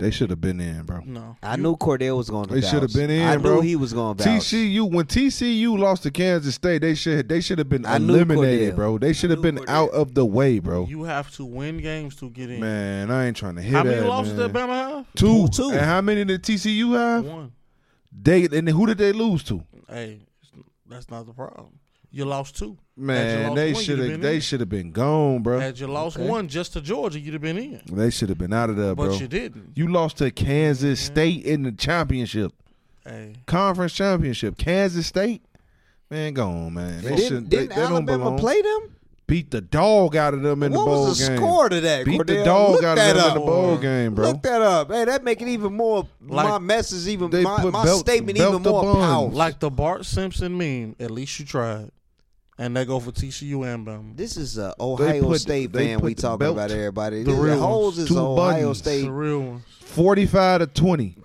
They 0.00 0.10
should 0.10 0.30
have 0.30 0.40
been 0.40 0.60
in, 0.60 0.82
bro. 0.84 1.00
No. 1.04 1.36
I 1.42 1.54
You- 1.56 1.62
knew 1.62 1.76
Cordell 1.76 2.16
was 2.16 2.28
going 2.30 2.48
to. 2.48 2.54
They 2.54 2.60
should 2.62 2.82
have 2.82 2.92
been 2.92 3.10
in, 3.10 3.22
I 3.22 3.36
bro. 3.36 3.56
knew 3.56 3.60
he 3.60 3.76
was 3.76 3.92
going 3.92 4.16
to 4.16 4.24
vouch. 4.24 4.42
TCU 4.42 4.90
when 4.90 5.06
TCU 5.06 5.78
lost 5.78 6.02
to 6.04 6.10
Kansas 6.10 6.54
State, 6.54 6.80
they 6.82 6.94
should 6.94 7.28
they 7.28 7.40
should 7.40 7.58
have 7.58 7.68
been 7.68 7.84
I 7.86 7.98
knew 7.98 8.14
eliminated, 8.14 8.72
Cordell. 8.72 8.76
bro. 8.76 8.98
They 8.98 9.12
should 9.12 9.30
have 9.30 9.42
been 9.42 9.56
Cordell. 9.58 9.68
out 9.68 9.90
of 9.90 10.14
the 10.14 10.24
way, 10.24 10.58
bro. 10.58 10.86
You 10.86 11.04
have 11.04 11.30
to 11.36 11.44
win 11.44 11.78
games 11.78 12.16
to 12.16 12.30
get 12.30 12.50
in. 12.50 12.60
Man, 12.60 13.10
I 13.10 13.26
ain't 13.26 13.36
trying 13.36 13.56
to 13.56 13.62
hear 13.62 13.76
How 13.76 13.84
that. 13.84 13.90
many 13.96 14.06
losses 14.08 14.34
man. 14.38 14.46
did 14.48 14.56
Bama 14.56 14.68
have? 14.96 15.06
Two. 15.14 15.48
Two. 15.48 15.70
And 15.70 15.80
how 15.80 16.00
many 16.00 16.24
did 16.24 16.42
TCU 16.42 16.92
have? 16.96 17.24
One. 17.26 17.52
They 18.12 18.44
and 18.46 18.68
who 18.68 18.86
did 18.86 18.98
they 18.98 19.12
lose 19.12 19.42
to? 19.44 19.62
Hey, 19.88 20.20
that's 20.88 21.10
not 21.10 21.26
the 21.26 21.32
problem. 21.32 21.78
You 22.12 22.24
lost 22.24 22.56
two. 22.58 22.76
Man, 22.96 23.44
lost 23.50 23.54
they 23.56 23.74
should 23.74 23.98
have 24.00 24.08
been 24.08 24.20
they 24.20 24.40
should 24.40 24.60
have 24.60 24.68
been 24.68 24.90
gone, 24.90 25.42
bro. 25.42 25.60
Had 25.60 25.78
you 25.78 25.86
lost 25.86 26.16
Okay. 26.18 26.28
one 26.28 26.48
just 26.48 26.72
to 26.74 26.80
Georgia, 26.80 27.20
you'd 27.20 27.34
have 27.34 27.42
been 27.42 27.56
in. 27.56 27.80
They 27.86 28.10
should 28.10 28.28
have 28.28 28.38
been 28.38 28.52
out 28.52 28.68
of 28.68 28.76
there, 28.76 28.94
But 28.94 29.06
bro. 29.06 29.14
you 29.14 29.28
didn't. 29.28 29.72
You 29.76 29.88
lost 29.88 30.18
to 30.18 30.30
Kansas 30.30 30.98
State 31.00 31.44
in 31.44 31.62
the 31.62 31.72
championship, 31.72 32.52
Hey, 33.06 33.34
conference 33.46 33.92
championship. 33.94 34.58
Kansas 34.58 35.06
State, 35.06 35.42
man, 36.10 36.34
go 36.34 36.48
on, 36.50 36.74
man. 36.74 37.00
They 37.02 37.10
Didn't, 37.14 37.28
should. 37.28 37.48
Didn't 37.48 37.68
they 37.70 37.76
don't 37.76 38.08
Alabama 38.08 38.36
play 38.36 38.60
them? 38.60 38.96
Beat 39.26 39.52
the 39.52 39.60
dog 39.60 40.16
out 40.16 40.34
of 40.34 40.42
them 40.42 40.64
in 40.64 40.72
what 40.72 40.78
the 40.80 40.84
bowl 40.84 40.94
game. 40.94 41.00
What 41.02 41.08
was 41.10 41.18
the 41.20 41.28
game. 41.28 41.36
score 41.38 41.68
to 41.68 41.80
that? 41.82 42.04
Beat 42.04 42.26
the 42.26 42.42
dog 42.44 42.72
Look 42.72 42.82
out 42.84 42.98
of 42.98 43.04
them 43.14 43.16
up. 43.18 43.28
in 43.28 43.34
the 43.40 43.46
bowl 43.46 43.76
game, 43.78 44.14
bro. 44.16 44.26
Look 44.26 44.42
that 44.42 44.60
up. 44.60 44.90
Hey, 44.90 45.04
that 45.04 45.22
make 45.22 45.40
it 45.40 45.46
even 45.46 45.72
more. 45.74 46.08
my 46.20 46.58
message 46.58 47.06
even 47.06 47.30
They 47.30 47.44
my, 47.44 47.60
put 47.60 47.72
my 47.72 47.84
belt- 47.84 48.00
statement 48.00 48.36
belt 48.36 48.54
even 48.60 48.70
more 48.72 48.82
buns. 48.82 48.96
powerful. 49.06 49.30
like 49.38 49.60
the 49.60 49.70
Bart 49.70 50.04
Simpson 50.04 50.58
meme. 50.58 50.96
At 50.98 51.12
least 51.12 51.38
you 51.38 51.46
tried, 51.46 51.92
and 52.60 52.76
they 52.76 52.84
go 52.84 53.00
for 53.00 53.10
TCU 53.10 53.64
and 53.74 53.86
Bama. 53.86 54.16
This 54.16 54.36
is 54.36 54.58
a 54.58 54.74
Ohio 54.78 55.22
put- 55.22 55.40
State 55.40 55.72
fan 55.72 55.98
we 56.00 56.14
talking 56.14 56.38
belt- 56.38 56.52
about. 56.56 56.70
Everybody, 56.70 57.24
the 57.24 57.32
This- 57.32 57.40
real 57.40 57.58
Holes 57.60 57.96
ones. 57.96 57.98
is 57.98 58.08
Two 58.08 58.18
Ohio 58.18 58.36
buttons. 58.36 58.78
State. 58.78 59.02
The 59.04 59.10
real 59.12 59.40
ones. 59.40 59.62
Forty-five 59.80 60.60
to 60.60 60.66
twenty. 60.68 61.16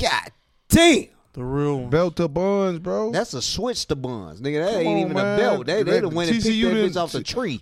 God 0.00 0.30
damn. 0.70 1.06
The 1.34 1.42
real 1.44 1.78
ones. 1.80 1.90
Belt 1.90 2.16
to 2.16 2.28
buns, 2.28 2.78
bro. 2.78 3.10
That's 3.10 3.34
a 3.34 3.42
switch 3.42 3.86
to 3.86 3.96
buns, 3.96 4.40
nigga. 4.40 4.64
That 4.64 4.72
Come 4.74 4.80
ain't 4.82 4.88
on, 4.88 4.98
even 4.98 5.12
man. 5.14 5.34
a 5.34 5.42
belt. 5.42 5.66
They 5.66 5.82
they 5.82 5.90
That- 5.90 6.00
done 6.02 6.14
went 6.14 6.30
and 6.30 6.36
picked 6.40 6.46
TCU 6.46 6.70
that 6.70 6.92
bitch 6.92 6.96
off 6.96 7.12
the 7.12 7.22
tree. 7.24 7.60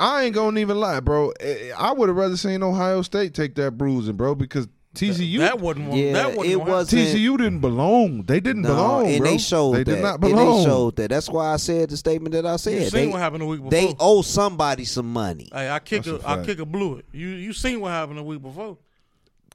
I 0.00 0.24
ain't 0.24 0.34
gonna 0.34 0.58
even 0.60 0.78
lie, 0.78 1.00
bro. 1.00 1.30
Eh, 1.40 1.70
I 1.78 1.92
would 1.92 2.08
have 2.08 2.16
rather 2.18 2.36
seen 2.36 2.62
Ohio 2.64 3.02
State 3.02 3.32
take 3.32 3.54
that 3.54 3.78
bruising, 3.78 4.16
bro, 4.16 4.34
because 4.34 4.66
TCU. 4.96 5.38
That 5.38 5.60
wasn't 5.60 5.88
one. 5.88 5.98
Yeah, 5.98 6.12
that 6.14 6.36
wasn't 6.36 6.52
it 6.52 6.56
was- 6.56 6.90
happen. 6.90 7.06
TCU 7.06 7.36
didn't 7.38 7.60
belong. 7.60 8.22
They 8.22 8.40
didn't 8.40 8.62
No, 8.62 8.68
belong, 8.74 9.06
and 9.06 9.18
bro. 9.20 9.30
they 9.30 9.38
showed 9.38 9.72
that 9.74 9.84
They 9.86 9.92
that. 9.92 9.96
did 9.96 10.02
not 10.02 10.12
And 10.14 10.20
belong. 10.22 10.58
they 10.58 10.64
showed 10.64 10.96
that. 10.96 11.10
That's 11.10 11.28
why 11.28 11.52
I 11.52 11.56
said 11.56 11.90
the 11.90 11.96
statement 11.96 12.32
that 12.32 12.46
I 12.46 12.56
said. 12.56 12.72
You 12.74 12.80
said. 12.80 12.92
seen 12.92 13.00
They, 13.06 13.12
what 13.12 13.20
happened 13.20 13.42
the 13.42 13.46
week 13.46 13.58
before. 13.60 13.70
they 13.70 13.94
owe 14.00 14.22
somebody 14.22 14.84
some 14.84 15.12
money. 15.12 15.48
hey, 15.52 15.70
I 15.70 15.78
kick 15.78 16.04
That's 16.04 16.24
a, 16.24 16.26
a 16.28 16.40
I 16.40 16.44
kick 16.44 16.58
a 16.58 16.64
blew 16.66 16.96
it. 16.96 17.04
You 17.12 17.28
you 17.28 17.52
seen 17.52 17.80
what 17.80 17.90
happened 17.92 18.18
the 18.18 18.22
week 18.22 18.42
before 18.42 18.78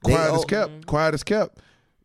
They 0.04 0.12
quiet 0.14 0.32
as 0.34 0.40
owe- 0.40 0.44
kept. 0.44 0.70
Mm-hmm. 0.70 0.80
Quiet 0.82 1.14
as 1.14 1.22
kept. 1.22 1.58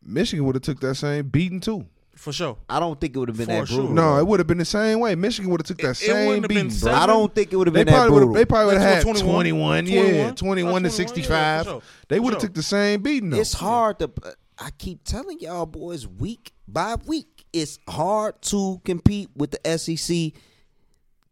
Michigan 0.04 0.44
would 0.46 0.54
have 0.54 0.62
took 0.62 0.80
that 0.80 0.94
same 0.94 1.28
beating 1.28 1.60
too. 1.60 1.86
For 2.18 2.32
sure. 2.32 2.58
I 2.68 2.80
don't 2.80 3.00
think 3.00 3.14
it 3.14 3.18
would 3.18 3.28
have 3.28 3.36
been 3.38 3.46
For 3.46 3.52
that 3.52 3.68
sure. 3.68 3.78
brutal. 3.78 3.94
No, 3.94 4.18
it 4.18 4.26
would 4.26 4.40
have 4.40 4.46
been 4.46 4.58
the 4.58 4.64
same 4.64 5.00
way. 5.00 5.14
Michigan 5.14 5.50
would 5.50 5.60
have 5.60 5.66
took 5.66 5.78
that 5.78 6.00
It- 6.02 6.08
it 6.08 6.12
wouldn't 6.12 6.26
same 6.26 6.32
have 6.42 6.42
been 6.42 6.48
beating, 6.48 6.68
bro. 6.68 6.76
seven. 6.92 6.94
I 6.98 7.06
don't 7.06 7.34
think 7.34 7.52
it 7.52 7.56
would 7.56 7.66
have 7.68 7.74
They 7.74 7.84
been 7.84 7.92
that 7.92 7.98
probably 7.98 8.10
would 8.12 8.18
brutal. 8.18 8.34
have. 8.34 8.40
They 8.40 8.44
probably 8.44 8.66
would 8.66 8.74
have 8.74 8.82
had 8.82 8.94
That's 8.96 9.04
21, 9.04 9.34
21. 9.34 9.86
yeah, 9.86 9.92
21. 10.02 10.34
21 10.34 10.82
to 10.82 10.88
That's 10.88 10.96
21, 10.96 11.06
yeah, 11.06 11.08
65. 11.08 11.64
sure. 11.66 11.82
They 12.08 12.16
For 12.16 12.22
would 12.22 12.32
have 12.34 12.40
sure. 12.42 12.48
took 12.48 12.54
the 12.56 12.62
same 12.62 13.02
beating. 13.02 13.30
Though. 13.30 13.38
It's 13.40 13.52
hard 13.54 13.98
to. 14.00 14.10
Uh, 14.22 14.30
I 14.58 14.70
keep 14.76 15.04
telling 15.04 15.38
y'all 15.40 15.66
boys, 15.66 16.06
week 16.08 16.52
by 16.66 16.96
week, 17.06 17.44
it's 17.52 17.78
hard 17.88 18.42
to 18.42 18.80
compete 18.84 19.30
with 19.36 19.52
the 19.52 19.78
SEC 19.78 20.32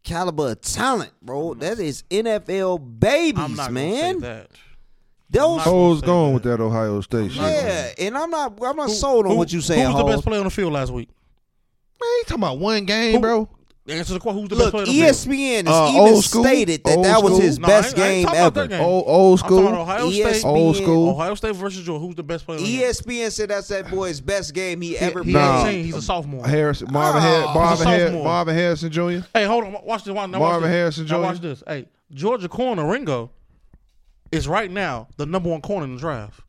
caliber 0.03 0.51
of 0.51 0.61
talent, 0.61 1.11
bro. 1.21 1.53
That 1.55 1.79
is 1.79 2.03
NFL 2.09 2.77
babies, 2.99 3.43
I'm 3.43 3.55
not 3.55 3.71
man. 3.73 4.19
gonna 4.19 4.25
say 4.25 4.39
that. 4.41 4.51
Those, 5.29 5.57
not- 5.57 5.65
Hoes 5.65 5.99
say 5.99 6.05
going 6.05 6.27
that. 6.29 6.33
with 6.35 6.43
that 6.43 6.61
Ohio 6.61 7.01
State 7.01 7.31
shit. 7.31 7.41
yeah, 7.41 7.89
and 7.99 8.17
I'm 8.17 8.29
not. 8.29 8.53
I'm 8.63 8.75
not 8.77 8.87
Who- 8.87 8.93
sold 8.95 9.25
on 9.25 9.31
who- 9.33 9.37
what 9.37 9.51
you 9.51 9.59
saying. 9.61 9.81
Who 9.85 9.93
was 9.93 9.97
the 10.05 10.11
best 10.11 10.23
player 10.25 10.39
on 10.39 10.45
the 10.45 10.51
field 10.51 10.73
last 10.73 10.91
week? 10.91 11.09
you 11.99 12.23
talking 12.25 12.43
about 12.43 12.59
one 12.59 12.85
game, 12.85 13.15
Who- 13.15 13.19
bro? 13.21 13.49
Answer 13.89 14.15
the 14.15 14.19
question. 14.19 14.41
Who's 14.41 14.49
the 14.49 14.55
Look, 14.55 14.65
best 14.65 14.71
player 14.71 14.83
on 14.83 14.87
the 14.89 14.93
field? 14.99 15.09
ESPN 15.15 15.65
has 15.67 15.75
Uh, 15.75 15.87
even 15.91 16.01
old 16.13 16.23
school? 16.25 16.43
stated 16.43 16.83
that 16.83 17.03
that 17.03 17.23
was 17.23 17.37
his 17.39 17.57
No, 17.57 17.67
I 17.67 17.69
best 17.69 17.87
ain't- 17.97 17.99
I 17.99 18.07
ain't 18.07 18.15
game 18.15 18.25
talking 18.25 18.39
about 18.39 18.57
ever. 18.57 18.67
that 18.67 18.77
game. 18.77 18.85
Old, 18.85 19.03
old 19.07 19.39
I'm 19.39 19.43
talking 19.43 19.57
school. 19.57 19.67
about 19.69 19.81
Ohio 19.81 20.09
State. 20.11 20.25
ESPN 20.25 20.45
Old 20.45 20.75
school. 20.75 21.09
Ohio 21.09 21.35
State 21.35 21.55
versus 21.55 21.85
Georgia. 21.85 22.05
Who's 22.05 22.15
the 22.15 22.23
best 22.23 22.45
player? 22.45 22.59
on 22.59 22.65
the? 22.65 22.77
ESPN 22.83 23.31
said 23.31 23.49
that's 23.49 23.67
that 23.69 23.89
boy's 23.89 24.19
best 24.19 24.53
game 24.53 24.81
he 24.81 24.97
ever 24.97 25.23
He, 25.23 25.29
he 25.31 25.37
Nah. 25.37 25.65
He's 25.67 25.95
a 25.95 26.01
sophomore. 26.01 26.45
Harrison, 26.45 26.89
Marvin, 26.91 27.21
Har- 27.21 27.43
Oh. 27.47 27.53
Marvin, 27.53 27.87
He's 27.87 28.01
a 28.01 28.11
Har- 28.11 28.23
Marvin 28.23 28.55
Harrison 28.55 28.91
Jr. 28.91 29.19
Hey, 29.33 29.45
hold 29.45 29.63
on. 29.63 29.77
Watch 29.85 30.03
this. 30.03 30.13
Now, 30.13 30.27
Marvin 30.27 30.39
watch 30.41 30.61
this. 30.63 30.69
Harrison 30.69 31.05
Now 31.05 31.15
Jr. 31.15 31.21
watch 31.23 31.39
this. 31.39 31.63
Hey, 31.65 31.85
Georgia 32.13 32.49
corner 32.49 32.85
Ringo 32.89 33.29
is 34.31 34.47
right 34.47 34.69
now 34.71 35.07
the 35.17 35.25
number 35.25 35.49
one 35.49 35.61
corner 35.61 35.85
in 35.85 35.95
the 35.95 35.99
draft. 35.99 36.41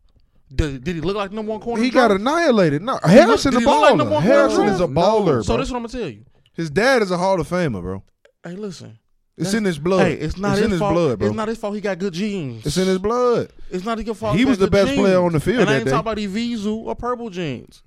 Did, 0.55 0.83
did 0.83 0.95
he 0.97 1.01
look 1.03 1.17
like 1.17 1.31
number 1.33 1.51
one 1.53 1.61
corner? 1.61 1.83
He 1.83 1.89
in 1.89 1.95
the 1.95 2.01
got 2.01 2.09
draft? 2.09 2.21
annihilated. 2.23 2.83
No, 2.83 2.99
Harrison 3.05 3.53
look- 3.53 3.63
a 3.63 3.65
did 3.65 3.69
he 3.69 3.75
look 3.75 3.81
like 3.83 3.93
baller. 3.95 3.99
number 3.99 4.15
one 4.15 4.23
Harrison 4.23 4.57
corner? 4.59 4.73
is 4.73 4.81
a 4.81 4.87
No. 4.89 5.01
baller, 5.01 5.45
So 5.45 5.49
bro. 5.49 5.57
this 5.59 5.69
is 5.69 5.73
what 5.73 5.79
I'm 5.79 5.87
gonna 5.87 5.99
tell 6.01 6.09
you. 6.11 6.25
His 6.55 6.71
dad 6.71 7.03
is 7.03 7.11
a 7.11 7.19
Hall 7.19 7.41
of 7.41 7.49
Famer, 7.49 7.81
bro. 7.83 8.03
Hey, 8.43 8.53
listen. 8.53 8.99
It's 9.37 9.55
in 9.55 9.65
his 9.65 9.79
blood. 9.79 10.05
Hey, 10.07 10.15
it's 10.15 10.37
not 10.37 10.53
it's 10.53 10.59
his 10.59 10.65
in 10.65 10.71
his 10.73 10.81
fault. 10.81 10.95
blood, 10.95 11.19
bro. 11.21 11.29
It's 11.29 11.37
not 11.37 11.47
his 11.47 11.59
fault. 11.59 11.75
He 11.77 11.81
got 11.81 11.99
good 12.01 12.13
genes. 12.13 12.67
It's 12.67 12.77
in 12.77 12.89
his 12.89 12.99
blood. 12.99 13.51
It's 13.71 13.85
not 13.85 13.99
his 13.99 14.19
fault. 14.19 14.37
He 14.37 14.43
got 14.43 14.49
was 14.49 14.59
the 14.59 14.65
good 14.67 14.73
best 14.73 14.89
genes. 14.89 14.99
player 15.01 15.23
on 15.23 15.33
the 15.33 15.39
field 15.39 15.61
And 15.61 15.69
I 15.71 15.73
that 15.75 15.79
ain't 15.79 15.85
day. 15.85 15.91
talking 15.93 16.13
about 16.13 16.17
Evisu 16.19 16.77
or 16.87 16.97
purple 16.97 17.31
jeans. 17.31 17.83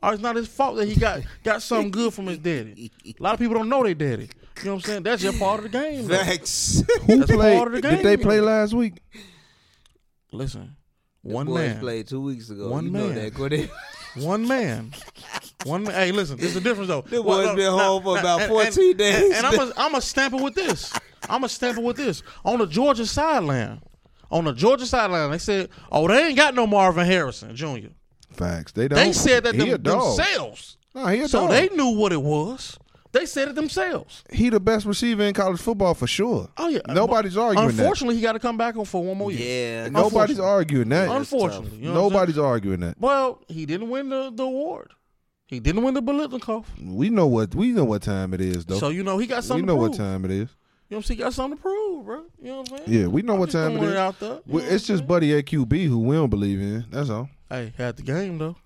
Oh, 0.00 0.10
it's 0.10 0.22
not 0.22 0.36
his 0.36 0.46
fault 0.48 0.76
that 0.76 0.86
he 0.86 0.94
got 1.00 1.22
got 1.42 1.60
something 1.62 1.90
good 1.90 2.12
from 2.14 2.26
his 2.26 2.38
daddy. 2.38 2.92
A 3.06 3.14
lot 3.22 3.34
of 3.34 3.40
people 3.40 3.54
don't 3.54 3.68
know 3.68 3.82
their 3.82 3.94
daddy. 3.94 4.28
You 4.58 4.64
know 4.66 4.74
what 4.74 4.74
I'm 4.74 4.80
saying? 4.82 5.02
That's 5.04 5.22
just 5.22 5.38
part 5.40 5.64
of 5.64 5.72
the 5.72 5.76
game. 5.78 6.06
though. 6.06 6.18
Facts. 6.18 6.84
Who 7.06 7.18
That's 7.18 7.30
played? 7.32 7.56
part 7.56 7.68
of 7.74 7.74
the 7.74 7.80
Did 7.90 7.98
they 8.04 8.16
game. 8.16 8.20
play 8.24 8.40
last 8.40 8.72
week? 8.74 8.94
Listen, 10.32 10.76
one 11.22 11.46
boys 11.46 11.54
man, 11.54 11.80
played 11.80 12.08
two 12.08 12.20
weeks 12.20 12.50
ago. 12.50 12.68
One 12.68 12.86
you 12.86 12.90
know 12.90 13.06
man. 13.08 13.14
that. 13.16 13.34
Go 13.34 13.48
one 14.26 14.46
man, 14.48 14.92
one 15.64 15.84
man. 15.84 15.94
Hey, 15.94 16.10
listen, 16.12 16.36
there's 16.38 16.56
a 16.56 16.60
difference 16.60 16.88
though. 16.88 17.02
Them 17.06 17.24
Well, 17.24 17.38
boys 17.38 17.46
no, 17.48 17.54
been 17.56 17.64
no, 17.66 17.78
home 17.78 18.02
for 18.02 18.14
no, 18.14 18.20
about 18.20 18.40
and- 18.42 18.48
14 18.50 18.88
and- 18.90 18.98
days. 18.98 19.22
And, 19.24 19.32
and 19.34 19.46
I'm 19.46 19.58
a, 19.68 19.72
I'm 19.76 19.94
a 19.94 20.00
stamp 20.00 20.34
it 20.34 20.42
with 20.42 20.54
this. 20.54 20.92
I'm 21.28 21.44
a 21.44 21.48
stamp 21.48 21.78
it 21.78 21.84
with 21.84 21.96
this 21.96 22.22
on 22.44 22.58
the 22.58 22.66
Georgia 22.66 23.06
sideline. 23.06 23.80
On 24.30 24.44
the 24.44 24.52
Georgia 24.52 24.86
sideline, 24.86 25.30
they 25.30 25.36
said, 25.38 25.68
"Oh, 25.90 26.08
they 26.08 26.28
ain't 26.28 26.36
got 26.38 26.54
no 26.54 26.66
Marvin 26.66 27.04
Harrison 27.04 27.54
Jr." 27.54 27.88
Facts. 28.32 28.72
They 28.72 28.88
don't. 28.88 28.96
They 28.96 29.12
said 29.12 29.44
that 29.44 29.54
he 29.54 29.68
a 29.68 29.72
them, 29.72 29.82
dog. 29.82 30.16
themselves. 30.16 30.78
No, 30.94 31.06
he 31.08 31.20
a 31.20 31.28
So 31.28 31.40
dog. 31.42 31.50
they 31.50 31.68
knew 31.76 31.90
what 31.90 32.12
it 32.12 32.22
was. 32.22 32.78
They 33.12 33.26
said 33.26 33.48
it 33.48 33.54
themselves. 33.54 34.24
he 34.32 34.48
the 34.48 34.58
best 34.58 34.86
receiver 34.86 35.22
in 35.22 35.34
college 35.34 35.60
football 35.60 35.92
for 35.94 36.06
sure. 36.06 36.48
Oh 36.56 36.68
yeah. 36.68 36.80
Uh, 36.88 36.94
Nobody's 36.94 37.36
arguing 37.36 37.68
that. 37.68 37.78
Unfortunately, 37.78 38.16
he 38.16 38.22
got 38.22 38.32
to 38.32 38.38
come 38.38 38.56
back 38.56 38.76
on 38.76 38.86
for 38.86 39.04
one 39.04 39.18
more 39.18 39.30
year. 39.30 39.82
Yeah. 39.84 39.88
Nobody's 39.90 40.40
arguing 40.40 40.88
that. 40.88 41.10
Unfortunately, 41.10 41.78
you 41.78 41.84
know 41.92 41.92
what 41.92 41.98
I'm 41.98 42.10
saying? 42.10 42.12
Nobody's 42.12 42.38
arguing 42.38 42.80
that. 42.80 42.98
Well, 42.98 43.42
he 43.48 43.66
didn't 43.66 43.90
win 43.90 44.08
the, 44.08 44.32
the 44.34 44.44
award. 44.44 44.92
He 45.46 45.60
didn't 45.60 45.82
win 45.82 45.92
the 45.92 46.02
Biletnikoff. 46.02 46.64
We 46.82 47.10
know 47.10 47.26
what 47.26 47.54
we 47.54 47.72
know 47.72 47.84
what 47.84 48.00
time 48.02 48.32
it 48.32 48.40
is 48.40 48.64
though. 48.64 48.78
So 48.78 48.88
you 48.88 49.02
know 49.02 49.18
he 49.18 49.26
got 49.26 49.42
we 49.42 49.48
something. 49.48 49.66
know 49.66 49.74
to 49.74 49.80
what 49.80 49.86
prove. 49.88 49.98
time 49.98 50.24
it 50.24 50.30
is. 50.30 50.38
You 50.38 50.44
know 50.44 50.48
what 50.88 50.96
I'm 50.96 51.02
saying? 51.02 51.18
He 51.18 51.22
got 51.24 51.34
something 51.34 51.58
to 51.58 51.62
prove, 51.62 52.04
bro. 52.06 52.24
You 52.40 52.48
know 52.48 52.60
what 52.60 52.72
I'm 52.72 52.78
saying? 52.86 53.00
Yeah, 53.00 53.06
we 53.08 53.20
know 53.20 53.34
I'm 53.34 53.40
what 53.40 53.50
just 53.50 53.62
time 53.62 53.76
it 53.82 53.96
out 53.96 54.18
there. 54.18 54.40
Well, 54.46 54.64
it's 54.66 54.86
just 54.86 55.06
Buddy 55.06 55.30
AQB 55.42 55.86
who 55.86 55.98
we 55.98 56.16
don't 56.16 56.30
believe 56.30 56.58
in. 56.60 56.86
That's 56.90 57.10
all. 57.10 57.28
Hey, 57.50 57.74
had 57.76 57.96
the 57.96 58.02
game 58.02 58.38
though. 58.38 58.56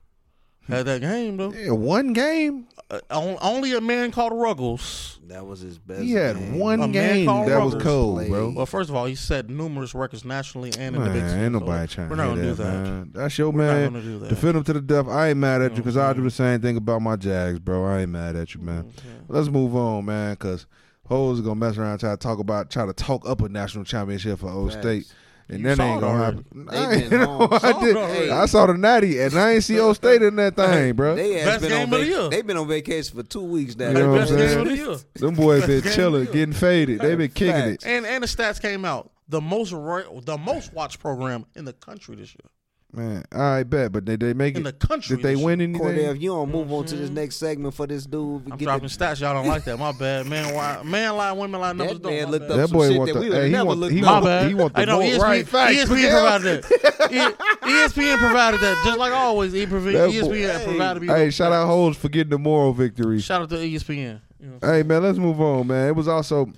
Had 0.68 0.86
that 0.86 1.00
game 1.00 1.36
though. 1.36 1.52
Yeah, 1.52 1.70
one 1.72 2.12
game. 2.12 2.66
Uh, 2.90 3.00
on- 3.10 3.36
only 3.40 3.74
a 3.74 3.80
man 3.80 4.10
called 4.12 4.32
Ruggles. 4.32 5.18
That 5.26 5.44
was 5.44 5.58
his 5.60 5.76
best. 5.76 6.02
He 6.02 6.12
had 6.12 6.36
game. 6.36 6.58
one 6.58 6.80
A 6.80 6.88
game 6.88 7.26
called 7.26 7.48
that 7.48 7.60
was 7.64 7.74
cold, 7.82 8.16
played. 8.18 8.30
bro. 8.30 8.50
Well, 8.50 8.66
first 8.66 8.88
of 8.90 8.94
all, 8.94 9.06
he 9.06 9.16
set 9.16 9.48
numerous 9.50 9.92
records 9.94 10.24
nationally 10.24 10.70
and 10.78 10.94
in 10.94 11.02
the 11.02 11.10
Big 11.10 11.22
Man, 11.22 11.30
Ten. 11.30 11.44
ain't 11.46 11.54
so 11.54 11.58
nobody 11.58 11.88
trying 11.92 12.08
We're 12.08 12.16
to 12.16 12.22
not 12.22 12.28
gonna 12.30 12.42
do 12.42 12.54
that, 12.54 12.62
that. 12.62 12.72
man. 12.84 13.10
That's 13.12 13.38
your 13.38 13.50
We're 13.50 13.58
man. 13.58 13.82
not 13.82 13.92
gonna 14.00 14.04
do 14.04 14.18
that. 14.20 14.28
Defend 14.28 14.56
him 14.56 14.64
to 14.64 14.72
the 14.74 14.80
death. 14.80 15.08
I 15.08 15.28
ain't 15.30 15.38
mad 15.38 15.62
at 15.62 15.64
you 15.64 15.68
know 15.70 15.76
because 15.82 15.96
what 15.96 16.04
I 16.04 16.10
I'm 16.10 16.16
do 16.16 16.22
the 16.22 16.30
same 16.30 16.60
thing 16.60 16.76
about 16.76 17.02
my 17.02 17.16
Jags, 17.16 17.58
bro. 17.58 17.84
I 17.84 18.02
ain't 18.02 18.10
mad 18.10 18.36
at 18.36 18.54
you, 18.54 18.60
man. 18.60 18.78
Okay. 18.98 19.08
Let's 19.28 19.48
move 19.48 19.74
on, 19.74 20.04
man, 20.04 20.34
because 20.34 20.66
hoes 21.06 21.40
are 21.40 21.42
gonna 21.42 21.56
mess 21.56 21.76
around, 21.76 21.98
try 21.98 22.10
to 22.12 22.16
talk 22.16 22.38
about, 22.38 22.70
try 22.70 22.86
to 22.86 22.92
talk 22.92 23.28
up 23.28 23.40
a 23.42 23.48
national 23.48 23.82
championship 23.84 24.38
for 24.38 24.48
Old 24.48 24.72
Facts. 24.72 24.82
State, 24.84 25.12
and 25.48 25.60
You 25.60 25.64
that 25.66 25.76
saw 25.76 25.82
ain't 25.84 26.00
gonna 26.00 26.20
already. 26.22 26.36
happen. 26.38 26.66
They 26.70 26.76
I, 26.76 26.88
been 26.90 27.02
ain't 27.02 27.10
know, 27.12 27.26
home. 27.38 27.48
I, 27.52 27.58
Saw 27.58 27.68
it 27.68 27.84
did. 27.84 27.96
already. 27.96 28.30
I 28.30 28.46
saw 28.46 28.66
the 28.66 28.74
natty, 28.74 29.20
and 29.20 29.34
I 29.34 29.52
ain't 29.52 29.64
see 29.64 29.78
Old 29.78 29.96
State 29.96 30.22
in 30.22 30.36
that 30.36 30.56
thing, 30.56 30.94
bro. 30.94 31.14
They 31.16 31.34
has 31.34 31.44
Best 31.46 31.60
been 31.62 31.70
game 31.70 31.88
on 31.88 31.94
of 31.94 32.00
the 32.00 32.06
year. 32.06 32.28
They've 32.30 32.46
been 32.46 32.56
on 32.56 32.68
vacation 32.68 33.16
for 33.16 33.22
two 33.22 33.42
weeks 33.44 33.76
now. 33.76 33.88
You 33.88 33.94
know 33.94 34.00
Hey, 34.00 34.06
what 34.08 34.12
I'm 34.12 34.18
best 34.26 34.30
game 34.36 34.48
saying? 34.48 34.60
of 34.60 34.66
the 34.68 34.76
year. 34.76 34.96
Them 35.14 35.34
boys 35.34 35.66
Best 35.66 35.84
been 35.84 35.92
chilling, 35.94 36.24
getting 36.26 36.52
faded. 36.52 37.00
They 37.00 37.14
been 37.14 37.30
kicking 37.30 37.52
Facts. 37.52 37.84
it, 37.84 37.88
And 37.88 38.06
and 38.06 38.22
the 38.24 38.28
stats 38.28 38.60
came 38.60 38.84
out. 38.84 39.10
The 39.28 39.40
most 39.40 39.70
the 39.70 40.38
most 40.40 40.72
watched 40.72 41.00
program 41.00 41.46
in 41.56 41.64
the 41.64 41.72
country 41.72 42.16
this 42.16 42.30
year. 42.30 42.50
Man. 42.96 43.24
I 43.30 43.62
bet, 43.62 43.92
but 43.92 44.06
they 44.06 44.16
they 44.16 44.32
make 44.34 44.54
it 44.54 44.58
In 44.58 44.62
the 44.64 44.72
country. 44.72 45.16
Did 45.16 45.22
they 45.24 45.34
this 45.34 45.44
win 45.44 45.60
anything? 45.60 45.80
Cordell, 45.86 46.14
if 46.16 46.20
you 46.22 46.30
don't 46.30 46.50
move 46.50 46.72
on 46.72 46.84
to 46.86 46.96
this 46.96 47.10
next 47.10 47.36
segment 47.36 47.74
for 47.74 47.86
this 47.86 48.06
dude, 48.06 48.42
I'm 48.50 48.56
get 48.56 48.64
dropping 48.64 48.88
the, 48.88 48.94
stats. 48.94 49.20
Y'all 49.20 49.34
don't 49.34 49.46
like 49.46 49.64
that. 49.64 49.78
My 49.78 49.92
bad. 49.92 50.26
Man, 50.26 50.54
why, 50.54 50.82
man 50.84 51.16
lie, 51.16 51.32
women 51.32 51.60
lie, 51.60 51.72
numbers 51.72 51.98
that 51.98 52.02
don't. 52.02 52.12
man 52.12 52.24
My 52.24 52.30
looked 52.30 52.48
bad. 52.48 52.58
up 52.60 52.68
That 52.70 52.74
boy 52.74 52.88
some 52.88 52.96
want 52.96 53.08
shit 53.08 53.14
the- 53.14 53.20
that 53.20 53.30
we 53.30 53.36
hey, 53.36 53.46
he 53.46 53.52
never 53.52 53.64
want- 53.66 53.80
look 53.80 53.92
he 53.92 54.00
My 54.00 54.12
want- 54.12 54.24
bad. 54.24 54.48
he 54.48 54.54
want 54.54 54.74
the 54.74 54.80
I 54.80 54.84
know 54.86 55.00
more 55.00 55.02
ESPN, 55.10 55.18
right 55.22 55.48
facts, 55.48 55.74
ESPN 55.76 55.90
Miguel. 55.90 56.20
provided 56.20 56.62
that. 56.64 57.12
E- 57.12 57.68
ESPN 57.68 58.18
provided 58.18 58.60
that. 58.60 58.82
Just 58.84 58.98
like 58.98 59.12
always, 59.12 59.54
E- 59.54 59.66
provi- 59.66 59.92
That 59.92 60.08
boy- 60.10 60.14
ESPN 60.16 60.64
provided 60.64 61.02
me. 61.02 61.08
Hey, 61.08 61.30
shout 61.30 61.52
out 61.52 61.62
facts. 61.64 61.68
hoes 61.68 61.96
for 61.96 62.08
getting 62.08 62.30
the 62.30 62.38
moral 62.38 62.72
victory. 62.72 63.20
Shout 63.20 63.42
out 63.42 63.50
to 63.50 63.56
ESPN. 63.56 64.20
You 64.40 64.46
know, 64.48 64.58
Hey 64.62 64.82
man, 64.82 65.02
let's 65.02 65.18
move 65.18 65.40
on, 65.40 65.66
man. 65.66 65.88
It 65.88 65.96
was 65.96 66.08
also 66.08 66.50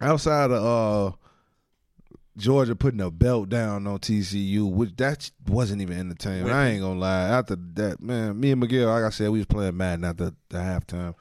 outside 0.00 0.50
of 0.50 1.12
uh 1.12 1.16
Georgia 2.36 2.74
putting 2.74 3.00
a 3.00 3.10
belt 3.10 3.48
down 3.48 3.86
on 3.86 3.98
TCU, 3.98 4.68
which 4.70 4.96
that 4.96 5.30
wasn't 5.46 5.82
even 5.82 5.98
entertaining. 5.98 6.50
I 6.50 6.70
ain't 6.70 6.82
gonna 6.82 6.98
lie. 6.98 7.28
After 7.28 7.56
that, 7.74 8.00
man, 8.00 8.38
me 8.38 8.50
and 8.50 8.60
Miguel, 8.60 8.88
like 8.88 9.04
I 9.04 9.10
said, 9.10 9.30
we 9.30 9.38
was 9.38 9.46
playing 9.46 9.76
Madden 9.76 10.04
after 10.04 10.32
the 10.48 10.58
halftime. 10.58 11.14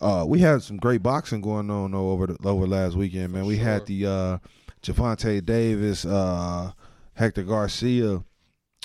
Uh, 0.00 0.24
we 0.26 0.38
had 0.38 0.62
some 0.62 0.76
great 0.76 1.02
boxing 1.02 1.40
going 1.40 1.70
on 1.70 1.90
though, 1.90 2.10
over 2.10 2.28
the, 2.28 2.48
over 2.48 2.66
last 2.66 2.94
weekend, 2.94 3.32
man. 3.32 3.46
we 3.46 3.56
had 3.56 3.84
the 3.86 4.06
uh, 4.06 4.38
Gervonta 4.82 5.44
Davis, 5.44 6.04
uh, 6.04 6.72
Hector 7.14 7.42
Garcia 7.42 8.22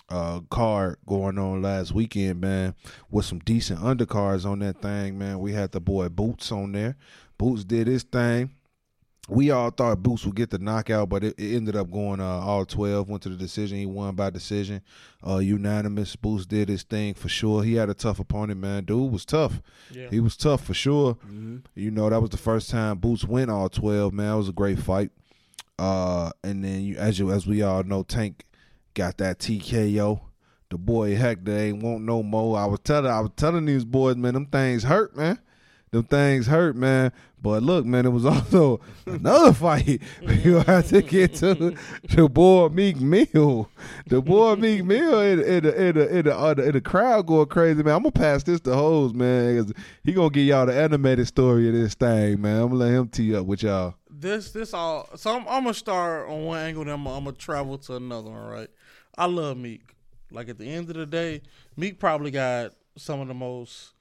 uh 0.09 0.39
card 0.51 0.97
going 1.07 1.37
on 1.39 1.61
last 1.61 1.91
weekend, 1.91 2.39
man, 2.39 2.75
with 3.09 3.25
some 3.25 3.39
decent 3.39 3.79
undercards 3.79 4.45
on 4.45 4.59
that 4.59 4.81
thing, 4.81 5.17
man. 5.17 5.39
We 5.39 5.53
had 5.53 5.71
the 5.71 5.79
boy 5.79 6.09
Boots 6.09 6.51
on 6.51 6.71
there. 6.73 6.95
Boots 7.37 7.63
did 7.63 7.87
his 7.87 8.03
thing. 8.03 8.51
We 9.27 9.49
all 9.49 9.71
thought 9.71 10.03
Boots 10.03 10.23
would 10.25 10.35
get 10.35 10.51
the 10.51 10.59
knockout, 10.59 11.09
but 11.09 11.23
it, 11.23 11.33
it 11.39 11.55
ended 11.55 11.75
up 11.75 11.89
going 11.89 12.19
uh, 12.19 12.23
all 12.25 12.63
twelve. 12.63 13.09
Went 13.09 13.23
to 13.23 13.29
the 13.29 13.35
decision. 13.35 13.79
He 13.79 13.87
won 13.87 14.13
by 14.15 14.29
decision, 14.29 14.81
uh, 15.27 15.37
unanimous. 15.37 16.15
Boots 16.15 16.45
did 16.45 16.69
his 16.69 16.83
thing 16.83 17.15
for 17.15 17.27
sure. 17.27 17.63
He 17.63 17.73
had 17.73 17.89
a 17.89 17.95
tough 17.95 18.19
opponent, 18.19 18.59
man. 18.59 18.83
Dude 18.85 19.11
was 19.11 19.25
tough. 19.25 19.61
yeah. 19.91 20.09
He 20.11 20.19
was 20.19 20.37
tough 20.37 20.63
for 20.63 20.75
sure. 20.75 21.17
You 21.73 21.89
know 21.91 22.07
that 22.09 22.21
was 22.21 22.29
the 22.29 22.37
first 22.37 22.69
time 22.69 22.99
Boots 22.99 23.23
went 23.25 23.49
all 23.49 23.67
twelve. 23.67 24.13
Man, 24.13 24.33
it 24.33 24.37
was 24.37 24.49
a 24.49 24.53
great 24.53 24.77
fight. 24.77 25.09
Uh, 25.79 26.29
and 26.43 26.63
then 26.63 26.83
you, 26.83 26.95
as 26.97 27.17
you 27.19 27.31
as 27.31 27.47
we 27.47 27.61
all 27.63 27.83
know, 27.83 28.03
Tank 28.03 28.45
got 28.93 29.17
that 29.17 29.39
TKO. 29.39 30.21
The 30.69 30.77
boy 30.77 31.15
Hector 31.15 31.51
ain't 31.57 31.81
want 31.83 32.03
no 32.03 32.21
more. 32.23 32.57
I 32.57 32.65
was 32.65 32.79
telling 32.81 33.11
I 33.11 33.21
was 33.21 33.31
telling 33.35 33.65
these 33.65 33.85
boys, 33.85 34.15
man, 34.17 34.35
them 34.35 34.45
things 34.45 34.83
hurt, 34.83 35.15
man. 35.17 35.39
Them 35.91 36.03
things 36.03 36.47
hurt, 36.47 36.75
man. 36.75 37.11
But 37.45 37.61
look, 37.61 37.85
man, 37.85 38.07
it 38.07 38.09
was 38.09 38.25
also 38.25 38.79
another 39.05 39.53
fight. 39.53 40.01
you 40.43 40.61
have 40.61 40.87
to 40.87 41.03
get 41.03 41.35
to 41.35 41.75
the 42.09 42.27
boy 42.27 42.69
Meek 42.69 42.99
Mill. 42.99 43.69
The 44.07 44.19
boy 44.19 44.55
Meek 44.59 44.83
Mill 44.83 45.19
in, 45.19 45.43
in, 45.43 45.63
the, 45.63 45.85
in, 45.87 45.95
the, 45.95 46.17
in, 46.17 46.25
the, 46.25 46.35
uh, 46.35 46.53
the, 46.55 46.65
in 46.65 46.71
the 46.71 46.81
crowd 46.81 47.27
going 47.27 47.45
crazy, 47.45 47.83
man. 47.83 47.97
I'm 47.97 48.01
gonna 48.01 48.13
pass 48.13 48.41
this 48.41 48.59
to 48.61 48.73
Hose, 48.73 49.13
man. 49.13 49.71
he 50.03 50.13
gonna 50.13 50.31
give 50.31 50.45
y'all 50.45 50.65
the 50.65 50.73
animated 50.73 51.27
story 51.27 51.67
of 51.67 51.75
this 51.75 51.93
thing, 51.93 52.41
man. 52.41 52.63
I'm 52.63 52.69
gonna 52.69 52.79
let 52.79 52.89
him 52.89 53.09
tee 53.09 53.35
up 53.35 53.45
with 53.45 53.61
y'all. 53.61 53.93
this 54.09 54.51
this 54.51 54.73
all 54.73 55.07
so 55.15 55.35
I'm, 55.35 55.47
I'm 55.47 55.65
gonna 55.65 55.75
start 55.75 56.27
on 56.27 56.45
one 56.45 56.57
angle 56.57 56.83
then 56.83 56.95
I'm, 56.95 57.05
I'm 57.07 57.25
gonna 57.25 57.35
travel 57.35 57.77
to 57.77 57.97
another 57.97 58.31
one 58.31 58.43
right 58.43 58.69
i 59.19 59.27
love 59.27 59.57
meek 59.57 59.83
Like 60.31 60.49
at 60.49 60.57
the 60.57 60.65
end 60.65 60.89
of 60.89 60.95
the 60.95 61.05
day, 61.05 61.43
Meek 61.77 61.99
probably 61.99 62.31
got 62.31 62.71
some 62.97 63.19
of 63.19 63.27
the 63.27 63.35
most 63.35 63.91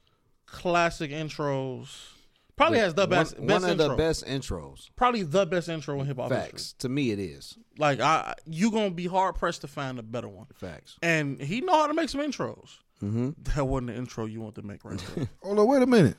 classic 0.47 1.11
intros. 1.11 2.14
Probably 2.57 2.79
has 2.79 2.93
the 2.93 3.01
one, 3.01 3.09
best, 3.09 3.37
one 3.39 3.63
of 3.65 3.69
intro. 3.71 3.87
the 3.89 3.95
best 3.95 4.25
intros. 4.25 4.89
Probably 4.95 5.23
the 5.23 5.45
best 5.45 5.67
intro 5.67 5.99
in 5.99 6.05
hip 6.05 6.17
hop 6.17 6.31
history. 6.31 6.51
Facts. 6.51 6.73
To 6.79 6.89
me, 6.89 7.11
it 7.11 7.19
is 7.19 7.57
Like 7.77 7.99
I, 7.99 8.33
you 8.45 8.71
gonna 8.71 8.91
be 8.91 9.07
hard 9.07 9.35
pressed 9.35 9.61
to 9.61 9.67
find 9.67 9.99
a 9.99 10.03
better 10.03 10.29
one. 10.29 10.47
facts. 10.53 10.97
And 11.01 11.41
he 11.41 11.59
know 11.61 11.73
how 11.73 11.87
to 11.87 11.93
make 11.93 12.07
some 12.09 12.21
intros. 12.21 12.69
Mm-hmm. 13.03 13.31
That 13.55 13.65
wasn't 13.67 13.87
the 13.87 13.95
intro 13.95 14.25
you 14.25 14.39
want 14.41 14.55
to 14.55 14.61
make 14.61 14.85
right 14.85 14.97
there. 15.15 15.27
Hold 15.43 15.59
on, 15.59 15.67
wait 15.67 15.81
a 15.81 15.85
minute. 15.85 16.15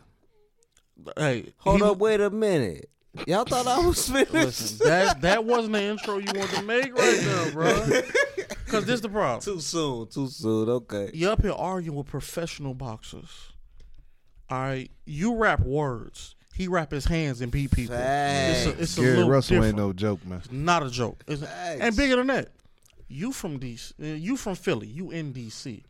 hey, 1.16 1.52
Hold 1.58 1.78
he- 1.80 1.86
up, 1.86 1.98
wait 1.98 2.20
a 2.20 2.28
minute. 2.30 2.90
Y'all 3.26 3.44
thought 3.46 3.66
I 3.66 3.78
was 3.78 4.06
finished? 4.10 4.34
Listen, 4.34 4.86
that 4.88 5.22
that 5.22 5.44
wasn't 5.46 5.72
the 5.72 5.82
intro 5.82 6.18
you 6.18 6.30
want 6.34 6.50
to 6.50 6.62
make 6.62 6.94
right 6.94 7.18
now, 7.22 7.50
bro. 7.50 7.86
Because 8.66 8.84
this 8.84 9.00
the 9.00 9.08
problem. 9.08 9.40
too 9.40 9.58
soon. 9.60 10.06
Too 10.08 10.28
soon. 10.28 10.68
Okay. 10.68 11.10
You 11.14 11.30
up 11.30 11.40
here 11.40 11.52
arguing 11.52 11.96
with 11.96 12.08
professional 12.08 12.74
boxers. 12.74 13.52
All 14.50 14.58
right, 14.58 14.90
you 15.04 15.34
rap 15.36 15.60
words. 15.60 16.34
He 16.54 16.68
rap 16.68 16.90
his 16.90 17.04
hands 17.04 17.40
and 17.42 17.52
beat 17.52 17.70
people. 17.70 17.96
It's 17.98 18.66
a, 18.66 18.82
it's 18.82 18.96
a 18.98 19.00
Gary 19.02 19.16
little 19.16 19.30
Russell 19.30 19.56
different. 19.56 19.78
ain't 19.78 19.86
no 19.86 19.92
joke, 19.92 20.24
man. 20.24 20.40
Not 20.50 20.82
a 20.82 20.90
joke. 20.90 21.22
It's- 21.26 21.46
Facts. 21.48 21.80
and 21.80 21.96
bigger 21.96 22.16
than 22.16 22.28
that, 22.28 22.48
you 23.08 23.32
from 23.32 23.58
DC, 23.58 23.92
uh, 24.00 24.04
you 24.16 24.36
from 24.36 24.54
Philly, 24.54 24.86
you 24.86 25.10
in 25.10 25.32
DC, 25.34 25.82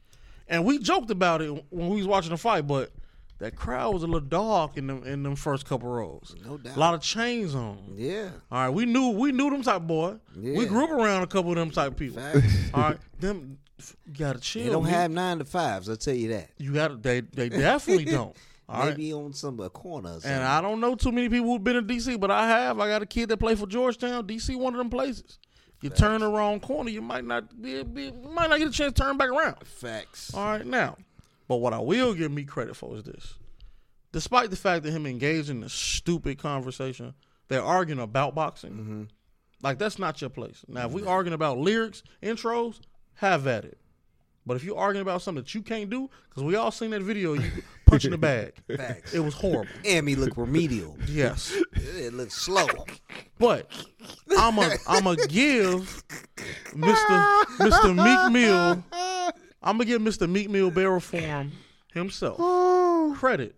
and 0.49 0.65
we 0.65 0.79
joked 0.79 1.11
about 1.11 1.41
it 1.43 1.51
when 1.71 1.89
we 1.91 1.99
was 1.99 2.07
watching 2.07 2.31
the 2.31 2.37
fight, 2.37 2.67
but 2.67 2.91
that 3.39 3.55
crowd 3.55 3.93
was 3.95 4.03
a 4.03 4.07
little 4.07 4.21
dark 4.27 4.77
in 4.77 4.87
them 4.89 5.05
in 5.05 5.23
them 5.23 5.37
first 5.37 5.67
couple 5.67 5.89
rows. 5.89 6.35
No 6.45 6.57
doubt. 6.59 6.77
A 6.77 6.81
lot 6.81 6.95
of 6.95 7.01
chains 7.03 7.55
on. 7.55 7.77
'em. 7.79 7.95
Yeah. 7.97 8.31
All 8.51 8.59
right, 8.65 8.71
we 8.71 8.87
knew 8.87 9.11
we 9.11 9.31
knew 9.31 9.51
them 9.51 9.63
type 9.63 9.83
boy. 9.83 10.17
We 10.37 10.63
Yeah. 10.63 10.65
grew 10.65 10.85
up 10.85 10.91
around 10.91 11.23
a 11.23 11.27
couple 11.29 11.51
of 11.53 11.57
them 11.59 11.71
type 11.71 11.97
people. 11.97 12.21
Facts. 12.23 12.71
All 12.75 12.81
right, 12.83 12.99
them 13.21 13.59
you 13.79 14.15
gotta 14.17 14.41
chill. 14.41 14.65
They 14.65 14.71
don't 14.71 14.85
man. 14.85 14.93
have 14.93 15.11
nine 15.11 15.39
to 15.39 15.45
fives. 15.45 15.89
I'll 15.89 15.97
tell 15.97 16.15
you 16.15 16.29
that. 16.29 16.51
You 16.59 16.73
got 16.73 17.03
They 17.03 17.21
they 17.21 17.49
definitely 17.49 18.05
don't. 18.07 18.37
All 18.69 18.81
right. 18.81 18.91
Maybe 18.91 19.13
on 19.13 19.33
some 19.33 19.61
uh, 19.61 19.69
corner. 19.69 20.19
And 20.25 20.43
I 20.43 20.61
don't 20.61 20.81
know 20.81 20.97
too 20.97 21.13
many 21.13 21.29
people 21.29 21.47
who've 21.47 21.63
been 21.63 21.77
in 21.77 21.87
DC, 21.87 22.19
but 22.19 22.31
I 22.31 22.49
have. 22.49 22.81
I 22.81 22.89
got 22.89 23.03
a 23.03 23.07
kid 23.07 23.29
that 23.29 23.37
played 23.37 23.59
for 23.59 23.67
Georgetown. 23.67 24.27
DC, 24.27 24.57
one 24.57 24.75
of 24.75 24.79
them 24.79 24.91
places. 24.91 25.39
You 25.83 25.91
turn 25.91 26.21
the 26.21 26.29
wrong 26.29 26.59
corner, 26.59 26.91
you 26.91 27.03
might 27.03 27.25
not 27.25 27.61
be, 27.61 27.83
be 27.83 28.05
you 28.07 28.31
might 28.31 28.49
not 28.51 28.59
get 28.59 28.69
a 28.69 28.73
chance 28.73 28.95
to 28.95 29.03
turn 29.03 29.17
back 29.19 29.29
around. 29.29 29.65
Facts. 29.65 30.33
All 30.35 30.45
right, 30.45 30.67
now, 30.67 30.97
but 31.49 31.57
what 31.57 31.73
I 31.73 31.79
will 31.79 32.15
give 32.15 32.33
me 32.33 32.45
credit 32.45 32.75
for 32.75 32.97
is 32.97 33.05
this: 33.05 33.35
despite 34.11 34.51
the 34.51 34.57
fact 34.57 34.83
that 34.85 34.91
him 34.91 35.07
engaging 35.07 35.59
in 35.59 35.65
a 35.65 35.69
stupid 35.69 36.39
conversation, 36.39 37.15
they're 37.49 37.63
arguing 37.63 38.01
about 38.01 38.35
boxing. 38.35 38.73
Mm-hmm. 38.73 39.03
Like 39.63 39.79
that's 39.79 39.99
not 39.99 40.21
your 40.21 40.31
place. 40.31 40.65
Now, 40.67 40.87
if 40.87 40.93
we 40.93 41.05
arguing 41.05 41.35
about 41.35 41.59
lyrics, 41.59 42.03
intros, 42.23 42.81
have 43.17 43.47
at 43.47 43.65
it. 43.65 43.79
But 44.47 44.57
if 44.57 44.63
you're 44.65 44.79
arguing 44.79 45.03
about 45.03 45.23
something 45.23 45.43
that 45.43 45.55
you 45.55 45.63
can't 45.63 45.91
do, 45.91 46.09
because 46.29 46.45
we 46.45 46.55
all 46.55 46.71
seen 46.71 46.91
that 46.91 47.03
video, 47.03 47.33
you 47.35 47.51
punching 47.87 48.13
the 48.13 48.19
bag. 48.19 48.55
Facts. 48.77 49.13
It 49.13 49.19
was 49.19 49.35
horrible. 49.35 49.73
And 49.85 50.07
me 50.07 50.15
look 50.15 50.37
remedial. 50.37 50.97
Yes. 51.09 51.53
it 51.73 52.15
looks 52.15 52.35
slow. 52.35 52.69
But 53.39 53.69
I'm 54.39 54.59
a 54.59 54.77
I'm 54.87 55.07
a 55.09 55.17
give 55.27 56.05
Mr. 56.73 57.45
Mr. 57.59 57.95
Meek 57.95 58.33
Mill 58.33 58.85
I'm 59.63 59.79
gonna 59.79 59.85
give 59.85 60.01
Mr. 60.01 60.31
Meek 60.31 60.49
Mill 60.49 60.71
Barrel 60.71 61.01
Form 61.01 61.51
himself 61.93 62.39
credit 63.19 63.57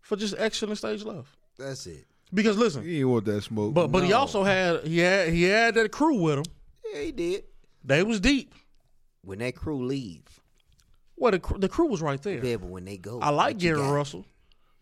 for 0.00 0.16
just 0.16 0.34
excellent 0.38 0.78
stage 0.78 1.02
love. 1.02 1.36
That's 1.58 1.86
it. 1.86 2.06
Because 2.32 2.56
listen, 2.56 2.84
He 2.84 3.00
ain't 3.00 3.08
want 3.08 3.24
that 3.24 3.42
smoke. 3.42 3.74
but 3.74 3.88
but 3.88 4.04
he 4.04 4.12
also 4.12 4.44
had 4.44 4.86
he 4.86 4.98
had 4.98 5.30
he 5.30 5.42
had 5.42 5.74
that 5.74 5.90
crew 5.90 6.16
with 6.18 6.38
him. 6.38 6.44
Yeah, 6.92 7.00
he 7.00 7.12
did. 7.12 7.44
They 7.82 8.02
was 8.02 8.20
deep. 8.20 8.54
When 9.24 9.38
that 9.38 9.56
crew 9.56 9.84
leave, 9.84 10.22
Well, 11.16 11.32
the, 11.32 11.38
cr- 11.38 11.58
the 11.58 11.68
crew 11.68 11.86
was 11.86 12.02
right 12.02 12.22
there. 12.22 12.44
yeah, 12.44 12.56
but 12.56 12.68
when 12.68 12.84
they 12.84 12.96
go, 12.96 13.20
I 13.20 13.30
like 13.30 13.54
what 13.54 13.58
Gary? 13.58 13.80
Russell. 13.80 14.24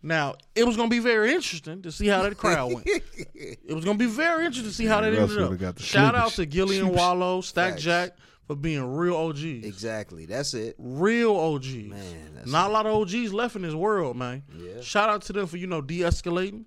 Now 0.03 0.35
it 0.55 0.67
was 0.67 0.77
gonna 0.77 0.89
be 0.89 0.99
very 0.99 1.33
interesting 1.33 1.83
to 1.83 1.93
see 1.93 2.09
how 2.09 2.23
that 2.23 2.37
crowd 2.37 2.73
went. 2.73 2.87
It 3.35 3.75
was 3.75 3.85
gonna 3.85 3.99
be 3.99 4.07
very 4.07 4.45
interesting 4.47 4.71
to 4.71 4.75
see 4.75 4.87
how 4.87 5.01
that 5.01 5.13
Russell 5.13 5.45
ended 5.45 5.53
up. 5.55 5.59
got 5.61 5.77
the 5.77 5.83
Shout 5.83 6.15
out 6.15 6.33
to 6.33 6.47
Gillie 6.47 6.81
and 6.81 6.91
Wallo, 6.91 7.41
Stack 7.41 7.73
Facts. 7.73 7.83
Jack 7.83 8.17
for 8.47 8.57
being 8.57 8.85
real 8.85 9.17
OGs. 9.17 9.65
Exactly. 9.65 10.27
That's 10.27 10.55
it. 10.55 10.75
Real 10.79 11.37
OGs. 11.37 11.75
Man, 11.75 12.35
that's 12.35 12.51
Not 12.51 12.71
a 12.71 12.73
lot 12.73 12.87
of 12.87 12.95
OGs 12.97 13.33
left 13.33 13.55
in 13.55 13.63
this 13.63 13.75
world, 13.75 14.17
man. 14.17 14.43
Yeah. 14.57 14.81
Shout 14.81 15.09
out 15.09 15.23
to 15.23 15.33
them 15.33 15.47
for 15.47 15.57
you 15.57 15.69
know 15.69 15.81
de-escalating 15.81 16.65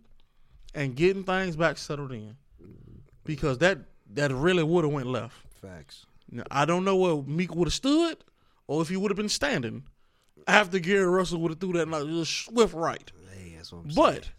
and 0.73 0.95
getting 0.95 1.23
things 1.23 1.57
back 1.57 1.77
settled 1.77 2.13
in, 2.13 2.37
mm-hmm. 2.61 2.99
because 3.25 3.57
that 3.57 3.79
that 4.13 4.31
really 4.31 4.63
would 4.63 4.85
have 4.85 4.93
went 4.93 5.07
left. 5.07 5.35
Facts. 5.61 6.05
Now, 6.29 6.43
I 6.51 6.65
don't 6.65 6.83
know 6.83 6.95
where 6.95 7.23
Meek 7.23 7.55
would 7.55 7.67
have 7.67 7.73
stood, 7.73 8.23
or 8.67 8.81
if 8.81 8.89
he 8.89 8.97
would 8.97 9.11
have 9.11 9.17
been 9.17 9.29
standing 9.29 9.83
after 10.47 10.79
Gary 10.79 11.05
Russell 11.05 11.39
would 11.41 11.51
have 11.51 11.59
threw 11.59 11.73
that 11.73 11.87
like, 11.87 12.25
swift 12.25 12.73
right. 12.73 13.11
Hey, 13.33 13.55
I'm 13.57 13.63
saying. 13.63 13.91
But 13.95 14.29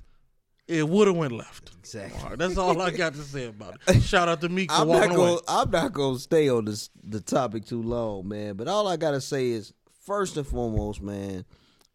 it 0.69 0.89
would 0.89 1.07
have 1.07 1.17
went 1.17 1.33
left. 1.33 1.71
Exactly. 1.79 2.21
All 2.23 2.31
right, 2.31 2.39
that's 2.39 2.57
all 2.57 2.81
I 2.81 2.91
got 2.91 3.15
to 3.15 3.23
say 3.23 3.47
about 3.47 3.79
it. 3.87 4.01
Shout 4.03 4.29
out 4.29 4.41
to 4.41 4.49
Meek 4.49 4.71
for 4.71 4.79
I'm 4.79 4.89
not 4.89 4.95
walking 4.95 5.17
away. 5.17 5.27
gonna 5.27 5.41
I'm 5.49 5.71
not 5.71 5.93
gonna 5.93 6.19
stay 6.19 6.49
on 6.49 6.65
this 6.65 6.91
the 7.05 7.21
topic 7.21 7.65
too 7.67 7.83
long, 7.83 8.29
man. 8.29 8.55
But 8.55 8.69
all 8.69 8.89
I 8.89 8.97
gotta 8.97 9.21
say 9.21 9.51
is 9.51 9.73
first 10.05 10.37
and 10.37 10.47
foremost, 10.47 11.01
man, 11.03 11.45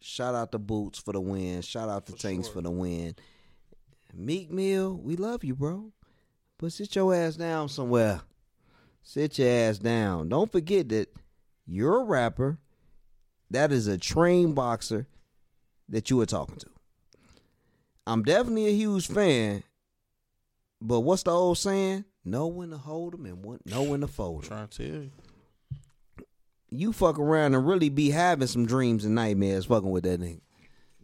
shout 0.00 0.34
out 0.34 0.52
to 0.52 0.58
Boots 0.58 0.98
for 0.98 1.12
the 1.12 1.20
win. 1.20 1.62
Shout 1.62 1.88
out 1.88 2.06
to 2.06 2.12
Tanks 2.12 2.48
for 2.48 2.62
the 2.62 2.70
win. 2.70 3.14
Meek 4.14 4.50
Mill, 4.50 4.96
we 4.96 5.16
love 5.16 5.44
you, 5.44 5.54
bro. 5.54 5.92
But 6.58 6.72
sit 6.72 6.94
your 6.94 7.14
ass 7.14 7.36
down 7.36 7.68
somewhere. 7.68 8.20
Sit 9.02 9.38
your 9.38 9.48
ass 9.48 9.78
down. 9.78 10.28
Don't 10.28 10.50
forget 10.50 10.88
that 10.90 11.08
you're 11.66 12.00
a 12.00 12.04
rapper. 12.04 12.58
That 13.50 13.72
is 13.72 13.86
a 13.86 13.98
trained 13.98 14.54
boxer 14.54 15.06
that 15.88 16.08
you 16.08 16.16
were 16.16 16.26
talking 16.26 16.56
to. 16.56 16.66
I'm 18.06 18.22
definitely 18.22 18.66
a 18.66 18.72
huge 18.72 19.06
fan, 19.06 19.62
but 20.80 21.00
what's 21.00 21.22
the 21.22 21.30
old 21.32 21.58
saying? 21.58 22.04
Know 22.24 22.46
when 22.46 22.70
to 22.70 22.78
hold 22.78 23.14
'em 23.14 23.26
and 23.26 23.60
know 23.66 23.82
when 23.82 24.00
to 24.00 24.06
fold 24.06 24.44
'em. 24.44 24.48
trying 24.48 24.68
to 24.68 24.78
tell 24.78 25.02
you. 25.02 25.10
You 26.70 26.92
fuck 26.92 27.18
around 27.18 27.54
and 27.54 27.66
really 27.66 27.90
be 27.90 28.10
having 28.10 28.46
some 28.48 28.64
dreams 28.64 29.04
and 29.04 29.14
nightmares 29.14 29.66
fucking 29.66 29.90
with 29.90 30.04
that 30.04 30.20
nigga. 30.20 30.40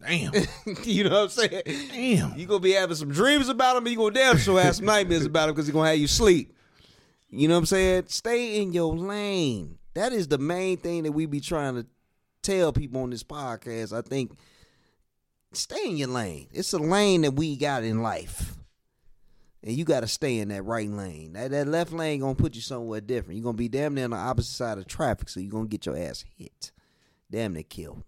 Damn. 0.00 0.32
you 0.84 1.04
know 1.04 1.10
what 1.10 1.22
I'm 1.24 1.28
saying? 1.28 1.62
Damn. 1.90 2.38
You 2.38 2.46
gonna 2.46 2.60
be 2.60 2.72
having 2.72 2.96
some 2.96 3.10
dreams 3.10 3.48
about 3.48 3.76
him, 3.76 3.84
and 3.84 3.92
you 3.92 3.98
gonna 3.98 4.14
damn 4.14 4.38
sure 4.38 4.60
have 4.60 4.76
some 4.76 4.86
nightmares 4.86 5.26
about 5.26 5.48
him 5.48 5.54
because 5.54 5.66
he 5.66 5.72
gonna 5.72 5.90
have 5.90 5.98
you 5.98 6.06
sleep. 6.06 6.54
You 7.30 7.48
know 7.48 7.54
what 7.54 7.60
I'm 7.60 7.66
saying? 7.66 8.04
Stay 8.08 8.60
in 8.60 8.72
your 8.72 8.96
lane. 8.96 9.78
That 9.94 10.12
is 10.12 10.28
the 10.28 10.38
main 10.38 10.78
thing 10.78 11.02
that 11.02 11.12
we 11.12 11.26
be 11.26 11.40
trying 11.40 11.74
to 11.74 11.86
tell 12.42 12.72
people 12.72 13.02
on 13.02 13.10
this 13.10 13.24
podcast. 13.24 13.96
I 13.96 14.00
think 14.00 14.32
stay 15.52 15.90
in 15.90 15.96
your 15.96 16.08
lane. 16.08 16.48
It's 16.52 16.72
a 16.72 16.78
lane 16.78 17.22
that 17.22 17.32
we 17.32 17.56
got 17.56 17.84
in 17.84 18.02
life. 18.02 18.54
And 19.62 19.76
you 19.76 19.84
gotta 19.84 20.06
stay 20.06 20.38
in 20.38 20.48
that 20.48 20.62
right 20.62 20.88
lane. 20.88 21.32
That 21.32 21.50
that 21.50 21.66
left 21.66 21.92
lane 21.92 22.20
gonna 22.20 22.34
put 22.34 22.54
you 22.54 22.62
somewhere 22.62 23.00
different. 23.00 23.36
You're 23.36 23.44
gonna 23.44 23.56
be 23.56 23.68
damn 23.68 23.94
near 23.94 24.04
on 24.04 24.10
the 24.10 24.16
opposite 24.16 24.54
side 24.54 24.78
of 24.78 24.86
traffic, 24.86 25.28
so 25.28 25.40
you're 25.40 25.50
gonna 25.50 25.66
get 25.66 25.84
your 25.84 25.98
ass 25.98 26.24
hit. 26.36 26.70
Damn 27.30 27.54
near 27.54 27.64
killed. 27.64 28.04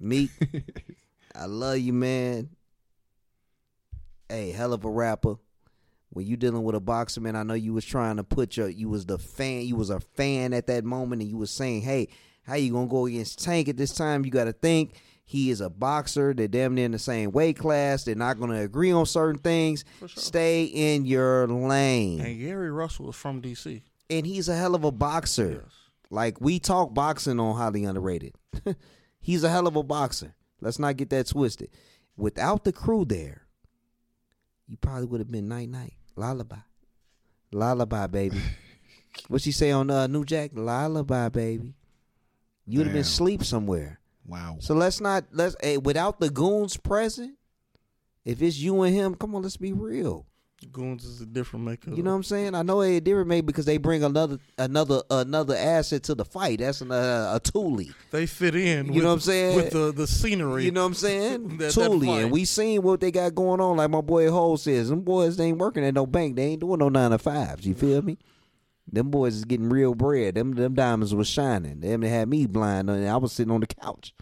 Meek, 0.00 0.30
I 1.34 1.46
love 1.46 1.78
you, 1.78 1.92
man. 1.92 2.50
Hey, 4.28 4.50
hell 4.50 4.72
of 4.72 4.84
a 4.84 4.90
rapper. 4.90 5.36
When 6.14 6.26
you 6.26 6.36
dealing 6.36 6.62
with 6.62 6.74
a 6.74 6.80
boxer, 6.80 7.20
man, 7.20 7.36
I 7.36 7.42
know 7.42 7.54
you 7.54 7.74
was 7.74 7.84
trying 7.84 8.16
to 8.16 8.24
put 8.24 8.56
your 8.56 8.68
you 8.68 8.88
was 8.88 9.04
the 9.04 9.18
fan, 9.18 9.62
you 9.62 9.76
was 9.76 9.90
a 9.90 10.00
fan 10.00 10.54
at 10.54 10.68
that 10.68 10.84
moment, 10.84 11.22
and 11.22 11.30
you 11.30 11.36
was 11.36 11.50
saying, 11.50 11.82
Hey, 11.82 12.08
how 12.42 12.54
you 12.54 12.72
gonna 12.72 12.86
go 12.86 13.06
against 13.06 13.42
Tank 13.42 13.68
at 13.68 13.76
this 13.76 13.92
time? 13.92 14.24
You 14.24 14.30
gotta 14.30 14.52
think 14.52 14.94
he 15.24 15.50
is 15.50 15.60
a 15.60 15.68
boxer. 15.68 16.32
They're 16.32 16.48
damn 16.48 16.74
near 16.74 16.86
in 16.86 16.92
the 16.92 16.98
same 16.98 17.32
weight 17.32 17.58
class. 17.58 18.04
They're 18.04 18.14
not 18.14 18.38
gonna 18.38 18.60
agree 18.60 18.92
on 18.92 19.06
certain 19.06 19.40
things. 19.40 19.84
For 19.98 20.08
sure. 20.08 20.22
Stay 20.22 20.64
in 20.64 21.04
your 21.04 21.48
lane. 21.48 22.20
And 22.20 22.40
Gary 22.40 22.70
Russell 22.70 23.10
is 23.10 23.16
from 23.16 23.42
DC. 23.42 23.82
And 24.08 24.26
he's 24.26 24.48
a 24.48 24.56
hell 24.56 24.74
of 24.74 24.84
a 24.84 24.92
boxer. 24.92 25.62
Yes. 25.64 25.72
Like 26.10 26.40
we 26.40 26.58
talk 26.60 26.94
boxing 26.94 27.40
on 27.40 27.56
highly 27.56 27.84
underrated. 27.84 28.34
He's 29.20 29.42
a 29.42 29.48
hell 29.48 29.66
of 29.66 29.74
a 29.74 29.82
boxer. 29.82 30.34
Let's 30.60 30.78
not 30.78 30.98
get 30.98 31.08
that 31.10 31.26
twisted. 31.26 31.70
Without 32.14 32.64
the 32.64 32.72
crew 32.72 33.06
there, 33.06 33.46
you 34.66 34.76
probably 34.76 35.06
would 35.06 35.20
have 35.20 35.30
been 35.30 35.48
night 35.48 35.70
night. 35.70 35.94
Lullaby. 36.16 36.56
Lullaby, 37.52 38.06
baby. 38.06 38.40
what 39.28 39.42
she 39.42 39.52
say 39.52 39.70
on 39.70 39.90
uh, 39.90 40.06
New 40.06 40.24
Jack? 40.24 40.50
Lullaby, 40.54 41.28
baby. 41.28 41.74
You'd 42.66 42.84
have 42.84 42.92
been 42.92 43.02
asleep 43.02 43.44
somewhere. 43.44 44.00
wow. 44.26 44.56
So 44.60 44.74
let's 44.74 45.00
not 45.00 45.24
let's 45.32 45.54
hey, 45.62 45.78
without 45.78 46.20
the 46.20 46.30
goons 46.30 46.76
present. 46.76 47.36
If 48.24 48.40
it's 48.40 48.56
you 48.56 48.82
and 48.82 48.94
him, 48.94 49.14
come 49.14 49.34
on, 49.34 49.42
let's 49.42 49.58
be 49.58 49.72
real. 49.72 50.26
Goons 50.72 51.04
is 51.04 51.20
a 51.20 51.26
different 51.26 51.64
makeup. 51.64 51.96
You 51.96 52.02
know 52.02 52.10
what 52.10 52.16
I'm 52.16 52.22
saying? 52.22 52.54
I 52.54 52.62
know 52.62 52.80
they 52.80 53.00
different 53.00 53.28
made 53.28 53.46
because 53.46 53.64
they 53.64 53.76
bring 53.76 54.02
another 54.04 54.38
another 54.58 55.02
another 55.10 55.56
asset 55.56 56.02
to 56.04 56.14
the 56.14 56.24
fight. 56.24 56.58
That's 56.58 56.80
an, 56.80 56.90
uh, 56.90 57.32
a 57.34 57.40
Thule. 57.40 57.84
they 58.10 58.26
fit 58.26 58.54
in. 58.54 58.86
You 58.86 58.92
with, 58.94 59.02
know 59.02 59.08
what 59.08 59.14
I'm 59.14 59.20
saying? 59.20 59.56
With 59.56 59.70
the 59.70 59.92
the 59.92 60.06
scenery. 60.06 60.64
You 60.64 60.70
know 60.70 60.82
what 60.82 60.88
I'm 60.88 60.94
saying? 60.94 61.58
That- 61.58 61.72
Thule. 61.72 62.14
And 62.14 62.30
we 62.30 62.44
seen 62.44 62.82
what 62.82 63.00
they 63.00 63.10
got 63.10 63.34
going 63.34 63.60
on. 63.60 63.76
Like 63.76 63.90
my 63.90 64.00
boy 64.00 64.30
Hole 64.30 64.56
says, 64.56 64.88
them 64.88 65.00
boys 65.02 65.36
they 65.36 65.46
ain't 65.46 65.58
working 65.58 65.84
at 65.84 65.94
no 65.94 66.06
bank. 66.06 66.36
They 66.36 66.44
ain't 66.44 66.60
doing 66.60 66.78
no 66.78 66.88
nine 66.88 67.10
to 67.10 67.18
fives. 67.18 67.66
You 67.66 67.74
feel 67.74 68.02
me? 68.02 68.18
Them 68.90 69.10
boys 69.10 69.34
is 69.36 69.44
getting 69.44 69.68
real 69.70 69.94
bread. 69.94 70.34
Them 70.34 70.52
them 70.54 70.74
diamonds 70.74 71.14
was 71.14 71.28
shining. 71.28 71.80
Them 71.80 72.00
they 72.02 72.08
had 72.08 72.28
me 72.28 72.46
blind. 72.46 72.90
and 72.90 73.08
I 73.08 73.16
was 73.16 73.32
sitting 73.32 73.52
on 73.52 73.60
the 73.60 73.66
couch. 73.66 74.14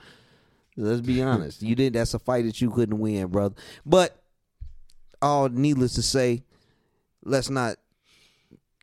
Let's 0.77 1.01
be 1.03 1.21
honest. 1.23 1.63
You 1.63 1.75
didn't. 1.75 1.95
That's 1.95 2.15
a 2.15 2.19
fight 2.19 2.47
that 2.47 2.61
you 2.61 2.71
couldn't 2.71 2.99
win, 2.99 3.27
brother. 3.27 3.55
But 3.85 4.22
all 5.23 5.49
needless 5.49 5.95
to 5.95 6.03
say, 6.03 6.43
let's 7.25 7.49
not 7.49 7.77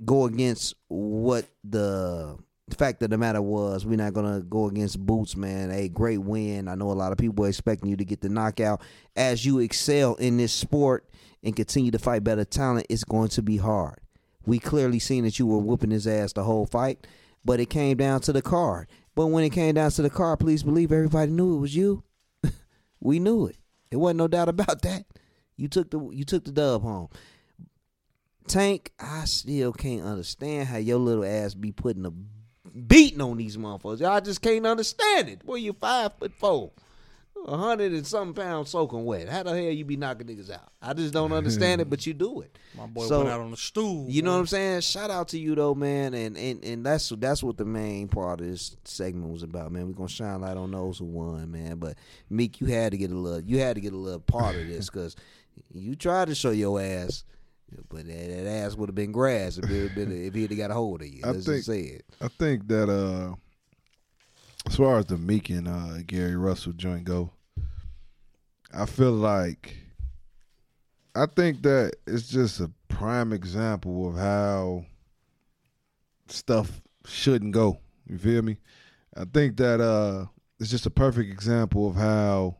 go 0.03 0.25
against 0.25 0.75
what 0.87 1.45
the 1.63 2.37
fact 2.75 3.03
of 3.03 3.09
the 3.09 3.17
matter 3.17 3.41
was. 3.41 3.85
We're 3.85 3.97
not 3.97 4.13
gonna 4.13 4.41
go 4.41 4.67
against 4.67 4.99
Boots, 5.05 5.35
man. 5.35 5.71
A 5.71 5.89
great 5.89 6.19
win. 6.19 6.67
I 6.67 6.75
know 6.75 6.91
a 6.91 6.93
lot 6.93 7.11
of 7.11 7.17
people 7.17 7.45
expecting 7.45 7.89
you 7.89 7.97
to 7.97 8.05
get 8.05 8.21
the 8.21 8.29
knockout. 8.29 8.81
As 9.15 9.45
you 9.45 9.59
excel 9.59 10.15
in 10.15 10.37
this 10.37 10.53
sport 10.53 11.09
and 11.43 11.55
continue 11.55 11.91
to 11.91 11.99
fight 11.99 12.23
better 12.23 12.45
talent, 12.45 12.87
it's 12.89 13.03
going 13.03 13.29
to 13.29 13.41
be 13.41 13.57
hard. 13.57 13.99
We 14.45 14.59
clearly 14.59 14.99
seen 14.99 15.25
that 15.25 15.37
you 15.37 15.45
were 15.45 15.59
whooping 15.59 15.91
his 15.91 16.07
ass 16.07 16.33
the 16.33 16.43
whole 16.43 16.65
fight, 16.65 17.05
but 17.43 17.59
it 17.59 17.69
came 17.69 17.97
down 17.97 18.21
to 18.21 18.33
the 18.33 18.41
card. 18.41 18.87
But 19.15 19.27
when 19.27 19.43
it 19.43 19.49
came 19.49 19.75
down 19.75 19.91
to 19.91 20.01
the 20.01 20.09
card, 20.09 20.39
please 20.39 20.63
believe 20.63 20.91
everybody 20.91 21.31
knew 21.31 21.57
it 21.57 21.59
was 21.59 21.75
you. 21.75 22.03
we 23.01 23.19
knew 23.19 23.47
it. 23.47 23.57
It 23.91 23.97
wasn't 23.97 24.19
no 24.19 24.27
doubt 24.27 24.49
about 24.49 24.81
that. 24.83 25.05
You 25.59 25.67
took 25.67 25.89
the 25.91 25.99
you 26.11 26.23
took 26.23 26.45
the 26.45 26.51
dub 26.51 26.81
home. 26.81 27.09
Tank, 28.47 28.91
I 28.99 29.25
still 29.25 29.71
can't 29.73 30.03
understand 30.03 30.67
how 30.69 30.77
your 30.77 30.97
little 30.97 31.23
ass 31.25 31.53
be 31.53 31.71
putting 31.71 32.05
a 32.05 32.11
beating 32.79 33.21
on 33.21 33.37
these 33.37 33.57
motherfuckers. 33.57 34.07
I 34.07 34.19
just 34.21 34.41
can't 34.41 34.65
understand 34.65 35.29
it. 35.29 35.45
Boy, 35.45 35.55
you 35.55 35.73
five 35.73 36.13
foot 36.17 36.33
four, 36.33 36.71
a 37.45 37.55
hundred 37.55 37.91
and 37.91 38.07
something 38.07 38.33
pounds 38.43 38.69
soaking 38.71 39.05
wet. 39.05 39.29
How 39.29 39.43
the 39.43 39.51
hell 39.51 39.59
you 39.59 39.85
be 39.85 39.97
knocking 39.97 40.25
niggas 40.25 40.49
out? 40.49 40.71
I 40.81 40.93
just 40.93 41.13
don't 41.13 41.31
understand 41.31 41.81
it, 41.81 41.91
but 41.91 42.07
you 42.07 42.15
do 42.15 42.41
it. 42.41 42.57
My 42.77 42.87
boy 42.87 43.05
So, 43.05 43.19
went 43.19 43.29
out 43.29 43.41
on 43.41 43.51
the 43.51 43.57
stool. 43.57 44.09
You 44.09 44.23
know 44.23 44.33
what 44.33 44.39
I'm 44.39 44.47
saying? 44.47 44.81
Shout 44.81 45.11
out 45.11 45.27
to 45.29 45.37
you 45.39 45.53
though, 45.53 45.75
man, 45.75 46.15
and 46.15 46.35
and 46.35 46.63
and 46.63 46.83
that's 46.83 47.09
that's 47.09 47.43
what 47.43 47.57
the 47.57 47.65
main 47.65 48.07
part 48.07 48.41
of 48.41 48.47
this 48.47 48.75
segment 48.83 49.31
was 49.31 49.43
about, 49.43 49.71
man. 49.71 49.85
We're 49.85 49.93
gonna 49.93 50.09
shine 50.09 50.41
light 50.41 50.57
on 50.57 50.71
those 50.71 50.97
who 50.97 51.05
won, 51.05 51.51
man. 51.51 51.77
But 51.77 51.97
Meek, 52.31 52.59
you 52.61 52.67
had 52.67 52.93
to 52.93 52.97
get 52.97 53.11
a 53.11 53.15
little, 53.15 53.41
you 53.41 53.59
had 53.59 53.75
to 53.75 53.81
get 53.81 53.93
a 53.93 53.97
little 53.97 54.21
part 54.21 54.55
of 54.55 54.67
this 54.67 54.89
because 54.89 55.15
you 55.73 55.95
tried 55.95 56.27
to 56.29 56.35
show 56.35 56.51
your 56.51 56.81
ass, 56.81 57.23
but 57.89 58.05
that, 58.07 58.27
that 58.29 58.47
ass 58.47 58.75
would 58.75 58.89
have 58.89 58.95
been 58.95 59.11
grass 59.11 59.57
if 59.57 59.69
it 59.69 59.83
had 59.89 59.95
been 59.95 60.11
if 60.11 60.33
he'd 60.33 60.55
got 60.55 60.71
a 60.71 60.73
hold 60.73 61.01
of 61.01 61.07
you. 61.07 61.21
I 61.25 61.31
Let's 61.31 61.45
think- 61.45 61.57
just 61.57 61.67
say 61.67 61.81
it. 61.81 62.05
I 62.21 62.27
think 62.27 62.67
that 62.67 62.89
uh, 62.89 63.35
as 64.67 64.75
far 64.75 64.97
as 64.99 65.05
the 65.05 65.17
Meek 65.17 65.49
and 65.49 65.67
uh, 65.67 66.01
Gary 66.05 66.35
Russell 66.35 66.73
joint 66.73 67.03
go, 67.03 67.31
I 68.73 68.85
feel 68.85 69.11
like 69.11 69.75
I 71.15 71.25
think 71.25 71.61
that 71.63 71.93
it's 72.07 72.27
just 72.29 72.59
a 72.59 72.69
prime 72.87 73.33
example 73.33 74.07
of 74.09 74.15
how 74.15 74.85
stuff 76.27 76.81
shouldn't 77.05 77.51
go. 77.53 77.79
You 78.07 78.17
feel 78.17 78.41
me? 78.41 78.57
I 79.17 79.25
think 79.25 79.57
that 79.57 79.81
uh, 79.81 80.25
it's 80.59 80.69
just 80.69 80.85
a 80.85 80.89
perfect 80.91 81.31
example 81.31 81.87
of 81.89 81.95
how 81.95 82.57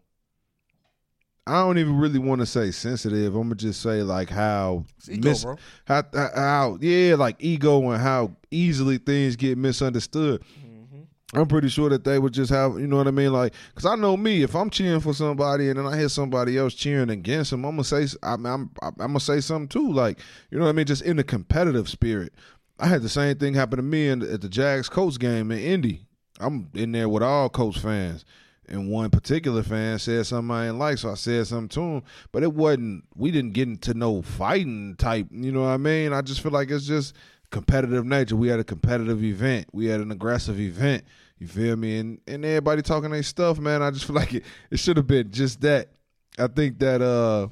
I 1.48 1.62
don't 1.62 1.80
even 1.80 1.98
really 1.98 2.20
want 2.20 2.42
to 2.42 2.46
say 2.46 2.72
sensitive. 2.72 3.34
I'm 3.36 3.44
gonna 3.44 3.56
just 3.56 3.82
say 3.82 4.04
like 4.04 4.30
how 4.30 4.86
Ego, 5.10 5.30
mis- 5.30 5.46
how, 5.86 6.04
how 6.14 6.78
yeah 6.80 7.16
like 7.16 7.38
ego 7.40 7.90
and 7.90 8.02
how 8.02 8.36
easily 8.52 9.00
things 9.00 9.36
get 9.36 9.58
misunderstood. 9.58 10.44
Mm-hmm. 10.64 11.40
I'm 11.40 11.48
pretty 11.48 11.70
sure 11.70 11.90
that 11.90 12.04
they 12.04 12.20
would 12.20 12.34
just 12.34 12.52
have 12.52 12.80
you 12.80 12.86
know 12.86 12.98
what 12.98 13.08
i 13.08 13.12
mean? 13.12 13.34
Like 13.34 13.54
because 13.70 13.86
i 13.88 13.96
know 13.96 14.16
me 14.16 14.44
if 14.44 14.56
i'm 14.56 14.70
cheering 14.70 15.00
for 15.00 15.14
somebody 15.14 15.70
and 15.70 15.80
then 15.80 15.88
i 15.88 15.98
hear 15.98 16.10
somebody 16.10 16.58
else 16.58 16.74
cheering 16.74 17.10
against 17.10 17.52
them 17.52 17.66
i'm 17.66 17.72
gonna 17.72 17.84
say 17.84 18.08
i'm 18.24 18.46
i'm, 18.46 18.72
I'm 18.82 18.94
gonna 18.98 19.20
say 19.20 19.40
something 19.40 19.68
too 19.68 19.92
like 19.92 20.20
you 20.52 20.58
know 20.60 20.66
what 20.66 20.70
i 20.70 20.74
mean? 20.74 20.86
Just 20.86 21.04
in 21.04 21.18
the 21.18 21.24
competitive 21.24 21.90
spirit. 21.90 22.34
I 22.80 22.88
had 22.88 23.02
the 23.02 23.10
same 23.10 23.38
thing 23.38 23.56
happen 23.56 23.78
to 23.78 23.84
me 23.84 24.08
in, 24.08 24.22
at 24.22 24.42
the 24.42 24.50
jags 24.50 24.88
coach 24.88 25.20
game 25.20 25.52
in 25.52 25.60
indy. 25.60 26.06
I'm 26.40 26.70
in 26.74 26.92
there 26.92 27.10
with 27.10 27.24
all 27.24 27.50
coach 27.50 27.80
fans 27.80 28.24
and 28.70 28.90
one 28.90 29.10
particular 29.10 29.64
fan 29.64 30.00
said 30.00 30.26
something 30.26 30.52
I 30.56 30.66
didn't 30.66 30.80
like, 30.80 30.98
so 30.98 31.12
I 31.12 31.16
said 31.16 31.48
something 31.48 31.70
to 31.70 31.82
him. 31.82 32.04
But 32.32 32.44
it 32.44 32.54
wasn't. 32.54 33.04
We 33.16 33.32
didn't 33.32 33.54
get 33.54 33.68
into 33.68 33.94
no 33.94 34.22
fighting 34.22 34.96
type. 34.98 35.28
You 35.32 35.52
know 35.52 35.62
what 35.62 35.70
I 35.70 35.78
mean? 35.78 36.14
I 36.14 36.22
just 36.22 36.42
feel 36.42 36.52
like 36.52 36.70
it's 36.70 36.86
just 36.86 37.16
competitive 37.50 38.06
nature. 38.06 38.36
We 38.36 38.48
had 38.48 38.60
a 38.60 38.64
competitive 38.64 39.24
event. 39.24 39.68
We 39.74 39.88
had 39.88 40.02
an 40.02 40.12
aggressive 40.12 40.60
event. 40.60 41.04
You 41.40 41.48
feel 41.48 41.76
me? 41.76 41.98
And 41.98 42.22
and 42.28 42.46
everybody 42.46 42.82
talking 42.82 43.12
their 43.12 43.24
stuff, 43.24 43.60
man. 43.60 43.82
I 43.82 43.92
just 43.92 44.06
feel 44.06 44.16
like 44.16 44.34
it. 44.34 44.46
It 44.72 44.80
should 44.80 44.98
have 44.98 45.08
been 45.08 45.32
just 45.32 45.62
that. 45.62 45.90
I 46.38 46.48
think 46.48 46.80
that 46.80 47.02
uh, 47.02 47.50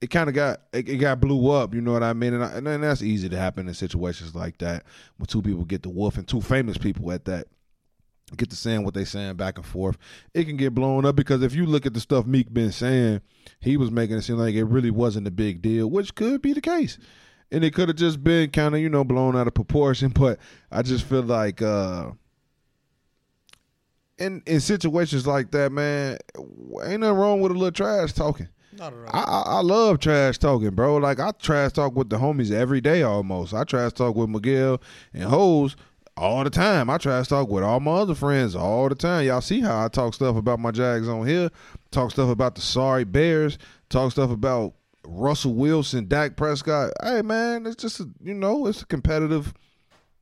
it 0.00 0.08
kind 0.08 0.28
of 0.28 0.34
got 0.34 0.60
it, 0.72 0.82
got 0.82 1.20
blew 1.20 1.50
up. 1.50 1.74
You 1.74 1.80
know 1.80 1.92
what 1.92 2.02
I 2.02 2.12
mean? 2.12 2.34
And, 2.34 2.44
I, 2.44 2.72
and 2.72 2.84
that's 2.84 3.02
easy 3.02 3.28
to 3.28 3.36
happen 3.36 3.68
in 3.68 3.74
situations 3.74 4.34
like 4.34 4.58
that 4.58 4.84
when 5.18 5.26
two 5.26 5.42
people 5.42 5.64
get 5.64 5.82
the 5.82 5.90
wolf 5.90 6.16
and 6.16 6.26
two 6.26 6.40
famous 6.40 6.78
people 6.78 7.10
at 7.12 7.24
that 7.26 7.48
get 8.36 8.50
to 8.50 8.56
saying 8.56 8.84
what 8.84 8.94
they 8.94 9.04
saying 9.04 9.36
back 9.36 9.56
and 9.56 9.66
forth, 9.66 9.96
it 10.34 10.44
can 10.44 10.56
get 10.56 10.74
blown 10.74 11.04
up 11.04 11.16
because 11.16 11.42
if 11.42 11.54
you 11.54 11.66
look 11.66 11.86
at 11.86 11.94
the 11.94 12.00
stuff 12.00 12.26
Meek 12.26 12.52
been 12.52 12.72
saying, 12.72 13.20
he 13.60 13.76
was 13.76 13.90
making 13.90 14.16
it 14.16 14.22
seem 14.22 14.36
like 14.36 14.54
it 14.54 14.64
really 14.64 14.90
wasn't 14.90 15.26
a 15.26 15.30
big 15.30 15.62
deal, 15.62 15.88
which 15.88 16.14
could 16.14 16.42
be 16.42 16.52
the 16.52 16.60
case. 16.60 16.98
And 17.52 17.64
it 17.64 17.74
could 17.74 17.88
have 17.88 17.96
just 17.96 18.22
been 18.22 18.50
kind 18.50 18.74
of, 18.74 18.80
you 18.80 18.88
know, 18.88 19.04
blown 19.04 19.36
out 19.36 19.46
of 19.46 19.54
proportion. 19.54 20.12
But 20.14 20.38
I 20.70 20.82
just 20.82 21.04
feel 21.04 21.22
like 21.22 21.60
uh 21.62 22.12
in 24.18 24.42
in 24.46 24.60
situations 24.60 25.26
like 25.26 25.50
that, 25.52 25.72
man, 25.72 26.18
ain't 26.84 27.00
nothing 27.00 27.16
wrong 27.16 27.40
with 27.40 27.52
a 27.52 27.54
little 27.54 27.72
trash 27.72 28.12
talking. 28.12 28.48
Not 28.78 28.92
at 28.92 29.14
all. 29.14 29.20
I, 29.20 29.42
I 29.56 29.60
love 29.62 29.98
trash 29.98 30.38
talking, 30.38 30.70
bro. 30.70 30.98
Like 30.98 31.18
I 31.18 31.32
trash 31.32 31.72
talk 31.72 31.96
with 31.96 32.10
the 32.10 32.16
homies 32.16 32.52
every 32.52 32.80
day 32.80 33.02
almost. 33.02 33.52
I 33.52 33.64
trash 33.64 33.92
talk 33.92 34.14
with 34.14 34.28
Miguel 34.28 34.80
and 35.12 35.24
Hose 35.24 35.74
all 36.20 36.44
the 36.44 36.50
time. 36.50 36.90
I 36.90 36.98
trash 36.98 37.28
talk 37.28 37.48
with 37.48 37.64
all 37.64 37.80
my 37.80 37.92
other 37.92 38.14
friends 38.14 38.54
all 38.54 38.88
the 38.88 38.94
time. 38.94 39.26
Y'all 39.26 39.40
see 39.40 39.60
how 39.60 39.84
I 39.84 39.88
talk 39.88 40.12
stuff 40.12 40.36
about 40.36 40.60
my 40.60 40.70
Jags 40.70 41.08
on 41.08 41.26
here, 41.26 41.50
talk 41.90 42.10
stuff 42.10 42.28
about 42.28 42.54
the 42.54 42.60
sorry 42.60 43.04
Bears, 43.04 43.56
talk 43.88 44.12
stuff 44.12 44.30
about 44.30 44.74
Russell 45.06 45.54
Wilson, 45.54 46.06
Dak 46.06 46.36
Prescott. 46.36 46.92
Hey 47.02 47.22
man, 47.22 47.66
it's 47.66 47.76
just 47.76 48.00
a, 48.00 48.08
you 48.22 48.34
know, 48.34 48.66
it's 48.66 48.82
a 48.82 48.86
competitive 48.86 49.54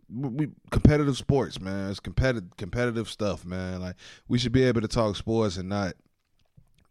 we 0.08 0.48
competitive 0.70 1.16
sports, 1.18 1.60
man. 1.60 1.90
It's 1.90 2.00
competitive 2.00 2.56
competitive 2.56 3.08
stuff, 3.08 3.44
man. 3.44 3.80
Like 3.80 3.96
we 4.28 4.38
should 4.38 4.52
be 4.52 4.62
able 4.62 4.80
to 4.80 4.88
talk 4.88 5.16
sports 5.16 5.56
and 5.56 5.68
not 5.68 5.94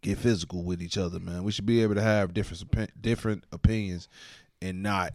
get 0.02 0.18
physical 0.18 0.64
with 0.64 0.82
each 0.82 0.98
other, 0.98 1.20
man. 1.20 1.44
We 1.44 1.54
should 1.54 1.66
be 1.66 1.82
able 1.82 1.96
to 1.96 2.02
have 2.02 2.34
different 2.34 3.02
different 3.02 3.46
opinions 3.54 4.10
and 4.62 4.84
not 4.84 5.14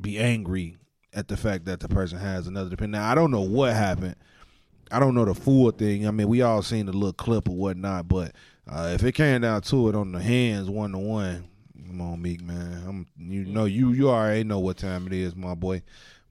be 0.00 0.18
angry 0.18 0.78
at 1.14 1.28
the 1.28 1.36
fact 1.36 1.64
that 1.66 1.80
the 1.80 1.88
person 1.88 2.18
has 2.18 2.46
another 2.46 2.74
opinion. 2.74 2.92
Now, 2.92 3.10
I 3.10 3.14
don't 3.14 3.30
know 3.30 3.40
what 3.40 3.72
happened. 3.72 4.16
I 4.90 4.98
don't 4.98 5.14
know 5.14 5.24
the 5.24 5.34
full 5.34 5.70
thing. 5.70 6.06
I 6.06 6.10
mean, 6.10 6.28
we 6.28 6.42
all 6.42 6.62
seen 6.62 6.86
the 6.86 6.92
little 6.92 7.12
clip 7.12 7.48
or 7.48 7.56
whatnot, 7.56 8.08
but 8.08 8.32
uh, 8.68 8.92
if 8.94 9.02
it 9.04 9.12
came 9.12 9.40
down 9.40 9.62
to 9.62 9.88
it 9.88 9.94
on 9.94 10.12
the 10.12 10.20
hands 10.20 10.68
one 10.68 10.92
to 10.92 10.98
one, 10.98 11.48
come 11.86 12.00
on, 12.00 12.22
Meek, 12.22 12.42
man. 12.42 12.84
I'm 12.86 13.06
you 13.18 13.44
know 13.44 13.64
you 13.64 13.92
you 13.92 14.10
already 14.10 14.44
know 14.44 14.58
what 14.58 14.76
time 14.76 15.06
it 15.06 15.12
is, 15.12 15.34
my 15.34 15.54
boy. 15.54 15.82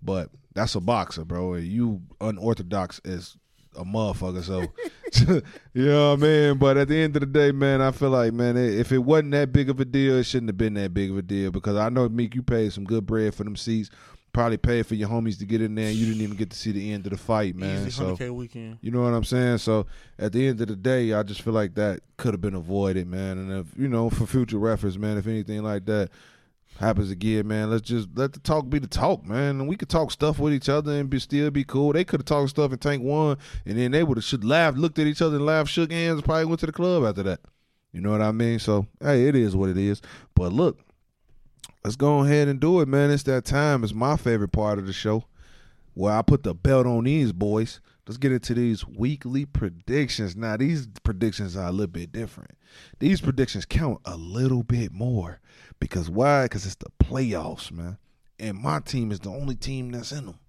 But 0.02 0.30
that's 0.54 0.76
a 0.76 0.82
boxer, 0.82 1.26
bro. 1.26 1.56
You 1.56 2.02
unorthodox 2.22 3.00
as 3.06 3.38
a 3.76 3.84
motherfucker. 3.84 4.44
So, 4.44 5.42
you 5.74 5.86
know 5.86 6.12
what 6.12 6.20
I 6.20 6.22
mean? 6.22 6.58
But 6.58 6.78
at 6.78 6.88
the 6.88 7.02
end 7.02 7.16
of 7.16 7.22
the 7.22 7.26
day, 7.26 7.52
man, 7.52 7.82
I 7.82 7.92
feel 7.92 8.10
like, 8.10 8.34
man, 8.34 8.58
if 8.58 8.92
it 8.92 9.00
wasn't 9.00 9.32
that 9.32 9.52
big 9.52 9.70
of 9.70 9.80
a 9.80 9.86
deal, 9.86 10.18
it 10.18 10.24
shouldn't 10.24 10.50
have 10.50 10.58
been 10.58 10.76
that 10.76 10.94
big 10.94 11.12
of 11.12 11.18
a 11.18 11.22
deal 11.22 11.52
because 11.52 11.78
I 11.78 11.90
know, 11.90 12.08
Meek, 12.10 12.36
you 12.36 12.44
paid 12.44 12.74
some 12.74 12.84
good 12.84 13.06
bread 13.06 13.34
for 13.34 13.44
them 13.44 13.56
seats. 13.56 13.90
Probably 14.34 14.58
paid 14.58 14.88
for 14.88 14.96
your 14.96 15.10
homies 15.10 15.38
to 15.38 15.46
get 15.46 15.62
in 15.62 15.76
there, 15.76 15.90
and 15.90 15.96
you 15.96 16.08
didn't 16.08 16.22
even 16.22 16.36
get 16.36 16.50
to 16.50 16.58
see 16.58 16.72
the 16.72 16.92
end 16.92 17.06
of 17.06 17.12
the 17.12 17.18
fight, 17.18 17.56
man. 17.56 17.84
Easy 17.84 17.92
so, 17.92 18.16
100K 18.16 18.32
weekend. 18.32 18.80
you 18.82 18.90
know 18.90 19.04
what 19.04 19.14
I'm 19.14 19.24
saying? 19.24 19.60
So 19.60 19.86
at 20.18 20.34
the 20.34 20.48
end 20.48 20.60
of 20.60 20.70
the 20.70 20.76
day, 20.76 21.14
I 21.14 21.22
just 21.22 21.44
feel 21.44 21.54
like 21.54 21.76
that 21.76 22.00
could 22.18 22.34
have 22.34 22.42
been 22.42 22.56
avoided, 22.56 23.06
man. 23.06 23.38
And 23.38 23.52
if 23.52 23.68
you 23.78 23.88
know, 23.88 24.10
for 24.10 24.26
future 24.26 24.58
reference, 24.58 24.98
man, 24.98 25.20
if 25.20 25.28
anything 25.28 25.62
like 25.62 25.86
that 25.86 26.10
happens 26.80 27.12
again, 27.12 27.48
man, 27.48 27.70
let's 27.70 27.84
just 27.84 28.10
let 28.16 28.34
the 28.34 28.40
talk 28.40 28.70
be 28.70 28.80
the 28.80 28.88
talk, 28.88 29.24
man. 29.24 29.60
And 29.60 29.68
we 29.68 29.76
could 29.76 29.90
talk 29.90 30.10
stuff 30.10 30.40
with 30.40 30.52
each 30.52 30.68
other 30.68 30.94
and 30.94 31.12
be 31.12 31.20
still 31.20 31.52
be 31.52 31.64
cool. 31.64 31.94
They 31.94 32.04
could 32.04 32.22
have 32.22 32.26
talked 32.26 32.50
stuff 32.50 32.72
in 32.72 32.80
Tank 32.80 33.04
One, 33.04 33.38
and 33.68 33.78
then 33.78 33.92
they 33.92 34.04
would 34.04 34.18
have 34.18 34.26
should 34.26 34.44
laughed, 34.44 34.80
looked 34.80 34.98
at 34.98 35.06
each 35.06 35.22
other, 35.22 35.36
and 35.36 35.46
laughed, 35.46 35.70
shook 35.70 35.92
hands, 35.92 36.24
probably 36.24 36.46
went 36.46 36.60
to 36.62 36.66
the 36.66 36.72
club 36.72 37.04
after 37.04 37.22
that. 37.22 37.40
You 37.92 38.02
know 38.02 38.10
what 38.10 38.22
I 38.22 38.32
mean? 38.32 38.58
So 38.58 38.88
hey, 39.00 39.28
it 39.28 39.36
is 39.36 39.56
what 39.56 39.70
it 39.70 39.78
is. 39.78 40.02
But 40.34 40.54
look, 40.54 40.80
let's 41.84 41.96
go 41.96 42.20
ahead 42.20 42.48
and 42.48 42.60
do 42.60 42.80
it, 42.80 42.88
man. 42.88 43.12
It's 43.12 43.24
that 43.24 43.46
time. 43.46 43.84
It's 43.84 43.94
my 43.94 44.16
favorite 44.16 44.52
part 44.52 44.80
of 44.80 44.86
the 44.86 44.94
show 44.94 45.26
where 45.94 46.14
I 46.14 46.22
put 46.22 46.44
the 46.44 46.54
belt 46.54 46.86
on 46.86 47.04
these 47.04 47.34
boys. 47.34 47.80
Let's 48.08 48.18
get 48.18 48.32
into 48.32 48.54
these 48.54 48.86
weekly 48.86 49.46
predictions. 49.46 50.36
Now, 50.36 50.58
these 50.58 50.88
predictions 51.04 51.56
are 51.56 51.68
a 51.68 51.72
little 51.72 51.88
bit 51.88 52.12
different. 52.12 52.52
These 53.00 53.22
predictions 53.22 53.66
count 53.66 54.00
a 54.06 54.18
little 54.18 54.64
bit 54.64 54.92
more 54.92 55.40
because 55.80 56.10
why? 56.10 56.44
Because 56.44 56.66
it's 56.66 56.76
the 56.76 56.92
playoffs, 57.00 57.72
man. 57.72 57.98
And 58.40 58.58
my 58.58 58.80
team 58.80 59.12
is 59.12 59.20
the 59.20 59.30
only 59.30 59.56
team 59.56 59.92
that's 59.92 60.12
in 60.12 60.26
them. 60.26 60.40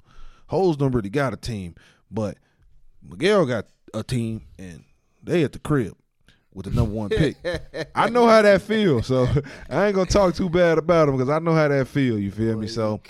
Holes 0.47 0.77
don't 0.77 0.93
really 0.93 1.11
got 1.11 1.33
a 1.33 1.37
team, 1.37 1.75
but 2.11 2.39
Miguel 3.03 3.47
got 3.47 3.67
a 3.93 4.03
team, 4.03 4.43
and 4.59 4.85
they 5.23 5.45
at 5.45 5.53
the 5.53 5.59
crib 5.59 5.95
with 6.55 6.67
the 6.67 6.73
number 6.73 6.95
one 6.95 7.11
pick. 7.11 7.37
I 7.95 8.09
know 8.09 8.27
how 8.27 8.41
that 8.43 8.63
feels, 8.63 9.07
so 9.07 9.27
I 9.69 9.87
ain't 9.87 9.95
gonna 9.95 10.07
talk 10.07 10.35
too 10.35 10.49
bad 10.49 10.79
about 10.79 11.07
them 11.07 11.17
because 11.17 11.29
I 11.29 11.39
know 11.41 11.53
how 11.53 11.69
that 11.69 11.89
feel. 11.89 12.19
You 12.19 12.31
feel 12.31 12.57
me? 12.57 12.69
So 12.69 13.01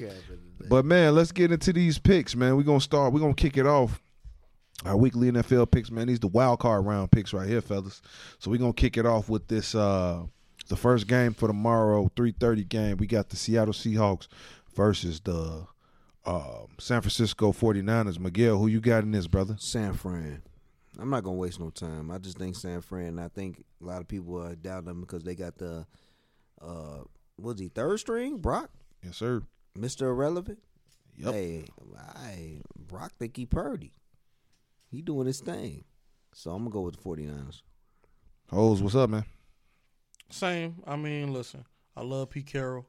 But 0.69 0.85
man, 0.85 1.15
let's 1.15 1.31
get 1.31 1.53
into 1.53 1.73
these 1.73 1.99
picks, 1.99 2.35
man. 2.35 2.57
We're 2.57 2.63
gonna 2.63 2.81
start. 2.81 3.13
We're 3.13 3.21
gonna 3.21 3.35
kick 3.35 3.57
it 3.57 3.67
off. 3.67 4.01
Our 4.85 4.97
weekly 4.97 5.31
NFL 5.31 5.71
picks, 5.71 5.91
man. 5.91 6.09
These 6.09 6.21
the 6.21 6.27
wild 6.29 6.59
card 6.59 6.85
round 6.85 7.11
picks 7.11 7.33
right 7.33 7.49
here, 7.49 7.61
fellas. 7.61 8.03
So 8.39 8.51
we're 8.51 8.59
gonna 8.59 8.73
kick 8.73 8.97
it 8.97 9.07
off 9.07 9.29
with 9.29 9.47
this 9.49 9.75
uh 9.75 10.25
the 10.69 10.77
first 10.77 11.07
game 11.07 11.35
for 11.35 11.47
tomorrow, 11.47 12.11
3:30 12.17 12.69
game. 12.69 12.97
We 12.97 13.07
got 13.07 13.29
the 13.29 13.37
Seattle 13.37 13.75
Seahawks 13.75 14.29
versus 14.75 15.21
the 15.21 15.67
uh, 16.25 16.61
San 16.79 17.01
Francisco 17.03 17.53
49ers. 17.53 18.19
Miguel, 18.19 18.59
who 18.59 18.67
you 18.67 18.81
got 18.81 19.05
in 19.05 19.13
this, 19.13 19.27
brother? 19.27 19.57
San 19.59 19.93
Fran. 19.93 20.43
I'm 20.99 21.11
not 21.11 21.25
gonna 21.25 21.37
waste 21.37 21.61
no 21.61 21.71
time. 21.71 22.11
I 22.11 22.19
just 22.19 22.39
think 22.39 22.57
San 22.57 22.81
Fran. 22.81 23.19
I 23.19 23.29
think 23.29 23.65
a 23.83 23.85
lot 23.85 24.01
of 24.01 24.09
people 24.09 24.41
are 24.43 24.55
doubting 24.55 24.87
them 24.87 25.01
because 25.01 25.25
they 25.25 25.35
got 25.35 25.57
the 25.59 25.87
uh 26.61 27.01
was 27.39 27.59
he 27.59 27.69
third 27.69 27.99
string 28.01 28.39
Brock, 28.39 28.71
Yes, 29.03 29.17
sir. 29.17 29.43
Mister 29.77 30.09
Irrelevant. 30.11 30.59
Yep. 31.17 31.33
Hey, 31.35 31.65
I 32.17 32.61
Brock 32.77 33.13
think 33.19 33.37
he 33.37 33.47
Purdy. 33.47 33.93
He 34.91 35.03
doing 35.03 35.27
his 35.27 35.41
thing. 35.41 35.85
So 36.33 36.51
I'm 36.51 36.59
gonna 36.59 36.71
go 36.71 36.81
with 36.83 36.97
the 36.97 37.03
49ers. 37.03 37.63
Hoes, 38.51 38.83
what's 38.83 38.95
up, 38.95 39.11
man? 39.11 39.25
Same. 40.31 40.77
I 40.87 40.97
mean, 40.97 41.33
listen, 41.33 41.65
I 41.97 42.03
love 42.03 42.31
Pete 42.31 42.47
Carroll. 42.47 42.87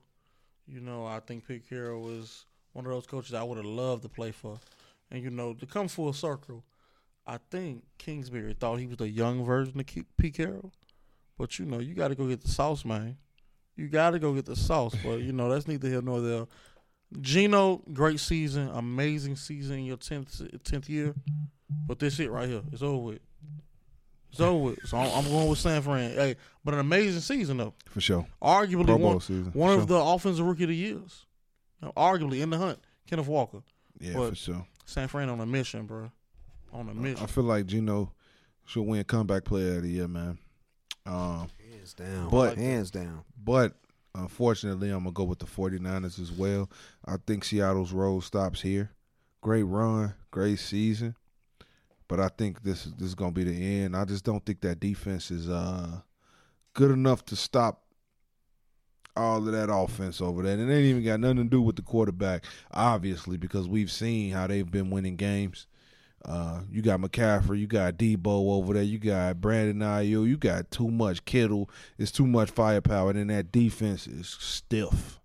You 0.68 0.80
know, 0.80 1.06
I 1.06 1.19
think 1.19 1.48
Pete 1.48 1.68
Carroll 1.69 2.02
was 2.02 2.45
one 2.73 2.86
of 2.86 2.91
those 2.91 3.06
coaches 3.06 3.34
I 3.34 3.44
would 3.44 3.57
have 3.57 3.65
loved 3.65 4.03
to 4.03 4.10
play 4.10 4.32
for. 4.32 4.60
And 5.11 5.23
you 5.23 5.30
know, 5.30 5.53
to 5.53 5.65
come 5.65 5.88
full 5.88 6.11
circle, 6.14 6.64
I 7.27 7.39
think 7.49 7.84
Kingsbury 7.97 8.53
thought 8.53 8.77
he 8.77 8.88
was 8.88 8.97
the 8.97 9.10
young 9.10 9.43
version 9.45 9.80
of 9.80 9.85
Pete 10.18 10.35
Carroll. 10.35 10.72
But 11.38 11.60
you 11.60 11.65
know, 11.65 11.80
you 11.80 11.93
got 11.93 12.10
to 12.10 12.15
go 12.15 12.27
get 12.27 12.41
the 12.41 12.47
sauce, 12.47 12.85
man. 12.85 13.18
You 13.76 13.88
got 13.88 14.11
to 14.11 14.19
go 14.19 14.34
get 14.34 14.45
the 14.45 14.56
sauce. 14.56 14.95
But 15.03 15.22
you 15.22 15.34
know, 15.34 15.49
that's 15.49 15.68
neither 15.68 15.89
here 15.89 16.02
nor 16.02 16.22
there. 16.22 16.45
Geno, 17.22 17.81
great 17.93 18.19
season, 18.19 18.69
amazing 18.73 19.35
season 19.35 19.80
in 19.80 19.85
your 19.85 19.97
tenth 19.97 20.41
tenth 20.64 20.89
year. 20.89 21.14
But 21.88 21.99
this 21.99 22.19
it 22.19 22.31
right 22.31 22.47
here, 22.47 22.61
it's 22.72 22.81
over 22.81 22.97
with. 22.97 23.19
It's 24.31 24.41
over 24.41 24.64
with. 24.65 24.80
So 24.85 24.97
I'm, 24.97 25.11
I'm 25.11 25.31
going 25.31 25.47
with 25.47 25.60
San 25.60 25.81
Fran. 25.81 26.11
Hey, 26.11 26.35
but 26.64 26.73
an 26.73 26.80
amazing 26.80 27.22
season 27.22 27.57
though. 27.57 27.73
For 27.89 28.02
sure. 28.02 28.27
Arguably 28.41 28.85
Pro 28.85 28.97
one, 28.97 29.19
season. 29.19 29.52
one 29.53 29.72
of 29.72 29.80
sure. 29.81 29.85
the 29.85 29.99
offensive 29.99 30.45
rookie 30.45 30.64
of 30.64 30.69
the 30.69 30.76
years. 30.76 31.26
You 31.81 31.88
know, 31.88 31.93
arguably 31.95 32.41
in 32.41 32.49
the 32.49 32.57
hunt, 32.57 32.80
Kenneth 33.07 33.27
Walker. 33.27 33.61
Yeah, 33.99 34.14
but- 34.14 34.30
for 34.30 34.35
sure. 34.35 34.68
San 34.85 35.07
Fran 35.07 35.30
on 35.30 35.39
a 35.39 35.45
mission, 35.45 35.85
bro. 35.88 36.11
On 36.76 36.89
a 36.89 36.93
mission. 36.93 37.23
I 37.23 37.27
feel 37.27 37.45
like 37.45 37.65
Geno 37.68 38.11
should 38.65 38.81
win 38.84 39.03
comeback 39.06 39.45
player 39.45 39.77
of 39.77 39.84
the 39.84 39.89
year, 39.89 40.07
man. 40.07 40.38
Um, 41.06 41.47
Hands 41.72 41.93
down. 41.93 42.30
But- 42.30 42.57
hands 42.57 42.91
down. 42.91 43.23
but 43.43 43.76
unfortunately, 44.14 44.89
I'm 44.89 44.99
gonna 45.03 45.11
go 45.11 45.23
with 45.23 45.39
the 45.39 45.45
49ers 45.45 46.19
as 46.19 46.31
well. 46.31 46.69
I 47.06 47.18
think 47.26 47.43
Seattle's 47.45 47.91
road 47.91 48.22
stops 48.22 48.61
here. 48.61 48.91
Great 49.41 49.64
run, 49.64 50.14
great 50.31 50.57
season, 50.60 51.15
but 52.07 52.19
I 52.19 52.30
think 52.30 52.64
this 52.64 52.85
this 52.85 53.07
is 53.10 53.15
gonna 53.15 53.31
be 53.31 53.43
the 53.43 53.84
end. 53.84 53.95
I 53.95 54.03
just 54.06 54.23
don't 54.26 54.43
think 54.45 54.61
that 54.61 54.80
defense 54.80 55.30
is 55.31 55.47
uh 55.47 56.02
good 56.73 56.91
enough 56.91 57.23
to 57.26 57.35
stop 57.35 57.84
all 59.15 59.38
of 59.38 59.53
that 59.53 59.72
offense 59.72 60.19
over 60.19 60.41
there. 60.43 60.53
And 60.57 60.69
it 60.69 60.73
ain't 60.73 60.85
even 60.85 61.03
got 61.03 61.19
nothing 61.19 61.38
to 61.38 61.43
do 61.45 61.61
with 61.61 61.76
the 61.77 61.81
quarterback, 61.84 62.43
obviously, 62.72 63.38
because 63.38 63.68
we've 63.68 63.91
seen 63.91 64.31
how 64.34 64.47
they've 64.47 64.69
been 64.69 64.89
winning 64.89 65.15
games. 65.15 65.68
Uh, 66.26 66.61
you 66.72 66.81
got 66.81 66.99
McCaffrey, 66.99 67.60
you 67.60 67.68
got 67.68 67.97
Deebo 67.97 68.26
over 68.26 68.73
there, 68.73 68.84
you 68.84 68.97
got 68.97 69.39
Brandon 69.39 69.80
Aiyuk, 69.80 70.27
you 70.27 70.38
got 70.38 70.72
too 70.72 70.89
much 70.89 71.23
Kittle. 71.26 71.69
It's 71.99 72.11
too 72.11 72.26
much 72.26 72.49
firepower, 72.49 73.11
and 73.11 73.19
then 73.19 73.27
that 73.27 73.52
defense 73.52 74.07
is 74.07 74.35
stiff. 74.39 75.19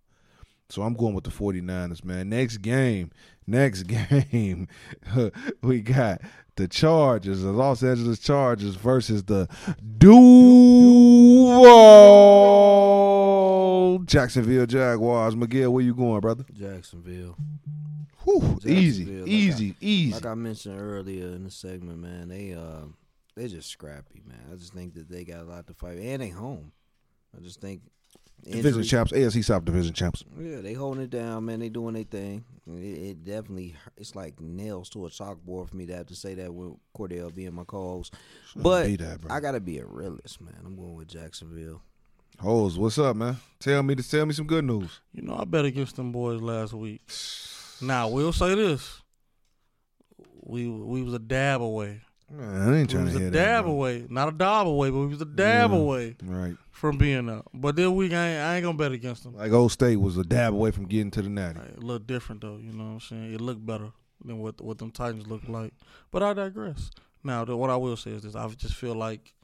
So 0.68 0.82
I'm 0.82 0.92
going 0.94 1.14
with 1.14 1.24
the 1.24 1.30
49ers, 1.30 2.04
man. 2.04 2.28
Next 2.28 2.58
game, 2.58 3.10
next 3.46 3.82
game, 4.30 4.68
we 5.62 5.80
got 5.80 6.20
the 6.56 6.68
Chargers, 6.68 7.40
the 7.40 7.50
Los 7.50 7.82
Angeles 7.82 8.18
Chargers 8.18 8.74
versus 8.74 9.24
the 9.24 9.48
Duval 9.96 11.60
Jacksonville 14.04 14.66
Jaguars. 14.66 15.34
Miguel, 15.34 15.72
where 15.72 15.82
you 15.82 15.94
going, 15.94 16.20
brother? 16.20 16.44
Jacksonville. 16.52 17.38
Whew, 18.24 18.58
easy, 18.66 19.04
like 19.04 19.28
easy, 19.28 19.74
easy. 19.80 20.12
Like 20.12 20.26
I 20.26 20.34
mentioned 20.34 20.80
earlier 20.80 21.28
in 21.28 21.44
the 21.44 21.50
segment, 21.50 22.00
man, 22.00 22.28
they 22.28 22.52
uh 22.52 22.86
they 23.34 23.48
just 23.48 23.70
scrappy, 23.70 24.22
man. 24.26 24.40
I 24.52 24.56
just 24.56 24.74
think 24.74 24.94
that 24.94 25.08
they 25.08 25.24
got 25.24 25.40
a 25.40 25.44
lot 25.44 25.66
to 25.68 25.74
fight, 25.74 25.98
and 25.98 26.20
they 26.20 26.28
home. 26.28 26.72
I 27.36 27.40
just 27.40 27.60
think 27.60 27.80
Division 28.42 28.66
injury- 28.66 28.84
champs, 28.84 29.12
AFC 29.12 29.44
South 29.44 29.64
Division 29.64 29.94
champs. 29.94 30.24
Yeah, 30.38 30.60
they 30.60 30.74
holding 30.74 31.04
it 31.04 31.10
down, 31.10 31.46
man. 31.46 31.60
They 31.60 31.68
doing 31.70 31.94
their 31.94 32.04
thing. 32.04 32.44
It, 32.66 32.82
it 32.82 33.24
definitely 33.24 33.74
it's 33.96 34.14
like 34.14 34.38
nails 34.40 34.90
to 34.90 35.06
a 35.06 35.10
chalkboard 35.10 35.70
for 35.70 35.76
me 35.76 35.86
to 35.86 35.96
have 35.96 36.06
to 36.06 36.14
say 36.14 36.34
that 36.34 36.52
with 36.52 36.74
Cordell 36.96 37.34
being 37.34 37.54
my 37.54 37.64
co-host. 37.64 38.14
But 38.54 38.86
Be 38.86 38.96
that, 38.96 39.22
bro. 39.22 39.34
I 39.34 39.40
gotta 39.40 39.60
be 39.60 39.78
a 39.78 39.86
realist, 39.86 40.40
man. 40.42 40.60
I'm 40.64 40.76
going 40.76 40.94
with 40.94 41.08
Jacksonville. 41.08 41.80
Hoes, 42.38 42.78
what's 42.78 42.98
up, 42.98 43.16
man? 43.16 43.36
Tell 43.58 43.82
me 43.82 43.94
to 43.94 44.08
tell 44.08 44.26
me 44.26 44.34
some 44.34 44.46
good 44.46 44.64
news. 44.64 45.00
You 45.12 45.22
know, 45.22 45.36
I 45.38 45.44
bet 45.44 45.64
against 45.64 45.96
them 45.96 46.12
boys 46.12 46.40
last 46.40 46.74
week. 46.74 47.00
Now, 47.82 48.08
we'll 48.08 48.32
say 48.32 48.54
this. 48.54 49.00
We 50.42 50.68
we 50.68 51.02
was 51.02 51.14
a 51.14 51.18
dab 51.18 51.62
away. 51.62 52.00
Man, 52.30 52.48
I 52.74 52.78
ain't 52.80 52.94
We 52.94 53.02
was 53.02 53.14
to 53.14 53.26
a 53.26 53.30
dab 53.30 53.64
bro. 53.64 53.72
away. 53.72 54.06
Not 54.08 54.28
a 54.28 54.32
dab 54.32 54.66
away, 54.66 54.90
but 54.90 54.98
we 55.00 55.06
was 55.06 55.20
a 55.20 55.24
dab 55.24 55.70
Yeah. 55.72 55.76
away 55.76 56.16
Right. 56.22 56.56
from 56.70 56.96
being 56.96 57.28
up. 57.28 57.48
But 57.52 57.74
then 57.76 57.94
week, 57.96 58.12
I 58.12 58.26
ain't, 58.28 58.40
I 58.40 58.56
ain't 58.56 58.62
going 58.62 58.76
to 58.76 58.82
bet 58.82 58.92
against 58.92 59.24
them. 59.24 59.34
Like 59.34 59.50
Old 59.52 59.72
State 59.72 59.96
was 59.96 60.16
a 60.16 60.22
dab 60.22 60.52
away 60.54 60.70
from 60.70 60.86
getting 60.86 61.10
to 61.12 61.22
the 61.22 61.28
natty. 61.28 61.58
It 61.60 61.82
looked 61.82 62.06
different, 62.06 62.40
though. 62.42 62.56
You 62.58 62.72
know 62.72 62.84
what 62.84 62.90
I'm 62.90 63.00
saying? 63.00 63.34
It 63.34 63.40
looked 63.40 63.64
better 63.66 63.90
than 64.24 64.38
what 64.38 64.60
what 64.60 64.78
them 64.78 64.90
Titans 64.92 65.26
looked 65.26 65.48
like. 65.48 65.72
But 66.10 66.22
I 66.22 66.32
digress. 66.34 66.90
Now, 67.24 67.44
the, 67.44 67.56
what 67.56 67.70
I 67.70 67.76
will 67.76 67.96
say 67.96 68.12
is 68.12 68.22
this. 68.22 68.34
I 68.36 68.46
just 68.48 68.74
feel 68.74 68.94
like 68.94 69.34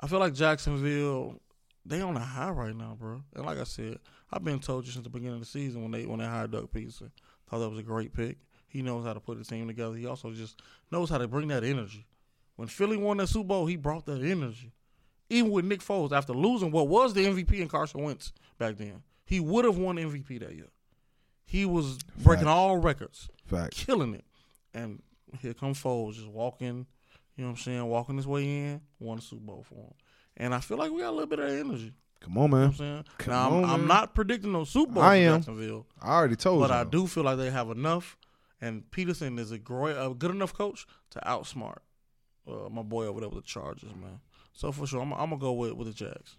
I 0.00 0.06
feel 0.06 0.18
like 0.18 0.32
Jacksonville, 0.34 1.40
they 1.84 2.00
on 2.00 2.16
a 2.16 2.20
high 2.20 2.50
right 2.50 2.74
now, 2.74 2.96
bro. 2.98 3.22
And 3.34 3.44
like 3.44 3.58
I 3.58 3.64
said, 3.64 3.98
I've 4.32 4.44
been 4.44 4.60
told 4.60 4.86
you 4.86 4.92
since 4.92 5.04
the 5.04 5.10
beginning 5.10 5.34
of 5.34 5.40
the 5.40 5.46
season 5.46 5.82
when 5.82 5.90
they 5.92 6.06
when 6.06 6.20
they 6.20 6.26
hired 6.26 6.52
Doug 6.52 6.70
Pederson. 6.72 7.10
Thought 7.50 7.58
that 7.58 7.68
was 7.68 7.78
a 7.78 7.82
great 7.82 8.14
pick. 8.14 8.38
He 8.68 8.82
knows 8.82 9.04
how 9.04 9.12
to 9.12 9.20
put 9.20 9.40
a 9.40 9.44
team 9.44 9.66
together. 9.66 9.96
He 9.96 10.06
also 10.06 10.30
just 10.30 10.62
knows 10.92 11.10
how 11.10 11.18
to 11.18 11.26
bring 11.26 11.48
that 11.48 11.64
energy. 11.64 12.06
When 12.54 12.68
Philly 12.68 12.96
won 12.96 13.16
that 13.16 13.28
Super 13.28 13.48
Bowl, 13.48 13.66
he 13.66 13.76
brought 13.76 14.06
that 14.06 14.22
energy. 14.22 14.72
Even 15.28 15.50
with 15.50 15.64
Nick 15.64 15.80
Foles, 15.80 16.12
after 16.12 16.32
losing 16.32 16.70
what 16.70 16.88
was 16.88 17.14
the 17.14 17.24
MVP 17.24 17.60
in 17.60 17.68
Carson 17.68 18.02
Wentz 18.02 18.32
back 18.58 18.76
then, 18.76 19.02
he 19.24 19.40
would 19.40 19.64
have 19.64 19.76
won 19.78 19.96
MVP 19.96 20.38
that 20.40 20.54
year. 20.54 20.68
He 21.44 21.64
was 21.64 21.98
breaking 22.18 22.46
all 22.46 22.76
records, 22.76 23.28
Facts. 23.46 23.84
killing 23.84 24.14
it. 24.14 24.24
And 24.72 25.02
here 25.40 25.54
come 25.54 25.74
Foles 25.74 26.14
just 26.14 26.28
walking, 26.28 26.86
you 27.36 27.44
know 27.44 27.50
what 27.50 27.50
I'm 27.50 27.56
saying, 27.56 27.84
walking 27.86 28.16
his 28.16 28.26
way 28.26 28.44
in, 28.44 28.80
won 29.00 29.16
the 29.16 29.22
Super 29.22 29.42
Bowl 29.44 29.64
for 29.68 29.74
him. 29.74 29.94
And 30.36 30.54
I 30.54 30.60
feel 30.60 30.76
like 30.78 30.92
we 30.92 31.00
got 31.00 31.10
a 31.10 31.12
little 31.12 31.26
bit 31.26 31.40
of 31.40 31.50
energy. 31.50 31.92
Come 32.20 32.38
on, 32.38 32.44
You 32.44 32.48
know 32.58 32.72
man. 32.78 32.98
I'm? 32.98 33.04
Come 33.18 33.32
now, 33.32 33.58
I'm, 33.58 33.64
I'm 33.64 33.86
not 33.86 34.14
predicting 34.14 34.52
no 34.52 34.64
Super 34.64 34.92
Bowl 34.92 35.02
I 35.02 35.16
am. 35.16 35.38
Jacksonville, 35.38 35.86
I 36.00 36.12
already 36.14 36.36
told 36.36 36.60
but 36.60 36.66
you. 36.66 36.68
But 36.68 36.86
I 36.86 36.90
do 36.90 37.06
feel 37.06 37.24
like 37.24 37.38
they 37.38 37.50
have 37.50 37.70
enough. 37.70 38.16
And 38.60 38.82
Pederson 38.90 39.38
is 39.38 39.52
a 39.52 39.58
great, 39.58 39.96
a 39.96 40.12
good 40.12 40.30
enough 40.30 40.52
coach 40.52 40.86
to 41.10 41.20
outsmart 41.20 41.78
uh, 42.46 42.68
my 42.68 42.82
boy 42.82 43.06
over 43.06 43.20
there 43.20 43.28
with 43.28 43.42
the 43.42 43.46
Chargers, 43.48 43.90
man. 44.00 44.20
So 44.52 44.70
for 44.72 44.86
sure, 44.86 45.00
I'm, 45.00 45.12
I'm 45.12 45.30
gonna 45.30 45.38
go 45.38 45.52
with 45.52 45.72
with 45.72 45.88
the 45.88 45.94
Jags. 45.94 46.34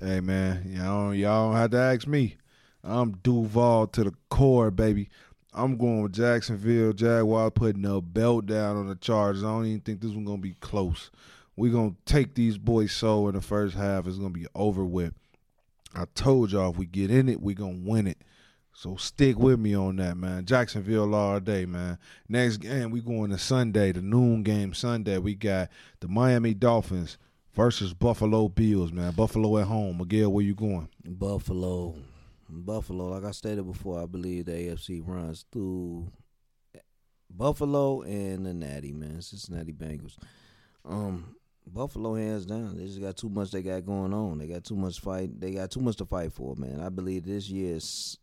Hey 0.00 0.20
man, 0.20 0.64
y'all 0.66 1.08
don't, 1.08 1.16
y'all 1.18 1.48
don't 1.50 1.60
have 1.60 1.70
to 1.70 1.78
ask 1.78 2.06
me. 2.06 2.36
I'm 2.82 3.12
Duval 3.22 3.86
to 3.88 4.04
the 4.04 4.14
core, 4.28 4.70
baby. 4.70 5.08
I'm 5.54 5.76
going 5.76 6.02
with 6.02 6.14
Jacksonville 6.14 6.92
Jaguars 6.94 7.52
putting 7.54 7.84
a 7.84 8.00
belt 8.00 8.46
down 8.46 8.76
on 8.76 8.88
the 8.88 8.96
Chargers. 8.96 9.44
I 9.44 9.48
don't 9.48 9.66
even 9.66 9.80
think 9.80 10.00
this 10.00 10.10
one's 10.10 10.26
gonna 10.26 10.38
be 10.42 10.54
close. 10.54 11.10
We're 11.56 11.72
gonna 11.72 11.94
take 12.06 12.34
these 12.34 12.58
boys 12.58 12.92
so 12.92 13.28
in 13.28 13.34
the 13.34 13.40
first 13.40 13.76
half. 13.76 14.06
It's 14.06 14.16
gonna 14.16 14.30
be 14.30 14.46
over 14.54 14.84
with. 14.84 15.14
I 15.94 16.04
told 16.14 16.52
y'all 16.52 16.70
if 16.70 16.78
we 16.78 16.86
get 16.86 17.10
in 17.10 17.28
it, 17.28 17.42
we 17.42 17.54
gonna 17.54 17.80
win 17.82 18.06
it. 18.06 18.18
So 18.74 18.96
stick 18.96 19.38
with 19.38 19.60
me 19.60 19.74
on 19.74 19.96
that, 19.96 20.16
man. 20.16 20.46
Jacksonville 20.46 21.14
all 21.14 21.40
day, 21.40 21.66
man. 21.66 21.98
Next 22.28 22.56
game, 22.56 22.90
we 22.90 23.00
going 23.00 23.30
to 23.30 23.38
Sunday, 23.38 23.92
the 23.92 24.00
noon 24.00 24.42
game 24.42 24.72
Sunday. 24.72 25.18
We 25.18 25.34
got 25.34 25.68
the 26.00 26.08
Miami 26.08 26.54
Dolphins 26.54 27.18
versus 27.52 27.92
Buffalo 27.92 28.48
Bills, 28.48 28.90
man. 28.90 29.12
Buffalo 29.12 29.58
at 29.58 29.66
home. 29.66 29.98
Miguel, 29.98 30.32
where 30.32 30.44
you 30.44 30.54
going? 30.54 30.88
Buffalo. 31.04 31.96
Buffalo, 32.48 33.08
like 33.08 33.24
I 33.24 33.30
stated 33.30 33.66
before, 33.66 34.02
I 34.02 34.06
believe 34.06 34.46
the 34.46 34.52
AFC 34.52 35.02
runs 35.04 35.44
through 35.52 36.10
Buffalo 37.30 38.02
and 38.02 38.46
the 38.46 38.54
Natty, 38.54 38.92
man. 38.92 39.20
Cincinnati 39.22 39.72
Bengals. 39.72 40.16
Um, 40.84 41.36
Buffalo 41.66 42.14
hands 42.14 42.46
down. 42.46 42.76
They 42.76 42.86
just 42.86 43.00
got 43.00 43.16
too 43.16 43.28
much 43.28 43.50
they 43.50 43.62
got 43.62 43.86
going 43.86 44.12
on. 44.12 44.38
They 44.38 44.46
got 44.46 44.64
too 44.64 44.76
much 44.76 45.00
fight. 45.00 45.40
They 45.40 45.52
got 45.52 45.70
too 45.70 45.80
much 45.80 45.96
to 45.96 46.04
fight 46.04 46.32
for, 46.32 46.54
man. 46.56 46.80
I 46.80 46.88
believe 46.88 47.24
this 47.24 47.48
year 47.48 47.76
is 47.76 48.18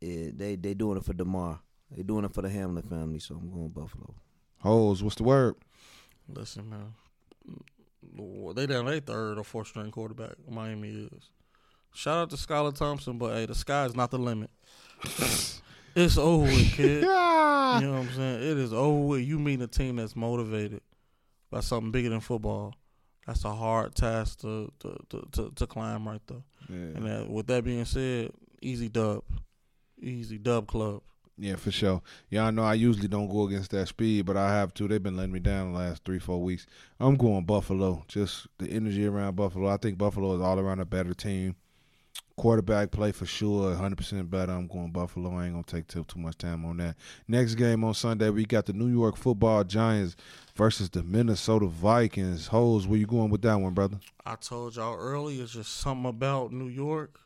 it, 0.00 0.38
they 0.38 0.56
they 0.56 0.74
doing 0.74 0.96
it 0.96 1.04
for 1.04 1.12
Damar. 1.12 1.60
They 1.90 2.02
doing 2.02 2.24
it 2.24 2.32
for 2.32 2.42
the 2.42 2.48
Hamlin 2.48 2.82
family, 2.82 3.18
so 3.18 3.36
I'm 3.36 3.50
going 3.50 3.68
Buffalo. 3.68 4.14
Hoes, 4.58 5.02
what's 5.02 5.16
the 5.16 5.24
word? 5.24 5.56
Listen, 6.28 6.70
man, 6.70 6.94
they 8.54 8.66
down 8.66 8.86
their 8.86 9.00
third 9.00 9.38
or 9.38 9.44
fourth 9.44 9.68
string 9.68 9.90
quarterback. 9.90 10.32
Miami 10.48 10.88
is. 10.88 11.30
Shout 11.92 12.18
out 12.18 12.30
to 12.30 12.36
Skylar 12.36 12.74
Thompson, 12.76 13.18
but 13.18 13.34
hey, 13.34 13.46
the 13.46 13.54
sky 13.54 13.84
is 13.84 13.94
not 13.94 14.10
the 14.10 14.18
limit. 14.18 14.50
It's 15.96 16.18
over 16.18 16.50
kid. 16.50 17.04
Yeah. 17.04 17.78
You 17.80 17.86
know 17.88 17.92
what 17.98 18.08
I'm 18.08 18.14
saying? 18.14 18.36
It 18.36 18.58
is 18.58 18.72
over. 18.72 19.18
You 19.18 19.38
mean 19.38 19.60
a 19.62 19.66
team 19.66 19.96
that's 19.96 20.14
motivated 20.14 20.80
by 21.54 21.60
something 21.60 21.92
bigger 21.92 22.08
than 22.08 22.18
football. 22.18 22.74
That's 23.26 23.44
a 23.44 23.52
hard 23.52 23.94
task 23.94 24.40
to 24.40 24.72
to, 24.80 24.96
to, 25.08 25.28
to, 25.32 25.52
to 25.54 25.66
climb 25.68 26.06
right 26.06 26.20
there. 26.26 26.42
And 26.68 27.06
that, 27.06 27.30
with 27.30 27.46
that 27.46 27.62
being 27.62 27.84
said, 27.84 28.32
easy 28.60 28.88
dub. 28.88 29.22
Easy 30.02 30.36
dub 30.36 30.66
club. 30.66 31.02
Yeah, 31.38 31.56
for 31.56 31.70
sure. 31.70 32.02
Y'all 32.28 32.50
know 32.50 32.64
I 32.64 32.74
usually 32.74 33.08
don't 33.08 33.30
go 33.30 33.46
against 33.46 33.70
that 33.70 33.86
speed, 33.86 34.26
but 34.26 34.36
I 34.36 34.52
have 34.52 34.74
to. 34.74 34.88
They've 34.88 35.02
been 35.02 35.16
letting 35.16 35.32
me 35.32 35.38
down 35.38 35.72
the 35.72 35.78
last 35.78 36.04
three, 36.04 36.18
four 36.18 36.42
weeks. 36.42 36.66
I'm 36.98 37.16
going 37.16 37.44
Buffalo. 37.44 38.04
Just 38.08 38.48
the 38.58 38.68
energy 38.68 39.06
around 39.06 39.36
Buffalo. 39.36 39.68
I 39.68 39.76
think 39.76 39.96
Buffalo 39.96 40.34
is 40.34 40.40
all 40.40 40.58
around 40.58 40.80
a 40.80 40.84
better 40.84 41.14
team. 41.14 41.54
Quarterback 42.36 42.90
play 42.90 43.12
for 43.12 43.26
sure, 43.26 43.74
100% 43.76 44.28
better. 44.28 44.52
I'm 44.52 44.66
going 44.66 44.90
Buffalo. 44.90 45.36
I 45.36 45.44
ain't 45.44 45.52
going 45.52 45.64
to 45.64 45.76
take 45.76 45.86
too, 45.86 46.04
too 46.04 46.18
much 46.18 46.36
time 46.36 46.64
on 46.64 46.78
that. 46.78 46.96
Next 47.28 47.54
game 47.54 47.84
on 47.84 47.94
Sunday, 47.94 48.30
we 48.30 48.44
got 48.44 48.66
the 48.66 48.72
New 48.72 48.88
York 48.88 49.16
football 49.16 49.62
Giants 49.62 50.16
versus 50.54 50.90
the 50.90 51.02
Minnesota 51.02 51.66
Vikings. 51.66 52.46
Hoes, 52.48 52.86
where 52.86 52.98
you 52.98 53.06
going 53.06 53.30
with 53.30 53.42
that 53.42 53.56
one, 53.56 53.74
brother? 53.74 53.98
I 54.24 54.36
told 54.36 54.76
y'all 54.76 54.96
earlier, 54.96 55.42
it's 55.42 55.52
just 55.52 55.76
something 55.78 56.08
about 56.08 56.52
New 56.52 56.68
York, 56.68 57.18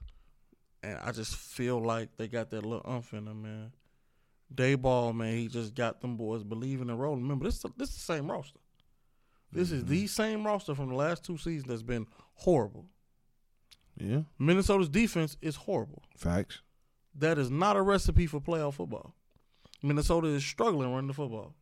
and 0.83 0.99
I 1.05 1.13
just 1.13 1.37
feel 1.37 1.81
like 1.81 2.17
they 2.17 2.29
got 2.29 2.51
that 2.51 2.65
little 2.65 2.85
umph 2.85 3.13
in 3.13 3.27
them, 3.27 3.43
man. 3.43 3.73
Daboll, 4.55 5.15
man, 5.15 5.37
he 5.37 5.49
just 5.49 5.75
got 5.75 6.01
them 6.01 6.17
boys 6.17 6.43
believing 6.43 6.89
and 6.89 6.99
rolling. 6.99 7.23
Remember, 7.23 7.45
this 7.45 7.63
this 7.77 7.91
is 7.91 7.97
the 7.97 8.01
same 8.01 8.31
roster. 8.31 8.61
This 9.53 9.71
is 9.71 9.83
mm-hmm. 9.83 9.91
the 9.91 10.07
same 10.07 10.47
roster 10.47 10.75
from 10.75 10.89
the 10.89 10.95
last 10.95 11.25
two 11.25 11.37
seasons 11.37 11.69
that's 11.69 11.83
been 11.83 12.07
horrible. 12.35 12.87
Yeah, 13.97 14.23
Minnesota's 14.39 14.89
defense 14.89 15.37
is 15.43 15.57
horrible. 15.57 16.03
facts. 16.17 16.61
That 17.15 17.37
is 17.37 17.51
not 17.51 17.77
a 17.77 17.83
recipe 17.83 18.27
for 18.27 18.41
playoff 18.41 18.75
football. 18.75 19.13
Minnesota 19.83 20.29
is 20.29 20.45
struggling 20.45 20.93
running 20.93 21.09
the 21.09 21.15
football. 21.15 21.55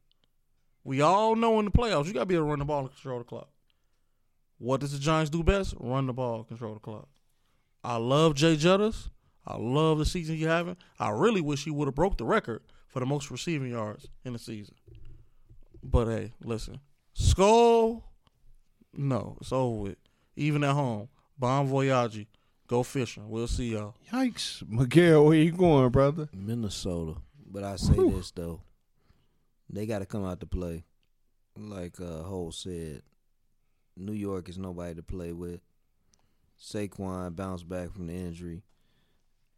We 0.87 1.01
all 1.01 1.35
know 1.35 1.59
in 1.59 1.65
the 1.65 1.73
playoffs, 1.73 2.07
you 2.07 2.13
got 2.13 2.21
to 2.21 2.27
be 2.27 2.37
able 2.37 2.45
to 2.45 2.51
run 2.51 2.61
the 2.61 2.65
ball 2.65 2.83
and 2.83 2.91
control 2.91 3.19
the 3.19 3.25
clock. 3.25 3.49
What 4.59 4.81
does 4.81 4.93
the 4.93 5.01
Giants 5.01 5.31
do 5.31 5.43
best? 5.43 5.75
Run 5.81 6.07
the 6.07 6.13
ball, 6.13 6.45
control 6.45 6.75
the 6.75 6.81
clock. 6.81 7.09
I 7.83 7.97
love 7.97 8.37
Jay 8.37 8.55
Jettas. 8.55 9.11
I 9.45 9.57
love 9.57 9.99
the 9.99 10.07
season 10.07 10.37
he 10.37 10.45
having. 10.45 10.77
I 11.01 11.11
really 11.11 11.41
wish 11.41 11.65
he 11.65 11.73
would 11.73 11.89
have 11.89 11.97
broke 11.97 12.19
the 12.19 12.25
record 12.25 12.63
for 12.87 13.01
the 13.01 13.07
most 13.07 13.33
receiving 13.33 13.73
yards 13.73 14.07
in 14.25 14.33
the 14.33 14.39
season. 14.39 14.77
But 15.83 16.07
hey, 16.07 16.33
listen, 16.45 16.79
Skull, 17.15 18.05
no, 18.93 19.37
it's 19.41 19.53
over 19.53 19.83
with. 19.83 19.97
Even 20.37 20.63
at 20.63 20.75
home, 20.75 21.09
Bon 21.37 21.67
Voyage, 21.67 22.29
go 22.69 22.85
fishing. 22.85 23.29
We'll 23.29 23.49
see 23.49 23.73
y'all. 23.73 23.97
Yikes. 24.13 24.63
Miguel, 24.69 25.25
where 25.25 25.37
you 25.37 25.51
going, 25.51 25.89
brother? 25.91 26.29
Minnesota. 26.33 27.15
But 27.45 27.65
I 27.65 27.75
say 27.75 27.95
this 27.95 28.31
though, 28.31 28.61
they 29.69 29.87
got 29.87 30.01
to 30.01 30.07
come 30.07 30.25
out 30.25 30.41
to 30.41 30.47
play. 30.47 30.85
Like 31.57 32.01
uh, 32.01 32.23
Hole 32.23 32.53
said, 32.53 33.03
New 33.97 34.13
York 34.13 34.49
is 34.49 34.59
nobody 34.59 34.95
to 34.95 35.03
play 35.03 35.33
with. 35.33 35.61
Saquon 36.61 37.35
bounced 37.35 37.69
back 37.69 37.93
from 37.93 38.07
the 38.07 38.15
injury. 38.15 38.63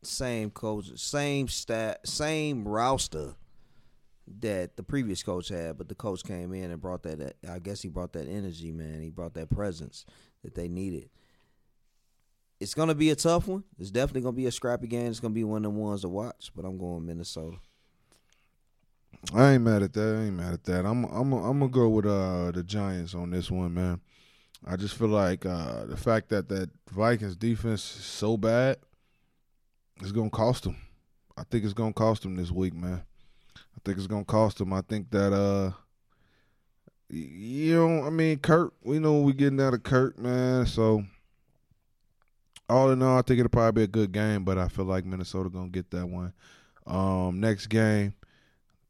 Same 0.02 0.50
coach, 0.50 0.96
same 0.96 1.48
stat, 1.48 2.06
same 2.06 2.66
roster 2.66 3.34
that 4.40 4.76
the 4.76 4.82
previous 4.82 5.22
coach 5.22 5.48
had, 5.48 5.78
but 5.78 5.88
the 5.88 5.94
coach 5.94 6.22
came 6.22 6.52
in 6.52 6.70
and 6.70 6.80
brought 6.80 7.02
that. 7.02 7.36
I 7.48 7.58
guess 7.58 7.82
he 7.82 7.88
brought 7.88 8.12
that 8.12 8.28
energy, 8.28 8.70
man. 8.70 9.00
He 9.00 9.10
brought 9.10 9.34
that 9.34 9.50
presence 9.50 10.04
that 10.44 10.54
they 10.54 10.68
needed. 10.68 11.10
It's 12.60 12.74
gonna 12.74 12.94
be 12.94 13.10
a 13.10 13.16
tough 13.16 13.46
one. 13.48 13.64
It's 13.78 13.90
definitely 13.90 14.22
gonna 14.22 14.36
be 14.36 14.46
a 14.46 14.52
scrappy 14.52 14.88
game. 14.88 15.08
It's 15.08 15.20
gonna 15.20 15.34
be 15.34 15.44
one 15.44 15.64
of 15.64 15.72
the 15.72 15.78
ones 15.78 16.02
to 16.02 16.08
watch. 16.08 16.50
But 16.54 16.64
I'm 16.64 16.78
going 16.78 17.06
Minnesota. 17.06 17.58
I 19.34 19.52
ain't 19.52 19.64
mad 19.64 19.82
at 19.82 19.92
that. 19.92 20.16
I 20.16 20.26
ain't 20.26 20.36
mad 20.36 20.54
at 20.54 20.64
that. 20.64 20.86
I'm 20.86 21.04
I'm 21.04 21.32
I'm 21.32 21.58
gonna 21.58 21.68
go 21.68 21.88
with 21.88 22.06
uh 22.06 22.50
the 22.52 22.62
Giants 22.62 23.14
on 23.14 23.30
this 23.30 23.50
one, 23.50 23.74
man. 23.74 24.00
I 24.66 24.76
just 24.76 24.94
feel 24.94 25.08
like 25.08 25.44
uh 25.44 25.84
the 25.86 25.96
fact 25.96 26.30
that 26.30 26.48
that 26.48 26.70
Vikings 26.90 27.36
defense 27.36 27.80
is 27.96 28.04
so 28.04 28.36
bad 28.36 28.78
is 30.00 30.12
gonna 30.12 30.30
cost 30.30 30.64
them. 30.64 30.76
I 31.36 31.42
think 31.44 31.64
it's 31.64 31.74
gonna 31.74 31.92
cost 31.92 32.22
them 32.22 32.36
this 32.36 32.50
week, 32.50 32.74
man. 32.74 33.02
I 33.56 33.80
think 33.84 33.98
it's 33.98 34.06
gonna 34.06 34.24
cost 34.24 34.58
them. 34.58 34.72
I 34.72 34.80
think 34.82 35.10
that 35.10 35.32
uh 35.32 35.72
you 37.10 37.74
know, 37.74 38.04
I 38.04 38.10
mean, 38.10 38.38
Kirk. 38.38 38.74
We 38.82 38.98
know 38.98 39.20
we 39.20 39.32
getting 39.32 39.60
out 39.60 39.74
of 39.74 39.82
Kirk, 39.82 40.18
man. 40.18 40.66
So 40.66 41.04
all 42.68 42.90
in 42.90 43.02
all, 43.02 43.18
I 43.18 43.22
think 43.22 43.40
it'll 43.40 43.48
probably 43.48 43.80
be 43.80 43.84
a 43.84 43.86
good 43.86 44.12
game, 44.12 44.44
but 44.44 44.58
I 44.58 44.68
feel 44.68 44.84
like 44.84 45.04
Minnesota 45.04 45.48
gonna 45.50 45.68
get 45.68 45.90
that 45.90 46.06
one. 46.06 46.32
Um, 46.86 47.40
next 47.40 47.66
game 47.66 48.14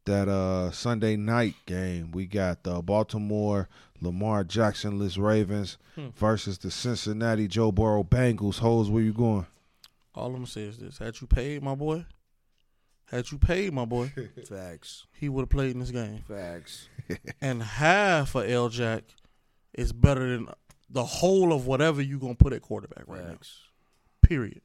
that 0.08 0.28
uh 0.28 0.70
Sunday 0.72 1.16
night 1.16 1.54
game. 1.66 2.10
We 2.12 2.26
got 2.26 2.64
the 2.64 2.82
Baltimore 2.82 3.68
Lamar 4.00 4.44
Jacksonless 4.44 5.18
Ravens 5.18 5.78
Hmm. 5.94 6.08
versus 6.16 6.58
the 6.58 6.70
Cincinnati 6.70 7.48
Joe 7.48 7.72
Burrow 7.72 8.04
Bengals. 8.04 8.58
Hoes, 8.58 8.90
where 8.90 9.02
you 9.02 9.12
going? 9.12 9.46
All 10.14 10.26
I'm 10.26 10.32
gonna 10.34 10.46
say 10.46 10.62
is 10.62 10.78
this: 10.78 10.98
Had 10.98 11.20
you 11.20 11.26
paid, 11.26 11.62
my 11.62 11.74
boy, 11.74 12.04
had 13.06 13.30
you 13.30 13.38
paid, 13.38 13.72
my 13.72 13.84
boy, 13.84 14.12
Facts. 14.48 15.06
he 15.12 15.28
would 15.28 15.42
have 15.42 15.48
played 15.50 15.72
in 15.72 15.80
this 15.80 15.90
game. 15.90 16.22
Facts. 16.26 16.88
And 17.40 17.62
half 17.62 18.34
of 18.34 18.48
L 18.50 18.68
Jack 18.68 19.04
is 19.72 19.92
better 19.92 20.28
than 20.36 20.48
the 20.90 21.04
whole 21.04 21.52
of 21.52 21.66
whatever 21.66 22.02
you 22.02 22.18
gonna 22.18 22.34
put 22.34 22.52
at 22.52 22.62
quarterback 22.62 23.04
right 23.06 23.22
now. 23.24 23.30
Facts. 23.30 23.60
Period. 24.22 24.60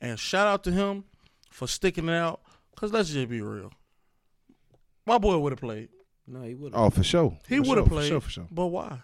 And 0.00 0.18
shout 0.18 0.46
out 0.46 0.64
to 0.64 0.72
him 0.72 1.04
for 1.50 1.66
sticking 1.68 2.08
it 2.08 2.14
out. 2.14 2.40
Cause 2.76 2.92
let's 2.92 3.10
just 3.10 3.28
be 3.28 3.40
real. 3.40 3.70
My 5.06 5.18
boy 5.18 5.38
would 5.38 5.52
have 5.52 5.60
played. 5.60 5.88
No, 6.26 6.42
he 6.42 6.54
would. 6.54 6.72
Oh, 6.74 6.90
for 6.90 7.02
sure. 7.02 7.36
He 7.48 7.60
would 7.60 7.76
have 7.78 7.86
sure, 7.86 7.96
played. 7.96 8.04
For 8.04 8.08
sure, 8.08 8.20
for 8.20 8.30
sure. 8.30 8.48
But 8.50 8.66
why? 8.66 8.98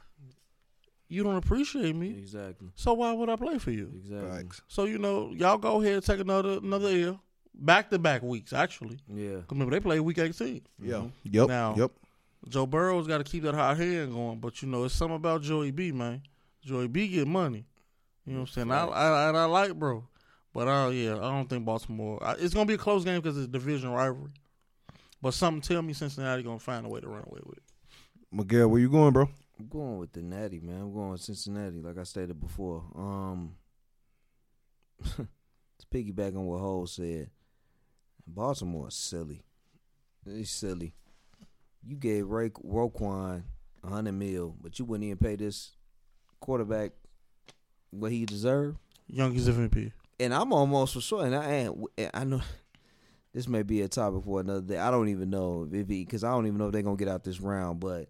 You 1.09 1.25
don't 1.25 1.37
appreciate 1.37 1.97
me, 1.97 2.11
Exactly. 2.17 2.69
so 2.77 2.95
why 2.95 3.13
would 3.13 3.29
I 3.29 3.35
play 3.35 3.59
for 3.59 3.73
you? 3.73 3.91
Exactly. 3.97 4.31
Facts. 4.31 4.63
So 4.69 4.85
you 4.85 4.97
know, 4.97 5.33
y'all 5.35 5.59
go 5.59 5.81
ahead 5.83 5.95
and 5.95 6.05
take 6.05 6.21
another 6.21 6.59
another 6.63 6.89
L. 6.89 7.21
Back 7.53 7.91
to 7.91 7.99
back 7.99 8.23
weeks, 8.23 8.53
actually. 8.53 9.01
Yeah. 9.13 9.39
remember 9.51 9.73
they 9.73 9.81
play 9.81 9.99
week 9.99 10.19
eighteen. 10.19 10.63
Yeah. 10.81 11.07
Yep. 11.25 11.49
Now- 11.49 11.75
yep. 11.77 11.91
Joe 12.49 12.65
Burrow's 12.65 13.07
got 13.07 13.19
to 13.19 13.25
keep 13.25 13.43
that 13.43 13.55
hot 13.55 13.77
hand 13.77 14.13
going, 14.15 14.39
but 14.39 14.63
you 14.63 14.69
know 14.69 14.85
it's 14.85 14.95
something 14.95 15.17
about 15.17 15.43
Joey 15.43 15.73
B, 15.73 15.93
man. 15.93 16.23
Joey 16.65 16.89
B 16.89 17.07
get 17.09 17.27
money. 17.27 17.67
You 18.25 18.33
know 18.33 18.41
what 18.41 18.49
I'm 18.49 18.53
saying? 18.55 18.71
I, 18.73 18.87
I 18.87 19.29
and 19.29 19.37
I 19.37 19.45
like 19.47 19.75
bro, 19.75 20.05
but 20.55 20.67
uh, 20.69 20.89
yeah, 20.89 21.17
I 21.17 21.31
don't 21.33 21.51
think 21.51 21.65
Baltimore. 21.67 22.23
I, 22.23 22.35
it's 22.39 22.55
gonna 22.55 22.65
be 22.67 22.75
a 22.75 22.79
close 22.79 23.05
game 23.05 23.21
because 23.21 23.37
it's 23.37 23.47
a 23.47 23.51
division 23.51 23.91
rivalry. 23.91 24.31
But 25.23 25.35
something 25.35 25.61
tell 25.61 25.83
me 25.83 25.93
Cincinnati 25.93 26.43
gonna 26.43 26.59
find 26.59 26.87
a 26.87 26.89
way 26.89 27.01
to 27.01 27.09
run 27.09 27.25
away 27.27 27.41
with 27.45 27.59
it. 27.59 27.65
Miguel, 28.33 28.69
where 28.69 28.81
you 28.81 28.89
going, 28.89 29.13
bro? 29.13 29.29
I'm 29.59 29.69
going 29.69 29.99
with 29.99 30.13
the 30.13 30.23
Natty, 30.23 30.61
man. 30.61 30.81
I'm 30.81 30.95
going 30.95 31.11
with 31.11 31.21
Cincinnati, 31.21 31.81
like 31.81 31.99
I 31.99 32.05
stated 32.05 32.41
before. 32.41 32.85
Um, 32.95 33.57
to 35.05 35.27
piggyback 35.93 36.37
on 36.37 36.47
what 36.47 36.61
Hole 36.61 36.87
said, 36.87 37.29
Baltimore 38.27 38.89
is 38.89 38.95
silly. 38.95 39.43
It's 40.25 40.51
silly. 40.51 40.95
You 41.83 41.97
gave 41.97 42.29
Ray 42.29 42.51
Roquan 42.51 43.43
a 43.83 43.87
hundred 43.87 44.13
mil, 44.13 44.55
but 44.61 44.79
you 44.79 44.85
wouldn't 44.85 45.05
even 45.05 45.19
pay 45.19 45.37
this 45.37 45.73
quarterback 46.39 46.93
what 47.91 48.13
he 48.13 48.25
deserved. 48.25 48.79
Youngest 49.07 49.49
MVP. 49.49 49.93
And 50.19 50.35
I'm 50.35 50.53
almost 50.53 50.95
for 50.95 51.01
sure, 51.01 51.25
and 51.25 51.35
I 51.35 51.53
ain't, 51.53 51.91
I 52.15 52.25
know 52.25 52.43
this 53.33 53.49
may 53.49 53.63
be 53.63 53.83
a 53.83 53.89
topic 53.89 54.25
for 54.25 54.41
another 54.41 54.61
day. 54.61 54.79
I 54.79 54.91
don't 54.91 55.09
even 55.09 55.31
know 55.31 55.69
if 55.71 55.87
because 55.87 56.25
I 56.25 56.31
don't 56.31 56.47
even 56.47 56.59
know 56.59 56.67
if 56.67 56.73
they're 56.73 56.83
gonna 56.83 56.97
get 56.97 57.09
out 57.09 57.25
this 57.25 57.41
round, 57.41 57.81
but 57.81 58.09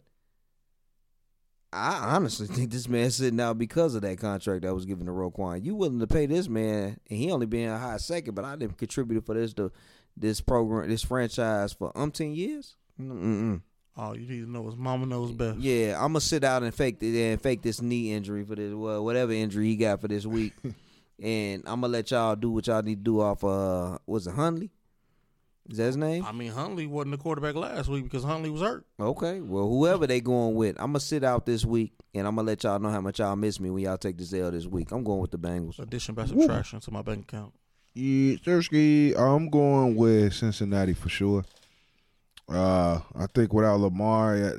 I 1.72 2.14
honestly 2.14 2.46
think 2.48 2.70
this 2.70 2.88
man's 2.88 3.16
sitting 3.16 3.40
out 3.40 3.58
because 3.58 3.94
of 3.94 4.02
that 4.02 4.18
contract 4.18 4.62
that 4.62 4.74
was 4.74 4.86
given 4.86 5.06
to 5.06 5.12
Roquan. 5.12 5.64
You 5.64 5.74
willing 5.74 6.00
to 6.00 6.06
pay 6.06 6.26
this 6.26 6.48
man, 6.48 6.98
and 7.08 7.18
he 7.18 7.30
only 7.30 7.46
been 7.46 7.68
a 7.68 7.78
high 7.78 7.98
second, 7.98 8.34
but 8.34 8.44
I 8.44 8.56
didn't 8.56 8.78
contribute 8.78 9.26
for 9.26 9.34
this 9.34 9.52
to 9.54 9.70
this 10.16 10.40
program, 10.40 10.88
this 10.88 11.02
franchise 11.04 11.72
for 11.72 11.92
umpteen 11.92 12.34
years. 12.34 12.76
Mm-mm. 13.00 13.62
All 13.96 14.16
you 14.16 14.26
need 14.26 14.44
to 14.44 14.50
know 14.50 14.68
is 14.68 14.76
Mama 14.76 15.04
knows 15.04 15.32
best. 15.32 15.58
Yeah, 15.58 15.96
I'm 15.96 16.12
gonna 16.12 16.20
sit 16.20 16.44
out 16.44 16.62
and 16.62 16.74
fake 16.74 17.02
it 17.02 17.14
and 17.14 17.40
fake 17.40 17.60
this 17.60 17.82
knee 17.82 18.12
injury 18.12 18.44
for 18.44 18.54
this, 18.54 18.72
well, 18.72 19.04
whatever 19.04 19.32
injury 19.32 19.66
he 19.66 19.76
got 19.76 20.00
for 20.00 20.08
this 20.08 20.24
week, 20.24 20.54
and 21.22 21.62
I'm 21.66 21.82
gonna 21.82 21.92
let 21.92 22.10
y'all 22.10 22.36
do 22.36 22.50
what 22.50 22.66
y'all 22.66 22.82
need 22.82 22.96
to 22.96 23.02
do 23.02 23.20
off. 23.20 23.44
Uh, 23.44 23.98
was 24.06 24.26
it 24.26 24.34
Huntley? 24.34 24.70
Is 25.68 25.76
that 25.76 25.84
his 25.84 25.96
name? 25.96 26.24
I 26.24 26.32
mean, 26.32 26.50
Huntley 26.50 26.86
wasn't 26.86 27.12
the 27.12 27.18
quarterback 27.18 27.54
last 27.54 27.88
week 27.88 28.04
because 28.04 28.24
Huntley 28.24 28.50
was 28.50 28.60
hurt. 28.60 28.84
Okay, 28.98 29.40
well, 29.40 29.68
whoever 29.68 30.06
they 30.06 30.20
going 30.20 30.54
with, 30.54 30.76
I'm 30.80 30.86
gonna 30.86 31.00
sit 31.00 31.22
out 31.22 31.46
this 31.46 31.64
week, 31.64 31.92
and 32.14 32.26
I'm 32.26 32.34
gonna 32.34 32.46
let 32.46 32.64
y'all 32.64 32.78
know 32.78 32.90
how 32.90 33.00
much 33.00 33.20
y'all 33.20 33.36
miss 33.36 33.60
me 33.60 33.70
when 33.70 33.84
y'all 33.84 33.96
take 33.98 34.18
this 34.18 34.32
L 34.32 34.50
this 34.50 34.66
week. 34.66 34.90
I'm 34.90 35.04
going 35.04 35.20
with 35.20 35.30
the 35.30 35.38
Bengals. 35.38 35.78
Addition 35.78 36.14
by 36.14 36.26
subtraction 36.26 36.80
to 36.80 36.90
my 36.90 37.02
bank 37.02 37.22
account. 37.22 37.54
Yeah, 37.94 38.36
Thursky, 38.36 39.16
I'm 39.18 39.48
going 39.50 39.96
with 39.96 40.34
Cincinnati 40.34 40.94
for 40.94 41.08
sure. 41.08 41.44
Uh, 42.48 43.00
I 43.14 43.26
think 43.32 43.52
without 43.52 43.78
Lamar, 43.78 44.54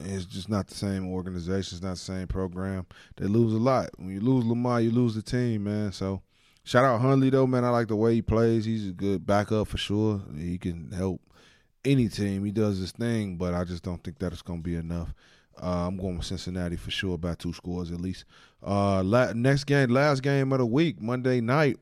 it's 0.00 0.26
just 0.26 0.48
not 0.50 0.66
the 0.66 0.74
same 0.74 1.08
organization. 1.10 1.76
It's 1.76 1.82
not 1.82 1.92
the 1.92 1.96
same 1.96 2.26
program. 2.26 2.86
They 3.16 3.26
lose 3.26 3.54
a 3.54 3.58
lot. 3.58 3.90
When 3.96 4.10
you 4.10 4.20
lose 4.20 4.44
Lamar, 4.44 4.80
you 4.82 4.90
lose 4.90 5.14
the 5.14 5.22
team, 5.22 5.64
man. 5.64 5.92
So 5.92 6.20
Shout 6.70 6.84
out 6.84 7.00
Huntley 7.00 7.30
though, 7.30 7.48
man. 7.48 7.64
I 7.64 7.70
like 7.70 7.88
the 7.88 7.96
way 7.96 8.14
he 8.14 8.22
plays. 8.22 8.64
He's 8.64 8.86
a 8.90 8.92
good 8.92 9.26
backup 9.26 9.66
for 9.66 9.76
sure. 9.76 10.22
He 10.38 10.56
can 10.56 10.92
help 10.92 11.20
any 11.84 12.08
team. 12.08 12.44
He 12.44 12.52
does 12.52 12.78
his 12.78 12.92
thing, 12.92 13.38
but 13.38 13.54
I 13.54 13.64
just 13.64 13.82
don't 13.82 14.00
think 14.04 14.20
that 14.20 14.32
it's 14.32 14.40
gonna 14.40 14.60
be 14.60 14.76
enough. 14.76 15.12
Uh, 15.60 15.88
I'm 15.88 15.96
going 15.96 16.16
with 16.16 16.26
Cincinnati 16.26 16.76
for 16.76 16.92
sure, 16.92 17.18
by 17.18 17.34
two 17.34 17.52
scores 17.52 17.90
at 17.90 18.00
least. 18.00 18.24
Uh, 18.64 19.02
la- 19.02 19.32
next 19.32 19.64
game, 19.64 19.90
last 19.90 20.22
game 20.22 20.52
of 20.52 20.60
the 20.60 20.66
week, 20.66 21.00
Monday 21.00 21.40
night. 21.40 21.76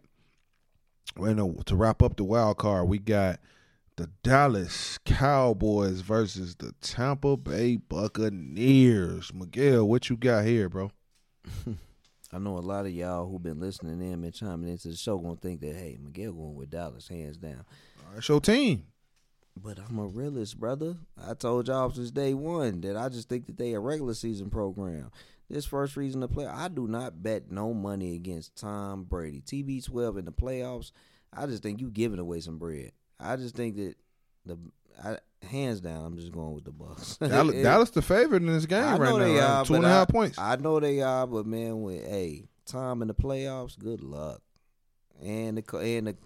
To 1.18 1.76
wrap 1.76 2.02
up 2.02 2.16
the 2.16 2.24
wild 2.24 2.56
card, 2.56 2.88
we 2.88 2.98
got 2.98 3.40
the 3.96 4.08
Dallas 4.22 4.96
Cowboys 5.04 6.00
versus 6.00 6.54
the 6.54 6.72
Tampa 6.80 7.36
Bay 7.36 7.76
Buccaneers. 7.76 9.34
Miguel, 9.34 9.86
what 9.86 10.08
you 10.08 10.16
got 10.16 10.46
here, 10.46 10.70
bro? 10.70 10.92
I 12.32 12.38
know 12.38 12.58
a 12.58 12.60
lot 12.60 12.86
of 12.86 12.92
y'all 12.92 13.28
who've 13.28 13.42
been 13.42 13.60
listening 13.60 14.00
in 14.00 14.22
and 14.24 14.34
chiming 14.34 14.68
into 14.68 14.88
the 14.88 14.96
show 14.96 15.18
gonna 15.18 15.36
think 15.36 15.60
that 15.60 15.74
hey, 15.74 15.98
Miguel 16.02 16.32
going 16.32 16.54
with 16.56 16.70
Dallas 16.70 17.08
hands 17.08 17.38
down. 17.38 17.64
That's 18.14 18.28
your 18.28 18.40
team. 18.40 18.84
But 19.56 19.78
I'm 19.78 19.98
a 19.98 20.06
realist, 20.06 20.58
brother. 20.60 20.96
I 21.26 21.34
told 21.34 21.68
y'all 21.68 21.90
since 21.90 22.10
day 22.10 22.34
one 22.34 22.80
that 22.82 22.96
I 22.96 23.08
just 23.08 23.28
think 23.28 23.46
that 23.46 23.56
they 23.56 23.72
a 23.72 23.80
regular 23.80 24.14
season 24.14 24.50
program. 24.50 25.10
This 25.50 25.64
first 25.64 25.96
reason 25.96 26.20
to 26.20 26.28
play, 26.28 26.46
I 26.46 26.68
do 26.68 26.86
not 26.86 27.22
bet 27.22 27.50
no 27.50 27.72
money 27.72 28.14
against 28.14 28.56
Tom 28.56 29.04
Brady. 29.04 29.40
TB12 29.40 30.18
in 30.18 30.24
the 30.26 30.32
playoffs, 30.32 30.92
I 31.32 31.46
just 31.46 31.62
think 31.62 31.80
you 31.80 31.90
giving 31.90 32.18
away 32.18 32.40
some 32.40 32.58
bread. 32.58 32.92
I 33.18 33.36
just 33.36 33.56
think 33.56 33.76
that 33.76 33.94
the 34.44 34.58
I, 35.02 35.18
hands 35.46 35.80
down, 35.80 36.04
I'm 36.04 36.16
just 36.18 36.32
going 36.32 36.54
with 36.54 36.64
the 36.64 36.72
Bucks. 36.72 37.16
Dallas, 37.20 37.54
It- 37.54 37.62
Dallas 37.62 37.90
the 37.90 38.02
favorite 38.02 38.42
in 38.42 38.52
this 38.52 38.66
game 38.66 38.82
I 38.82 38.96
right 38.96 39.10
know 39.10 39.18
now. 39.18 39.24
they 39.24 39.38
are, 39.40 39.64
Two 39.64 39.72
but 39.74 39.76
and 39.76 39.86
a 39.86 39.88
half 39.88 40.08
I- 40.08 40.12
points. 40.12 40.38
I 40.38 40.56
know 40.56 40.80
they 40.80 41.00
are, 41.00 41.26
but 41.26 41.46
man, 41.46 41.82
with 41.82 42.06
hey 42.06 42.44
Tom 42.66 43.02
in 43.02 43.08
the 43.08 43.14
playoffs, 43.14 43.78
good 43.78 44.02
luck. 44.02 44.40
And 45.22 45.58
the 45.58 45.76
and 45.78 46.06
the 46.08 46.16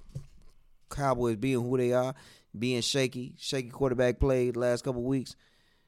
Cowboys 0.91 1.37
being 1.37 1.63
who 1.63 1.77
they 1.79 1.93
are, 1.93 2.15
being 2.59 2.83
shaky, 2.83 3.35
shaky 3.39 3.71
quarterback 3.71 4.19
play 4.21 4.51
the 4.51 4.59
last 4.59 4.85
couple 4.85 5.03
weeks, 5.03 5.37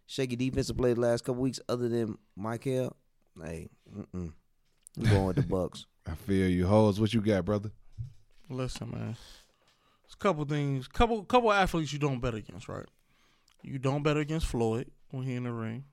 shaky 0.06 0.36
defensive 0.36 0.76
play 0.76 0.94
the 0.94 1.00
last 1.00 1.24
couple 1.24 1.42
weeks. 1.42 1.60
Other 1.68 1.88
than 1.88 2.16
Michael, 2.36 2.96
hey, 3.42 3.68
mm-mm. 3.94 4.32
I'm 4.96 5.02
going 5.04 5.26
with 5.26 5.36
the 5.36 5.42
Bucks. 5.48 5.86
I 6.06 6.14
feel 6.14 6.48
you, 6.48 6.66
hoes. 6.66 6.98
What 7.00 7.12
you 7.12 7.20
got, 7.20 7.44
brother? 7.44 7.70
Listen, 8.48 8.90
man. 8.90 9.16
It's 10.14 10.20
a 10.20 10.28
couple 10.28 10.44
things, 10.44 10.86
couple 10.86 11.24
couple 11.24 11.52
athletes 11.52 11.92
you 11.92 11.98
don't 11.98 12.20
bet 12.20 12.34
against, 12.34 12.68
right? 12.68 12.86
You 13.62 13.80
don't 13.80 14.04
bet 14.04 14.16
against 14.16 14.46
Floyd 14.46 14.86
when 15.10 15.24
he 15.24 15.34
in 15.34 15.42
the 15.42 15.52
ring. 15.52 15.86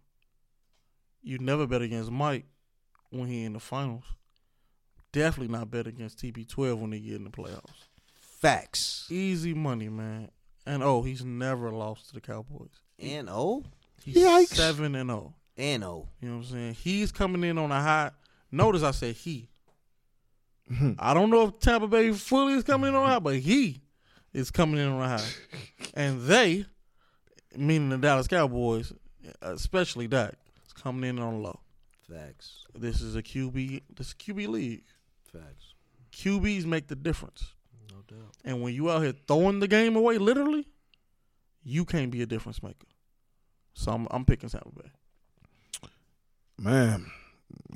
You 1.23 1.39
never 1.39 1.65
bet 1.65 1.81
against 1.81 2.11
Mike 2.11 2.45
when 3.09 3.27
he 3.27 3.43
in 3.43 3.53
the 3.53 3.59
finals. 3.59 4.03
Definitely 5.11 5.57
not 5.57 5.71
bet 5.71 5.87
against 5.87 6.19
TB12 6.19 6.77
when 6.79 6.91
they 6.91 6.99
get 6.99 7.15
in 7.15 7.23
the 7.23 7.31
playoffs. 7.31 7.87
Facts. 8.19 9.07
Easy 9.09 9.55
money, 9.55 9.89
man. 9.89 10.29
And 10.67 10.83
oh, 10.83 11.01
he's 11.01 11.25
never 11.25 11.71
lost 11.71 12.09
to 12.09 12.13
the 12.13 12.21
Cowboys. 12.21 12.69
And 12.99 13.27
O 13.27 13.63
He's 14.05 14.17
Yikes. 14.17 14.49
seven 14.49 14.93
and 14.93 15.09
oh. 15.09 15.33
and 15.57 15.83
O. 15.83 16.09
You 16.21 16.29
know 16.29 16.37
what 16.37 16.45
I'm 16.45 16.51
saying? 16.51 16.73
He's 16.75 17.11
coming 17.11 17.43
in 17.43 17.57
on 17.57 17.71
a 17.71 17.81
high. 17.81 18.11
Notice 18.51 18.83
I 18.83 18.91
said 18.91 19.15
he. 19.15 19.49
Hmm. 20.67 20.91
I 20.99 21.15
don't 21.15 21.31
know 21.31 21.47
if 21.47 21.59
Tampa 21.59 21.87
Bay 21.87 22.11
fully 22.11 22.53
is 22.53 22.63
coming 22.63 22.89
in 22.89 22.95
on 22.95 23.03
a 23.03 23.07
high, 23.07 23.19
but 23.19 23.37
he 23.37 23.81
is 24.33 24.51
coming 24.51 24.79
in 24.79 24.87
on 24.87 25.01
a 25.01 25.07
high. 25.17 25.29
and 25.93 26.21
they, 26.21 26.65
meaning 27.55 27.89
the 27.89 27.97
Dallas 27.97 28.27
Cowboys, 28.27 28.93
especially 29.41 30.07
Dak, 30.07 30.35
is 30.65 30.73
coming 30.73 31.09
in 31.09 31.19
on 31.19 31.41
low. 31.41 31.59
Facts. 32.09 32.65
This 32.77 33.01
is 33.01 33.15
a 33.15 33.23
QB. 33.23 33.83
This 33.95 34.07
is 34.07 34.13
a 34.13 34.15
QB 34.15 34.47
league. 34.47 34.83
Facts. 35.31 35.73
QBs 36.11 36.65
make 36.65 36.87
the 36.87 36.95
difference. 36.95 37.53
No 37.89 37.97
doubt. 38.07 38.33
And 38.43 38.61
when 38.61 38.73
you 38.73 38.89
out 38.91 39.01
here 39.01 39.13
throwing 39.27 39.59
the 39.59 39.67
game 39.67 39.95
away, 39.95 40.17
literally, 40.17 40.67
you 41.63 41.85
can't 41.85 42.11
be 42.11 42.21
a 42.21 42.25
difference 42.25 42.61
maker. 42.61 42.87
So 43.73 43.91
I'm, 43.91 44.07
I'm 44.11 44.25
picking 44.25 44.49
Tampa 44.49 44.69
Bay. 44.69 45.89
Man, 46.57 47.09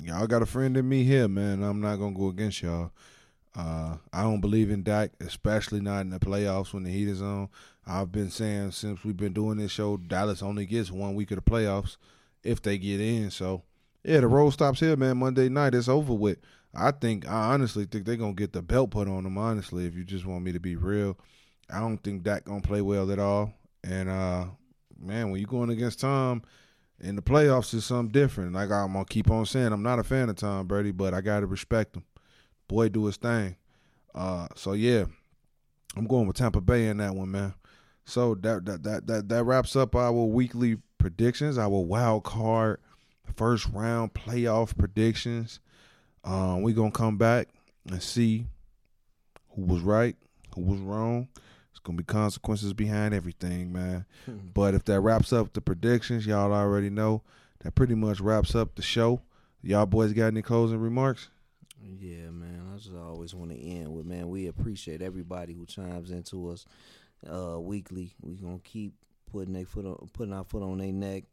y'all 0.01 0.27
got 0.27 0.41
a 0.41 0.45
friend 0.45 0.75
in 0.77 0.87
me 0.87 1.03
here, 1.03 1.27
man. 1.27 1.63
I'm 1.63 1.81
not 1.81 1.95
gonna 1.97 2.15
go 2.15 2.27
against 2.27 2.61
y'all. 2.61 2.91
Uh, 3.55 3.95
I 4.11 4.23
don't 4.23 4.41
believe 4.41 4.69
in 4.69 4.83
Dak, 4.83 5.11
especially 5.21 5.79
not 5.79 6.01
in 6.01 6.09
the 6.09 6.19
playoffs 6.19 6.73
when 6.73 6.83
the 6.83 6.91
heat 6.91 7.07
is 7.07 7.21
on. 7.21 7.49
I've 7.87 8.11
been 8.11 8.29
saying 8.29 8.71
since 8.71 9.03
we've 9.03 9.15
been 9.15 9.33
doing 9.33 9.57
this 9.57 9.71
show, 9.71 9.97
Dallas 9.97 10.43
only 10.43 10.65
gets 10.65 10.91
one 10.91 11.15
week 11.15 11.31
of 11.31 11.37
the 11.37 11.49
playoffs 11.49 11.97
if 12.43 12.61
they 12.61 12.77
get 12.77 12.99
in. 12.99 13.31
So, 13.31 13.63
yeah, 14.03 14.19
the 14.19 14.27
road 14.27 14.51
stops 14.51 14.79
here, 14.79 14.95
man. 14.95 15.17
Monday 15.17 15.49
night, 15.49 15.75
it's 15.75 15.87
over 15.87 16.13
with. 16.13 16.39
I 16.73 16.91
think, 16.91 17.27
I 17.27 17.53
honestly 17.53 17.85
think 17.85 18.05
they're 18.05 18.17
gonna 18.17 18.33
get 18.33 18.51
the 18.51 18.61
belt 18.61 18.91
put 18.91 19.07
on 19.07 19.23
them. 19.23 19.37
Honestly, 19.37 19.85
if 19.85 19.95
you 19.95 20.03
just 20.03 20.25
want 20.25 20.43
me 20.43 20.51
to 20.51 20.59
be 20.59 20.75
real, 20.75 21.17
I 21.69 21.79
don't 21.79 21.99
think 21.99 22.23
Dak 22.23 22.45
gonna 22.45 22.61
play 22.61 22.81
well 22.81 23.11
at 23.11 23.19
all. 23.19 23.53
And 23.83 24.09
uh, 24.09 24.45
man, 24.99 25.31
when 25.31 25.39
you're 25.39 25.47
going 25.47 25.69
against 25.69 26.01
Tom 26.01 26.43
in 26.99 27.15
the 27.15 27.21
playoffs, 27.21 27.73
is 27.73 27.85
something 27.85 28.11
different. 28.11 28.53
Like 28.53 28.71
I'm 28.71 28.93
gonna 28.93 29.05
keep 29.05 29.31
on 29.31 29.45
saying, 29.45 29.71
I'm 29.71 29.83
not 29.83 29.99
a 29.99 30.03
fan 30.03 30.27
of 30.27 30.35
Tom 30.35 30.67
Brady, 30.67 30.91
but 30.91 31.13
I 31.13 31.21
gotta 31.21 31.45
respect 31.45 31.95
him. 31.95 32.03
Boy, 32.67 32.89
do 32.89 33.05
his 33.05 33.17
thing. 33.17 33.55
Uh, 34.13 34.47
so 34.55 34.73
yeah, 34.73 35.05
I'm 35.95 36.07
going 36.07 36.27
with 36.27 36.37
Tampa 36.37 36.61
Bay 36.61 36.87
in 36.87 36.97
that 36.97 37.15
one, 37.15 37.31
man. 37.31 37.53
So 38.05 38.35
that 38.35 38.65
that 38.65 38.83
that 38.83 39.07
that, 39.07 39.29
that 39.29 39.43
wraps 39.43 39.75
up 39.75 39.95
our 39.95 40.11
weekly 40.11 40.77
predictions, 40.97 41.57
our 41.57 41.69
wild 41.69 42.23
card 42.23 42.79
first 43.35 43.67
round 43.73 44.13
playoff 44.13 44.77
predictions. 44.77 45.59
Um, 46.23 46.61
we 46.61 46.73
gonna 46.73 46.91
come 46.91 47.17
back 47.17 47.49
and 47.89 48.01
see 48.01 48.45
who 49.55 49.63
was 49.63 49.81
right, 49.81 50.15
who 50.55 50.61
was 50.61 50.79
wrong. 50.79 51.27
It's 51.71 51.79
gonna 51.79 51.97
be 51.97 52.03
consequences 52.03 52.73
behind 52.73 53.13
everything, 53.13 53.71
man. 53.73 54.05
But 54.53 54.73
if 54.73 54.85
that 54.85 55.01
wraps 55.01 55.33
up 55.33 55.53
the 55.53 55.61
predictions, 55.61 56.25
y'all 56.25 56.53
already 56.53 56.89
know 56.89 57.21
that 57.59 57.75
pretty 57.75 57.95
much 57.95 58.19
wraps 58.21 58.55
up 58.55 58.75
the 58.75 58.81
show. 58.81 59.21
Y'all 59.61 59.85
boys 59.85 60.13
got 60.13 60.27
any 60.27 60.41
closing 60.41 60.79
remarks? 60.79 61.29
Yeah, 61.87 62.31
man. 62.31 62.71
I 62.73 62.77
just 62.77 62.95
always 62.95 63.35
want 63.35 63.51
to 63.51 63.59
end 63.59 63.93
with 63.93 64.05
man. 64.05 64.29
We 64.29 64.47
appreciate 64.47 65.01
everybody 65.01 65.53
who 65.53 65.65
chimes 65.65 66.09
into 66.09 66.49
us 66.49 66.65
uh, 67.29 67.59
weekly. 67.59 68.15
We 68.21 68.35
gonna 68.35 68.59
keep 68.63 68.93
putting 69.31 69.53
their 69.53 69.65
foot 69.65 69.85
on, 69.85 70.09
putting 70.13 70.33
our 70.33 70.43
foot 70.43 70.63
on 70.63 70.79
their 70.79 70.91
neck. 70.91 71.25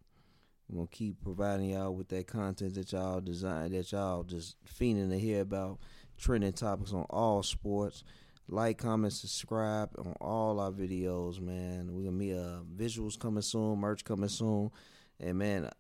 We 0.69 0.77
gonna 0.77 0.89
keep 0.89 1.23
providing 1.23 1.71
y'all 1.71 1.95
with 1.95 2.09
that 2.09 2.27
content 2.27 2.75
that 2.75 2.93
y'all 2.93 3.21
design, 3.21 3.73
that 3.73 3.93
y'all 3.93 4.25
just 4.25 4.57
fiending 4.65 5.11
to 5.11 5.19
hear 5.19 5.41
about. 5.41 5.79
Trending 6.19 6.53
topics 6.53 6.93
on 6.93 7.07
all 7.09 7.43
sports. 7.43 8.05
Like, 8.47 8.79
comment, 8.79 9.13
subscribe 9.15 9.91
on 9.99 10.15
all 10.21 10.61
our 10.61 10.71
videos, 10.71 11.41
man. 11.41 11.95
We 11.95 12.05
gonna 12.05 12.19
be 12.19 12.35
uh, 12.35 12.61
visuals 12.77 13.19
coming 13.19 13.43
soon, 13.43 13.79
merch 13.79 14.05
coming 14.05 14.29
soon, 14.29 14.71
and 15.19 15.39
man, 15.39 15.71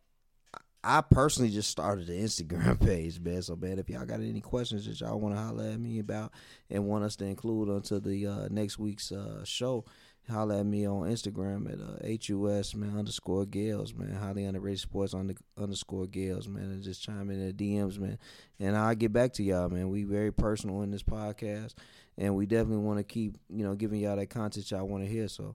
I 0.85 1.01
personally 1.01 1.51
just 1.51 1.71
started 1.71 2.09
the 2.09 2.15
Instagram 2.15 2.81
page, 2.85 3.21
man. 3.21 3.43
So, 3.43 3.55
man, 3.55 3.79
if 3.79 3.89
y'all 3.89 4.05
got 4.05 4.21
any 4.21 4.41
questions 4.41 4.87
that 4.87 5.01
y'all 5.01 5.21
want 5.21 5.37
to 5.37 5.41
holler 5.41 5.65
at 5.65 5.79
me 5.79 6.01
about 6.01 6.33
and 6.71 6.87
want 6.87 7.05
us 7.05 7.15
to 7.17 7.25
include 7.25 7.69
onto 7.69 8.01
the 8.01 8.27
uh, 8.27 8.49
next 8.51 8.79
week's 8.79 9.13
uh, 9.13 9.45
show, 9.45 9.85
holler 10.29 10.57
at 10.57 10.67
me 10.67 10.87
on 10.87 11.09
Instagram 11.09 11.73
at 11.73 11.79
uh, 11.81 12.17
HUS, 12.27 12.75
man, 12.75 12.99
underscore 12.99 13.47
Gales, 13.47 13.95
man. 13.95 14.13
Highly 14.13 14.45
underrated 14.45 14.81
sports 14.81 15.15
under, 15.15 15.35
underscore 15.57 16.07
Gales, 16.07 16.49
man. 16.49 16.65
And 16.65 16.83
just 16.83 17.03
chime 17.03 17.31
in 17.31 17.47
the 17.47 17.53
DMs, 17.53 17.99
man. 17.99 18.19
And 18.59 18.77
I'll 18.77 18.95
get 18.97 19.13
back 19.13 19.33
to 19.35 19.43
y'all, 19.45 19.69
man. 19.69 19.89
We 19.89 20.03
very 20.03 20.33
personal 20.33 20.83
in 20.83 20.91
this 20.91 21.05
podcast. 21.05 21.75
And 22.19 22.35
we 22.35 22.47
definitely 22.47 22.85
want 22.85 22.99
to 22.99 23.05
keep, 23.05 23.39
you 23.49 23.65
know, 23.65 23.75
giving 23.75 24.01
y'all 24.01 24.17
that 24.17 24.31
content 24.31 24.71
y'all 24.71 24.87
want 24.87 25.05
to 25.05 25.11
hear. 25.11 25.29
So, 25.29 25.55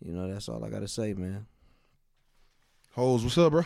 you 0.00 0.12
know, 0.12 0.32
that's 0.32 0.48
all 0.48 0.64
I 0.64 0.70
got 0.70 0.80
to 0.80 0.88
say, 0.88 1.12
man. 1.12 1.46
Hoes, 2.92 3.22
what's 3.24 3.36
up, 3.36 3.52
bro? 3.52 3.64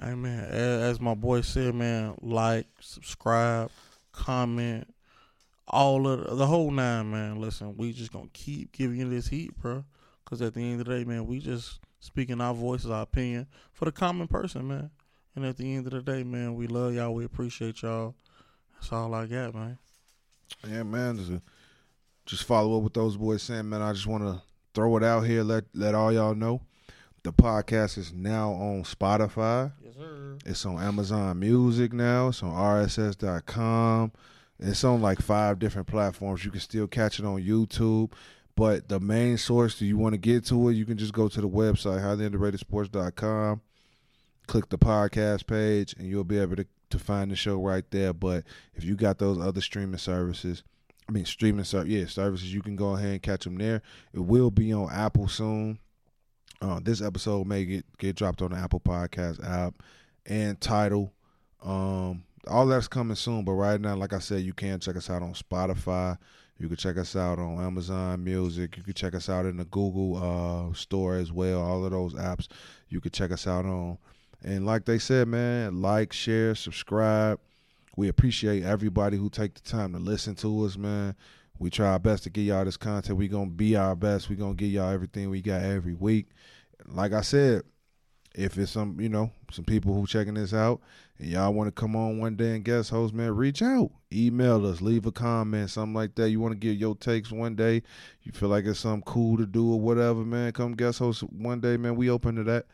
Hey 0.00 0.14
man, 0.14 0.44
as, 0.44 1.00
my 1.00 1.14
boy 1.14 1.42
said, 1.42 1.72
man, 1.74 2.14
like, 2.20 2.66
subscribe, 2.80 3.70
comment, 4.10 4.92
all 5.68 6.08
of 6.08 6.24
the, 6.24 6.34
the 6.34 6.46
whole 6.46 6.72
nine, 6.72 7.12
man. 7.12 7.40
Listen, 7.40 7.76
we 7.76 7.92
just 7.92 8.12
gonna 8.12 8.28
keep 8.32 8.72
giving 8.72 8.98
you 8.98 9.08
this 9.08 9.28
heat, 9.28 9.56
bro. 9.56 9.84
Cause 10.24 10.42
at 10.42 10.54
the 10.54 10.60
end 10.60 10.80
of 10.80 10.86
the 10.86 10.96
day, 10.96 11.04
man, 11.04 11.26
we 11.26 11.38
just 11.38 11.78
speaking 12.00 12.40
our 12.40 12.54
voices, 12.54 12.90
our 12.90 13.02
opinion 13.02 13.46
for 13.72 13.84
the 13.84 13.92
common 13.92 14.26
person, 14.26 14.66
man. 14.66 14.90
And 15.36 15.44
at 15.44 15.56
the 15.56 15.74
end 15.74 15.86
of 15.86 15.92
the 15.92 16.02
day, 16.02 16.24
man, 16.24 16.56
we 16.56 16.66
love 16.66 16.94
y'all. 16.94 17.14
We 17.14 17.24
appreciate 17.24 17.82
y'all. 17.82 18.16
That's 18.74 18.92
all 18.92 19.14
I 19.14 19.26
got, 19.26 19.54
man. 19.54 19.78
Yeah, 20.68 20.82
man. 20.82 21.18
Just, 21.18 21.30
uh, 21.30 21.38
just 22.26 22.44
follow 22.44 22.78
up 22.78 22.82
with 22.82 22.94
those 22.94 23.16
boys 23.16 23.42
saying, 23.42 23.68
man. 23.68 23.82
I 23.82 23.92
just 23.92 24.06
want 24.06 24.24
to 24.24 24.42
throw 24.74 24.96
it 24.96 25.04
out 25.04 25.20
here. 25.20 25.42
Let 25.42 25.64
let 25.74 25.94
all 25.94 26.12
y'all 26.12 26.34
know 26.34 26.62
the 27.24 27.32
podcast 27.32 27.96
is 27.98 28.12
now 28.12 28.52
on 28.52 28.84
Spotify. 28.84 29.72
Yes, 29.82 29.94
sir. 29.96 30.36
It's 30.44 30.64
on 30.66 30.80
Amazon 30.80 31.40
Music 31.40 31.92
now. 31.92 32.28
It's 32.28 32.42
on 32.42 32.52
RSS.com. 32.52 34.12
It's 34.60 34.84
on 34.84 35.00
like 35.00 35.20
five 35.20 35.58
different 35.58 35.88
platforms. 35.88 36.44
You 36.44 36.50
can 36.50 36.60
still 36.60 36.86
catch 36.86 37.18
it 37.18 37.24
on 37.24 37.42
YouTube. 37.42 38.12
But 38.56 38.88
the 38.88 39.00
main 39.00 39.38
source, 39.38 39.78
do 39.78 39.86
you 39.86 39.96
want 39.96 40.12
to 40.12 40.18
get 40.18 40.44
to 40.46 40.68
it, 40.68 40.74
you 40.74 40.84
can 40.84 40.96
just 40.96 41.12
go 41.12 41.26
to 41.26 41.40
the 41.40 41.48
website, 41.48 42.00
highlyunderatedsports.com, 42.00 43.60
click 44.46 44.68
the 44.68 44.78
podcast 44.78 45.48
page, 45.48 45.94
and 45.98 46.06
you'll 46.06 46.22
be 46.22 46.38
able 46.38 46.54
to, 46.56 46.66
to 46.90 46.98
find 47.00 47.32
the 47.32 47.36
show 47.36 47.56
right 47.56 47.90
there. 47.90 48.12
But 48.12 48.44
if 48.74 48.84
you 48.84 48.94
got 48.94 49.18
those 49.18 49.40
other 49.40 49.60
streaming 49.60 49.98
services, 49.98 50.62
I 51.08 51.12
mean, 51.12 51.24
streaming 51.24 51.64
service, 51.64 51.90
yeah, 51.90 52.06
services. 52.06 52.54
You 52.54 52.62
can 52.62 52.76
go 52.76 52.94
ahead 52.94 53.12
and 53.12 53.22
catch 53.22 53.44
them 53.44 53.56
there. 53.56 53.82
It 54.12 54.20
will 54.20 54.52
be 54.52 54.72
on 54.72 54.88
Apple 54.92 55.26
soon. 55.26 55.80
Uh, 56.60 56.80
this 56.82 57.02
episode 57.02 57.46
may 57.46 57.64
get 57.64 57.98
get 57.98 58.16
dropped 58.16 58.42
on 58.42 58.52
the 58.52 58.56
Apple 58.56 58.80
Podcast 58.80 59.44
app 59.46 59.74
and 60.26 60.60
title. 60.60 61.12
Um, 61.62 62.24
all 62.46 62.66
that's 62.66 62.88
coming 62.88 63.16
soon, 63.16 63.44
but 63.44 63.52
right 63.52 63.80
now, 63.80 63.96
like 63.96 64.12
I 64.12 64.18
said, 64.18 64.42
you 64.42 64.52
can 64.52 64.80
check 64.80 64.96
us 64.96 65.10
out 65.10 65.22
on 65.22 65.34
Spotify. 65.34 66.18
You 66.58 66.68
can 66.68 66.76
check 66.76 66.96
us 66.98 67.16
out 67.16 67.38
on 67.38 67.58
Amazon 67.60 68.22
Music. 68.22 68.76
You 68.76 68.82
can 68.82 68.94
check 68.94 69.14
us 69.14 69.28
out 69.28 69.46
in 69.46 69.56
the 69.56 69.64
Google 69.64 70.16
uh, 70.70 70.74
store 70.74 71.16
as 71.16 71.32
well. 71.32 71.60
All 71.60 71.84
of 71.84 71.90
those 71.90 72.14
apps 72.14 72.48
you 72.88 73.00
can 73.00 73.10
check 73.10 73.32
us 73.32 73.46
out 73.46 73.64
on. 73.64 73.98
And 74.42 74.66
like 74.66 74.84
they 74.84 74.98
said, 74.98 75.26
man, 75.26 75.80
like, 75.80 76.12
share, 76.12 76.54
subscribe. 76.54 77.40
We 77.96 78.08
appreciate 78.08 78.62
everybody 78.62 79.16
who 79.16 79.30
take 79.30 79.54
the 79.54 79.62
time 79.62 79.92
to 79.94 79.98
listen 79.98 80.34
to 80.36 80.64
us, 80.64 80.76
man. 80.76 81.16
We 81.58 81.70
try 81.70 81.88
our 81.88 81.98
best 81.98 82.24
to 82.24 82.30
get 82.30 82.42
y'all 82.42 82.64
this 82.64 82.76
content. 82.76 83.18
We 83.18 83.28
gonna 83.28 83.50
be 83.50 83.76
our 83.76 83.94
best. 83.94 84.28
We 84.28 84.36
gonna 84.36 84.54
get 84.54 84.66
y'all 84.66 84.90
everything 84.90 85.30
we 85.30 85.40
got 85.40 85.62
every 85.62 85.94
week. 85.94 86.28
Like 86.86 87.12
I 87.12 87.20
said, 87.20 87.62
if 88.34 88.58
it's 88.58 88.72
some 88.72 89.00
you 89.00 89.08
know 89.08 89.30
some 89.52 89.64
people 89.64 89.94
who 89.94 90.06
checking 90.06 90.34
this 90.34 90.52
out 90.52 90.80
and 91.18 91.28
y'all 91.28 91.54
want 91.54 91.68
to 91.68 91.80
come 91.80 91.94
on 91.94 92.18
one 92.18 92.34
day 92.34 92.56
and 92.56 92.64
guest 92.64 92.90
host 92.90 93.14
man 93.14 93.34
reach 93.34 93.62
out. 93.62 93.90
Email 94.12 94.66
us 94.66 94.80
leave 94.80 95.06
a 95.06 95.12
comment 95.12 95.70
something 95.70 95.94
like 95.94 96.16
that. 96.16 96.30
You 96.30 96.40
want 96.40 96.52
to 96.52 96.58
give 96.58 96.74
your 96.74 96.96
takes 96.96 97.30
one 97.30 97.54
day. 97.54 97.82
You 98.22 98.32
feel 98.32 98.48
like 98.48 98.64
it's 98.64 98.80
something 98.80 99.02
cool 99.02 99.36
to 99.36 99.46
do 99.46 99.72
or 99.72 99.80
whatever 99.80 100.24
man. 100.24 100.52
Come 100.52 100.74
guest 100.74 100.98
host 100.98 101.22
one 101.22 101.60
day 101.60 101.76
man. 101.76 101.94
We 101.94 102.10
open 102.10 102.34
to 102.36 102.44
that. 102.44 102.66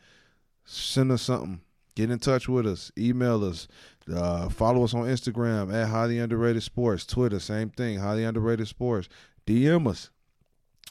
Send 0.65 1.11
us 1.11 1.21
something. 1.21 1.61
Get 1.95 2.09
in 2.09 2.19
touch 2.19 2.47
with 2.47 2.65
us. 2.65 2.91
Email 2.97 3.43
us 3.43 3.67
uh, 4.13 4.49
follow 4.49 4.83
us 4.83 4.93
on 4.93 5.03
instagram 5.03 5.73
at 5.73 5.87
highly 5.89 6.19
underrated 6.19 6.63
sports 6.63 7.05
twitter 7.05 7.39
same 7.39 7.69
thing 7.69 7.99
highly 7.99 8.23
underrated 8.23 8.67
sports 8.67 9.07
dm 9.45 9.87
us 9.87 10.09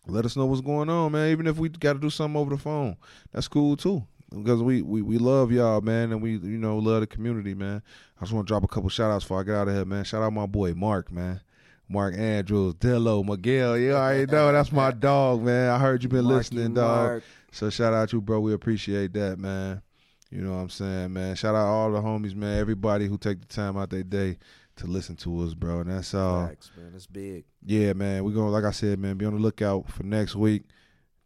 let 0.07 0.25
us 0.25 0.37
know 0.37 0.47
what's 0.47 0.63
going 0.63 0.89
on, 0.89 1.13
man. 1.13 1.31
Even 1.31 1.47
if 1.47 1.59
we 1.59 1.69
got 1.69 1.93
to 1.93 1.99
do 1.99 2.11
something 2.11 2.41
over 2.41 2.51
the 2.51 2.61
phone, 2.61 2.97
that's 3.33 3.49
cool 3.49 3.77
too 3.77 4.03
because 4.31 4.63
we, 4.63 4.83
we 4.83 5.03
we 5.03 5.19
love 5.19 5.51
y'all, 5.53 5.81
man, 5.81 6.13
and 6.13 6.23
we 6.23 6.33
you 6.33 6.59
know 6.59 6.79
love 6.79 7.01
the 7.01 7.07
community, 7.07 7.55
man. 7.55 7.83
I 8.19 8.21
just 8.21 8.33
want 8.33 8.47
to 8.47 8.51
drop 8.51 8.65
a 8.65 8.69
couple 8.69 8.89
shout 8.89 9.11
outs 9.11 9.25
before 9.25 9.41
I 9.41 9.45
get 9.45 9.55
out 9.55 9.69
of 9.69 9.75
here, 9.75 9.85
man. 9.85 10.05
Shout 10.05 10.23
out 10.23 10.33
my 10.33 10.47
boy 10.47 10.75
Mark, 10.75 11.11
man. 11.11 11.41
Mark 11.89 12.15
Andrews, 12.17 12.75
Dillo, 12.75 13.25
Miguel. 13.25 13.77
You 13.77 13.93
already 13.93 14.31
know 14.31 14.53
that's 14.53 14.71
my 14.71 14.91
dog, 14.99 15.43
man. 15.43 15.71
I 15.71 15.79
heard 15.79 16.03
you 16.03 16.09
been 16.09 16.25
Marky 16.25 16.37
listening, 16.37 16.75
dog. 16.75 17.09
Mark. 17.09 17.25
So 17.51 17.69
shout 17.69 17.93
out 17.93 18.13
you, 18.13 18.21
bro. 18.21 18.41
We 18.41 18.53
appreciate 18.53 19.13
that, 19.15 19.39
man. 19.39 19.83
You 20.31 20.43
know 20.43 20.53
what 20.53 20.61
I'm 20.61 20.71
saying, 20.71 21.13
man. 21.13 21.35
Shout 21.35 21.55
out 21.55 21.67
all 21.67 21.91
the 21.91 22.01
homies, 22.01 22.35
man. 22.35 22.59
Everybody 22.59 23.07
who 23.07 23.19
take 23.19 23.41
the 23.41 23.47
time 23.47 23.77
out 23.77 23.91
their 23.91 24.05
day 24.05 24.39
to 24.77 24.87
listen 24.87 25.17
to 25.17 25.43
us, 25.43 25.55
bro. 25.55 25.81
And 25.81 25.91
that's 25.91 26.15
all. 26.15 26.47
Facts, 26.47 26.71
man. 26.77 26.93
That's 26.93 27.07
big. 27.07 27.45
Yeah, 27.65 27.93
man. 27.95 28.25
We're 28.25 28.35
gonna 28.35 28.51
like 28.51 28.65
I 28.65 28.71
said, 28.71 28.99
man, 28.99 29.17
be 29.17 29.27
on 29.27 29.35
the 29.35 29.41
lookout 29.41 29.91
for 29.91 30.05
next 30.05 30.37
week. 30.37 30.63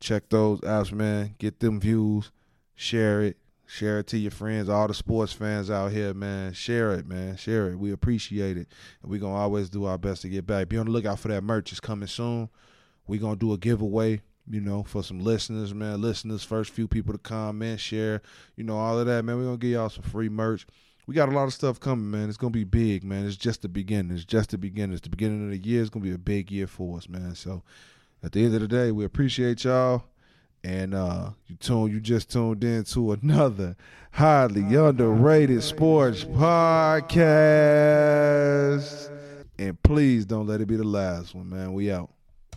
Check 0.01 0.29
those 0.29 0.61
apps, 0.61 0.93
man. 0.93 1.35
Get 1.39 1.61
them 1.61 1.81
views. 1.81 2.31
Share 2.75 3.23
it. 3.23 3.37
Share 3.67 4.01
it 4.01 4.07
to 4.09 4.19
your 4.19 4.31
friends, 4.31 4.69
all 4.69 4.87
the 4.87 4.95
sports 4.95 5.33
fans 5.33 5.71
out 5.71 5.91
here, 5.91 6.13
man. 6.13 6.53
Share 6.53 6.93
it, 6.93 7.07
man. 7.07 7.37
Share 7.37 7.71
it. 7.71 7.79
We 7.79 7.93
appreciate 7.93 8.59
it. 8.59 8.69
And 9.03 9.11
we're 9.11 9.21
gonna 9.21 9.35
always 9.35 9.71
do 9.71 9.87
our 9.87 9.97
best 9.97 10.23
to 10.23 10.29
get 10.29 10.47
back. 10.47 10.69
Be 10.69 10.77
on 10.77 10.87
the 10.87 10.93
lookout 10.93 11.19
for 11.19 11.29
that 11.29 11.43
merch. 11.43 11.73
It's 11.73 11.81
coming 11.81 12.09
soon. 12.09 12.51
We're 13.07 13.21
gonna 13.21 13.37
do 13.37 13.53
a 13.53 13.59
giveaway, 13.59 14.21
you 14.49 14.61
know, 14.61 14.83
for 14.83 15.03
some 15.03 15.21
listeners, 15.21 15.73
man. 15.75 16.01
Listeners, 16.03 16.45
first 16.45 16.71
few 16.71 16.87
people 16.87 17.13
to 17.13 17.19
comment, 17.19 17.81
share, 17.81 18.21
you 18.57 18.65
know, 18.65 18.77
all 18.77 18.99
of 18.99 19.07
that, 19.07 19.25
man. 19.25 19.39
We're 19.39 19.45
gonna 19.45 19.57
give 19.57 19.71
y'all 19.71 19.89
some 19.89 20.03
free 20.03 20.29
merch. 20.29 20.67
We 21.07 21.15
got 21.15 21.29
a 21.29 21.33
lot 21.33 21.45
of 21.45 21.53
stuff 21.53 21.79
coming, 21.81 22.11
man. 22.11 22.29
It's 22.29 22.37
gonna 22.39 22.51
be 22.51 22.65
big, 22.65 23.05
man. 23.05 23.27
It's 23.27 23.37
just 23.37 23.63
the 23.63 23.69
beginning. 23.69 24.13
It's 24.15 24.25
just 24.25 24.51
the 24.51 24.59
beginning. 24.59 24.93
It's 24.95 25.03
the 25.03 25.11
beginning 25.11 25.45
of 25.45 25.51
the 25.51 25.59
year. 25.59 25.81
It's 25.81 25.91
gonna 25.91 26.05
be 26.05 26.13
a 26.13 26.19
big 26.19 26.51
year 26.51 26.67
for 26.67 26.97
us, 26.99 27.09
man. 27.09 27.35
So 27.35 27.63
at 28.23 28.33
the 28.33 28.45
end 28.45 28.55
of 28.55 28.61
the 28.63 28.69
day, 28.69 28.91
we 28.91 29.05
appreciate 29.05 29.65
y'all. 29.65 30.05
And 30.63 30.95
uh 30.95 31.31
you 31.47 31.57
tuned 31.57 31.93
you 31.93 32.01
just 32.01 32.31
tuned 32.31 32.65
in 32.65 32.85
to 32.85 33.13
another 33.13 33.77
highly 34.13 34.75
underrated 34.75 35.63
sports 35.63 36.25
podcast. 36.25 37.61
And 39.59 39.83
please 39.83 40.25
don't 40.25 40.47
let 40.47 40.63
it 40.63 40.67
be 40.67 40.77
the 40.77 40.85
last 40.85 41.35
one, 41.35 41.51
man. 41.51 41.75
We 41.75 41.93
out. 41.93 42.14